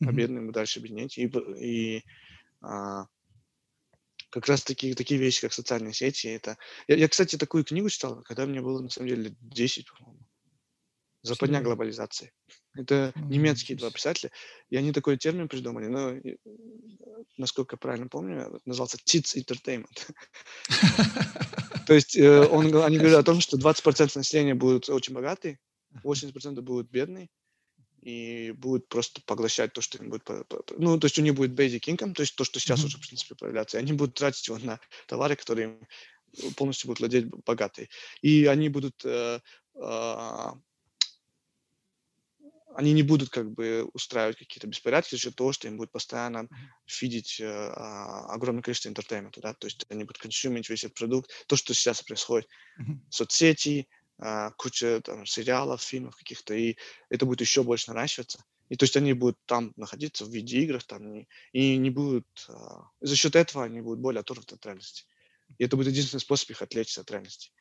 а 0.00 0.06
Мгм. 0.06 0.16
бедный 0.16 0.40
будет 0.40 0.54
дальше 0.54 0.80
беднеть. 0.80 1.16
И, 1.16 1.30
и 1.60 2.02
а, 2.62 3.06
как 4.28 4.48
раз 4.48 4.64
таки 4.64 4.92
такие 4.94 5.20
вещи, 5.20 5.40
как 5.40 5.52
социальные 5.52 5.94
сети, 5.94 6.26
это... 6.26 6.58
Я, 6.88 6.96
я, 6.96 7.08
кстати, 7.08 7.38
такую 7.38 7.62
книгу 7.62 7.88
читал, 7.90 8.24
когда 8.24 8.44
мне 8.44 8.60
было, 8.60 8.82
на 8.82 8.90
самом 8.90 9.06
деле, 9.06 9.22
лет 9.22 9.34
10, 9.40 9.88
по-моему. 9.92 10.23
Западня 11.24 11.62
глобализации. 11.62 12.32
Это 12.74 13.12
немецкие 13.16 13.78
два 13.78 13.90
писателя, 13.90 14.30
и 14.68 14.76
они 14.76 14.92
такой 14.92 15.16
термин 15.16 15.48
придумали, 15.48 15.86
но, 15.86 16.10
э, 16.10 16.36
насколько 17.38 17.78
правильно 17.78 18.08
помню, 18.08 18.60
назывался 18.66 18.98
Tits 18.98 19.34
Entertainment. 19.36 20.10
То 21.86 21.94
есть 21.94 22.14
э, 22.16 22.46
он, 22.46 22.76
они 22.76 22.98
говорят 22.98 23.20
о 23.20 23.22
том, 23.22 23.40
что 23.40 23.56
20% 23.56 24.12
населения 24.16 24.54
будут 24.54 24.90
очень 24.90 25.14
богатые, 25.14 25.58
80% 26.02 26.60
будут 26.60 26.90
бедные, 26.90 27.30
и 28.02 28.52
будут 28.58 28.86
просто 28.88 29.22
поглощать 29.24 29.72
то, 29.72 29.80
что 29.80 29.96
им 29.96 30.10
будет... 30.10 30.28
Ну, 30.76 30.98
то 31.00 31.06
есть 31.06 31.18
у 31.18 31.22
них 31.22 31.34
будет 31.34 31.58
basic 31.58 31.84
income, 31.86 32.12
то 32.12 32.20
есть 32.20 32.36
то, 32.36 32.44
что 32.44 32.60
сейчас 32.60 32.84
уже, 32.84 32.98
в 32.98 33.00
принципе, 33.00 33.34
появляется, 33.34 33.78
и 33.78 33.80
они 33.80 33.94
будут 33.94 34.14
тратить 34.14 34.46
его 34.46 34.58
на 34.58 34.78
товары, 35.06 35.36
которые 35.36 35.78
им 36.42 36.52
полностью 36.54 36.88
будут 36.88 37.00
владеть 37.00 37.28
богатые. 37.46 37.88
И 38.20 38.44
они 38.44 38.68
будут... 38.68 39.02
э, 39.06 39.40
а, 39.76 40.54
они 42.76 42.92
не 42.92 43.02
будут 43.02 43.30
как 43.30 43.50
бы 43.52 43.88
устраивать 43.92 44.38
какие-то 44.38 44.66
беспорядки 44.66 45.10
за 45.14 45.18
счет 45.20 45.36
того, 45.36 45.52
что 45.52 45.68
им 45.68 45.76
будет 45.76 45.92
постоянно 45.92 46.48
фидить 46.86 47.40
э, 47.40 47.46
а, 47.46 48.26
огромное 48.34 48.62
количество 48.62 48.88
энтертейнмента, 48.88 49.40
да, 49.40 49.54
то 49.54 49.66
есть 49.66 49.86
они 49.90 50.04
будут 50.04 50.18
консумить 50.18 50.68
весь 50.68 50.84
этот 50.84 50.96
продукт, 50.98 51.30
то, 51.46 51.56
что 51.56 51.74
сейчас 51.74 52.02
происходит, 52.02 52.48
Мгм. 52.76 53.00
соцсети, 53.08 53.88
а, 54.18 54.50
куча 54.52 55.00
там 55.02 55.26
сериалов, 55.26 55.82
фильмов 55.82 56.16
каких-то, 56.16 56.54
и 56.54 56.76
это 57.10 57.26
будет 57.26 57.40
еще 57.40 57.62
больше 57.62 57.88
наращиваться. 57.92 58.44
И 58.70 58.76
то 58.76 58.84
есть 58.84 58.96
они 58.96 59.12
будут 59.12 59.38
там 59.46 59.72
находиться 59.76 60.24
в 60.24 60.30
видеоиграх, 60.30 60.84
там, 60.84 61.12
не- 61.12 61.28
и 61.52 61.76
не 61.76 61.90
будут, 61.90 62.26
а, 62.48 62.90
за 63.00 63.16
счет 63.16 63.36
этого 63.36 63.64
они 63.64 63.80
будут 63.82 64.00
более 64.00 64.20
оторваны 64.20 64.46
от 64.52 64.64
реальности. 64.66 65.04
И 65.58 65.64
это 65.64 65.76
будет 65.76 65.88
единственный 65.88 66.20
способ 66.20 66.50
их 66.50 66.62
отвлечься 66.62 67.02
от 67.02 67.10
реальности. 67.10 67.52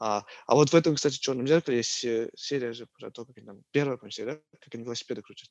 А, 0.00 0.22
а 0.46 0.54
вот 0.54 0.70
в 0.70 0.74
этом, 0.76 0.94
кстати, 0.94 1.18
черном 1.18 1.46
зеркале 1.48 1.78
есть 1.78 1.90
се- 1.90 2.30
серия 2.36 2.72
же 2.72 2.86
про 2.98 3.10
то, 3.10 3.24
как 3.24 3.36
они 3.36 3.46
там, 3.46 3.62
первая, 3.72 3.98
серия, 4.10 4.34
да, 4.52 4.58
как 4.60 4.74
они 4.74 4.84
велосипеды 4.84 5.22
крутят. 5.22 5.50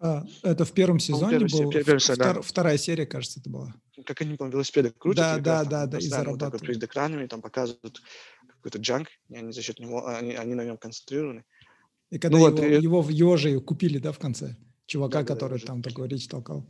А, 0.00 0.24
это 0.42 0.64
в 0.64 0.72
первом 0.72 0.98
сезоне 0.98 1.32
первый 1.32 1.48
се- 1.50 1.56
был, 1.64 1.70
пер- 1.72 1.82
в- 1.82 1.84
первый 1.86 2.00
сезон, 2.00 2.16
да. 2.16 2.32
втор- 2.32 2.42
вторая 2.42 2.78
серия, 2.78 3.04
кажется, 3.06 3.40
это 3.40 3.50
была. 3.50 3.74
Как 4.06 4.20
они, 4.22 4.36
по-моему, 4.36 4.54
велосипеды 4.54 4.90
крутят, 4.90 5.16
Да, 5.18 5.38
и 5.38 5.40
да, 5.42 5.64
да, 5.64 5.86
да, 5.86 5.98
и 5.98 6.00
постоянно 6.00 6.30
вот 6.30 6.40
так 6.40 6.52
вот 6.52 6.60
зарабатывают. 6.60 6.62
перед 6.62 6.82
экранами 6.90 7.26
там 7.26 7.42
показывают 7.42 8.00
какой-то 8.48 8.78
джанк, 8.78 9.08
и 9.28 9.34
они 9.36 9.52
за 9.52 9.60
счет 9.60 9.78
него, 9.80 10.06
они, 10.06 10.34
они 10.34 10.54
на 10.54 10.64
нем 10.64 10.78
концентрированы. 10.78 11.44
И 12.10 12.18
когда 12.18 12.38
Ну 12.38 12.44
вот, 12.44 12.58
его, 12.58 12.68
и- 12.68 12.82
его, 12.82 13.06
его 13.10 13.36
же 13.36 13.60
купили, 13.60 13.98
да, 13.98 14.12
в 14.12 14.18
конце? 14.18 14.56
Чувака, 14.86 15.18
Да-да-да, 15.18 15.34
который 15.34 15.58
же 15.58 15.66
там 15.66 15.82
такой 15.82 16.08
речь 16.08 16.26
толкал. 16.26 16.64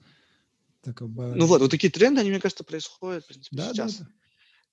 Такой, 0.80 1.06
Ну 1.08 1.46
вот, 1.46 1.60
вот 1.60 1.70
такие 1.70 1.92
тренды, 1.92 2.20
они, 2.22 2.30
мне 2.30 2.40
кажется, 2.40 2.64
происходят, 2.64 3.22
в 3.24 3.28
принципе, 3.28 3.56
Да, 3.56 3.66
да, 3.68 3.72
сейчас. 3.74 3.98
да. 3.98 4.08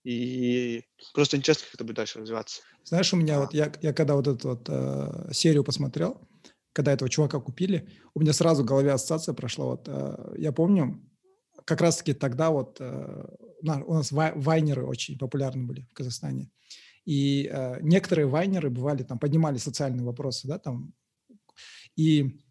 И 0.06 0.84
просто 1.16 1.36
интересно, 1.36 1.66
как 1.66 1.74
это 1.74 1.84
будет 1.84 1.96
дальше 1.96 2.20
развиваться. 2.20 2.62
Знаешь, 2.84 3.12
у 3.12 3.18
меня 3.18 3.40
вот, 3.40 3.54
я, 3.56 3.74
я 3.82 3.92
когда 3.92 4.16
вот 4.16 4.28
эту 4.28 4.50
вот 4.50 4.68
э, 4.70 5.32
серию 5.34 5.64
посмотрел, 5.64 6.22
когда 6.74 6.92
этого 6.92 7.10
чувака 7.10 7.40
купили, 7.40 7.90
у 8.14 8.20
меня 8.20 8.32
сразу 8.32 8.62
в 8.62 8.68
голове 8.68 8.92
ассоциация 8.92 9.34
прошла. 9.34 9.66
Вот, 9.66 9.88
э, 9.88 10.36
я 10.38 10.52
помню, 10.52 11.04
как 11.66 11.82
раз-таки 11.82 12.14
тогда 12.14 12.52
вот 12.52 12.78
э, 12.80 13.26
у 13.64 13.94
нас 13.94 14.12
вай- 14.12 14.34
вайнеры 14.36 14.86
очень 14.86 15.18
популярны 15.18 15.66
были 15.66 15.82
в 15.82 15.94
Казахстане. 15.94 16.52
И 17.06 17.50
э, 17.52 17.80
некоторые 17.82 18.28
вайнеры 18.28 18.70
бывали 18.70 19.02
там, 19.02 19.18
поднимали 19.18 19.58
социальные 19.58 20.06
вопросы, 20.06 20.48
да, 20.48 20.60
там. 20.60 20.94
И, 21.96 22.45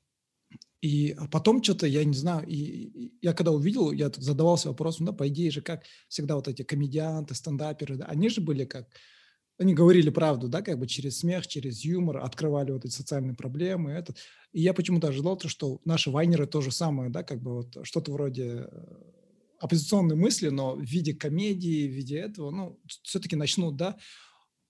и 0.84 1.16
потом 1.30 1.62
что-то, 1.62 1.86
я 1.86 2.04
не 2.04 2.12
знаю, 2.12 2.46
и, 2.46 3.10
я 3.22 3.32
когда 3.32 3.52
увидел, 3.52 3.90
я 3.90 4.10
задавался 4.14 4.68
вопросом, 4.68 5.06
да, 5.06 5.12
по 5.12 5.26
идее 5.28 5.50
же, 5.50 5.62
как 5.62 5.84
всегда 6.08 6.36
вот 6.36 6.46
эти 6.46 6.62
комедианты, 6.62 7.34
стендаперы, 7.34 7.96
да, 7.96 8.04
они 8.04 8.28
же 8.28 8.42
были 8.42 8.66
как, 8.66 8.86
они 9.56 9.72
говорили 9.72 10.10
правду, 10.10 10.46
да, 10.46 10.60
как 10.60 10.78
бы 10.78 10.86
через 10.86 11.20
смех, 11.20 11.46
через 11.46 11.86
юмор, 11.86 12.18
открывали 12.18 12.72
вот 12.72 12.84
эти 12.84 12.92
социальные 12.92 13.34
проблемы. 13.34 13.92
Это. 13.92 14.14
И 14.52 14.60
я 14.60 14.74
почему-то 14.74 15.08
ожидал, 15.08 15.38
то, 15.38 15.48
что 15.48 15.80
наши 15.86 16.10
вайнеры 16.10 16.46
то 16.46 16.60
же 16.60 16.70
самое, 16.70 17.08
да, 17.08 17.22
как 17.22 17.40
бы 17.40 17.54
вот 17.54 17.78
что-то 17.84 18.12
вроде 18.12 18.66
э, 18.70 18.84
оппозиционной 19.60 20.16
мысли, 20.16 20.50
но 20.50 20.74
в 20.74 20.82
виде 20.82 21.14
комедии, 21.14 21.88
в 21.88 21.92
виде 21.92 22.18
этого, 22.18 22.50
ну, 22.50 22.78
все-таки 23.04 23.36
начнут, 23.36 23.76
да, 23.76 23.96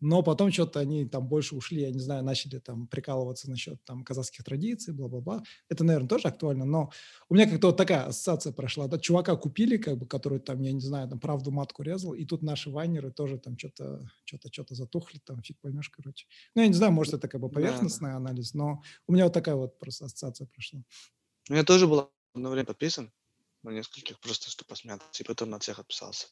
но 0.01 0.23
потом 0.23 0.53
что-то 0.53 0.81
они 0.81 1.07
там 1.07 1.27
больше 1.29 1.55
ушли, 1.57 1.83
я 1.83 1.91
не 1.91 1.99
знаю, 2.01 2.25
начали 2.25 2.59
там 2.59 2.87
прикалываться 2.89 3.51
насчет 3.51 3.83
там 3.85 4.05
казахских 4.05 4.45
традиций, 4.45 4.93
бла-бла-бла. 4.95 5.43
Это, 5.69 5.85
наверное, 5.85 6.09
тоже 6.09 6.29
актуально, 6.29 6.65
но 6.65 6.91
у 7.29 7.35
меня 7.35 7.49
как-то 7.49 7.69
вот 7.69 7.77
такая 7.77 8.07
ассоциация 8.07 8.53
прошла. 8.53 8.87
Да, 8.87 8.99
чувака 8.99 9.37
купили, 9.37 9.77
как 9.77 9.99
бы, 9.99 10.07
который 10.07 10.41
там, 10.41 10.61
я 10.61 10.73
не 10.73 10.81
знаю, 10.81 11.09
там 11.09 11.21
правду 11.21 11.51
матку 11.51 11.83
резал, 11.83 12.15
и 12.15 12.25
тут 12.25 12.43
наши 12.43 12.71
вайнеры 12.71 13.11
тоже 13.13 13.39
там 13.39 13.57
что-то, 13.59 14.11
что-то, 14.25 14.49
что-то 14.53 14.75
затухли, 14.75 15.19
там 15.25 15.43
фиг 15.43 15.59
поймешь, 15.61 15.91
короче. 15.91 16.27
Ну, 16.55 16.63
я 16.63 16.69
не 16.69 16.75
знаю, 16.75 16.93
может, 16.93 17.15
это 17.15 17.29
как 17.29 17.41
бы 17.41 17.49
Да, 17.49 17.81
да. 17.89 17.91
поверхностный 17.91 18.15
анализ, 18.15 18.55
но 18.55 18.83
у 19.07 19.13
меня 19.13 19.25
вот 19.25 19.33
такая 19.33 19.55
вот 19.55 19.79
просто 19.79 20.07
ассоциация 20.07 20.47
прошла. 20.47 20.83
Ну, 21.49 21.57
я 21.57 21.65
тоже 21.65 21.87
был 21.87 22.13
одно 22.35 22.51
время 22.51 22.67
подписан 22.67 23.13
на 23.63 23.71
нескольких, 23.71 24.21
просто 24.21 24.51
чтобы 24.51 24.69
посмеяться, 24.69 25.23
и 25.23 25.27
потом 25.27 25.51
на 25.51 25.59
всех 25.59 25.79
отписался. 25.79 26.29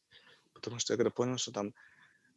Потому 0.52 0.78
что 0.78 0.92
я 0.92 0.96
когда 0.98 1.10
понял, 1.10 1.38
что 1.38 1.52
там 1.52 1.74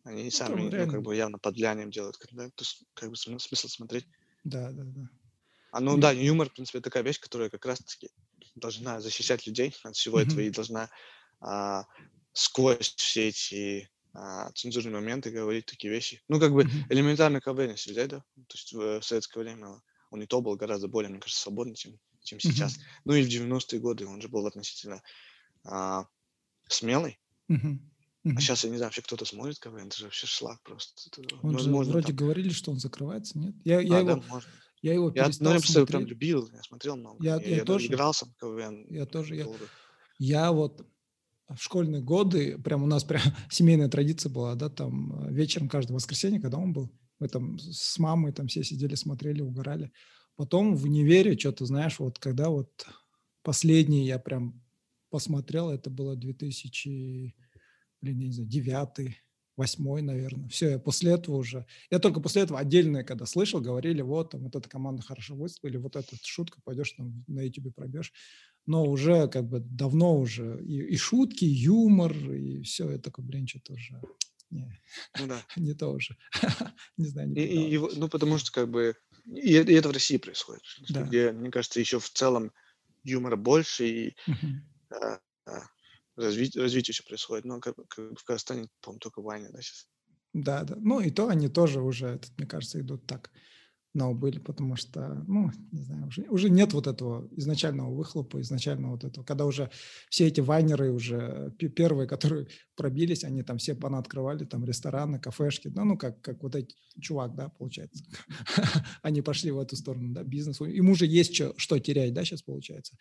они 0.06 0.32
сами, 0.32 0.62
ну, 0.62 0.70
реально. 0.70 0.92
как 0.94 1.02
бы 1.04 1.16
явно 1.16 1.38
под 1.40 1.56
влиянием 1.56 1.92
делают 1.92 2.18
контент, 2.18 2.56
то 2.56 2.62
есть, 2.64 2.84
как 2.94 3.10
бы 3.10 3.16
смысл, 3.18 3.68
смотреть. 3.68 4.08
Да, 4.44 4.72
да, 4.72 4.84
да. 4.84 5.10
А 5.72 5.80
ну 5.82 5.98
И- 5.98 6.02
да, 6.02 6.12
юмор, 6.12 6.50
в 6.50 6.54
принципе, 6.54 6.80
такая 6.82 7.04
вещь, 7.04 7.20
которая 7.20 7.50
как 7.50 7.66
раз-таки 7.66 8.10
должна 8.56 9.02
защищать 9.02 9.46
людей 9.48 9.74
от 9.84 9.96
всего 9.96 10.20
этого 10.20 10.40
Мгм. 10.40 10.48
и 10.48 10.52
должна 10.52 10.90
а, 11.42 11.86
сквозь 12.34 12.96
все 12.96 13.28
эти 13.30 13.90
а, 14.14 14.52
цензурные 14.54 14.94
моменты 14.94 15.32
говорить 15.32 15.66
такие 15.66 15.92
вещи. 15.92 16.22
Ну, 16.30 16.40
как 16.40 16.54
бы 16.54 16.64
Мгм. 16.64 16.86
элементарно 16.90 17.42
КВН, 17.42 17.72
если 17.72 17.92
взять, 17.92 18.10
да, 18.10 18.20
то 18.20 18.56
есть 18.56 18.74
в, 18.74 19.00
в 19.02 19.04
советское 19.06 19.42
время 19.42 19.82
он 20.12 20.22
и 20.22 20.28
то 20.28 20.42
был 20.42 20.56
гораздо 20.56 20.88
более, 20.88 21.10
мне 21.10 21.20
кажется, 21.20 21.42
свободный, 21.42 21.76
чем, 21.76 22.00
чем 22.24 22.40
сейчас. 22.40 22.80
Ну 23.04 23.14
и 23.14 23.24
в 23.24 23.28
90-е 23.28 23.80
годы 23.82 24.08
он 24.08 24.22
же 24.22 24.30
был 24.30 24.46
относительно 24.48 25.02
а, 25.66 26.06
смелый. 26.70 27.20
Мгм. 28.26 28.38
А 28.38 28.42
сейчас 28.42 28.64
я 28.64 28.70
не 28.70 28.78
знаю, 28.78 28.90
вообще 28.90 29.02
кто-то 29.02 29.26
смотрит 29.26 29.60
КВН, 29.60 29.88
это 29.88 29.98
же 29.98 30.06
вообще 30.06 30.28
шлак 30.28 30.62
просто. 30.64 31.10
Это 31.10 31.22
Он 31.42 31.58
же 31.58 31.72
невозможно 31.72 31.92
вроде 31.92 32.14
там. 32.14 32.14
говорили, 32.14 32.50
что 32.50 32.72
он 32.72 32.80
закрывается, 32.80 33.38
нет? 33.40 33.56
Я, 33.64 33.80
я 33.80 33.98
А, 33.98 34.00
его, 34.00 34.16
да, 34.16 34.18
можно. 34.18 34.52
я 34.82 34.94
его 34.94 35.12
Я, 35.14 35.30
ну, 35.30 35.30
перестал 35.30 35.54
я 35.54 35.60
просто 35.60 35.84
прям 35.84 36.06
смотреть. 36.06 36.10
любил, 36.10 36.50
я 36.52 36.64
смотрел 36.64 36.98
много. 36.98 37.24
Я- 37.24 37.42
Я, 37.42 37.58
я 37.58 37.62
я 37.62 37.66
тоже. 37.66 37.88
игрался 37.88 38.26
в 38.26 38.36
КВН 38.36 38.86
Я 38.90 39.06
тоже, 39.06 39.36
я-. 39.36 39.50
Я 40.20 40.52
вот 40.52 40.88
в 41.50 41.58
школьные 41.62 42.02
годы, 42.04 42.58
прям 42.60 42.84
у 42.84 42.88
нас 42.88 43.04
прям 43.04 43.22
семейная 43.52 43.90
традиция 43.90 44.32
была, 44.32 44.56
да, 44.56 44.70
там 44.70 45.34
вечером 45.34 45.70
каждое 45.70 45.94
воскресенье, 45.96 46.42
когда 46.42 46.58
он 46.58 46.74
был, 46.74 46.92
мы 47.20 47.28
там 47.30 47.60
с 47.60 48.00
мамой 48.00 48.34
там 48.34 48.48
все 48.48 48.64
сидели, 48.64 48.96
смотрели, 48.96 49.42
угорали. 49.42 49.92
Потом 50.36 50.76
в 50.76 50.86
универе 50.86 51.38
что-то, 51.38 51.66
знаешь, 51.66 52.00
вот 52.00 52.20
когда 52.20 52.50
вот 52.50 52.86
последний 53.44 54.06
я 54.06 54.20
прям 54.20 54.64
посмотрел, 55.10 55.70
это 55.72 55.90
было 55.90 56.16
2000, 56.16 57.36
я 58.12 58.28
не 58.28 58.32
знаю, 58.32 58.50
девятый, 58.50 59.18
восьмой, 59.58 60.02
наверное. 60.02 60.50
Все, 60.50 60.72
я 60.72 60.80
после 60.80 61.14
этого 61.14 61.38
уже... 61.38 61.66
Я 61.90 62.00
только 62.00 62.20
после 62.20 62.42
этого 62.42 62.60
отдельно, 62.60 63.04
когда 63.04 63.26
слышал, 63.26 63.62
говорили, 63.62 64.02
вот, 64.02 64.32
там, 64.32 64.44
вот 64.44 64.56
эта 64.56 64.68
команда 64.70 65.02
хорошо 65.02 65.36
выступила, 65.36 65.82
вот 65.82 65.96
эта 65.96 66.16
шутка, 66.22 66.60
пойдешь 66.64 66.92
там 66.92 67.24
на 67.28 67.42
YouTube 67.42 67.74
пробьешь. 67.74 68.12
Но 68.66 68.84
уже 68.86 69.28
как 69.28 69.48
бы 69.48 69.60
давно 69.60 70.18
уже 70.18 70.62
и, 70.64 70.82
и 70.82 70.98
шутки, 70.98 71.46
и 71.46 71.50
юмор, 71.50 72.14
и 72.14 72.64
все, 72.64 72.90
это 72.90 73.04
такой, 73.04 73.24
блин, 73.24 73.48
что-то 73.48 73.74
уже... 73.74 74.02
Не, 74.52 74.80
ну, 75.20 75.28
да. 75.28 75.42
не 75.56 75.74
то 75.74 75.90
уже. 75.90 76.18
не 76.98 77.06
знаю, 77.06 77.30
не 77.30 77.42
и, 77.42 77.76
и, 77.76 77.78
Ну, 77.78 78.10
потому 78.10 78.38
что 78.38 78.52
как 78.52 78.70
бы... 78.70 78.96
И, 79.26 79.54
и 79.54 79.74
это 79.74 79.90
в 79.90 79.92
России 79.92 80.18
происходит, 80.18 80.64
да. 80.90 81.02
где, 81.04 81.32
мне 81.32 81.50
кажется, 81.50 81.80
еще 81.80 82.00
в 82.00 82.10
целом 82.10 82.52
юмора 83.04 83.38
больше, 83.38 83.88
и 83.88 84.16
uh-huh 84.28 85.20
развитие, 86.16 86.64
развитие 86.64 86.94
еще 86.94 87.04
происходит. 87.04 87.46
Но 87.46 87.60
как, 87.60 87.76
как 87.88 88.20
в 88.20 88.24
Казахстане, 88.24 88.68
по-моему, 88.82 89.00
только 89.00 89.22
Ваня, 89.22 89.50
да, 89.52 89.62
сейчас? 89.62 89.88
Да, 90.34 90.64
да. 90.64 90.76
Ну 90.78 91.00
и 91.00 91.12
то 91.12 91.28
они 91.30 91.48
тоже 91.48 91.82
уже, 91.82 92.20
мне 92.38 92.48
кажется, 92.48 92.80
идут 92.82 93.08
так 93.08 93.32
на 93.96 94.10
убыль, 94.10 94.40
потому 94.40 94.76
что, 94.76 95.24
ну, 95.28 95.52
не 95.72 95.82
знаю, 95.82 96.08
уже, 96.08 96.24
уже 96.30 96.50
нет 96.50 96.74
вот 96.74 96.86
этого 96.88 97.28
изначального 97.32 97.94
выхлопа, 97.94 98.42
изначального 98.42 98.92
вот 98.92 99.04
этого, 99.06 99.24
когда 99.24 99.46
уже 99.46 99.72
все 100.10 100.28
эти 100.28 100.42
вайнеры 100.42 100.92
уже 100.92 101.52
первые, 101.58 102.08
которые 102.16 102.48
пробились, 102.76 103.24
они 103.24 103.42
там 103.42 103.58
все 103.58 103.74
открывали 103.74 104.44
там 104.46 104.66
рестораны, 104.66 105.20
кафешки, 105.20 105.70
ну, 105.70 105.86
ну, 105.86 105.98
как, 105.98 106.22
как 106.22 106.44
вот 106.44 106.56
эти 106.56 106.76
чувак, 107.00 107.36
да, 107.36 107.50
получается. 107.50 108.04
они 109.02 109.22
пошли 109.22 109.52
в 109.52 109.60
эту 109.60 109.76
сторону, 109.76 110.14
да, 110.14 110.24
бизнес. 110.24 110.60
Им 110.62 110.90
уже 110.90 111.06
есть 111.06 111.34
что, 111.34 111.54
что 111.58 111.80
терять, 111.80 112.14
да, 112.14 112.24
сейчас 112.26 112.42
получается. 112.42 112.98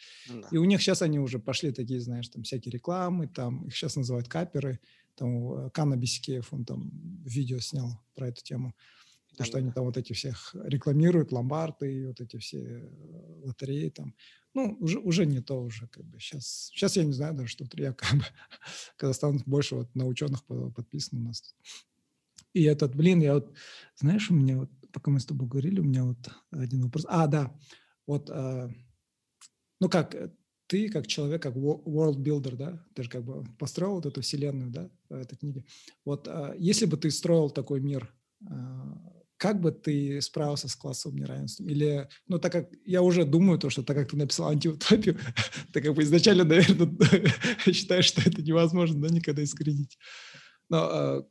И 0.51 0.57
у 0.57 0.65
них 0.65 0.81
сейчас 0.81 1.03
они 1.03 1.19
уже 1.19 1.39
пошли 1.39 1.73
такие, 1.73 2.01
знаешь, 2.01 2.29
там 2.29 2.45
всякие 2.45 2.73
рекламы, 2.73 3.27
там 3.27 3.67
их 3.67 3.75
сейчас 3.75 3.97
называют 3.97 4.29
каперы, 4.29 4.79
там 5.17 5.71
Канна 5.71 5.97
Бисикеев, 5.97 6.53
он 6.53 6.65
там 6.65 6.91
видео 7.25 7.59
снял 7.59 8.01
про 8.15 8.29
эту 8.29 8.43
тему. 8.43 8.75
Потому 9.35 9.47
что 9.49 9.59
они 9.59 9.73
там 9.73 9.85
вот 9.85 9.97
эти 9.97 10.13
всех 10.13 10.55
рекламируют, 10.55 11.33
ломбарды, 11.33 12.07
вот 12.07 12.21
эти 12.21 12.37
все 12.37 12.59
э, 12.59 13.43
лотереи 13.43 13.89
там. 13.89 14.15
Ну, 14.55 14.77
уже, 14.79 15.01
уже 15.01 15.27
не 15.27 15.41
то 15.41 15.61
уже, 15.61 15.89
как 15.89 16.05
бы. 16.05 16.21
Сейчас, 16.21 16.71
сейчас 16.73 16.97
я 16.97 17.03
не 17.03 17.13
знаю 17.13 17.35
даже, 17.35 17.49
что 17.49 17.67
я 17.73 17.93
как 17.93 18.17
бы, 18.17 18.25
Казахстан 18.97 19.43
больше 19.45 19.75
вот 19.75 19.93
на 19.97 20.07
ученых 20.07 20.45
подписан 20.45 21.19
у 21.19 21.23
нас. 21.23 21.57
И 22.53 22.63
этот, 22.63 22.95
блин, 22.95 23.21
я 23.21 23.35
вот, 23.35 23.53
знаешь, 23.97 24.31
у 24.31 24.35
меня 24.35 24.59
вот, 24.59 24.71
пока 24.93 25.11
мы 25.11 25.19
с 25.19 25.27
тобой 25.27 25.49
говорили, 25.49 25.81
у 25.81 25.85
меня 25.85 26.05
вот 26.05 26.31
один 26.53 26.83
вопрос. 26.83 27.05
А, 27.09 27.27
да, 27.27 27.53
вот, 28.07 28.31
а, 28.31 28.71
ну 29.81 29.89
как, 29.89 30.15
э, 30.15 30.33
ты 30.69 30.89
как 30.91 31.09
человек, 31.09 31.43
как 31.43 31.57
world 31.57 32.19
builder, 32.19 32.55
да, 32.55 32.87
ты 32.95 33.03
же 33.03 33.11
как 33.11 33.25
бы 33.25 33.45
построил 33.59 33.95
вот 33.95 34.07
эту 34.07 34.21
вселенную, 34.21 34.71
да, 34.71 34.89
в 35.09 35.15
этой 35.15 35.37
книге. 35.37 35.65
Вот 36.05 36.29
если 36.57 36.87
бы 36.87 36.97
ты 36.97 37.11
строил 37.11 37.51
такой 37.51 37.81
мир, 37.81 38.15
как 39.37 39.61
бы 39.61 39.73
ты 39.73 40.21
справился 40.21 40.69
с 40.69 40.77
классовым 40.77 41.19
неравенством? 41.19 41.69
Или, 41.69 42.09
ну, 42.29 42.39
так 42.39 42.53
как 42.53 42.71
я 42.85 43.03
уже 43.03 43.25
думаю, 43.25 43.59
то, 43.59 43.71
что 43.71 43.83
так 43.83 43.97
как 43.97 44.11
ты 44.11 44.17
написал 44.17 44.49
антиутопию, 44.49 45.19
ты 45.73 45.81
как 45.81 45.95
бы 45.95 46.03
изначально, 46.03 46.45
наверное, 46.45 46.89
считаешь, 47.73 48.07
что 48.07 48.23
это 48.23 48.43
невозможно, 48.43 49.01
да, 49.01 49.09
никогда 49.09 49.43
искоренить. 49.43 49.99
Но 50.69 50.79
а, 50.79 51.27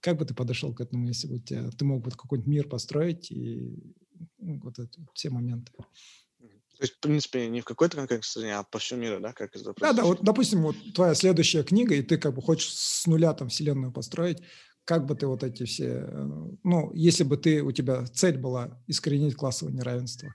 как 0.00 0.18
бы 0.18 0.24
ты 0.24 0.34
подошел 0.34 0.74
к 0.74 0.80
этому, 0.80 1.06
если 1.06 1.28
бы 1.28 1.36
у 1.36 1.40
тебя, 1.40 1.70
ты 1.70 1.84
мог 1.84 2.02
бы 2.02 2.10
какой-нибудь 2.10 2.48
мир 2.48 2.68
построить 2.68 3.30
и 3.30 3.94
ну, 4.38 4.60
вот 4.62 4.78
это, 4.78 5.06
все 5.14 5.30
моменты? 5.30 5.72
То 6.78 6.84
есть, 6.84 6.94
в 6.94 7.00
принципе, 7.00 7.48
не 7.48 7.60
в 7.60 7.64
какой-то 7.64 7.96
конкретной 7.96 8.24
стране, 8.24 8.56
а 8.56 8.62
по 8.62 8.78
всему 8.78 9.00
миру, 9.00 9.20
да? 9.20 9.32
Как 9.32 9.56
это 9.56 9.74
да, 9.80 9.92
да, 9.92 10.04
вот, 10.04 10.22
допустим, 10.22 10.62
вот 10.62 10.76
твоя 10.94 11.14
следующая 11.14 11.64
книга, 11.64 11.96
и 11.96 12.02
ты 12.02 12.18
как 12.18 12.36
бы 12.36 12.40
хочешь 12.40 12.72
с 12.72 13.04
нуля 13.08 13.34
там 13.34 13.48
вселенную 13.48 13.92
построить, 13.92 14.38
как 14.88 15.04
бы 15.04 15.14
ты 15.14 15.26
вот 15.26 15.42
эти 15.42 15.66
все, 15.66 16.06
э, 16.08 16.24
ну, 16.64 16.90
если 16.94 17.22
бы 17.22 17.36
ты, 17.36 17.62
у 17.62 17.72
тебя 17.72 18.06
цель 18.06 18.38
была 18.38 18.82
искоренить 18.86 19.36
классовое 19.36 19.74
неравенство, 19.74 20.34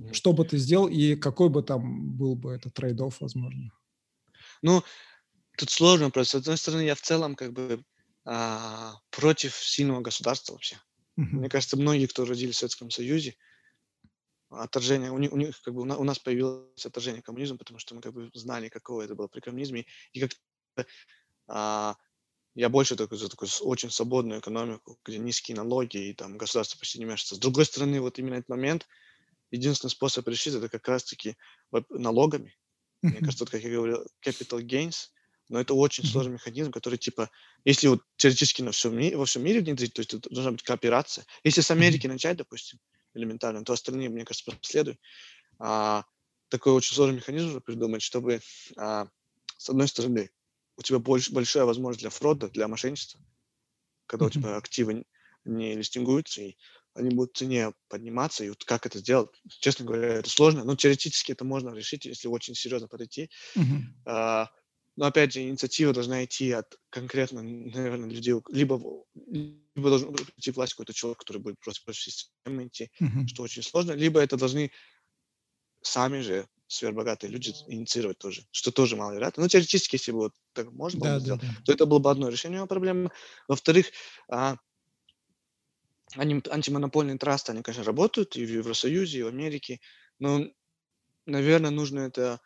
mm-hmm. 0.00 0.12
что 0.12 0.32
бы 0.32 0.44
ты 0.44 0.56
сделал 0.56 0.86
и 0.86 1.16
какой 1.16 1.48
бы 1.48 1.64
там 1.64 2.12
был 2.12 2.36
бы 2.36 2.52
этот 2.52 2.74
трейд 2.74 3.00
возможно? 3.18 3.72
Ну, 4.62 4.84
тут 5.58 5.70
сложно 5.70 6.10
просто. 6.10 6.38
С 6.38 6.42
одной 6.42 6.58
стороны, 6.58 6.82
я 6.82 6.94
в 6.94 7.00
целом 7.00 7.34
как 7.34 7.52
бы 7.52 7.82
а, 8.24 9.00
против 9.10 9.56
сильного 9.56 10.00
государства 10.00 10.52
вообще. 10.52 10.76
Mm-hmm. 11.18 11.24
Мне 11.32 11.48
кажется, 11.48 11.76
многие, 11.76 12.06
кто 12.06 12.24
родились 12.24 12.54
в 12.54 12.58
Советском 12.58 12.90
Союзе, 12.90 13.34
отторжение, 14.48 15.10
у 15.10 15.18
них, 15.18 15.32
у 15.32 15.36
них 15.36 15.60
как 15.62 15.74
бы 15.74 15.82
у 15.82 16.04
нас 16.04 16.20
появилось 16.20 16.86
отторжение 16.86 17.20
коммунизма, 17.20 17.58
потому 17.58 17.80
что 17.80 17.96
мы 17.96 18.00
как 18.00 18.12
бы 18.12 18.30
знали, 18.32 18.68
каково 18.68 19.02
это 19.02 19.16
было 19.16 19.26
при 19.26 19.40
коммунизме, 19.40 19.86
и 20.12 20.20
как 20.20 20.30
а, 21.48 21.96
я 22.56 22.70
больше 22.70 22.96
такой 22.96 23.18
за 23.18 23.28
такую 23.28 23.50
очень 23.60 23.90
свободную 23.90 24.40
экономику, 24.40 24.98
где 25.04 25.18
низкие 25.18 25.56
налоги 25.56 26.08
и 26.08 26.14
там 26.14 26.38
государство 26.38 26.78
почти 26.78 26.98
не 26.98 27.04
вмешивается. 27.04 27.34
С 27.34 27.38
другой 27.38 27.66
стороны, 27.66 28.00
вот 28.00 28.18
именно 28.18 28.36
этот 28.36 28.48
момент, 28.48 28.88
единственный 29.50 29.90
способ 29.90 30.26
решить 30.26 30.54
это 30.54 30.70
как 30.70 30.88
раз-таки 30.88 31.36
налогами. 31.90 32.56
Мне 33.02 33.18
кажется, 33.18 33.44
вот, 33.44 33.50
как 33.50 33.62
я 33.62 33.70
говорил, 33.70 34.06
capital 34.24 34.62
gains, 34.62 35.08
но 35.50 35.60
это 35.60 35.74
очень 35.74 36.06
сложный 36.06 36.32
механизм, 36.32 36.72
который 36.72 36.98
типа, 36.98 37.30
если 37.66 37.88
вот 37.88 38.00
теоретически 38.16 38.62
на 38.62 38.72
всем 38.72 38.96
мире, 38.96 39.18
во 39.18 39.26
всем 39.26 39.44
мире 39.44 39.60
внедрить, 39.60 39.92
то 39.92 40.00
есть 40.00 40.18
должна 40.30 40.52
быть 40.52 40.62
кооперация. 40.62 41.26
Если 41.44 41.60
с 41.60 41.70
Америки 41.70 42.06
начать, 42.06 42.38
допустим, 42.38 42.80
элементарно, 43.12 43.64
то 43.64 43.74
остальные, 43.74 44.08
мне 44.08 44.24
кажется, 44.24 44.50
последуют. 44.50 44.98
А, 45.58 46.04
такой 46.48 46.72
очень 46.72 46.94
сложный 46.94 47.16
механизм 47.16 47.60
придумать, 47.60 48.00
чтобы 48.00 48.40
а, 48.78 49.08
с 49.58 49.68
одной 49.68 49.88
стороны 49.88 50.30
у 50.76 50.82
тебя 50.82 50.98
больше, 50.98 51.32
большая 51.32 51.64
возможность 51.64 52.00
для 52.00 52.10
фрода, 52.10 52.48
для 52.48 52.68
мошенничества, 52.68 53.20
когда 54.06 54.26
mm-hmm. 54.26 54.28
у 54.28 54.32
тебя 54.32 54.56
активы 54.56 55.04
не 55.44 55.74
листингуются, 55.74 56.42
и 56.42 56.56
они 56.94 57.10
будут 57.10 57.34
в 57.34 57.38
цене 57.38 57.72
подниматься, 57.88 58.44
и 58.44 58.48
вот 58.48 58.64
как 58.64 58.86
это 58.86 58.98
сделать, 58.98 59.30
честно 59.48 59.84
говоря, 59.84 60.14
это 60.14 60.30
сложно, 60.30 60.64
но 60.64 60.76
теоретически 60.76 61.32
это 61.32 61.44
можно 61.44 61.70
решить, 61.70 62.06
если 62.06 62.28
очень 62.28 62.54
серьезно 62.54 62.88
подойти. 62.88 63.30
Mm-hmm. 63.54 63.82
А, 64.06 64.50
но 64.96 65.06
опять 65.06 65.32
же, 65.32 65.42
инициатива 65.42 65.92
должна 65.92 66.24
идти 66.24 66.52
от 66.52 66.78
конкретно, 66.88 67.42
наверное, 67.42 68.08
людей, 68.08 68.34
либо, 68.48 69.04
либо 69.14 69.88
должен 69.90 70.14
идти 70.36 70.50
власть 70.50 70.72
какой-то 70.72 70.94
человек, 70.94 71.18
который 71.18 71.38
будет 71.38 71.60
просто 71.60 71.84
против 71.84 72.00
системы 72.00 72.66
идти, 72.66 72.90
mm-hmm. 73.00 73.26
что 73.28 73.42
очень 73.42 73.62
сложно, 73.62 73.92
либо 73.92 74.20
это 74.20 74.36
должны 74.36 74.72
сами 75.82 76.20
же 76.20 76.48
сверхбогатые 76.68 77.30
люди 77.30 77.52
инициировать 77.68 78.18
тоже, 78.18 78.42
что 78.50 78.72
тоже 78.72 78.96
маловероятно. 78.96 79.42
Но 79.42 79.48
теоретически, 79.48 79.96
если 79.96 80.12
бы 80.12 80.18
вот 80.18 80.34
так 80.52 80.72
можно 80.72 81.00
было 81.00 81.10
да, 81.12 81.20
сделать, 81.20 81.42
да, 81.42 81.48
то 81.64 81.72
это 81.72 81.86
было 81.86 81.98
бы 81.98 82.10
одно 82.10 82.28
решение 82.28 82.66
проблемы. 82.66 83.10
Во-вторых, 83.48 83.86
а, 84.28 84.56
они, 86.14 86.42
антимонопольные 86.48 87.18
трасты, 87.18 87.52
они, 87.52 87.62
конечно, 87.62 87.84
работают 87.84 88.36
и 88.36 88.44
в 88.44 88.50
Евросоюзе, 88.50 89.18
и 89.18 89.22
в 89.22 89.28
Америке, 89.28 89.80
но, 90.18 90.44
наверное, 91.26 91.70
нужно 91.70 92.00
это, 92.00 92.40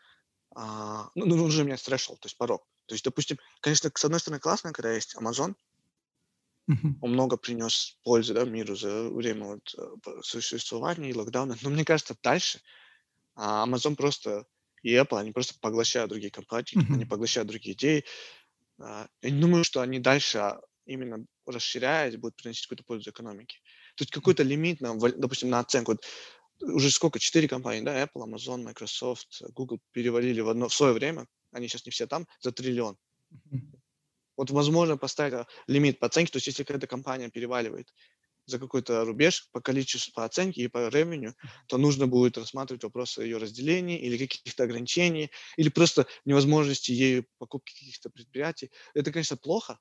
а, 0.54 1.10
ну, 1.14 1.26
нужно 1.26 1.62
менять 1.62 1.86
threshold, 1.86 2.18
то 2.20 2.26
есть 2.26 2.38
порог. 2.38 2.66
То 2.86 2.94
есть, 2.94 3.04
допустим, 3.04 3.38
конечно, 3.60 3.90
с 3.94 4.04
одной 4.04 4.20
стороны, 4.20 4.40
классно, 4.40 4.72
когда 4.72 4.92
есть 4.92 5.16
Amazon, 5.16 5.54
Uh-huh. 6.68 6.94
Он 7.00 7.12
много 7.12 7.36
принес 7.36 7.98
пользы 8.04 8.34
да, 8.34 8.44
миру 8.44 8.76
за 8.76 9.08
время 9.08 9.46
вот, 9.46 9.74
э, 9.76 10.20
существования 10.22 11.10
и 11.10 11.14
локдауна. 11.14 11.56
Но 11.62 11.70
мне 11.70 11.84
кажется, 11.84 12.16
дальше 12.22 12.60
а 13.34 13.66
Amazon 13.66 13.96
просто 13.96 14.46
и 14.82 14.94
Apple, 14.94 15.18
они 15.18 15.32
просто 15.32 15.54
поглощают 15.60 16.10
другие 16.10 16.30
компании, 16.30 16.76
mm-hmm. 16.76 16.94
они 16.94 17.04
поглощают 17.04 17.48
другие 17.48 17.74
идеи. 17.74 18.04
А, 18.80 19.08
я 19.22 19.30
не 19.30 19.40
думаю, 19.40 19.64
что 19.64 19.80
они 19.80 19.98
дальше 19.98 20.38
а, 20.38 20.60
именно 20.86 21.24
расширяясь 21.46 22.16
будут 22.16 22.36
приносить 22.36 22.66
какую-то 22.66 22.84
пользу 22.84 23.10
экономике. 23.10 23.58
То 23.96 24.02
есть 24.02 24.12
какой-то 24.12 24.42
лимит, 24.42 24.80
на, 24.80 24.98
допустим, 24.98 25.50
на 25.50 25.60
оценку. 25.60 25.92
Вот 25.92 26.04
уже 26.60 26.90
сколько? 26.90 27.18
Четыре 27.18 27.48
компании, 27.48 27.82
да? 27.82 28.02
Apple, 28.02 28.24
Amazon, 28.26 28.62
Microsoft, 28.62 29.42
Google 29.52 29.80
перевалили 29.92 30.40
в 30.40 30.48
одно 30.48 30.68
в 30.68 30.74
свое 30.74 30.92
время, 30.92 31.26
они 31.52 31.68
сейчас 31.68 31.84
не 31.86 31.90
все 31.90 32.06
там, 32.06 32.26
за 32.40 32.52
триллион. 32.52 32.96
Mm-hmm. 33.32 33.78
Вот 34.36 34.50
возможно 34.50 34.96
поставить 34.96 35.34
а, 35.34 35.46
лимит 35.66 35.98
по 35.98 36.06
оценке, 36.06 36.32
то 36.32 36.36
есть 36.36 36.46
если 36.46 36.62
какая-то 36.62 36.86
компания 36.86 37.28
переваливает 37.28 37.92
за 38.50 38.58
какой-то 38.58 39.04
рубеж 39.04 39.48
по 39.52 39.60
количеству, 39.60 40.12
по 40.12 40.24
оценке 40.24 40.62
и 40.62 40.68
по 40.68 40.88
ревеню, 40.88 41.34
то 41.66 41.78
нужно 41.78 42.06
будет 42.06 42.38
рассматривать 42.38 42.84
вопросы 42.84 43.22
ее 43.22 43.38
разделения 43.38 44.00
или 44.00 44.26
каких-то 44.26 44.64
ограничений, 44.64 45.30
или 45.56 45.68
просто 45.68 46.06
невозможности 46.24 46.92
ею 46.92 47.26
покупки 47.38 47.72
каких-то 47.72 48.10
предприятий. 48.10 48.70
Это, 48.94 49.12
конечно, 49.12 49.36
плохо, 49.36 49.78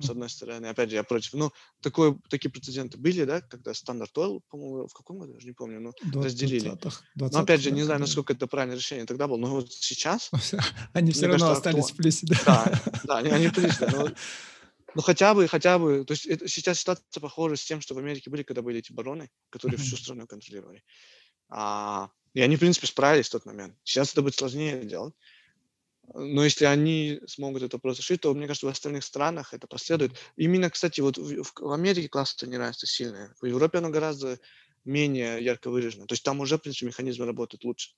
с 0.00 0.10
одной 0.10 0.30
стороны, 0.30 0.66
опять 0.66 0.90
же, 0.90 0.96
я 0.96 1.02
против. 1.02 1.32
Ну, 1.34 1.50
такое, 1.80 2.16
такие 2.30 2.50
прецеденты 2.50 2.98
были, 2.98 3.24
да, 3.24 3.40
когда 3.40 3.74
стандарт 3.74 4.16
Oil, 4.16 4.40
по-моему, 4.48 4.86
в 4.86 4.94
каком 4.94 5.18
году, 5.18 5.36
я 5.38 5.44
не 5.44 5.52
помню, 5.52 5.80
но 5.80 5.92
20, 6.04 6.24
разделили. 6.24 6.78
20 7.16 7.34
но 7.34 7.40
опять 7.40 7.60
же, 7.60 7.72
не 7.72 7.82
знаю, 7.82 7.98
насколько 7.98 8.32
это 8.32 8.46
правильное 8.46 8.76
решение 8.76 9.06
тогда 9.06 9.26
было, 9.26 9.38
но 9.38 9.48
вот 9.48 9.72
сейчас... 9.72 10.30
Они 10.92 11.10
все 11.10 11.26
равно 11.26 11.46
кажется, 11.46 11.70
остались 11.70 11.90
в 11.90 11.96
плюсе, 11.96 12.26
да? 12.28 12.36
Да, 12.46 12.82
да 13.04 13.18
они, 13.18 13.30
они 13.30 13.48
в 13.48 13.54
плюсе, 13.54 13.88
но 13.90 14.08
ну, 14.94 15.02
хотя 15.02 15.34
бы, 15.34 15.46
хотя 15.48 15.78
бы, 15.78 16.04
то 16.04 16.12
есть 16.12 16.26
это, 16.26 16.48
сейчас 16.48 16.80
ситуация 16.80 17.20
похожа 17.20 17.56
с 17.56 17.64
тем, 17.64 17.80
что 17.80 17.94
в 17.94 17.98
Америке 17.98 18.30
были, 18.30 18.42
когда 18.42 18.62
были 18.62 18.78
эти 18.78 18.92
бароны, 18.92 19.30
которые 19.50 19.78
всю 19.78 19.96
страну 19.96 20.26
контролировали. 20.26 20.82
А, 21.48 22.10
и 22.34 22.40
они, 22.40 22.56
в 22.56 22.60
принципе, 22.60 22.86
справились 22.86 23.28
в 23.28 23.32
тот 23.32 23.46
момент. 23.46 23.76
Сейчас 23.84 24.12
это 24.12 24.22
будет 24.22 24.34
сложнее 24.34 24.84
делать. 24.84 25.14
Но 26.14 26.44
если 26.44 26.64
они 26.64 27.20
смогут 27.26 27.62
это 27.62 27.78
просто 27.78 28.02
решить, 28.02 28.20
то, 28.20 28.34
мне 28.34 28.46
кажется, 28.46 28.66
в 28.66 28.70
остальных 28.70 29.04
странах 29.04 29.54
это 29.54 29.66
последует. 29.66 30.12
Именно, 30.36 30.68
кстати, 30.70 31.00
вот 31.00 31.16
в, 31.16 31.42
в 31.42 31.72
Америке 31.72 32.08
классовое 32.08 32.52
неравенство 32.52 32.86
сильное. 32.86 33.34
В 33.40 33.46
Европе 33.46 33.78
оно 33.78 33.90
гораздо 33.90 34.38
менее 34.84 35.42
ярко 35.42 35.70
выражено. 35.70 36.06
То 36.06 36.14
есть 36.14 36.24
там 36.24 36.40
уже, 36.40 36.58
в 36.58 36.62
принципе, 36.62 36.86
механизмы 36.86 37.24
работают 37.24 37.64
лучше. 37.64 37.92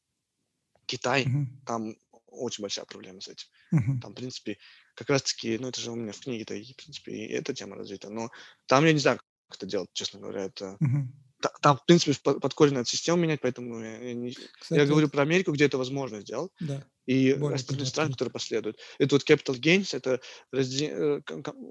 Китай, 0.87 1.25
mm-hmm. 1.25 1.47
там 1.67 1.97
очень 2.35 2.63
большая 2.63 2.85
проблема 2.85 3.21
с 3.21 3.29
этим. 3.29 3.47
Mm-hmm. 3.75 4.01
Там, 4.01 4.13
в 4.13 4.15
принципе, 4.15 4.59
как 4.95 5.11
раз-таки, 5.11 5.59
ну, 5.59 5.69
это 5.69 5.81
же 5.81 5.91
у 5.91 5.97
меня 5.97 6.13
в 6.13 6.21
книге-то, 6.21 6.55
в 6.55 6.77
принципе, 6.77 7.13
и 7.13 7.33
эта 7.33 7.55
тема 7.55 7.77
развита. 7.77 8.11
Но 8.11 8.31
там 8.67 8.85
я 8.85 8.93
не 8.93 8.99
знаю, 8.99 9.19
как 9.49 9.59
это 9.59 9.67
делать, 9.67 9.89
честно 9.93 10.21
говоря. 10.21 10.45
Это... 10.45 10.77
Mm-hmm 10.81 11.25
там, 11.61 11.77
в 11.77 11.85
принципе, 11.87 12.15
подкоренно 12.41 12.79
надо 12.79 12.89
систему 12.89 13.19
менять, 13.19 13.41
поэтому 13.41 13.81
я, 13.83 14.15
не, 14.15 14.33
Кстати, 14.33 14.79
я 14.79 14.87
говорю 14.87 15.09
про 15.09 15.23
Америку, 15.23 15.53
где 15.53 15.67
это 15.67 15.79
возможно 15.79 16.21
сделать. 16.21 16.53
Да. 16.61 16.85
И 17.07 17.33
остальные 17.33 17.87
страны, 17.87 18.13
которые 18.13 18.33
последуют. 18.33 18.79
Это 18.99 19.15
вот 19.15 19.29
Capital 19.29 19.59
Gains, 19.59 19.97
это 19.97 20.21
разде... 20.51 20.89
Э, 20.91 21.21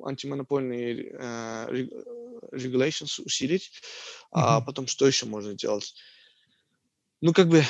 антимонопольные 0.03 1.11
uh, 1.13 1.89
regulations 2.51 3.21
усилить, 3.23 3.71
uh-huh. 4.31 4.41
а 4.41 4.61
потом 4.61 4.87
что 4.87 5.07
еще 5.07 5.25
можно 5.25 5.53
делать? 5.53 5.95
Ну, 7.21 7.33
как 7.33 7.47
бы... 7.47 7.63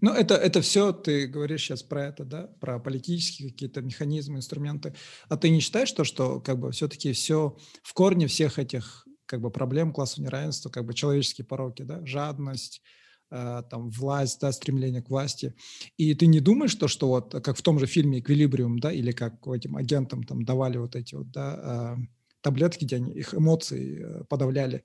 Ну, 0.00 0.12
это, 0.12 0.34
это 0.34 0.62
все, 0.62 0.92
ты 0.92 1.26
говоришь 1.26 1.62
сейчас 1.62 1.82
про 1.82 2.06
это, 2.06 2.24
да, 2.24 2.46
про 2.60 2.78
политические 2.78 3.50
какие-то 3.50 3.82
механизмы, 3.82 4.38
инструменты. 4.38 4.94
А 5.28 5.36
ты 5.36 5.50
не 5.50 5.60
считаешь 5.60 5.92
то, 5.92 6.04
что 6.04 6.40
как 6.40 6.58
бы 6.58 6.72
все-таки 6.72 7.12
все 7.12 7.56
в 7.82 7.92
корне 7.92 8.26
всех 8.26 8.58
этих 8.58 9.06
как 9.26 9.40
бы 9.40 9.50
проблем 9.50 9.92
классового 9.92 10.26
неравенства, 10.26 10.70
как 10.70 10.84
бы 10.86 10.94
человеческие 10.94 11.44
пороки, 11.44 11.82
да, 11.82 12.04
жадность, 12.04 12.82
э, 13.30 13.62
там, 13.70 13.90
власть, 13.90 14.40
да, 14.40 14.50
стремление 14.52 15.02
к 15.02 15.10
власти. 15.10 15.54
И 15.96 16.14
ты 16.14 16.26
не 16.26 16.40
думаешь, 16.40 16.74
то, 16.74 16.88
что 16.88 17.08
вот, 17.08 17.32
как 17.44 17.56
в 17.56 17.62
том 17.62 17.78
же 17.78 17.86
фильме 17.86 18.18
«Эквилибриум», 18.20 18.78
да, 18.80 18.90
или 18.92 19.12
как 19.12 19.46
этим 19.46 19.76
агентам 19.76 20.24
там 20.24 20.44
давали 20.44 20.78
вот 20.78 20.96
эти 20.96 21.14
вот, 21.14 21.30
да, 21.30 21.96
э, 21.98 22.02
таблетки, 22.40 22.84
где 22.84 22.96
они 22.96 23.12
их 23.12 23.34
эмоции 23.34 24.00
э, 24.02 24.24
подавляли, 24.24 24.82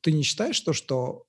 ты 0.00 0.10
не 0.10 0.22
считаешь 0.22 0.58
то, 0.60 0.72
что 0.72 1.26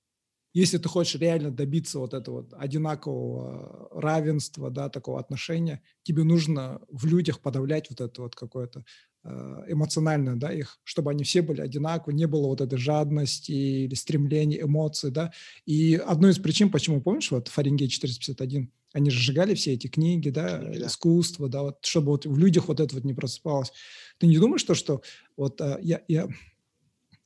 если 0.56 0.78
ты 0.78 0.88
хочешь 0.88 1.20
реально 1.20 1.52
добиться 1.52 2.00
вот 2.00 2.14
этого 2.14 2.38
вот 2.38 2.54
одинакового 2.54 3.90
равенства, 3.92 4.72
да, 4.72 4.88
такого 4.88 5.20
отношения, 5.20 5.82
тебе 6.04 6.24
нужно 6.24 6.80
в 6.90 7.06
людях 7.06 7.42
подавлять 7.42 7.90
вот 7.90 8.00
это 8.00 8.22
вот 8.22 8.36
какое-то 8.36 8.86
э, 9.26 9.64
эмоциональное, 9.68 10.36
да, 10.36 10.54
их, 10.54 10.80
чтобы 10.86 11.12
они 11.12 11.26
все 11.26 11.42
были 11.42 11.60
одинаковы, 11.60 12.14
не 12.14 12.26
было 12.26 12.48
вот 12.48 12.62
этой 12.62 12.78
жадности 12.78 13.52
или 13.52 13.96
стремления, 13.96 14.62
эмоций, 14.62 15.12
да. 15.12 15.34
И 15.66 15.96
одной 15.96 16.32
из 16.32 16.40
причин, 16.40 16.72
почему, 16.72 17.02
помнишь, 17.02 17.32
вот 17.32 17.50
Фаренгейт 17.50 17.92
451, 17.92 18.72
они 18.94 19.10
же 19.10 19.20
сжигали 19.20 19.56
все 19.56 19.74
эти 19.74 19.88
книги, 19.88 20.30
да, 20.30 20.60
книги, 20.60 20.80
да. 20.80 20.88
искусство, 20.88 21.50
да, 21.50 21.64
вот, 21.64 21.80
чтобы 21.86 22.12
вот 22.12 22.26
в 22.26 22.38
людях 22.38 22.70
вот 22.70 22.80
это 22.80 22.96
вот 22.96 23.04
не 23.04 23.14
просыпалось. 23.14 23.74
Ты 24.20 24.28
не 24.28 24.38
думаешь, 24.38 24.64
то, 24.64 24.74
что 24.74 25.02
вот 25.36 25.60
э, 25.60 25.80
я, 25.82 26.02
я, 26.08 26.30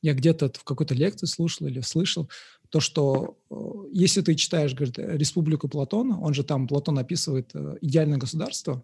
я 0.02 0.14
где-то 0.16 0.52
в 0.52 0.64
какой-то 0.64 0.96
лекции 0.96 1.28
слушал 1.28 1.68
или 1.68 1.82
слышал, 1.82 2.28
то, 2.70 2.80
что 2.80 3.38
э, 3.50 3.56
если 3.92 4.22
ты 4.22 4.36
читаешь, 4.36 4.74
говорит, 4.74 4.98
«Республику 4.98 5.68
Платона», 5.68 6.20
он 6.20 6.34
же 6.34 6.44
там, 6.44 6.68
Платон 6.68 7.00
описывает 7.00 7.52
э, 7.54 7.78
идеальное 7.82 8.18
государство, 8.18 8.84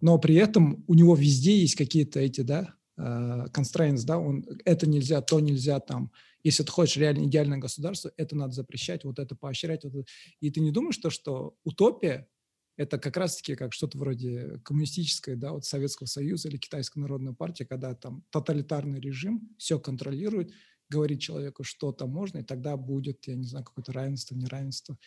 но 0.00 0.18
при 0.18 0.34
этом 0.36 0.84
у 0.86 0.94
него 0.94 1.14
везде 1.14 1.58
есть 1.58 1.74
какие-то 1.74 2.20
эти, 2.20 2.42
да, 2.42 2.74
э, 2.96 3.46
constraints, 3.52 4.04
да, 4.04 4.18
он, 4.18 4.46
это 4.64 4.88
нельзя, 4.88 5.20
то 5.22 5.40
нельзя 5.40 5.80
там. 5.80 6.12
Если 6.44 6.62
ты 6.62 6.70
хочешь 6.70 6.96
реально 6.96 7.24
идеальное 7.24 7.58
государство, 7.58 8.12
это 8.16 8.36
надо 8.36 8.52
запрещать, 8.52 9.04
вот 9.04 9.18
это 9.18 9.34
поощрять. 9.34 9.84
Вот 9.84 9.94
это. 9.94 10.04
И 10.40 10.50
ты 10.50 10.60
не 10.60 10.70
думаешь, 10.70 10.96
то, 10.98 11.10
что 11.10 11.56
утопия– 11.64 12.28
это 12.76 12.98
как 12.98 13.16
раз-таки 13.16 13.56
как 13.56 13.72
что-то 13.72 13.98
вроде 13.98 14.60
коммунистической, 14.62 15.34
да, 15.34 15.52
вот 15.52 15.64
Советского 15.64 16.06
Союза 16.06 16.48
или 16.48 16.58
Китайской 16.58 17.00
Народной 17.00 17.34
партии, 17.34 17.64
когда 17.64 17.94
там 17.94 18.22
тоталитарный 18.30 19.00
режим 19.00 19.50
все 19.58 19.80
контролирует, 19.80 20.52
говорить 20.88 21.22
человеку, 21.22 21.64
что 21.64 21.92
то 21.92 22.06
можно, 22.06 22.38
и 22.38 22.42
тогда 22.42 22.76
будет, 22.76 23.26
я 23.26 23.34
не 23.34 23.44
знаю, 23.44 23.64
какое-то 23.64 23.92
равенство, 23.92 24.34
неравенство. 24.34 24.98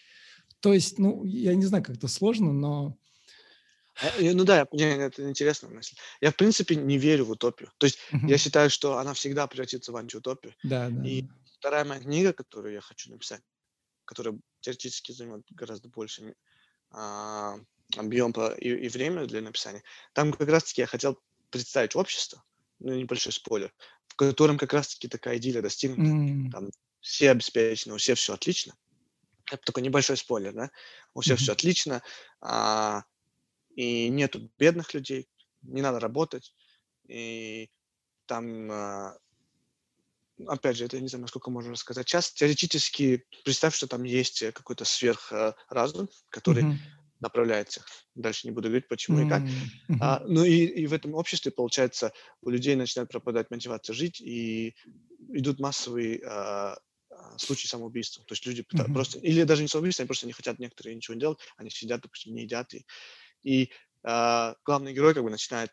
То 0.59 0.73
есть, 0.73 0.99
ну, 0.99 1.23
я 1.25 1.55
не 1.55 1.65
знаю, 1.65 1.83
как 1.83 1.97
это 1.97 2.07
сложно, 2.07 2.53
но... 2.53 2.97
А, 4.01 4.11
ну 4.19 4.45
да, 4.45 4.67
это 4.71 5.29
интересная 5.29 5.69
мысль. 5.71 5.95
Я, 6.21 6.31
в 6.31 6.35
принципе, 6.35 6.75
не 6.75 6.97
верю 6.97 7.25
в 7.25 7.31
утопию. 7.31 7.71
То 7.77 7.87
есть 7.87 7.99
uh-huh. 8.11 8.27
я 8.27 8.37
считаю, 8.37 8.69
что 8.69 8.97
она 8.97 9.13
всегда 9.13 9.47
превратится 9.47 9.91
в 9.91 9.97
антиутопию. 9.97 10.53
Да, 10.63 10.89
да. 10.89 11.07
И 11.07 11.23
да. 11.23 11.33
вторая 11.59 11.85
моя 11.85 11.99
книга, 11.99 12.31
которую 12.31 12.73
я 12.73 12.81
хочу 12.81 13.11
написать, 13.11 13.41
которая 14.05 14.39
теоретически 14.61 15.11
займет 15.11 15.45
гораздо 15.49 15.89
больше 15.89 16.35
а, 16.91 17.57
объем 17.97 18.31
и, 18.31 18.69
и 18.69 18.89
время 18.89 19.25
для 19.25 19.41
написания, 19.41 19.83
там 20.13 20.31
как 20.31 20.47
раз-таки 20.47 20.81
я 20.81 20.87
хотел 20.87 21.19
представить 21.49 21.95
общество, 21.95 22.43
ну, 22.79 22.93
небольшой 22.93 23.33
спойлер, 23.33 23.73
котором 24.29 24.57
как 24.57 24.73
раз-таки 24.73 25.07
такая 25.07 25.37
идея 25.37 25.61
достигнута. 25.61 26.11
Mm. 26.11 26.51
Там 26.51 26.69
все 26.99 27.31
обеспечены, 27.31 27.95
у 27.95 27.97
всех 27.97 28.17
все 28.17 28.33
отлично. 28.33 28.75
Это 29.51 29.63
такой 29.65 29.83
небольшой 29.83 30.17
спойлер, 30.17 30.53
да? 30.53 30.71
У 31.13 31.21
всех 31.21 31.39
mm-hmm. 31.39 31.43
все 31.43 31.51
отлично, 31.51 32.03
а, 32.39 33.03
и 33.75 34.07
нету 34.09 34.49
бедных 34.57 34.93
людей, 34.93 35.27
не 35.63 35.81
надо 35.81 35.99
работать, 35.99 36.53
и 37.07 37.69
там, 38.27 38.71
а, 38.71 39.17
опять 40.47 40.77
же, 40.77 40.85
это 40.85 40.95
я 40.95 41.01
не 41.01 41.09
знаю, 41.09 41.23
насколько 41.23 41.49
можно 41.49 41.71
рассказать. 41.71 42.07
Сейчас 42.07 42.31
теоретически 42.31 43.25
представь, 43.43 43.75
что 43.75 43.87
там 43.87 44.03
есть 44.03 44.39
какой-то 44.53 44.85
сверхразум, 44.85 46.07
который 46.29 46.63
mm-hmm 46.63 47.00
направляется. 47.21 47.83
Дальше 48.15 48.47
не 48.47 48.51
буду 48.51 48.67
говорить, 48.67 48.87
почему 48.87 49.19
mm-hmm. 49.19 49.25
и 49.25 49.29
как. 49.29 49.41
Mm-hmm. 49.43 49.97
А, 50.01 50.23
ну 50.27 50.43
и, 50.43 50.65
и 50.65 50.87
в 50.87 50.93
этом 50.93 51.13
обществе, 51.13 51.51
получается, 51.51 52.11
у 52.41 52.49
людей 52.49 52.75
начинает 52.75 53.09
пропадать 53.09 53.49
мотивация 53.51 53.93
жить, 53.93 54.19
и 54.19 54.75
идут 55.29 55.59
массовые 55.59 56.21
а, 56.25 56.77
а 57.09 57.37
случаи 57.37 57.67
самоубийства. 57.67 58.25
То 58.25 58.33
есть 58.33 58.45
люди 58.45 58.61
mm-hmm. 58.61 58.93
просто, 58.93 59.19
или 59.19 59.43
даже 59.43 59.61
не 59.61 59.67
самоубийство, 59.67 60.01
они 60.01 60.07
просто 60.07 60.27
не 60.27 60.33
хотят 60.33 60.59
некоторые 60.59 60.95
ничего 60.95 61.13
не 61.13 61.21
делать, 61.21 61.39
они 61.57 61.69
сидят, 61.69 62.01
допустим, 62.01 62.33
не 62.33 62.43
едят. 62.43 62.73
И, 62.73 62.85
и 63.43 63.71
а, 64.03 64.55
главный 64.65 64.93
герой 64.93 65.13
как 65.13 65.23
бы 65.23 65.29
начинает 65.29 65.71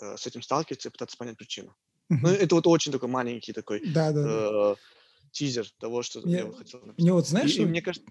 а, 0.00 0.16
с 0.16 0.26
этим 0.26 0.42
сталкиваться 0.42 0.88
и 0.88 0.92
пытаться 0.92 1.16
понять 1.16 1.36
причину. 1.36 1.74
Mm-hmm. 2.12 2.18
Ну, 2.20 2.28
это 2.28 2.54
вот 2.56 2.66
очень 2.66 2.92
такой 2.92 3.08
маленький 3.08 3.52
такой 3.52 3.80
да, 3.86 4.12
да, 4.12 4.72
э, 4.72 4.74
тизер 5.30 5.66
того, 5.78 6.02
что 6.02 6.20
мне, 6.20 6.38
я 6.38 6.52
хотел 6.52 6.80
написать. 6.80 6.98
Мне 6.98 7.12
вот 7.12 7.26
знаешь, 7.26 7.54
и, 7.54 7.62
и 7.62 7.64
мне 7.64 7.80
кажется, 7.80 8.06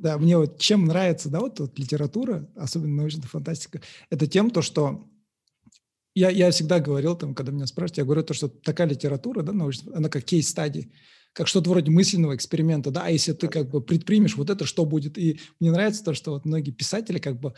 да, 0.00 0.16
мне 0.18 0.36
вот 0.36 0.58
чем 0.58 0.86
нравится, 0.86 1.28
да, 1.28 1.40
вот, 1.40 1.60
вот 1.60 1.78
литература, 1.78 2.48
особенно 2.56 2.96
научная 2.96 3.28
фантастика, 3.28 3.80
это 4.08 4.26
тем, 4.26 4.50
то, 4.50 4.62
что 4.62 5.08
я, 6.14 6.30
я 6.30 6.50
всегда 6.50 6.80
говорил, 6.80 7.16
там, 7.16 7.34
когда 7.34 7.52
меня 7.52 7.66
спрашивают, 7.66 7.98
я 7.98 8.04
говорю 8.04 8.22
то, 8.22 8.34
что 8.34 8.48
такая 8.48 8.88
литература, 8.88 9.42
да, 9.42 9.52
научная, 9.52 9.94
она 9.94 10.08
как 10.08 10.24
кейс-стадии, 10.24 10.90
как 11.34 11.46
что-то 11.46 11.70
вроде 11.70 11.90
мысленного 11.90 12.34
эксперимента, 12.34 12.90
да, 12.90 13.02
а 13.04 13.10
если 13.10 13.32
ты 13.32 13.48
как 13.48 13.70
бы 13.70 13.82
предпримешь 13.82 14.36
вот 14.36 14.48
это, 14.48 14.64
что 14.64 14.84
будет? 14.84 15.18
И 15.18 15.38
мне 15.60 15.70
нравится 15.70 16.02
то, 16.02 16.14
что 16.14 16.32
вот 16.32 16.46
многие 16.46 16.72
писатели 16.72 17.18
как 17.18 17.38
бы 17.38 17.54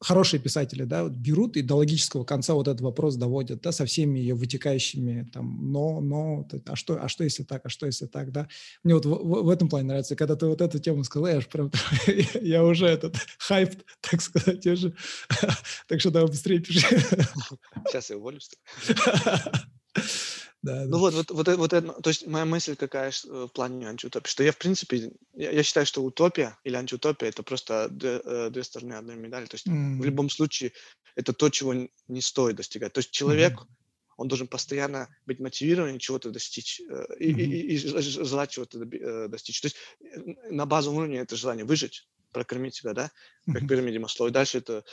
хорошие 0.00 0.40
писатели, 0.40 0.84
да, 0.84 1.04
вот 1.04 1.12
берут 1.12 1.56
и 1.56 1.62
до 1.62 1.76
логического 1.76 2.24
конца 2.24 2.54
вот 2.54 2.68
этот 2.68 2.82
вопрос 2.82 3.16
доводят, 3.16 3.62
да, 3.62 3.72
со 3.72 3.86
всеми 3.86 4.18
ее 4.18 4.34
вытекающими, 4.34 5.28
там, 5.32 5.72
но, 5.72 6.00
но, 6.00 6.46
а 6.66 6.76
что, 6.76 7.02
а 7.02 7.08
что 7.08 7.24
если 7.24 7.44
так, 7.44 7.62
а 7.64 7.68
что 7.68 7.86
если 7.86 8.06
так, 8.06 8.30
да. 8.30 8.48
Мне 8.82 8.94
вот 8.94 9.06
в, 9.06 9.10
в, 9.10 9.42
в 9.44 9.48
этом 9.48 9.68
плане 9.68 9.88
нравится, 9.88 10.16
когда 10.16 10.36
ты 10.36 10.46
вот 10.46 10.60
эту 10.60 10.78
тему 10.78 11.02
сказал, 11.04 11.28
я, 11.28 11.40
прям, 11.40 11.70
я 12.40 12.64
уже 12.64 12.86
этот 12.86 13.16
хайп, 13.38 13.82
так 14.00 14.20
сказать, 14.20 14.66
уже, 14.66 14.94
так 15.88 16.00
что 16.00 16.10
давай 16.10 16.28
быстрее 16.28 16.60
пиши. 16.60 16.86
Сейчас 17.86 18.10
я 18.10 18.18
уволюсь. 18.18 18.50
Да, 20.66 20.84
ну 20.84 20.90
да. 20.90 20.98
вот, 20.98 21.14
вот, 21.14 21.30
вот, 21.30 21.48
вот 21.56 21.72
это, 21.72 21.92
то 22.02 22.10
есть 22.10 22.26
моя 22.26 22.44
мысль 22.44 22.74
какая 22.74 23.12
в 23.24 23.48
плане 23.48 23.88
антиутопии, 23.88 24.28
что 24.28 24.42
я 24.42 24.50
в 24.50 24.58
принципе, 24.58 25.12
я, 25.34 25.52
я 25.52 25.62
считаю, 25.62 25.86
что 25.86 26.02
утопия 26.02 26.58
или 26.64 26.74
антиутопия 26.74 27.28
это 27.28 27.44
просто 27.44 27.88
две, 27.88 28.20
э, 28.24 28.50
две 28.50 28.64
стороны 28.64 28.94
одной 28.94 29.14
медали. 29.14 29.46
То 29.46 29.54
есть 29.54 29.68
mm. 29.68 30.00
в 30.00 30.04
любом 30.04 30.28
случае 30.28 30.72
это 31.14 31.32
то, 31.32 31.50
чего 31.50 31.72
не 31.72 32.20
стоит 32.20 32.56
достигать. 32.56 32.92
То 32.92 32.98
есть 32.98 33.12
человек, 33.12 33.52
mm. 33.52 33.66
он 34.16 34.26
должен 34.26 34.48
постоянно 34.48 35.08
быть 35.24 35.38
мотивирован 35.38 36.00
чего-то 36.00 36.30
достичь 36.30 36.80
mm-hmm. 36.80 37.16
и, 37.20 37.30
и, 37.30 37.74
и, 37.74 37.76
желать 37.78 38.50
чего-то 38.50 38.78
э, 38.80 39.28
достичь. 39.28 39.60
То 39.60 39.66
есть 39.66 39.76
на 40.50 40.66
базовом 40.66 40.98
уровне 40.98 41.18
это 41.18 41.36
желание 41.36 41.64
выжить, 41.64 42.08
прокормить 42.32 42.74
себя, 42.74 42.92
да, 42.92 43.12
как 43.46 43.62
mm-hmm. 43.62 43.68
пирамиде 43.68 44.00
Маслоу. 44.00 44.30
И 44.30 44.32
дальше 44.32 44.58
это 44.58 44.84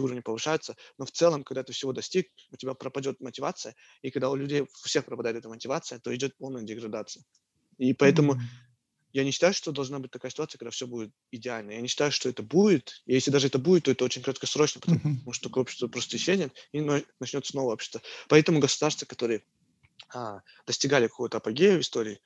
уровни 0.00 0.20
повышаются, 0.20 0.76
но 0.98 1.04
в 1.04 1.10
целом, 1.10 1.44
когда 1.44 1.62
ты 1.62 1.72
всего 1.72 1.92
достиг, 1.92 2.28
у 2.50 2.56
тебя 2.56 2.74
пропадет 2.74 3.20
мотивация, 3.20 3.74
и 4.02 4.10
когда 4.10 4.30
у 4.30 4.34
людей, 4.34 4.62
у 4.62 4.66
всех 4.84 5.04
пропадает 5.04 5.36
эта 5.36 5.48
мотивация, 5.48 5.98
то 5.98 6.14
идет 6.14 6.36
полная 6.36 6.62
деградация. 6.62 7.24
И 7.78 7.92
поэтому 7.94 8.34
mm-hmm 8.34 8.72
я 9.12 9.24
не 9.24 9.30
считаю, 9.30 9.52
что 9.52 9.72
должна 9.72 9.98
быть 9.98 10.10
такая 10.10 10.30
ситуация, 10.30 10.58
когда 10.58 10.70
все 10.70 10.86
будет 10.86 11.12
идеально. 11.30 11.72
Я 11.72 11.80
не 11.82 11.88
считаю, 11.88 12.10
что 12.10 12.30
это 12.30 12.42
будет. 12.42 13.02
И 13.04 13.12
если 13.12 13.30
даже 13.30 13.48
это 13.48 13.58
будет, 13.58 13.84
то 13.84 13.90
это 13.90 14.04
очень 14.04 14.22
краткосрочно, 14.22 14.80
потому 14.80 14.98
mm-hmm. 14.98 15.32
что 15.32 15.50
общество 15.50 15.86
просто 15.86 16.16
исчезнет 16.16 16.54
и 16.72 16.80
начнется 17.20 17.54
новое 17.54 17.74
общество. 17.74 18.00
Поэтому 18.28 18.58
государства, 18.58 19.04
которые 19.04 19.42
а, 20.14 20.40
достигали 20.66 21.08
какого-то 21.08 21.38
апогея 21.38 21.76
в 21.76 21.80
истории, 21.80 22.20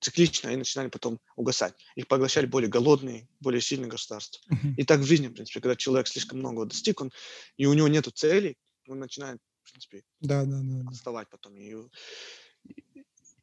циклично 0.00 0.48
и 0.50 0.56
начинали 0.56 0.88
потом 0.88 1.20
угасать. 1.36 1.74
Их 1.94 2.06
поглощали 2.06 2.46
более 2.46 2.68
голодные, 2.68 3.28
более 3.40 3.60
сильные 3.60 3.88
государства. 3.88 4.40
Mm-hmm. 4.50 4.74
И 4.76 4.84
так 4.84 5.00
в 5.00 5.06
жизни, 5.06 5.28
в 5.28 5.32
принципе, 5.32 5.60
когда 5.60 5.76
человек 5.76 6.08
слишком 6.08 6.38
много 6.38 6.66
достиг, 6.66 7.00
он, 7.00 7.12
и 7.56 7.66
у 7.66 7.72
него 7.72 7.88
нет 7.88 8.06
целей, 8.14 8.56
он 8.88 8.98
начинает, 8.98 9.40
в 9.62 9.70
принципе, 9.70 10.04
да, 10.20 10.44
да, 10.44 10.60
да, 10.62 10.88
отставать 10.88 11.28
потом. 11.30 11.56
И, 11.56 11.74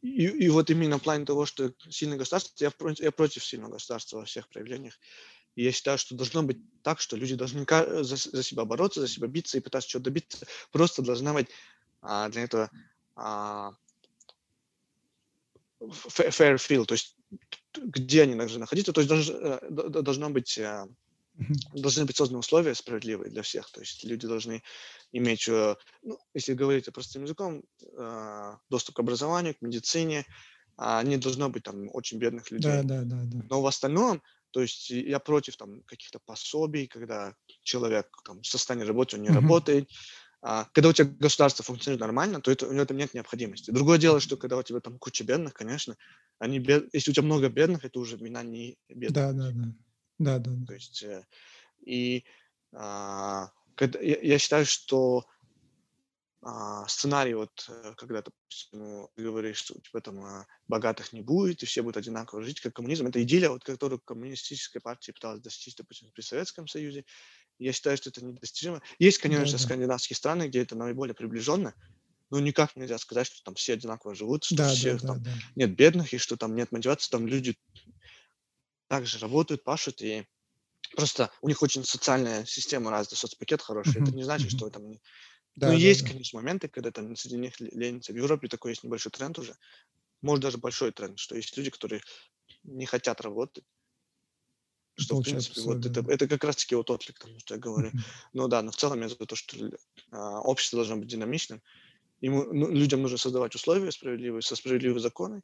и, 0.01 0.25
и 0.25 0.49
вот 0.49 0.69
именно 0.69 0.99
в 0.99 1.03
плане 1.03 1.25
того, 1.25 1.45
что 1.45 1.73
сильное 1.89 2.17
государство, 2.17 2.53
я, 2.63 2.71
я 2.99 3.11
против 3.11 3.43
сильного 3.43 3.73
государства 3.73 4.17
во 4.17 4.25
всех 4.25 4.47
проявлениях. 4.49 4.99
И 5.55 5.63
я 5.63 5.71
считаю, 5.71 5.97
что 5.97 6.15
должно 6.15 6.43
быть 6.43 6.57
так, 6.81 6.99
что 6.99 7.15
люди 7.15 7.35
должны 7.35 7.65
за, 7.67 8.15
за 8.15 8.43
себя 8.43 8.65
бороться, 8.65 9.01
за 9.01 9.07
себя 9.07 9.27
биться 9.27 9.57
и 9.57 9.61
пытаться 9.61 9.89
чего-то 9.89 10.05
добиться. 10.05 10.47
Просто 10.71 11.01
должна 11.03 11.33
быть 11.33 11.47
а, 12.01 12.29
для 12.29 12.43
этого 12.43 12.71
а, 13.15 13.73
fair 15.89 16.55
field, 16.57 16.85
то 16.85 16.93
есть 16.93 17.15
где 17.75 18.23
они 18.23 18.35
должны 18.35 18.59
находиться, 18.59 18.93
то 18.93 19.01
есть 19.01 19.09
долж, 19.09 19.29
э, 19.29 19.59
должно 19.69 20.29
быть 20.29 20.57
а, 20.59 20.87
Должны 21.73 22.05
быть 22.05 22.15
созданы 22.15 22.39
условия 22.39 22.75
справедливые 22.75 23.31
для 23.31 23.41
всех. 23.41 23.71
То 23.71 23.79
есть 23.79 24.03
люди 24.03 24.27
должны 24.27 24.61
иметь, 25.11 25.47
э, 25.47 25.75
ну, 26.03 26.19
если 26.35 26.53
говорить 26.53 26.93
простым 26.93 27.23
языком, 27.23 27.63
доступ 28.69 28.95
к 28.95 28.99
образованию, 28.99 29.55
к 29.55 29.61
медицине. 29.61 30.25
А 30.75 31.03
не 31.03 31.17
должно 31.17 31.49
быть 31.49 31.63
там 31.63 31.89
очень 31.93 32.17
бедных 32.17 32.49
людей. 32.51 32.71
Да, 32.71 32.83
да, 32.83 33.01
да, 33.03 33.21
да. 33.25 33.45
Но 33.49 33.61
в 33.61 33.67
остальном, 33.67 34.23
то 34.51 34.61
есть 34.61 34.89
я 34.89 35.19
против 35.19 35.55
там 35.55 35.81
каких-то 35.83 36.19
пособий, 36.25 36.87
когда 36.87 37.35
человек 37.61 38.07
там 38.25 38.41
в 38.41 38.47
состоянии 38.47 38.85
работы, 38.85 39.17
он 39.17 39.23
не 39.23 39.29
uh-huh. 39.29 39.35
работает. 39.35 39.89
А, 40.45 40.65
когда 40.73 40.89
у 40.89 40.93
тебя 40.93 41.07
государство 41.07 41.63
функционирует 41.63 42.01
нормально, 42.01 42.41
то 42.41 42.51
это, 42.51 42.67
у 42.67 42.73
него 42.73 42.83
там 42.83 42.97
нет 42.97 43.13
необходимости. 43.13 43.71
Другое 43.71 43.97
дело, 43.97 44.19
что 44.19 44.35
когда 44.35 44.57
у 44.57 44.63
тебя 44.63 44.81
там 44.81 44.99
куча 44.99 45.23
бедных, 45.23 45.53
конечно, 45.53 45.95
они 46.37 46.59
бед... 46.59 46.89
если 46.91 47.11
у 47.11 47.13
тебя 47.13 47.25
много 47.25 47.47
бедных, 47.47 47.85
это 47.85 47.97
уже 47.97 48.17
вина 48.17 48.43
не 48.43 48.77
бедных. 48.89 49.13
Да, 49.13 49.31
да, 49.31 49.51
да. 49.51 49.73
Да, 50.19 50.39
да. 50.39 50.65
То 50.67 50.73
есть, 50.73 51.01
э, 51.03 51.25
и 51.85 52.25
а, 52.73 53.51
когда, 53.75 53.99
я, 53.99 54.19
я 54.21 54.37
считаю, 54.37 54.65
что 54.65 55.25
а, 56.41 56.85
сценарий, 56.89 57.35
вот 57.35 57.65
э, 57.69 57.93
когда 57.95 58.21
ну, 58.73 59.09
говоришь, 59.15 59.59
что 59.59 59.75
у 59.75 59.79
тебя 59.79 60.01
там 60.01 60.19
а, 60.25 60.45
богатых 60.67 61.13
не 61.13 61.21
будет, 61.21 61.63
и 61.63 61.65
все 61.65 61.81
будут 61.83 61.95
одинаково 61.95 62.43
жить, 62.43 62.59
как 62.59 62.73
коммунизм, 62.73 63.07
это 63.07 63.23
идея, 63.23 63.49
вот, 63.49 63.63
которую 63.63 64.01
коммунистическая 64.01 64.81
партия 64.81 65.13
пыталась 65.13 65.39
достичь, 65.39 65.77
допустим, 65.77 66.11
при 66.11 66.21
Советском 66.21 66.67
Союзе. 66.67 67.05
Я 67.59 67.71
считаю, 67.71 67.97
что 67.97 68.09
это 68.09 68.23
недостижимо. 68.23 68.81
Есть, 68.99 69.19
конечно, 69.19 69.45
да, 69.45 69.51
да. 69.51 69.57
скандинавские 69.57 70.17
страны, 70.17 70.47
где 70.47 70.61
это 70.61 70.75
наиболее 70.75 71.13
приближенно, 71.13 71.73
но 72.29 72.39
никак 72.39 72.75
нельзя 72.75 72.97
сказать, 72.97 73.27
что 73.27 73.43
там 73.43 73.55
все 73.55 73.73
одинаково 73.73 74.15
живут, 74.15 74.43
что 74.43 74.55
да, 74.55 74.73
все, 74.73 74.97
да, 74.97 75.07
там 75.07 75.23
да, 75.23 75.31
нет 75.55 75.75
бедных, 75.75 76.13
и 76.13 76.17
что 76.17 76.35
там 76.35 76.55
нет 76.55 76.71
мотивации, 76.71 77.09
там 77.11 77.27
люди 77.27 77.57
также 78.87 79.19
работают, 79.19 79.63
пашут, 79.63 80.01
и 80.01 80.25
просто 80.95 81.31
у 81.41 81.47
них 81.47 81.61
очень 81.61 81.83
социальная 81.83 82.45
система 82.45 82.91
развита, 82.91 83.15
соцпакет 83.15 83.61
хороший. 83.61 84.01
Mm-hmm. 84.01 84.03
Это 84.03 84.15
не 84.15 84.23
значит, 84.23 84.51
что 84.51 84.69
там... 84.69 84.93
Да, 85.55 85.67
ну, 85.67 85.73
да, 85.73 85.77
есть, 85.77 86.03
да. 86.03 86.09
конечно, 86.09 86.39
моменты, 86.39 86.67
когда 86.67 86.91
там 86.91 87.15
среди 87.15 87.37
них 87.37 87.59
ленится. 87.59 88.11
В 88.11 88.15
Европе 88.15 88.47
такой 88.47 88.71
есть 88.71 88.83
небольшой 88.83 89.11
тренд 89.11 89.37
уже. 89.37 89.55
Может, 90.21 90.41
даже 90.41 90.57
большой 90.57 90.91
тренд, 90.91 91.19
что 91.19 91.35
есть 91.35 91.55
люди, 91.55 91.69
которые 91.69 92.01
не 92.63 92.85
хотят 92.85 93.21
работать. 93.21 93.63
Что, 94.95 95.19
в 95.19 95.23
принципе, 95.23 95.61
вот 95.61 95.79
да. 95.79 95.89
это, 95.89 96.11
это 96.11 96.27
как 96.27 96.43
раз-таки 96.43 96.75
вот 96.75 96.89
отклик 96.91 97.17
тому, 97.17 97.39
что 97.39 97.55
я 97.55 97.59
говорю. 97.59 97.89
Mm-hmm. 97.89 98.01
Ну 98.33 98.47
да, 98.47 98.61
но 98.61 98.71
в 98.71 98.75
целом 98.75 99.01
я 99.01 99.09
за 99.09 99.15
то, 99.15 99.35
что 99.35 99.71
а, 100.11 100.41
общество 100.41 100.77
должно 100.77 100.97
быть 100.97 101.07
динамичным. 101.07 101.61
Ему, 102.21 102.43
ну, 102.53 102.69
людям 102.69 103.01
нужно 103.01 103.17
создавать 103.17 103.55
условия 103.55 103.91
справедливые, 103.91 104.41
со 104.43 104.55
справедливыми 104.55 104.99
законами. 104.99 105.41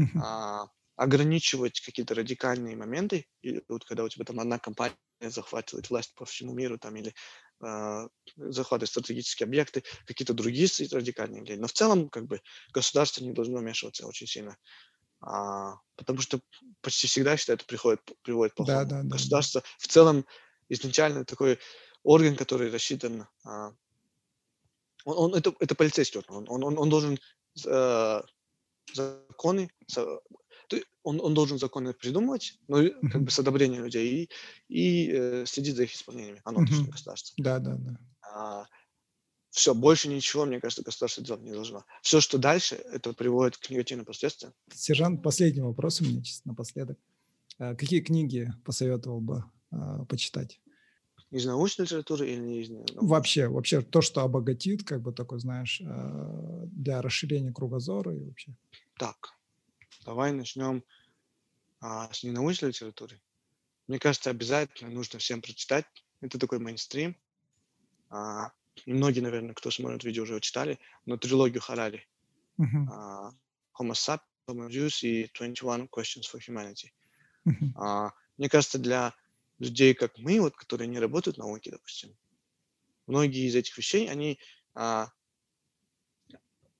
Mm-hmm. 0.00 0.20
А, 0.22 0.68
ограничивать 0.96 1.80
какие-то 1.80 2.14
радикальные 2.14 2.76
моменты, 2.76 3.26
и 3.42 3.60
вот 3.68 3.84
когда 3.84 4.04
у 4.04 4.08
тебя 4.08 4.24
там 4.24 4.38
одна 4.38 4.58
компания 4.58 4.96
захватывает 5.20 5.90
власть 5.90 6.14
по 6.14 6.24
всему 6.24 6.54
миру, 6.54 6.78
там, 6.78 6.94
или 6.96 7.14
э, 7.62 8.08
захватывает 8.36 8.90
стратегические 8.90 9.46
объекты, 9.46 9.82
какие-то 10.06 10.34
другие 10.34 10.68
радикальные 10.92 11.42
идеи. 11.42 11.56
Но 11.56 11.66
в 11.66 11.72
целом, 11.72 12.08
как 12.08 12.26
бы, 12.26 12.40
государство 12.72 13.24
не 13.24 13.32
должно 13.32 13.58
вмешиваться 13.58 14.06
очень 14.06 14.26
сильно. 14.26 14.56
А, 15.26 15.80
потому 15.96 16.20
что 16.20 16.40
почти 16.80 17.06
всегда, 17.06 17.36
считаю, 17.36 17.56
это 17.56 17.66
приходит, 17.66 18.00
приводит 18.22 18.52
к 18.52 18.56
плохому. 18.56 18.84
Да, 18.84 18.84
да, 18.84 19.02
Государство 19.02 19.60
да. 19.62 19.66
в 19.78 19.88
целом 19.88 20.26
изначально 20.68 21.24
такой 21.24 21.58
орган, 22.02 22.36
который 22.36 22.70
рассчитан... 22.70 23.26
А, 23.44 23.72
он, 25.04 25.18
он, 25.18 25.34
это, 25.34 25.54
это 25.60 25.74
полицейский 25.74 26.20
орган. 26.20 26.46
Он, 26.48 26.64
он, 26.64 26.78
он 26.78 26.88
должен 26.88 27.18
э, 27.66 28.22
законы 28.92 29.70
он, 31.04 31.20
он 31.20 31.34
должен 31.34 31.58
законы 31.58 31.92
придумывать, 31.92 32.58
но 32.66 32.82
mm-hmm. 32.82 33.08
как 33.12 33.22
бы 33.22 33.30
с 33.30 33.38
одобрением 33.38 33.84
людей 33.84 34.08
и, 34.08 34.30
и 34.68 35.12
э, 35.12 35.44
следить 35.46 35.76
за 35.76 35.84
их 35.84 35.94
исполнением. 35.94 36.38
Оно 36.44 36.62
mm-hmm. 36.62 36.66
точно 36.66 36.90
государство. 36.90 37.34
Да, 37.38 37.58
да, 37.58 37.76
да. 37.76 37.98
А, 38.22 38.66
все, 39.54 39.74
больше 39.74 40.08
ничего, 40.08 40.44
мне 40.44 40.60
кажется, 40.60 40.82
государство 40.82 41.22
делать 41.22 41.42
не 41.42 41.52
должно. 41.52 41.84
Все, 42.02 42.20
что 42.20 42.38
дальше, 42.38 42.74
это 42.74 43.12
приводит 43.12 43.56
к 43.56 43.70
негативным 43.70 44.04
последствиям. 44.04 44.52
Сержант, 44.72 45.22
последний 45.22 45.62
вопрос 45.62 46.00
у 46.00 46.04
меня, 46.04 46.22
честно, 46.22 46.50
напоследок. 46.52 46.98
А 47.58 47.74
какие 47.74 48.00
книги 48.00 48.52
посоветовал 48.64 49.20
бы 49.20 49.44
а, 49.70 50.04
почитать? 50.06 50.60
Из 51.30 51.44
научной 51.46 51.84
литературы 51.84 52.28
или 52.28 52.40
не 52.40 52.62
из 52.62 52.68
научной? 52.68 52.98
Вообще, 53.00 53.48
вообще 53.48 53.80
то, 53.80 54.00
что 54.00 54.22
обогатит, 54.22 54.82
как 54.82 55.02
бы 55.02 55.12
такой, 55.12 55.38
знаешь, 55.38 55.80
а, 55.84 56.66
для 56.66 57.00
расширения 57.00 57.52
кругозора 57.52 58.14
и 58.14 58.20
вообще. 58.20 58.56
Так, 58.98 59.34
Давай 60.04 60.32
начнем 60.32 60.84
а, 61.80 62.12
с 62.12 62.22
ненаучной 62.24 62.70
литературы. 62.70 63.20
Мне 63.86 63.98
кажется, 63.98 64.30
обязательно 64.30 64.90
нужно 64.90 65.18
всем 65.18 65.40
прочитать. 65.40 65.86
Это 66.20 66.38
такой 66.38 66.58
мейнстрим. 66.58 67.16
А, 68.10 68.52
многие, 68.86 69.20
наверное, 69.20 69.54
кто 69.54 69.70
смотрит 69.70 70.04
видео, 70.04 70.24
уже 70.24 70.40
читали, 70.40 70.78
но 71.06 71.16
трилогию 71.16 71.60
Харари. 71.60 72.06
Uh-huh. 72.58 72.86
А, 72.90 73.30
Homo 73.78 73.92
sapiens, 73.92 74.20
Homo 74.46 74.68
Deus 74.68 75.06
и 75.06 75.30
21 75.34 75.88
Questions 75.88 76.24
for 76.32 76.40
Humanity. 76.40 76.90
Uh-huh. 77.46 77.72
А, 77.76 78.12
мне 78.36 78.48
кажется, 78.48 78.78
для 78.78 79.14
людей, 79.58 79.94
как 79.94 80.18
мы, 80.18 80.40
вот, 80.40 80.56
которые 80.56 80.88
не 80.88 80.98
работают 80.98 81.36
в 81.36 81.40
науке, 81.40 81.70
допустим, 81.70 82.16
многие 83.06 83.46
из 83.48 83.54
этих 83.54 83.76
вещей, 83.76 84.08
они 84.08 84.38
а, 84.74 85.08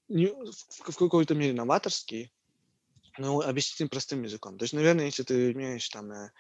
не, 0.09 0.27
в, 0.27 0.93
в 0.93 0.97
какой-то 0.97 1.35
мере 1.35 1.53
новаторские, 1.53 2.31
ну, 3.19 3.41
объяснить 3.41 3.91
простым 3.91 4.23
языком. 4.23 4.59
То 4.59 4.65
есть, 4.65 4.75
наверное, 4.75 5.07
если 5.07 5.23
ты 5.23 5.53
имеешь 5.53 5.89
там 5.89 6.11
э, 6.11 6.33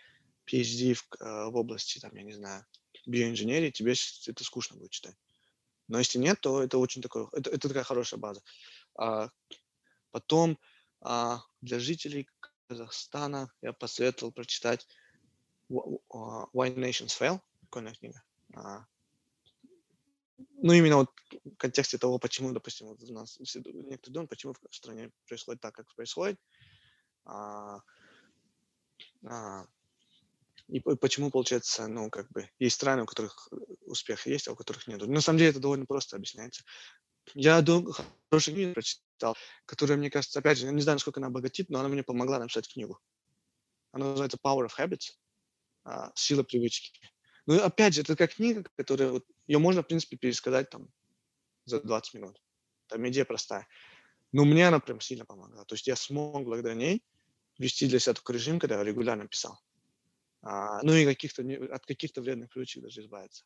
PhD 0.46 0.94
в, 0.94 1.06
э, 1.20 1.50
в 1.50 1.56
области, 1.56 1.98
там, 2.00 2.14
я 2.16 2.22
не 2.22 2.32
знаю, 2.32 2.64
биоинженерии, 3.06 3.70
тебе 3.70 3.94
это 4.26 4.44
скучно 4.44 4.76
будет 4.76 4.90
читать. 4.90 5.14
Но 5.88 5.98
если 5.98 6.18
нет, 6.18 6.40
то 6.40 6.62
это 6.62 6.78
очень 6.78 7.02
такой, 7.02 7.26
это, 7.32 7.50
это 7.50 7.68
такая 7.68 7.84
хорошая 7.84 8.18
база. 8.18 8.42
А, 8.96 9.28
потом 10.10 10.58
а, 11.00 11.42
для 11.60 11.78
жителей 11.78 12.28
Казахстана 12.68 13.52
я 13.60 13.72
посоветовал 13.72 14.32
прочитать 14.32 14.86
а, 15.70 15.74
Why 16.54 16.74
Nations 16.74 17.18
Fail, 17.18 17.40
прикольная 17.60 17.94
книга. 17.94 18.22
А, 18.54 18.86
ну, 20.64 20.72
именно 20.72 20.96
вот 20.96 21.10
в 21.44 21.56
контексте 21.56 21.98
того, 21.98 22.18
почему, 22.18 22.52
допустим, 22.52 22.88
вот 22.88 23.02
у 23.02 23.12
нас 23.12 23.38
некоторые 23.38 24.12
думают, 24.12 24.30
почему 24.30 24.54
в 24.54 24.74
стране 24.74 25.10
происходит 25.26 25.60
так, 25.60 25.74
как 25.74 25.94
происходит, 25.94 26.40
а, 27.24 27.80
а, 29.26 29.66
и 30.68 30.80
почему, 30.80 31.30
получается, 31.30 31.86
ну, 31.88 32.10
как 32.10 32.30
бы, 32.30 32.48
есть 32.58 32.76
страны, 32.76 33.02
у 33.02 33.06
которых 33.06 33.48
успех 33.82 34.26
есть, 34.26 34.48
а 34.48 34.52
у 34.52 34.56
которых 34.56 34.86
нет. 34.86 35.06
На 35.06 35.20
самом 35.20 35.38
деле 35.38 35.50
это 35.50 35.60
довольно 35.60 35.86
просто 35.86 36.16
объясняется. 36.16 36.64
Я 37.34 37.60
думаю, 37.62 37.94
хорошую 38.30 38.54
книгу 38.54 38.74
прочитал, 38.74 39.36
которая, 39.66 39.98
мне 39.98 40.10
кажется, 40.10 40.38
опять 40.38 40.58
же, 40.58 40.70
не 40.70 40.82
знаю, 40.82 40.96
насколько 40.96 41.20
она 41.20 41.28
обогатит, 41.28 41.70
но 41.70 41.80
она 41.80 41.88
мне 41.88 42.02
помогла 42.02 42.38
написать 42.38 42.72
книгу. 42.72 42.98
Она 43.92 44.06
называется 44.06 44.38
Power 44.42 44.66
of 44.66 44.72
Habits, 44.78 45.12
а, 45.84 46.12
сила 46.14 46.42
привычки. 46.42 47.00
Ну, 47.46 47.62
опять 47.62 47.94
же, 47.94 48.00
это 48.00 48.16
как 48.16 48.34
книга, 48.34 48.64
которая, 48.76 49.10
вот, 49.10 49.24
ее 49.46 49.58
можно, 49.58 49.82
в 49.82 49.86
принципе, 49.86 50.16
пересказать 50.16 50.70
там 50.70 50.88
за 51.66 51.80
20 51.80 52.14
минут. 52.14 52.42
Там 52.88 53.06
идея 53.08 53.24
простая. 53.24 53.66
Но 54.32 54.44
мне 54.44 54.66
она 54.66 54.80
прям 54.80 55.00
сильно 55.00 55.24
помогла. 55.24 55.64
То 55.64 55.74
есть 55.74 55.86
я 55.86 55.96
смог 55.96 56.44
благодаря 56.44 56.74
ней 56.74 57.04
вести 57.58 57.86
для 57.86 57.98
себя 57.98 58.14
такой 58.14 58.34
режим, 58.36 58.58
когда 58.58 58.78
я 58.78 58.84
регулярно 58.84 59.28
писал. 59.28 59.60
А, 60.44 60.82
ну 60.82 60.92
и 60.92 61.06
каких-то, 61.06 61.42
от 61.72 61.86
каких-то 61.86 62.20
вредных 62.20 62.50
привычек 62.50 62.82
даже 62.82 63.00
избавиться. 63.00 63.44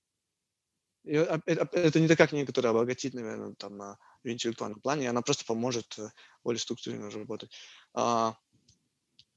это 1.05 2.01
не 2.01 2.09
такая 2.09 2.27
книга, 2.27 2.47
которая 2.47 2.73
обогатит, 2.73 3.15
наверное, 3.15 3.55
там 3.55 3.79
в 3.79 3.97
интеллектуальном 4.25 4.81
плане, 4.81 5.09
она 5.09 5.23
просто 5.23 5.45
поможет 5.45 5.97
э, 5.99 6.11
более 6.43 6.59
структурированно 6.59 7.11
работать. 7.11 7.53
А, 7.95 8.37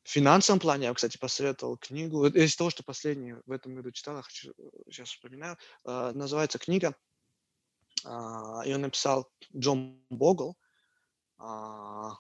в 0.04 0.10
финансовом 0.10 0.60
плане 0.60 0.88
я, 0.88 0.94
кстати, 0.96 1.18
посоветовал 1.18 1.78
книгу, 1.78 2.26
из 2.26 2.56
того, 2.56 2.72
что 2.72 2.84
последний 2.84 3.36
в 3.46 3.52
этом 3.52 3.76
году 3.76 3.92
читал, 3.92 4.18
я 4.18 4.24
хочу, 4.24 4.54
сейчас 4.90 5.10
вспоминаю, 5.10 5.56
а, 5.84 6.12
называется 6.14 6.58
книга, 6.58 6.96
ее 8.66 8.78
написал 8.78 9.32
Джон 9.56 10.04
Богл. 10.10 10.58
Как 11.38 12.18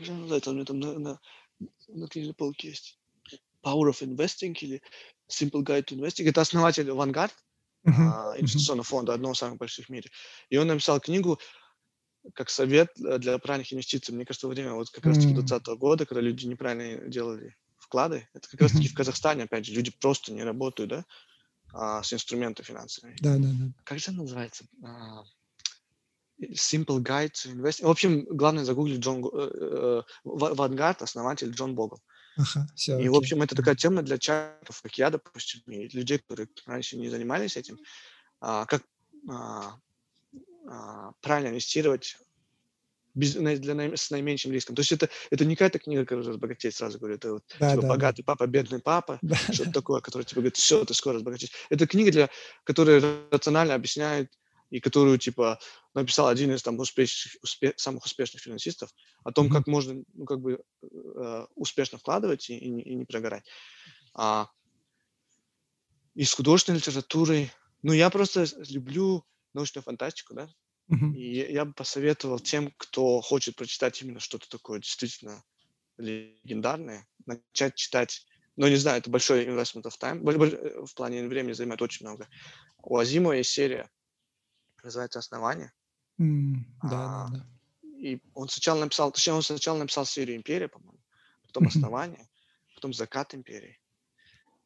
же 0.00 0.14
называется? 0.14 0.50
У 0.50 0.54
меня 0.54 0.64
там 0.64 0.80
на, 0.80 0.98
на, 0.98 1.20
на 1.88 2.08
книжной 2.08 2.32
полке 2.32 2.68
есть. 2.68 3.01
Power 3.62 3.90
of 3.90 4.02
Investing 4.02 4.56
или 4.60 4.82
Simple 5.30 5.62
Guide 5.62 5.84
to 5.86 5.96
Investing. 5.96 6.28
Это 6.28 6.40
основатель 6.40 6.88
Vanguard, 6.88 7.32
uh-huh. 7.86 8.38
инвестиционного 8.38 8.84
фонда, 8.84 9.14
одного 9.14 9.34
из 9.34 9.38
самых 9.38 9.58
больших 9.58 9.86
в 9.86 9.88
мире. 9.90 10.10
И 10.50 10.56
он 10.56 10.66
написал 10.66 11.00
книгу 11.00 11.38
как 12.34 12.50
совет 12.50 12.90
для 12.96 13.38
правильных 13.38 13.72
инвестиций. 13.72 14.14
Мне 14.14 14.24
кажется, 14.24 14.46
во 14.46 14.52
время 14.52 14.74
вот 14.74 14.90
как 14.90 15.04
раз-таки 15.04 15.34
2020 15.34 15.66
года, 15.78 16.06
когда 16.06 16.20
люди 16.20 16.46
неправильно 16.46 17.08
делали 17.08 17.56
вклады, 17.78 18.28
это 18.32 18.48
как 18.48 18.60
раз-таки 18.60 18.88
в 18.88 18.94
Казахстане, 18.94 19.44
опять 19.44 19.66
же, 19.66 19.72
люди 19.72 19.90
просто 19.90 20.32
не 20.32 20.42
работают, 20.44 20.90
да, 20.90 21.04
а, 21.72 22.02
с 22.02 22.12
инструментами 22.12 22.64
финансовыми. 22.64 23.16
Да, 23.20 23.36
да, 23.38 23.48
да. 23.48 23.72
Как 23.84 23.98
же 23.98 24.04
это 24.04 24.22
называется? 24.22 24.64
А, 24.84 25.24
Simple 26.40 27.00
Guide 27.00 27.32
to 27.32 27.52
Investing. 27.52 27.86
В 27.86 27.90
общем, 27.90 28.24
главное 28.24 28.64
загуглить 28.64 29.00
Джон 29.00 29.24
э, 29.24 29.30
э, 29.32 30.02
Вангард, 30.24 31.02
основатель 31.02 31.50
Джон 31.50 31.74
Богл. 31.74 32.00
Ага, 32.36 32.66
все, 32.74 32.92
и, 32.92 32.96
окей. 32.96 33.08
в 33.08 33.14
общем, 33.16 33.42
это 33.42 33.54
такая 33.54 33.74
тема 33.74 34.02
для 34.02 34.18
чатов, 34.18 34.80
как 34.82 34.96
я, 34.96 35.10
допустим, 35.10 35.60
и 35.66 35.88
людей, 35.88 36.18
которые 36.18 36.48
раньше 36.66 36.96
не 36.96 37.08
занимались 37.08 37.56
этим, 37.56 37.78
а, 38.40 38.64
как 38.66 38.82
а, 39.28 39.76
а, 40.66 41.12
правильно 41.20 41.48
инвестировать 41.48 42.16
без, 43.14 43.34
для, 43.34 43.96
с 43.96 44.10
наименьшим 44.10 44.52
риском. 44.52 44.74
То 44.74 44.80
есть 44.80 44.92
это, 44.92 45.08
это 45.30 45.44
не 45.44 45.54
какая-то 45.54 45.78
книга, 45.78 46.04
которая 46.04 46.26
разбогатеет, 46.28 46.74
сразу 46.74 46.98
говорю, 46.98 47.16
это 47.16 47.32
вот 47.34 47.44
да, 47.58 47.70
типа, 47.70 47.82
да, 47.82 47.88
богатый 47.88 48.22
да. 48.22 48.26
папа, 48.26 48.46
бедный 48.46 48.80
папа, 48.80 49.18
да. 49.22 49.36
что-то 49.36 49.72
такое, 49.72 50.00
которое 50.00 50.24
тебе 50.24 50.36
говорит, 50.36 50.56
все, 50.56 50.84
ты 50.84 50.94
скоро 50.94 51.16
разбогатеешь. 51.16 51.52
Это 51.68 51.86
книга, 51.86 52.10
для, 52.10 52.30
которая 52.64 53.02
рационально 53.30 53.74
объясняет 53.74 54.32
и 54.72 54.80
которую, 54.80 55.18
типа, 55.18 55.58
написал 55.92 56.28
один 56.28 56.50
из 56.50 56.62
там 56.62 56.78
успеш, 56.78 57.36
успе, 57.42 57.74
самых 57.76 58.06
успешных 58.06 58.42
финансистов 58.42 58.90
о 59.22 59.30
том, 59.30 59.46
mm-hmm. 59.46 59.52
как 59.52 59.66
можно, 59.66 60.02
ну, 60.14 60.24
как 60.24 60.40
бы 60.40 60.62
э, 60.82 61.46
успешно 61.54 61.98
вкладывать 61.98 62.48
и, 62.48 62.56
и, 62.56 62.70
не, 62.70 62.82
и 62.82 62.94
не 62.94 63.04
прогорать. 63.04 63.44
А, 64.14 64.48
из 66.14 66.32
художественной 66.32 66.78
литературы, 66.78 67.50
ну, 67.82 67.92
я 67.92 68.08
просто 68.08 68.46
люблю 68.70 69.26
научную 69.52 69.82
фантастику, 69.82 70.32
да, 70.32 70.48
mm-hmm. 70.90 71.16
и 71.16 71.52
я 71.52 71.66
бы 71.66 71.74
посоветовал 71.74 72.38
тем, 72.40 72.72
кто 72.78 73.20
хочет 73.20 73.56
прочитать 73.56 74.00
именно 74.00 74.20
что-то 74.20 74.48
такое 74.48 74.80
действительно 74.80 75.44
легендарное, 75.98 77.06
начать 77.26 77.74
читать 77.74 78.26
ну, 78.56 78.68
не 78.68 78.76
знаю, 78.76 78.98
это 78.98 79.08
большой 79.08 79.46
investment 79.46 79.84
of 79.84 79.94
time. 79.98 80.84
В 80.84 80.94
плане 80.94 81.26
времени 81.26 81.54
занимает 81.54 81.80
очень 81.80 82.04
много. 82.04 82.28
У 82.82 82.98
Азимова 82.98 83.32
есть 83.32 83.50
серия 83.50 83.88
называется 84.82 85.18
«Основание». 85.18 85.72
Mm, 86.20 86.56
да, 86.82 87.24
а, 87.24 87.28
да, 87.28 87.36
да. 87.36 87.46
И 87.98 88.20
он 88.34 88.48
сначала 88.48 88.80
написал, 88.80 89.12
точнее, 89.12 89.34
он 89.34 89.42
сначала 89.42 89.78
написал 89.78 90.04
серию 90.04 90.36
«Империя», 90.36 90.68
по-моему, 90.68 91.00
потом 91.46 91.68
«Основание», 91.68 92.28
потом 92.74 92.92
«Закат 92.92 93.34
империи». 93.34 93.78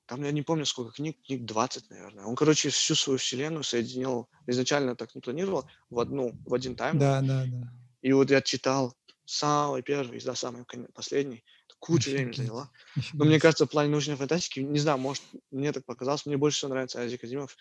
Там 0.07 0.23
я 0.23 0.31
не 0.31 0.43
помню, 0.43 0.65
сколько 0.65 0.93
книг, 0.93 1.19
книг 1.27 1.45
20, 1.45 1.91
наверное. 1.91 2.25
Он, 2.27 2.37
короче, 2.37 2.69
всю 2.69 2.95
свою 2.95 3.19
вселенную 3.19 3.65
соединил, 3.65 4.29
изначально 4.47 4.95
так 4.95 5.15
не 5.17 5.21
планировал, 5.21 5.69
в 5.91 5.99
одну, 5.99 6.33
в 6.45 6.55
один 6.55 6.77
тайм. 6.77 6.99
Да, 6.99 7.21
да, 7.21 7.45
да. 7.45 7.73
И 8.03 8.13
вот 8.13 8.31
я 8.31 8.41
читал 8.41 8.97
самый 9.25 9.83
первый, 9.83 10.21
да, 10.21 10.37
самый 10.37 10.65
последний. 10.95 11.45
Кучу 11.79 12.11
времени 12.11 12.33
заняло. 12.33 12.71
Но 13.13 13.25
мне 13.25 13.39
кажется, 13.39 13.67
в 13.67 13.69
плане 13.71 13.91
научной 13.91 14.17
фантастики, 14.17 14.61
не 14.61 14.79
знаю, 14.79 14.99
может, 14.99 15.23
мне 15.51 15.73
так 15.73 15.85
показалось, 15.85 16.25
мне 16.25 16.37
больше 16.37 16.59
всего 16.59 16.71
нравится 16.71 17.01
Азик 17.01 17.25
Азимов. 17.25 17.57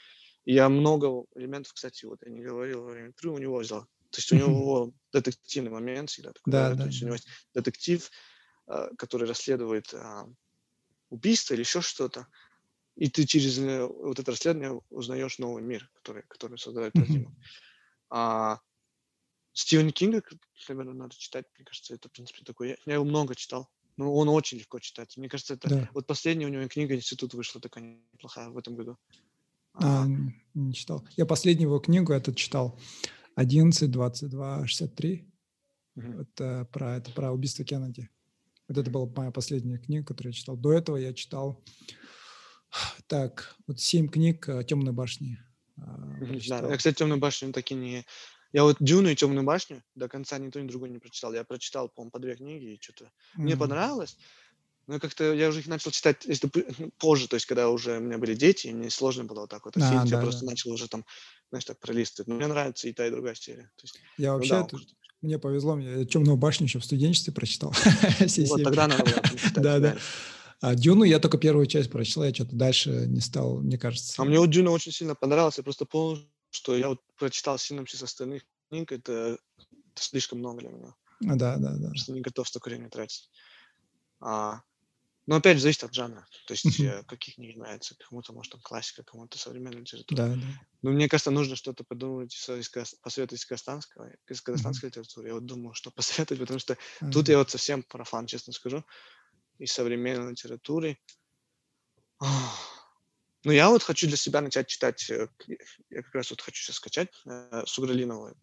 Я 0.46 0.70
много 0.70 1.26
элементов, 1.36 1.74
кстати, 1.74 2.06
вот 2.06 2.20
я 2.24 2.32
не 2.32 2.42
говорил 2.42 2.84
во 2.84 2.92
время 2.92 3.08
интервью, 3.08 3.36
у 3.36 3.40
него 3.40 3.58
взял. 3.60 3.82
То 4.12 4.20
есть 4.20 4.32
у 4.32 4.36
него 4.36 4.94
детективный 5.12 5.72
момент 5.72 6.10
всегда 6.10 6.32
такой. 6.32 6.52
Да, 6.52 6.70
да, 6.74 6.84
то 6.84 6.88
есть 6.88 7.02
у 7.02 7.06
него 7.06 7.16
есть 7.16 7.28
детектив, 7.54 8.10
а, 8.68 8.90
который 8.96 9.28
расследует 9.28 9.94
а, 9.94 10.30
убийство 11.10 11.54
или 11.54 11.62
еще 11.62 11.82
что-то. 11.82 12.28
И 12.96 13.10
ты 13.10 13.26
через 13.26 13.60
э, 13.60 13.86
вот 13.86 14.20
это 14.20 14.32
расследование 14.32 14.82
узнаешь 14.90 15.38
новый 15.38 15.62
мир, 15.62 15.90
который, 15.96 16.24
который 16.30 16.58
создает 16.58 16.96
Азимов. 16.96 17.34
А, 18.10 18.62
Стивен 19.52 19.92
Кинга, 19.92 20.22
наверное, 20.70 20.94
надо 20.94 21.16
читать. 21.18 21.46
Мне 21.58 21.66
кажется, 21.66 21.94
это, 21.94 22.08
в 22.08 22.12
принципе, 22.12 22.44
такой... 22.46 22.70
Я, 22.70 22.78
я 22.86 22.94
его 22.94 23.04
много 23.04 23.36
читал. 23.36 23.70
Но 23.98 24.14
он 24.14 24.30
очень 24.30 24.60
легко 24.60 24.80
читать. 24.80 25.18
Мне 25.18 25.28
кажется, 25.28 25.56
это... 25.56 25.70
Да. 25.70 25.90
Вот 25.94 26.08
последняя 26.08 26.46
у 26.46 26.50
него 26.50 26.68
книга 26.68 26.96
«Институт» 26.96 27.34
вышла 27.34 27.60
такая 27.60 27.84
неплохая 28.14 28.50
в 28.50 28.58
этом 28.58 28.76
году. 28.76 28.98
А, 29.76 30.06
не 30.54 30.74
читал. 30.74 31.08
Я 31.18 31.26
последнюю 31.26 31.70
его 31.70 31.80
книгу 31.80 32.14
этот 32.14 32.36
читал. 32.36 32.80
11, 33.36 33.92
22, 33.92 34.68
63. 34.68 35.28
Угу. 35.96 36.22
Это 36.22 36.68
про, 36.72 36.98
это 36.98 37.12
про 37.12 37.32
убийство 37.32 37.64
Кеннеди. 37.66 38.10
Вот 38.68 38.78
это 38.78 38.90
была 38.90 39.08
моя 39.16 39.32
последняя 39.32 39.78
книга, 39.78 40.06
которую 40.06 40.34
я 40.34 40.38
читал. 40.38 40.58
До 40.58 40.74
этого 40.74 40.98
я 40.98 41.14
читал 41.14 41.64
так, 43.08 43.56
вот 43.68 43.80
семь 43.80 44.08
книг 44.08 44.50
э, 44.50 44.64
«Темной 44.64 44.94
башни». 44.94 45.40
А, 45.78 46.18
да, 46.48 46.70
я, 46.70 46.78
кстати, 46.78 46.96
«Темную 46.96 47.20
башню» 47.20 47.54
таки 47.54 47.74
не... 47.74 48.06
Я 48.52 48.64
вот 48.64 48.78
«Дюну» 48.80 49.10
и 49.10 49.16
«Темную 49.16 49.46
башню» 49.46 49.84
до 49.96 50.08
конца 50.08 50.38
ни 50.38 50.50
то, 50.50 50.62
ни 50.62 50.68
другой 50.68 50.90
не 50.90 51.00
прочитал. 51.00 51.34
Я 51.34 51.44
прочитал, 51.44 51.90
по-моему, 51.90 52.12
по 52.12 52.20
две 52.20 52.36
книги, 52.36 52.74
и 52.74 52.82
что-то... 52.82 53.06
Mm-hmm. 53.06 53.42
Мне 53.42 53.58
понравилось, 53.58 54.18
ну, 54.88 55.00
как-то 55.00 55.34
я 55.34 55.50
уже 55.50 55.60
их 55.62 55.68
начал 55.68 55.92
читать 55.92 56.26
если, 56.26 56.50
ну, 56.78 56.92
позже, 57.00 57.28
то 57.28 57.36
есть, 57.36 57.46
когда 57.46 57.70
уже 57.70 57.98
у 57.98 58.02
меня 58.02 58.18
были 58.18 58.36
дети, 58.36 58.68
и 58.68 58.74
мне 58.74 58.90
сложно 58.90 59.24
было 59.24 59.42
вот 59.42 59.50
так 59.50 59.66
вот 59.66 59.76
осилить, 59.78 60.02
а, 60.02 60.04
да, 60.04 60.16
я 60.16 60.22
просто 60.22 60.46
начал 60.46 60.72
уже 60.72 60.88
там, 60.88 61.06
знаешь, 61.50 61.66
так 61.66 61.80
пролистывать. 61.80 62.28
Но 62.28 62.36
мне 62.36 62.48
нравится 62.48 62.88
и 62.88 62.94
та, 62.94 63.08
и 63.08 63.12
другая 63.12 63.36
серия. 63.36 63.72
То 63.76 63.84
есть, 63.84 64.00
я 64.18 64.30
ну, 64.30 64.36
вообще, 64.36 64.50
да, 64.52 64.62
это, 64.62 64.78
мне 65.22 65.40
повезло, 65.40 65.76
мне 65.76 66.06
«Темную 66.06 66.38
башню» 66.38 66.68
еще 66.68 66.80
в 66.80 66.86
студенчестве 66.86 67.34
прочитал. 67.34 67.74
вот 68.48 68.64
тогда 68.64 68.88
надо 68.88 69.04
было 69.04 69.22
Да, 69.56 69.80
да. 69.80 69.98
А 70.62 70.74
Дюну 70.74 71.04
я 71.04 71.20
только 71.20 71.38
первую 71.38 71.66
часть 71.66 71.92
прочитал, 71.92 72.24
я 72.24 72.34
что-то 72.34 72.56
дальше 72.56 72.90
не 73.08 73.22
стал, 73.22 73.60
мне 73.60 73.78
кажется. 73.78 74.22
А 74.22 74.26
мне 74.26 74.40
вот 74.40 74.50
Дюна 74.50 74.72
очень 74.72 74.92
сильно 74.92 75.16
понравился, 75.16 75.62
я 75.62 75.64
просто 75.64 75.86
понял, 75.86 76.20
что 76.50 76.78
я 76.78 76.90
вот 76.90 77.02
прочитал 77.18 77.58
синопсис 77.58 78.02
остальных 78.02 78.44
книг, 78.70 78.92
это, 78.92 79.38
это 79.58 80.02
слишком 80.02 80.40
много 80.40 80.62
для 80.62 80.70
меня. 80.70 80.96
Да, 81.20 81.58
да, 81.58 81.76
да. 81.76 81.90
Просто 81.90 82.14
не 82.14 82.22
готов 82.22 82.48
столько 82.48 82.70
времени 82.70 82.90
тратить. 82.90 83.30
А, 84.22 84.62
но 85.28 85.38
опять 85.38 85.58
же, 85.58 85.64
зависит 85.64 85.84
от 85.84 85.94
жанра. 85.94 86.28
То 86.46 86.54
есть, 86.54 86.80
uh-huh. 86.80 87.04
каких 87.06 87.36
книг 87.36 87.58
нравится. 87.58 87.96
Кому-то, 88.08 88.32
может, 88.32 88.52
там 88.52 88.62
классика, 88.62 89.04
кому-то 89.04 89.40
современная 89.40 89.82
литература. 89.82 90.18
Да, 90.18 90.36
да. 90.36 90.42
Но 90.84 90.92
мне 90.92 91.10
кажется, 91.10 91.32
нужно 91.32 91.56
что-то 91.56 91.84
подумать, 91.84 92.34
из, 92.34 92.70
посоветовать 93.02 93.42
из 93.42 93.46
казахстанского, 93.46 94.12
из 94.28 94.42
казахстанской 94.42 94.90
литературы. 94.90 95.28
Я 95.30 95.34
вот 95.34 95.46
думаю, 95.46 95.74
что 95.74 95.90
посоветовать, 95.96 96.42
потому 96.42 96.60
что 96.60 96.78
тут 97.12 97.28
я 97.28 97.40
вот 97.40 97.50
совсем 97.50 97.82
профан, 97.82 98.28
честно 98.28 98.54
скажу, 98.54 98.84
из 99.58 99.72
современной 99.72 100.32
литературы. 100.32 100.98
Ну, 103.48 103.52
я 103.52 103.70
вот 103.70 103.84
хочу 103.84 104.08
для 104.08 104.18
себя 104.18 104.42
начать 104.42 104.68
читать, 104.68 105.08
э, 105.12 105.28
я 105.92 106.02
как 106.02 106.16
раз 106.16 106.32
вот 106.32 106.42
хочу 106.42 106.64
сейчас 106.64 106.78
скачать 106.78 107.10
э, 107.28 107.62
Сугралинова 107.68 108.34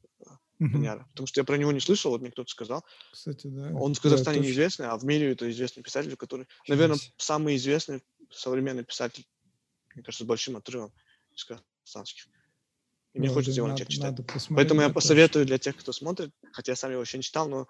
Паняра. 0.70 1.06
Потому 1.10 1.26
что 1.26 1.40
я 1.40 1.44
про 1.44 1.56
него 1.56 1.72
не 1.72 1.80
слышал, 1.80 2.10
вот 2.10 2.20
мне 2.20 2.30
кто-то 2.30 2.50
сказал. 2.50 2.84
Кстати, 3.12 3.46
да. 3.46 3.70
Он 3.74 3.94
в 3.94 4.00
Казахстане 4.00 4.38
да, 4.38 4.44
неизвестный, 4.44 4.86
а 4.86 4.96
в 4.96 5.04
мире 5.04 5.32
это 5.32 5.50
известный 5.50 5.82
писатель, 5.82 6.14
который, 6.16 6.46
наверное, 6.68 6.98
самый 7.16 7.56
известный 7.56 8.02
современный 8.30 8.84
писатель, 8.84 9.26
мне 9.94 10.02
кажется, 10.02 10.24
с 10.24 10.26
большим 10.26 10.56
отрывом 10.56 10.92
из 11.34 11.44
казахстанских. 11.44 12.26
И 13.14 13.18
мне 13.18 13.28
хочется 13.28 13.60
его 13.60 13.68
начать 13.68 13.88
читать. 13.88 14.16
Поэтому 14.48 14.80
я 14.80 14.88
посоветую 14.88 15.44
для 15.44 15.58
тех, 15.58 15.76
кто 15.76 15.92
смотрит, 15.92 16.32
хотя 16.52 16.72
я 16.72 16.76
сам 16.76 16.92
его 16.92 17.02
еще 17.02 17.18
не 17.18 17.22
читал, 17.22 17.48
но 17.48 17.68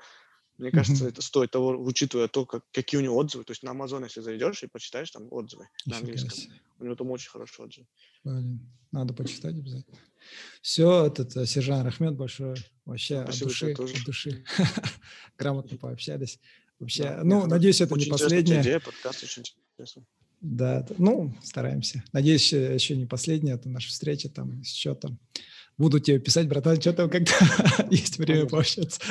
мне 0.62 0.70
кажется, 0.70 1.08
это 1.08 1.22
стоит 1.22 1.50
того, 1.50 1.70
учитывая 1.70 2.28
то, 2.28 2.46
как, 2.46 2.62
какие 2.70 3.00
у 3.00 3.02
него 3.02 3.16
отзывы. 3.16 3.42
То 3.42 3.50
есть 3.50 3.64
на 3.64 3.70
Amazon, 3.70 4.04
если 4.04 4.20
зайдешь 4.20 4.62
и 4.62 4.68
почитаешь 4.68 5.10
там 5.10 5.26
отзывы 5.32 5.68
на 5.86 5.96
английском, 5.96 6.38
у 6.78 6.84
него 6.84 6.94
там 6.94 7.10
очень 7.10 7.30
хорошие 7.30 7.66
отзывы. 7.66 7.86
Блин, 8.22 8.60
надо 8.92 9.12
почитать 9.12 9.56
обязательно. 9.58 9.98
Все, 10.60 11.06
этот 11.06 11.36
э, 11.36 11.46
Сержан 11.46 11.84
Рахмет 11.84 12.14
большое. 12.14 12.54
Вообще 12.84 13.22
Спасибо 13.24 13.44
от 13.44 13.48
души, 13.48 13.74
тоже. 13.74 13.94
от 13.94 14.04
души. 14.04 14.44
Грамотно 15.36 15.76
пообщались. 15.78 16.38
Вообще, 16.78 17.02
да, 17.02 17.24
ну, 17.24 17.46
надеюсь, 17.46 17.80
это 17.80 17.96
не 17.96 18.06
последняя. 18.06 18.62
Идея, 18.62 18.78
подкаст 18.78 19.24
очень 19.24 19.42
интересный. 19.72 20.04
Да, 20.40 20.86
ну, 20.96 21.34
стараемся. 21.42 22.04
Надеюсь, 22.12 22.52
еще 22.52 22.96
не 22.96 23.06
последняя, 23.06 23.54
это 23.54 23.68
наша 23.68 23.88
встреча 23.88 24.28
там 24.28 24.60
еще 24.60 24.94
там. 24.94 25.18
Буду 25.78 25.98
тебе 25.98 26.20
писать, 26.20 26.48
братан, 26.48 26.80
что 26.80 26.92
там, 26.92 27.10
когда 27.10 27.32
есть 27.90 28.18
время 28.18 28.46
пообщаться. 28.46 29.00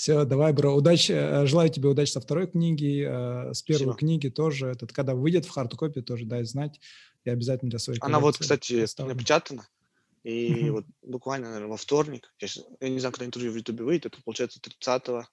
Все, 0.00 0.24
давай, 0.24 0.54
бро, 0.54 0.74
удачи. 0.74 1.12
Э, 1.12 1.44
желаю 1.44 1.68
тебе 1.68 1.90
удачи 1.90 2.10
со 2.10 2.22
второй 2.22 2.46
книги, 2.46 3.04
э, 3.06 3.52
с 3.52 3.62
первой 3.62 3.80
Спасибо. 3.92 3.94
книги 3.98 4.28
тоже. 4.30 4.68
Этот, 4.68 4.94
когда 4.94 5.14
выйдет 5.14 5.44
в 5.44 5.50
hard 5.50 5.72
copy, 5.72 6.00
тоже 6.00 6.24
дай 6.24 6.42
знать. 6.44 6.80
Я 7.26 7.34
обязательно 7.34 7.68
для 7.68 7.78
своей 7.78 8.00
Она 8.00 8.18
вот, 8.18 8.38
кстати, 8.38 8.80
оставлю. 8.80 9.12
напечатана. 9.12 9.68
И 10.24 10.54
Мгм. 10.54 10.72
вот 10.72 10.84
буквально, 11.02 11.48
наверное, 11.48 11.68
во 11.68 11.76
вторник, 11.76 12.32
я, 12.38 12.48
щас- 12.48 12.64
я 12.80 12.88
не 12.88 12.98
знаю, 12.98 13.12
когда 13.12 13.26
интервью 13.26 13.52
в 13.52 13.56
Ютубе 13.56 13.84
выйдет, 13.84 14.06
это 14.06 14.22
получается 14.24 14.58
30 14.58 15.28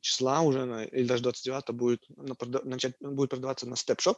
числа 0.00 0.42
уже, 0.42 0.66
на- 0.66 0.84
или 0.84 1.06
даже 1.06 1.22
29 1.22 1.72
будет, 1.72 2.04
на 2.14 2.34
прода- 2.34 2.68
начать, 2.68 2.94
будет 3.00 3.30
продаваться 3.30 3.66
на 3.66 3.72
Shop. 3.72 4.16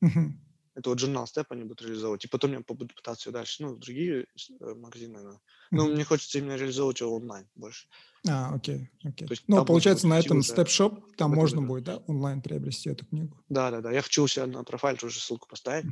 Мгм. 0.00 0.40
Это 0.78 0.90
вот 0.90 1.00
журнал 1.00 1.24
Step 1.24 1.46
они 1.48 1.64
будут 1.64 1.82
реализовывать. 1.82 2.24
И 2.24 2.28
потом 2.28 2.52
я 2.52 2.60
буду 2.60 2.94
пытаться 2.94 3.28
ее 3.28 3.32
дальше, 3.32 3.64
ну, 3.64 3.74
в 3.74 3.80
другие 3.80 4.26
э, 4.60 4.74
магазины. 4.74 5.20
Но, 5.20 5.40
ну, 5.72 5.84
Мгм. 5.86 5.94
мне 5.94 6.04
хочется 6.04 6.38
именно 6.38 6.54
реализовывать 6.54 7.00
его 7.00 7.16
онлайн 7.16 7.48
больше. 7.56 7.88
А, 8.28 8.54
окей, 8.54 8.90
окей. 9.02 9.26
То 9.26 9.32
есть 9.32 9.44
Ну, 9.46 9.64
получается, 9.64 10.06
на 10.06 10.18
этом 10.18 10.42
степ-шоп 10.42 11.16
там 11.16 11.32
можно 11.32 11.62
будет, 11.62 11.84
да, 11.84 11.96
онлайн 12.06 12.42
приобрести 12.42 12.90
эту 12.90 13.06
книгу? 13.06 13.42
Да, 13.48 13.70
да, 13.70 13.80
да. 13.80 13.90
Я 13.90 14.02
хочу 14.02 14.22
у 14.22 14.28
себя 14.28 14.46
на 14.46 14.64
профайль 14.64 14.98
уже 15.02 15.18
ссылку 15.18 15.48
поставить. 15.48 15.86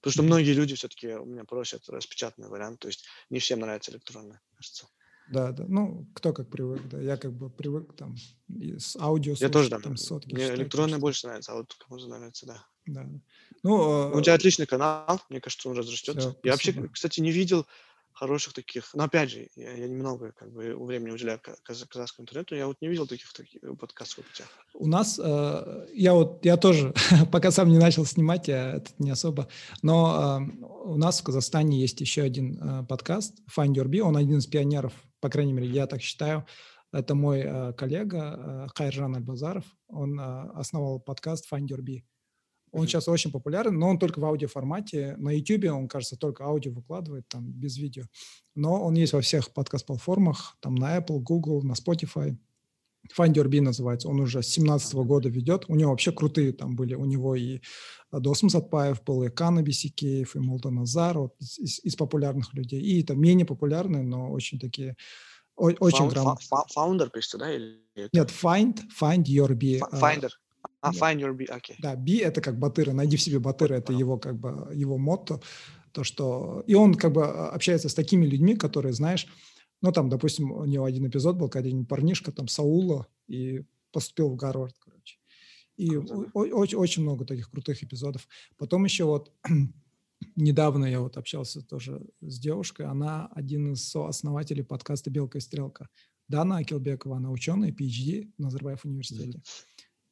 Потому 0.00 0.12
что 0.12 0.22
многие 0.22 0.52
люди 0.52 0.74
все-таки 0.74 1.14
у 1.14 1.24
меня 1.24 1.44
просят 1.44 1.88
распечатанный 1.88 2.48
вариант. 2.48 2.80
То 2.80 2.88
есть 2.88 3.06
не 3.30 3.38
всем 3.38 3.60
нравится 3.60 3.90
электронный, 3.90 4.38
кажется. 4.54 4.86
Да, 5.28 5.52
да. 5.52 5.64
Ну, 5.66 6.06
кто 6.14 6.34
как 6.34 6.50
привык, 6.50 6.86
да. 6.88 7.00
Я 7.00 7.16
как 7.16 7.32
бы 7.32 7.48
привык 7.48 7.96
там 7.96 8.14
с 8.48 8.96
аудио 8.96 9.34
Я 9.38 9.48
тоже 9.48 9.70
там. 9.70 9.80
там 9.80 9.96
сотки 9.96 10.34
Мне 10.34 10.54
читать, 10.54 10.98
больше 10.98 11.26
нравится, 11.26 11.52
а 11.52 11.56
вот 11.56 11.74
кому-то 11.74 12.08
нравится, 12.08 12.44
да. 12.44 12.66
Да. 12.86 13.04
да. 13.04 13.20
Ну, 13.62 14.10
Ну, 14.10 14.18
у 14.18 14.20
тебя 14.20 14.34
отличный 14.34 14.66
канал, 14.66 15.22
мне 15.30 15.40
кажется, 15.40 15.70
он 15.70 15.76
разрастется. 15.78 16.36
Я 16.42 16.52
вообще, 16.52 16.88
кстати, 16.92 17.20
не 17.20 17.32
видел 17.32 17.66
хороших 18.14 18.52
таких. 18.52 18.94
Но 18.94 19.04
опять 19.04 19.30
же, 19.30 19.48
я, 19.56 19.72
я 19.72 19.88
немного 19.88 20.32
как 20.32 20.52
бы 20.52 20.74
времени 20.76 21.10
уделяю 21.10 21.40
ка- 21.40 21.56
каза- 21.62 21.86
казахскому 21.86 22.24
интернету. 22.24 22.54
Я 22.54 22.66
вот 22.66 22.76
не 22.80 22.88
видел 22.88 23.06
таких, 23.06 23.32
таких 23.32 23.62
э, 23.62 23.74
подкастов 23.74 24.24
у 24.30 24.34
тебя. 24.34 24.46
У 24.74 24.86
нас, 24.86 25.20
э, 25.22 25.86
я 25.92 26.14
вот, 26.14 26.44
я 26.44 26.56
тоже, 26.56 26.94
пока 27.32 27.50
сам 27.50 27.68
не 27.68 27.78
начал 27.78 28.04
снимать, 28.04 28.48
я 28.48 28.76
это 28.76 28.90
не 28.98 29.10
особо, 29.10 29.48
но 29.82 30.40
э, 30.40 30.64
у 30.84 30.96
нас 30.96 31.20
в 31.20 31.24
Казахстане 31.24 31.80
есть 31.80 32.00
еще 32.00 32.22
один 32.22 32.58
э, 32.60 32.86
подкаст, 32.86 33.34
Find 33.54 33.74
Your 33.74 33.86
Bee, 33.86 34.00
он 34.00 34.16
один 34.16 34.38
из 34.38 34.46
пионеров, 34.46 34.92
по 35.20 35.28
крайней 35.28 35.52
мере, 35.52 35.68
я 35.68 35.86
так 35.86 36.00
считаю. 36.00 36.46
Это 36.92 37.16
мой 37.16 37.40
э, 37.40 37.72
коллега 37.72 38.38
э, 38.38 38.66
Хайржан 38.76 39.16
Альбазаров, 39.16 39.64
он 39.88 40.18
э, 40.18 40.50
основал 40.54 41.00
подкаст 41.00 41.52
Find 41.52 41.66
Your 41.66 41.80
Bee. 41.80 42.02
Он 42.74 42.86
сейчас 42.86 43.08
очень 43.08 43.30
популярен, 43.30 43.78
но 43.78 43.88
он 43.88 43.98
только 43.98 44.18
в 44.18 44.24
аудиоформате. 44.24 45.14
На 45.18 45.30
YouTube 45.30 45.64
он, 45.72 45.88
кажется, 45.88 46.16
только 46.16 46.44
аудио 46.44 46.72
выкладывает, 46.72 47.28
там, 47.28 47.50
без 47.52 47.78
видео. 47.78 48.04
Но 48.54 48.82
он 48.84 48.94
есть 48.94 49.12
во 49.12 49.20
всех 49.20 49.52
подкаст-платформах, 49.52 50.56
там, 50.60 50.74
на 50.74 50.98
Apple, 50.98 51.20
Google, 51.20 51.62
на 51.62 51.72
Spotify. 51.74 52.36
Find 53.16 53.34
Your 53.34 53.48
Bee 53.48 53.60
называется. 53.60 54.08
Он 54.08 54.18
уже 54.20 54.42
с 54.42 54.48
17 54.48 54.94
года 55.04 55.28
ведет. 55.28 55.66
У 55.68 55.74
него 55.76 55.90
вообще 55.90 56.10
крутые 56.10 56.52
там 56.52 56.74
были. 56.74 56.94
У 56.94 57.04
него 57.04 57.34
и 57.36 57.60
Досм 58.10 58.48
Сатпаев 58.48 59.04
был, 59.04 59.22
и 59.24 59.28
Кана 59.28 59.62
Бисикеев, 59.62 60.34
и 60.34 60.38
Молда 60.38 60.70
Назар 60.70 61.18
вот, 61.18 61.34
из, 61.38 61.78
из- 61.84 61.96
популярных 61.96 62.54
людей. 62.54 62.80
И 62.80 63.02
там 63.02 63.20
менее 63.20 63.44
популярные, 63.44 64.02
но 64.02 64.30
очень 64.32 64.58
такие, 64.58 64.96
о- 65.54 65.70
очень 65.80 65.98
Фау- 65.98 66.08
грамотные. 66.10 66.46
фа- 66.48 66.64
фа- 66.66 66.86
Founder 66.88 67.10
пишется, 67.12 67.36
да? 67.38 67.54
Или? 67.54 67.82
Нет, 68.12 68.30
Find, 68.30 68.78
Find 69.00 69.24
Your 69.24 69.50
Bee. 69.52 69.78
Фа- 69.78 69.88
а, 69.92 70.00
Finder. 70.00 70.30
А, 70.80 70.92
да. 70.92 70.98
Find 70.98 71.20
Your 71.20 71.36
Bee, 71.36 71.46
окей. 71.46 71.76
Да, 71.78 71.96
би 71.96 72.18
это 72.18 72.40
как 72.40 72.58
батыра, 72.58 72.92
найди 72.92 73.16
в 73.16 73.22
себе 73.22 73.38
батыра, 73.38 73.76
это 73.76 73.92
его 73.92 74.18
как 74.18 74.38
бы 74.38 74.70
его 74.74 74.98
мотто, 74.98 75.40
то 75.92 76.04
что 76.04 76.62
и 76.66 76.74
он 76.74 76.94
как 76.94 77.12
бы 77.12 77.24
а, 77.24 77.50
общается 77.50 77.88
с 77.88 77.94
такими 77.94 78.26
людьми, 78.26 78.56
которые 78.56 78.92
знаешь, 78.92 79.26
ну 79.80 79.92
там, 79.92 80.08
допустим, 80.08 80.52
у 80.52 80.64
него 80.64 80.84
один 80.84 81.06
эпизод 81.06 81.36
был, 81.36 81.48
когда 81.48 81.68
один 81.68 81.86
парнишка 81.86 82.32
там 82.32 82.48
Саула 82.48 83.06
и 83.28 83.64
поступил 83.92 84.30
в 84.30 84.36
Гарвард, 84.36 84.74
короче. 84.78 85.18
И 85.76 85.88
Круто, 85.88 86.30
очень, 86.34 86.78
очень 86.78 87.02
много 87.02 87.24
таких 87.24 87.50
крутых 87.50 87.82
эпизодов. 87.82 88.28
Потом 88.56 88.84
еще 88.84 89.04
вот 89.04 89.32
недавно 90.36 90.84
я 90.84 91.00
вот 91.00 91.16
общался 91.16 91.62
тоже 91.62 92.02
с 92.20 92.38
девушкой, 92.38 92.86
она 92.86 93.26
один 93.34 93.72
из 93.72 93.88
сооснователей 93.88 94.64
подкаста 94.64 95.10
«Белка 95.10 95.38
и 95.38 95.40
стрелка». 95.40 95.88
Дана 96.28 96.58
Акилбекова, 96.58 97.18
она 97.18 97.30
ученая, 97.30 97.70
PhD 97.70 98.32
в 98.38 98.42
Назарбаев 98.42 98.84
университете. 98.84 99.42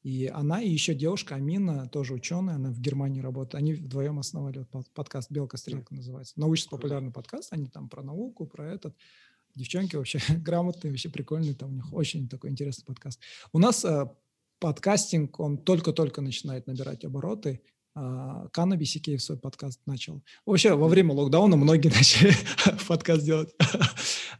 И 0.02 0.26
она, 0.26 0.60
и 0.60 0.68
еще 0.68 0.94
девушка 0.94 1.36
Амина, 1.36 1.88
тоже 1.88 2.14
ученая, 2.14 2.56
она 2.56 2.70
в 2.70 2.80
Германии 2.80 3.20
работает. 3.20 3.54
Они 3.54 3.74
вдвоем 3.74 4.18
основали 4.18 4.66
вот 4.72 4.90
подкаст 4.90 5.30
«Белка 5.30 5.56
стрелка» 5.56 5.94
называется. 5.94 6.34
Научно-популярный 6.36 7.12
подкаст, 7.12 7.52
они 7.52 7.66
там 7.66 7.88
про 7.88 8.02
науку, 8.02 8.46
про 8.46 8.66
этот. 8.72 8.96
Девчонки 9.54 9.94
вообще 9.94 10.18
грамотные, 10.28 10.90
вообще 10.90 11.08
прикольные, 11.08 11.54
там 11.54 11.70
у 11.70 11.74
них 11.74 11.92
очень 11.92 12.28
такой 12.28 12.50
интересный 12.50 12.84
подкаст. 12.84 13.20
У 13.52 13.60
нас 13.60 13.84
э, 13.84 14.06
подкастинг, 14.58 15.38
он 15.38 15.58
только-только 15.58 16.20
начинает 16.20 16.66
набирать 16.66 17.04
обороты. 17.04 17.62
А, 17.94 18.48
Кана 18.48 18.76
Бисикеев 18.76 19.22
свой 19.22 19.38
подкаст 19.38 19.80
начал. 19.86 20.22
Вообще, 20.46 20.74
во 20.74 20.88
время 20.88 21.12
локдауна 21.12 21.56
многие 21.56 21.88
начали 21.94 22.32
подкаст 22.88 23.24
делать. 23.24 23.54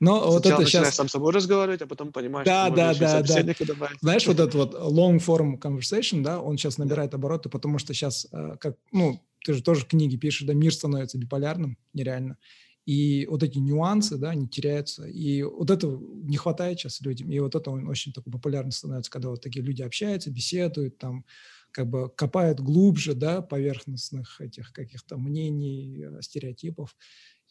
Но 0.02 0.14
вот 0.14 0.42
Сначала 0.42 0.54
это 0.54 0.62
начинаешь 0.62 0.86
сейчас... 0.88 0.96
сам 0.96 1.08
с 1.08 1.12
собой 1.12 1.32
разговаривать, 1.32 1.80
а 1.80 1.86
потом 1.86 2.10
понимаешь, 2.10 2.44
Да, 2.44 2.66
что 2.66 2.74
да, 2.74 2.92
да, 2.92 3.22
да. 3.22 3.64
добавить. 3.66 4.00
Знаешь, 4.00 4.26
вот 4.26 4.40
этот 4.40 4.54
вот 4.56 4.74
long 4.74 5.18
form 5.24 5.60
conversation, 5.60 6.22
да, 6.24 6.40
он 6.40 6.58
сейчас 6.58 6.76
набирает 6.76 7.14
обороты, 7.14 7.48
потому 7.48 7.78
что 7.78 7.94
сейчас, 7.94 8.26
э, 8.32 8.56
как, 8.58 8.76
ну, 8.90 9.22
ты 9.44 9.54
же 9.54 9.62
тоже 9.62 9.86
книги 9.86 10.16
пишешь, 10.16 10.44
да, 10.44 10.54
мир 10.54 10.74
становится 10.74 11.18
биполярным, 11.18 11.78
нереально. 11.92 12.36
И 12.84 13.26
вот 13.30 13.44
эти 13.44 13.58
нюансы, 13.58 14.16
да, 14.16 14.30
они 14.30 14.48
теряются. 14.48 15.06
И 15.06 15.44
вот 15.44 15.70
этого 15.70 16.02
не 16.24 16.36
хватает 16.36 16.80
сейчас 16.80 17.00
людям. 17.00 17.30
И 17.30 17.38
вот 17.38 17.54
это 17.54 17.70
он 17.70 17.86
очень 17.86 18.12
такой 18.12 18.32
популярный 18.32 18.72
становится, 18.72 19.08
когда 19.12 19.28
вот 19.28 19.40
такие 19.40 19.64
люди 19.64 19.82
общаются, 19.82 20.32
беседуют, 20.32 20.98
там, 20.98 21.24
как 21.70 21.88
бы 21.88 22.10
копают 22.10 22.58
глубже, 22.58 23.14
да, 23.14 23.40
поверхностных 23.40 24.40
этих 24.40 24.72
каких-то 24.72 25.16
мнений, 25.16 26.04
э, 26.04 26.22
стереотипов. 26.22 26.96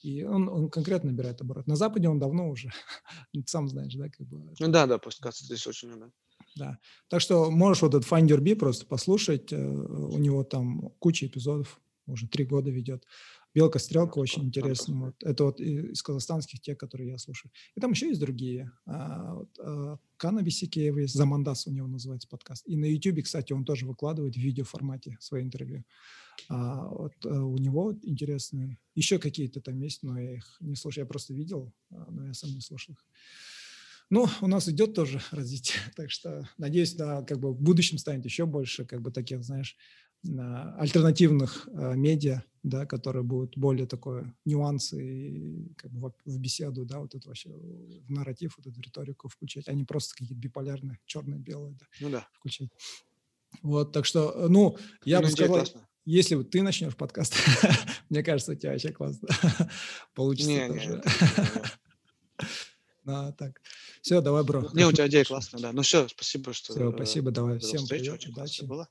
И 0.03 0.23
он, 0.23 0.49
он 0.49 0.69
конкретно 0.69 1.11
набирает 1.11 1.41
оборот. 1.41 1.67
На 1.67 1.75
Западе 1.75 2.09
он 2.09 2.19
давно 2.19 2.49
уже, 2.49 2.69
ты 3.33 3.43
сам 3.45 3.67
знаешь, 3.67 3.93
да, 3.95 4.09
как 4.09 4.27
бы 4.27 4.53
Ну 4.59 4.67
да, 4.69 4.87
да, 4.87 4.97
подкаст 4.97 5.39
здесь 5.41 5.65
очень 5.67 5.89
любят. 5.89 6.11
да. 6.55 6.79
Так 7.07 7.21
что 7.21 7.51
можешь 7.51 7.81
вот 7.83 7.93
этот 7.93 8.09
Finder 8.09 8.39
Bee 8.39 8.55
просто 8.55 8.85
послушать. 8.85 9.53
э, 9.53 9.57
У 9.57 10.17
него 10.17 10.43
там 10.43 10.89
куча 10.99 11.27
эпизодов, 11.27 11.79
уже 12.07 12.27
три 12.27 12.45
года 12.45 12.71
ведет. 12.71 13.05
Белка-стрелка 13.53 14.17
очень 14.17 14.45
интересно. 14.45 15.07
Вот. 15.07 15.15
Это 15.23 15.43
вот 15.43 15.59
из 15.59 16.01
казахстанских 16.01 16.61
те, 16.61 16.73
которые 16.73 17.09
я 17.09 17.17
слушаю. 17.17 17.51
И 17.75 17.81
там 17.81 17.91
еще 17.91 18.07
есть 18.07 18.19
другие. 18.21 18.71
А, 18.85 19.33
вот, 19.35 19.49
а, 19.59 19.97
Кана 20.15 20.41
Бисикеева 20.41 20.99
есть, 20.99 21.13
Замандас 21.15 21.67
у 21.67 21.71
него 21.71 21.87
называется 21.87 22.29
подкаст. 22.29 22.63
И 22.65 22.77
на 22.77 22.85
YouTube, 22.85 23.23
кстати, 23.25 23.51
он 23.51 23.65
тоже 23.65 23.85
выкладывает 23.85 24.35
в 24.35 24.39
видеоформате 24.39 25.17
свои 25.19 25.43
интервью. 25.43 25.83
А, 26.49 26.87
вот 26.87 27.13
э, 27.25 27.29
у 27.29 27.57
него 27.57 27.93
интересные. 28.03 28.77
Еще 28.95 29.19
какие-то 29.19 29.61
там 29.61 29.79
есть, 29.79 30.03
но 30.03 30.19
я 30.19 30.35
их 30.35 30.57
не 30.59 30.75
слушаю. 30.75 31.03
Я 31.03 31.07
просто 31.07 31.33
видел, 31.33 31.73
а, 31.91 32.07
но 32.11 32.27
я 32.27 32.33
сам 32.33 32.51
не 32.51 32.61
слушал 32.61 32.93
их. 32.93 33.05
Ну, 34.09 34.27
у 34.41 34.47
нас 34.47 34.67
идет 34.67 34.93
тоже 34.93 35.21
развитие, 35.31 35.79
так 35.95 36.11
что 36.11 36.47
надеюсь, 36.57 36.93
да, 36.95 37.23
как 37.23 37.39
бы 37.39 37.53
в 37.53 37.61
будущем 37.61 37.97
станет 37.97 38.25
еще 38.25 38.45
больше, 38.45 38.85
как 38.85 39.01
бы 39.01 39.11
таких, 39.11 39.43
знаешь, 39.43 39.77
альтернативных 40.77 41.67
а, 41.73 41.93
медиа, 41.93 42.43
да, 42.61 42.85
которые 42.85 43.23
будут 43.23 43.57
более 43.57 43.87
такое 43.87 44.35
нюансы 44.45 45.03
и 45.03 45.73
как 45.75 45.91
бы 45.91 46.09
в, 46.09 46.13
в 46.25 46.39
беседу, 46.39 46.85
да, 46.85 46.99
вот 46.99 47.15
это 47.15 47.27
вообще 47.27 47.49
в 47.49 48.11
нарратив, 48.11 48.57
вот 48.57 48.67
эту 48.67 48.79
риторику 48.81 49.29
включать, 49.29 49.67
а 49.67 49.73
не 49.73 49.83
просто 49.83 50.13
какие-то 50.13 50.35
биполярные, 50.35 50.99
черные-белые, 51.05 51.75
да, 51.79 51.85
Ну 51.99 52.09
да. 52.11 52.27
включать. 52.33 52.69
Вот, 53.63 53.93
так 53.93 54.05
что, 54.05 54.31
э, 54.31 54.47
ну, 54.47 54.77
я 55.05 55.19
Ну, 55.19 55.25
бы 55.25 55.31
сказал, 55.31 55.55
классная. 55.55 55.87
Если 56.05 56.35
вот 56.35 56.49
ты 56.49 56.61
начнешь 56.63 56.95
подкаст, 56.95 57.35
мне 58.09 58.23
кажется, 58.23 58.53
у 58.53 58.55
тебя 58.55 58.71
вообще 58.71 58.91
классно 58.91 59.27
получится 60.15 60.49
Не, 60.49 60.67
не, 60.69 60.79
тоже. 60.79 61.01
это 61.05 61.09
не 61.09 61.49
мое. 61.55 61.63
А, 63.07 63.31
так, 63.31 63.59
все, 64.03 64.21
давай, 64.21 64.43
бро. 64.43 64.69
Не, 64.73 64.85
у 64.85 64.91
тебя 64.91 65.07
идея 65.07 65.25
классная, 65.25 65.59
да. 65.59 65.71
Ну 65.73 65.81
все, 65.81 66.07
спасибо, 66.07 66.53
что 66.53 66.73
Все, 66.73 66.91
э, 66.91 66.93
спасибо, 66.95 67.31
давай, 67.31 67.57
всем 67.57 67.79
встречу, 67.81 68.11
привет, 68.13 68.27
удачи. 68.27 68.63
было. 68.63 68.87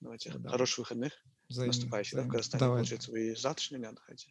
Давайте, 0.00 0.32
да. 0.36 0.50
хороших 0.50 0.78
выходных, 0.78 1.12
Взаимно, 1.48 1.72
наступающих, 1.72 2.14
да, 2.16 2.22
в. 2.24 2.28
Казахстане, 2.28 2.58
Давай. 2.60 2.78
получается, 2.78 3.10
вы 3.12 3.36
завтра 3.36 3.78
не 3.78 3.84
отдыхаете? 3.84 4.26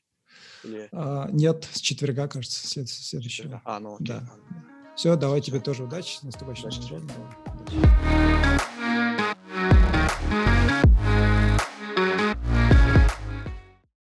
Или 0.66 0.90
А, 0.92 1.30
нет, 1.32 1.68
с 1.72 1.80
четверга, 1.80 2.28
кажется, 2.28 2.68
след- 2.68 2.90
следующего. 2.90 3.46
четверга? 3.46 3.62
А, 3.64 3.80
ну 3.80 3.96
окей. 3.96 4.08
Да. 4.08 4.30
Все, 4.98 5.16
давай 5.16 5.40
тебе 5.40 5.60
Всё. 5.60 5.64
тоже 5.66 5.84
удачи, 5.86 6.18
с 6.18 6.24
наступающим 6.24 6.70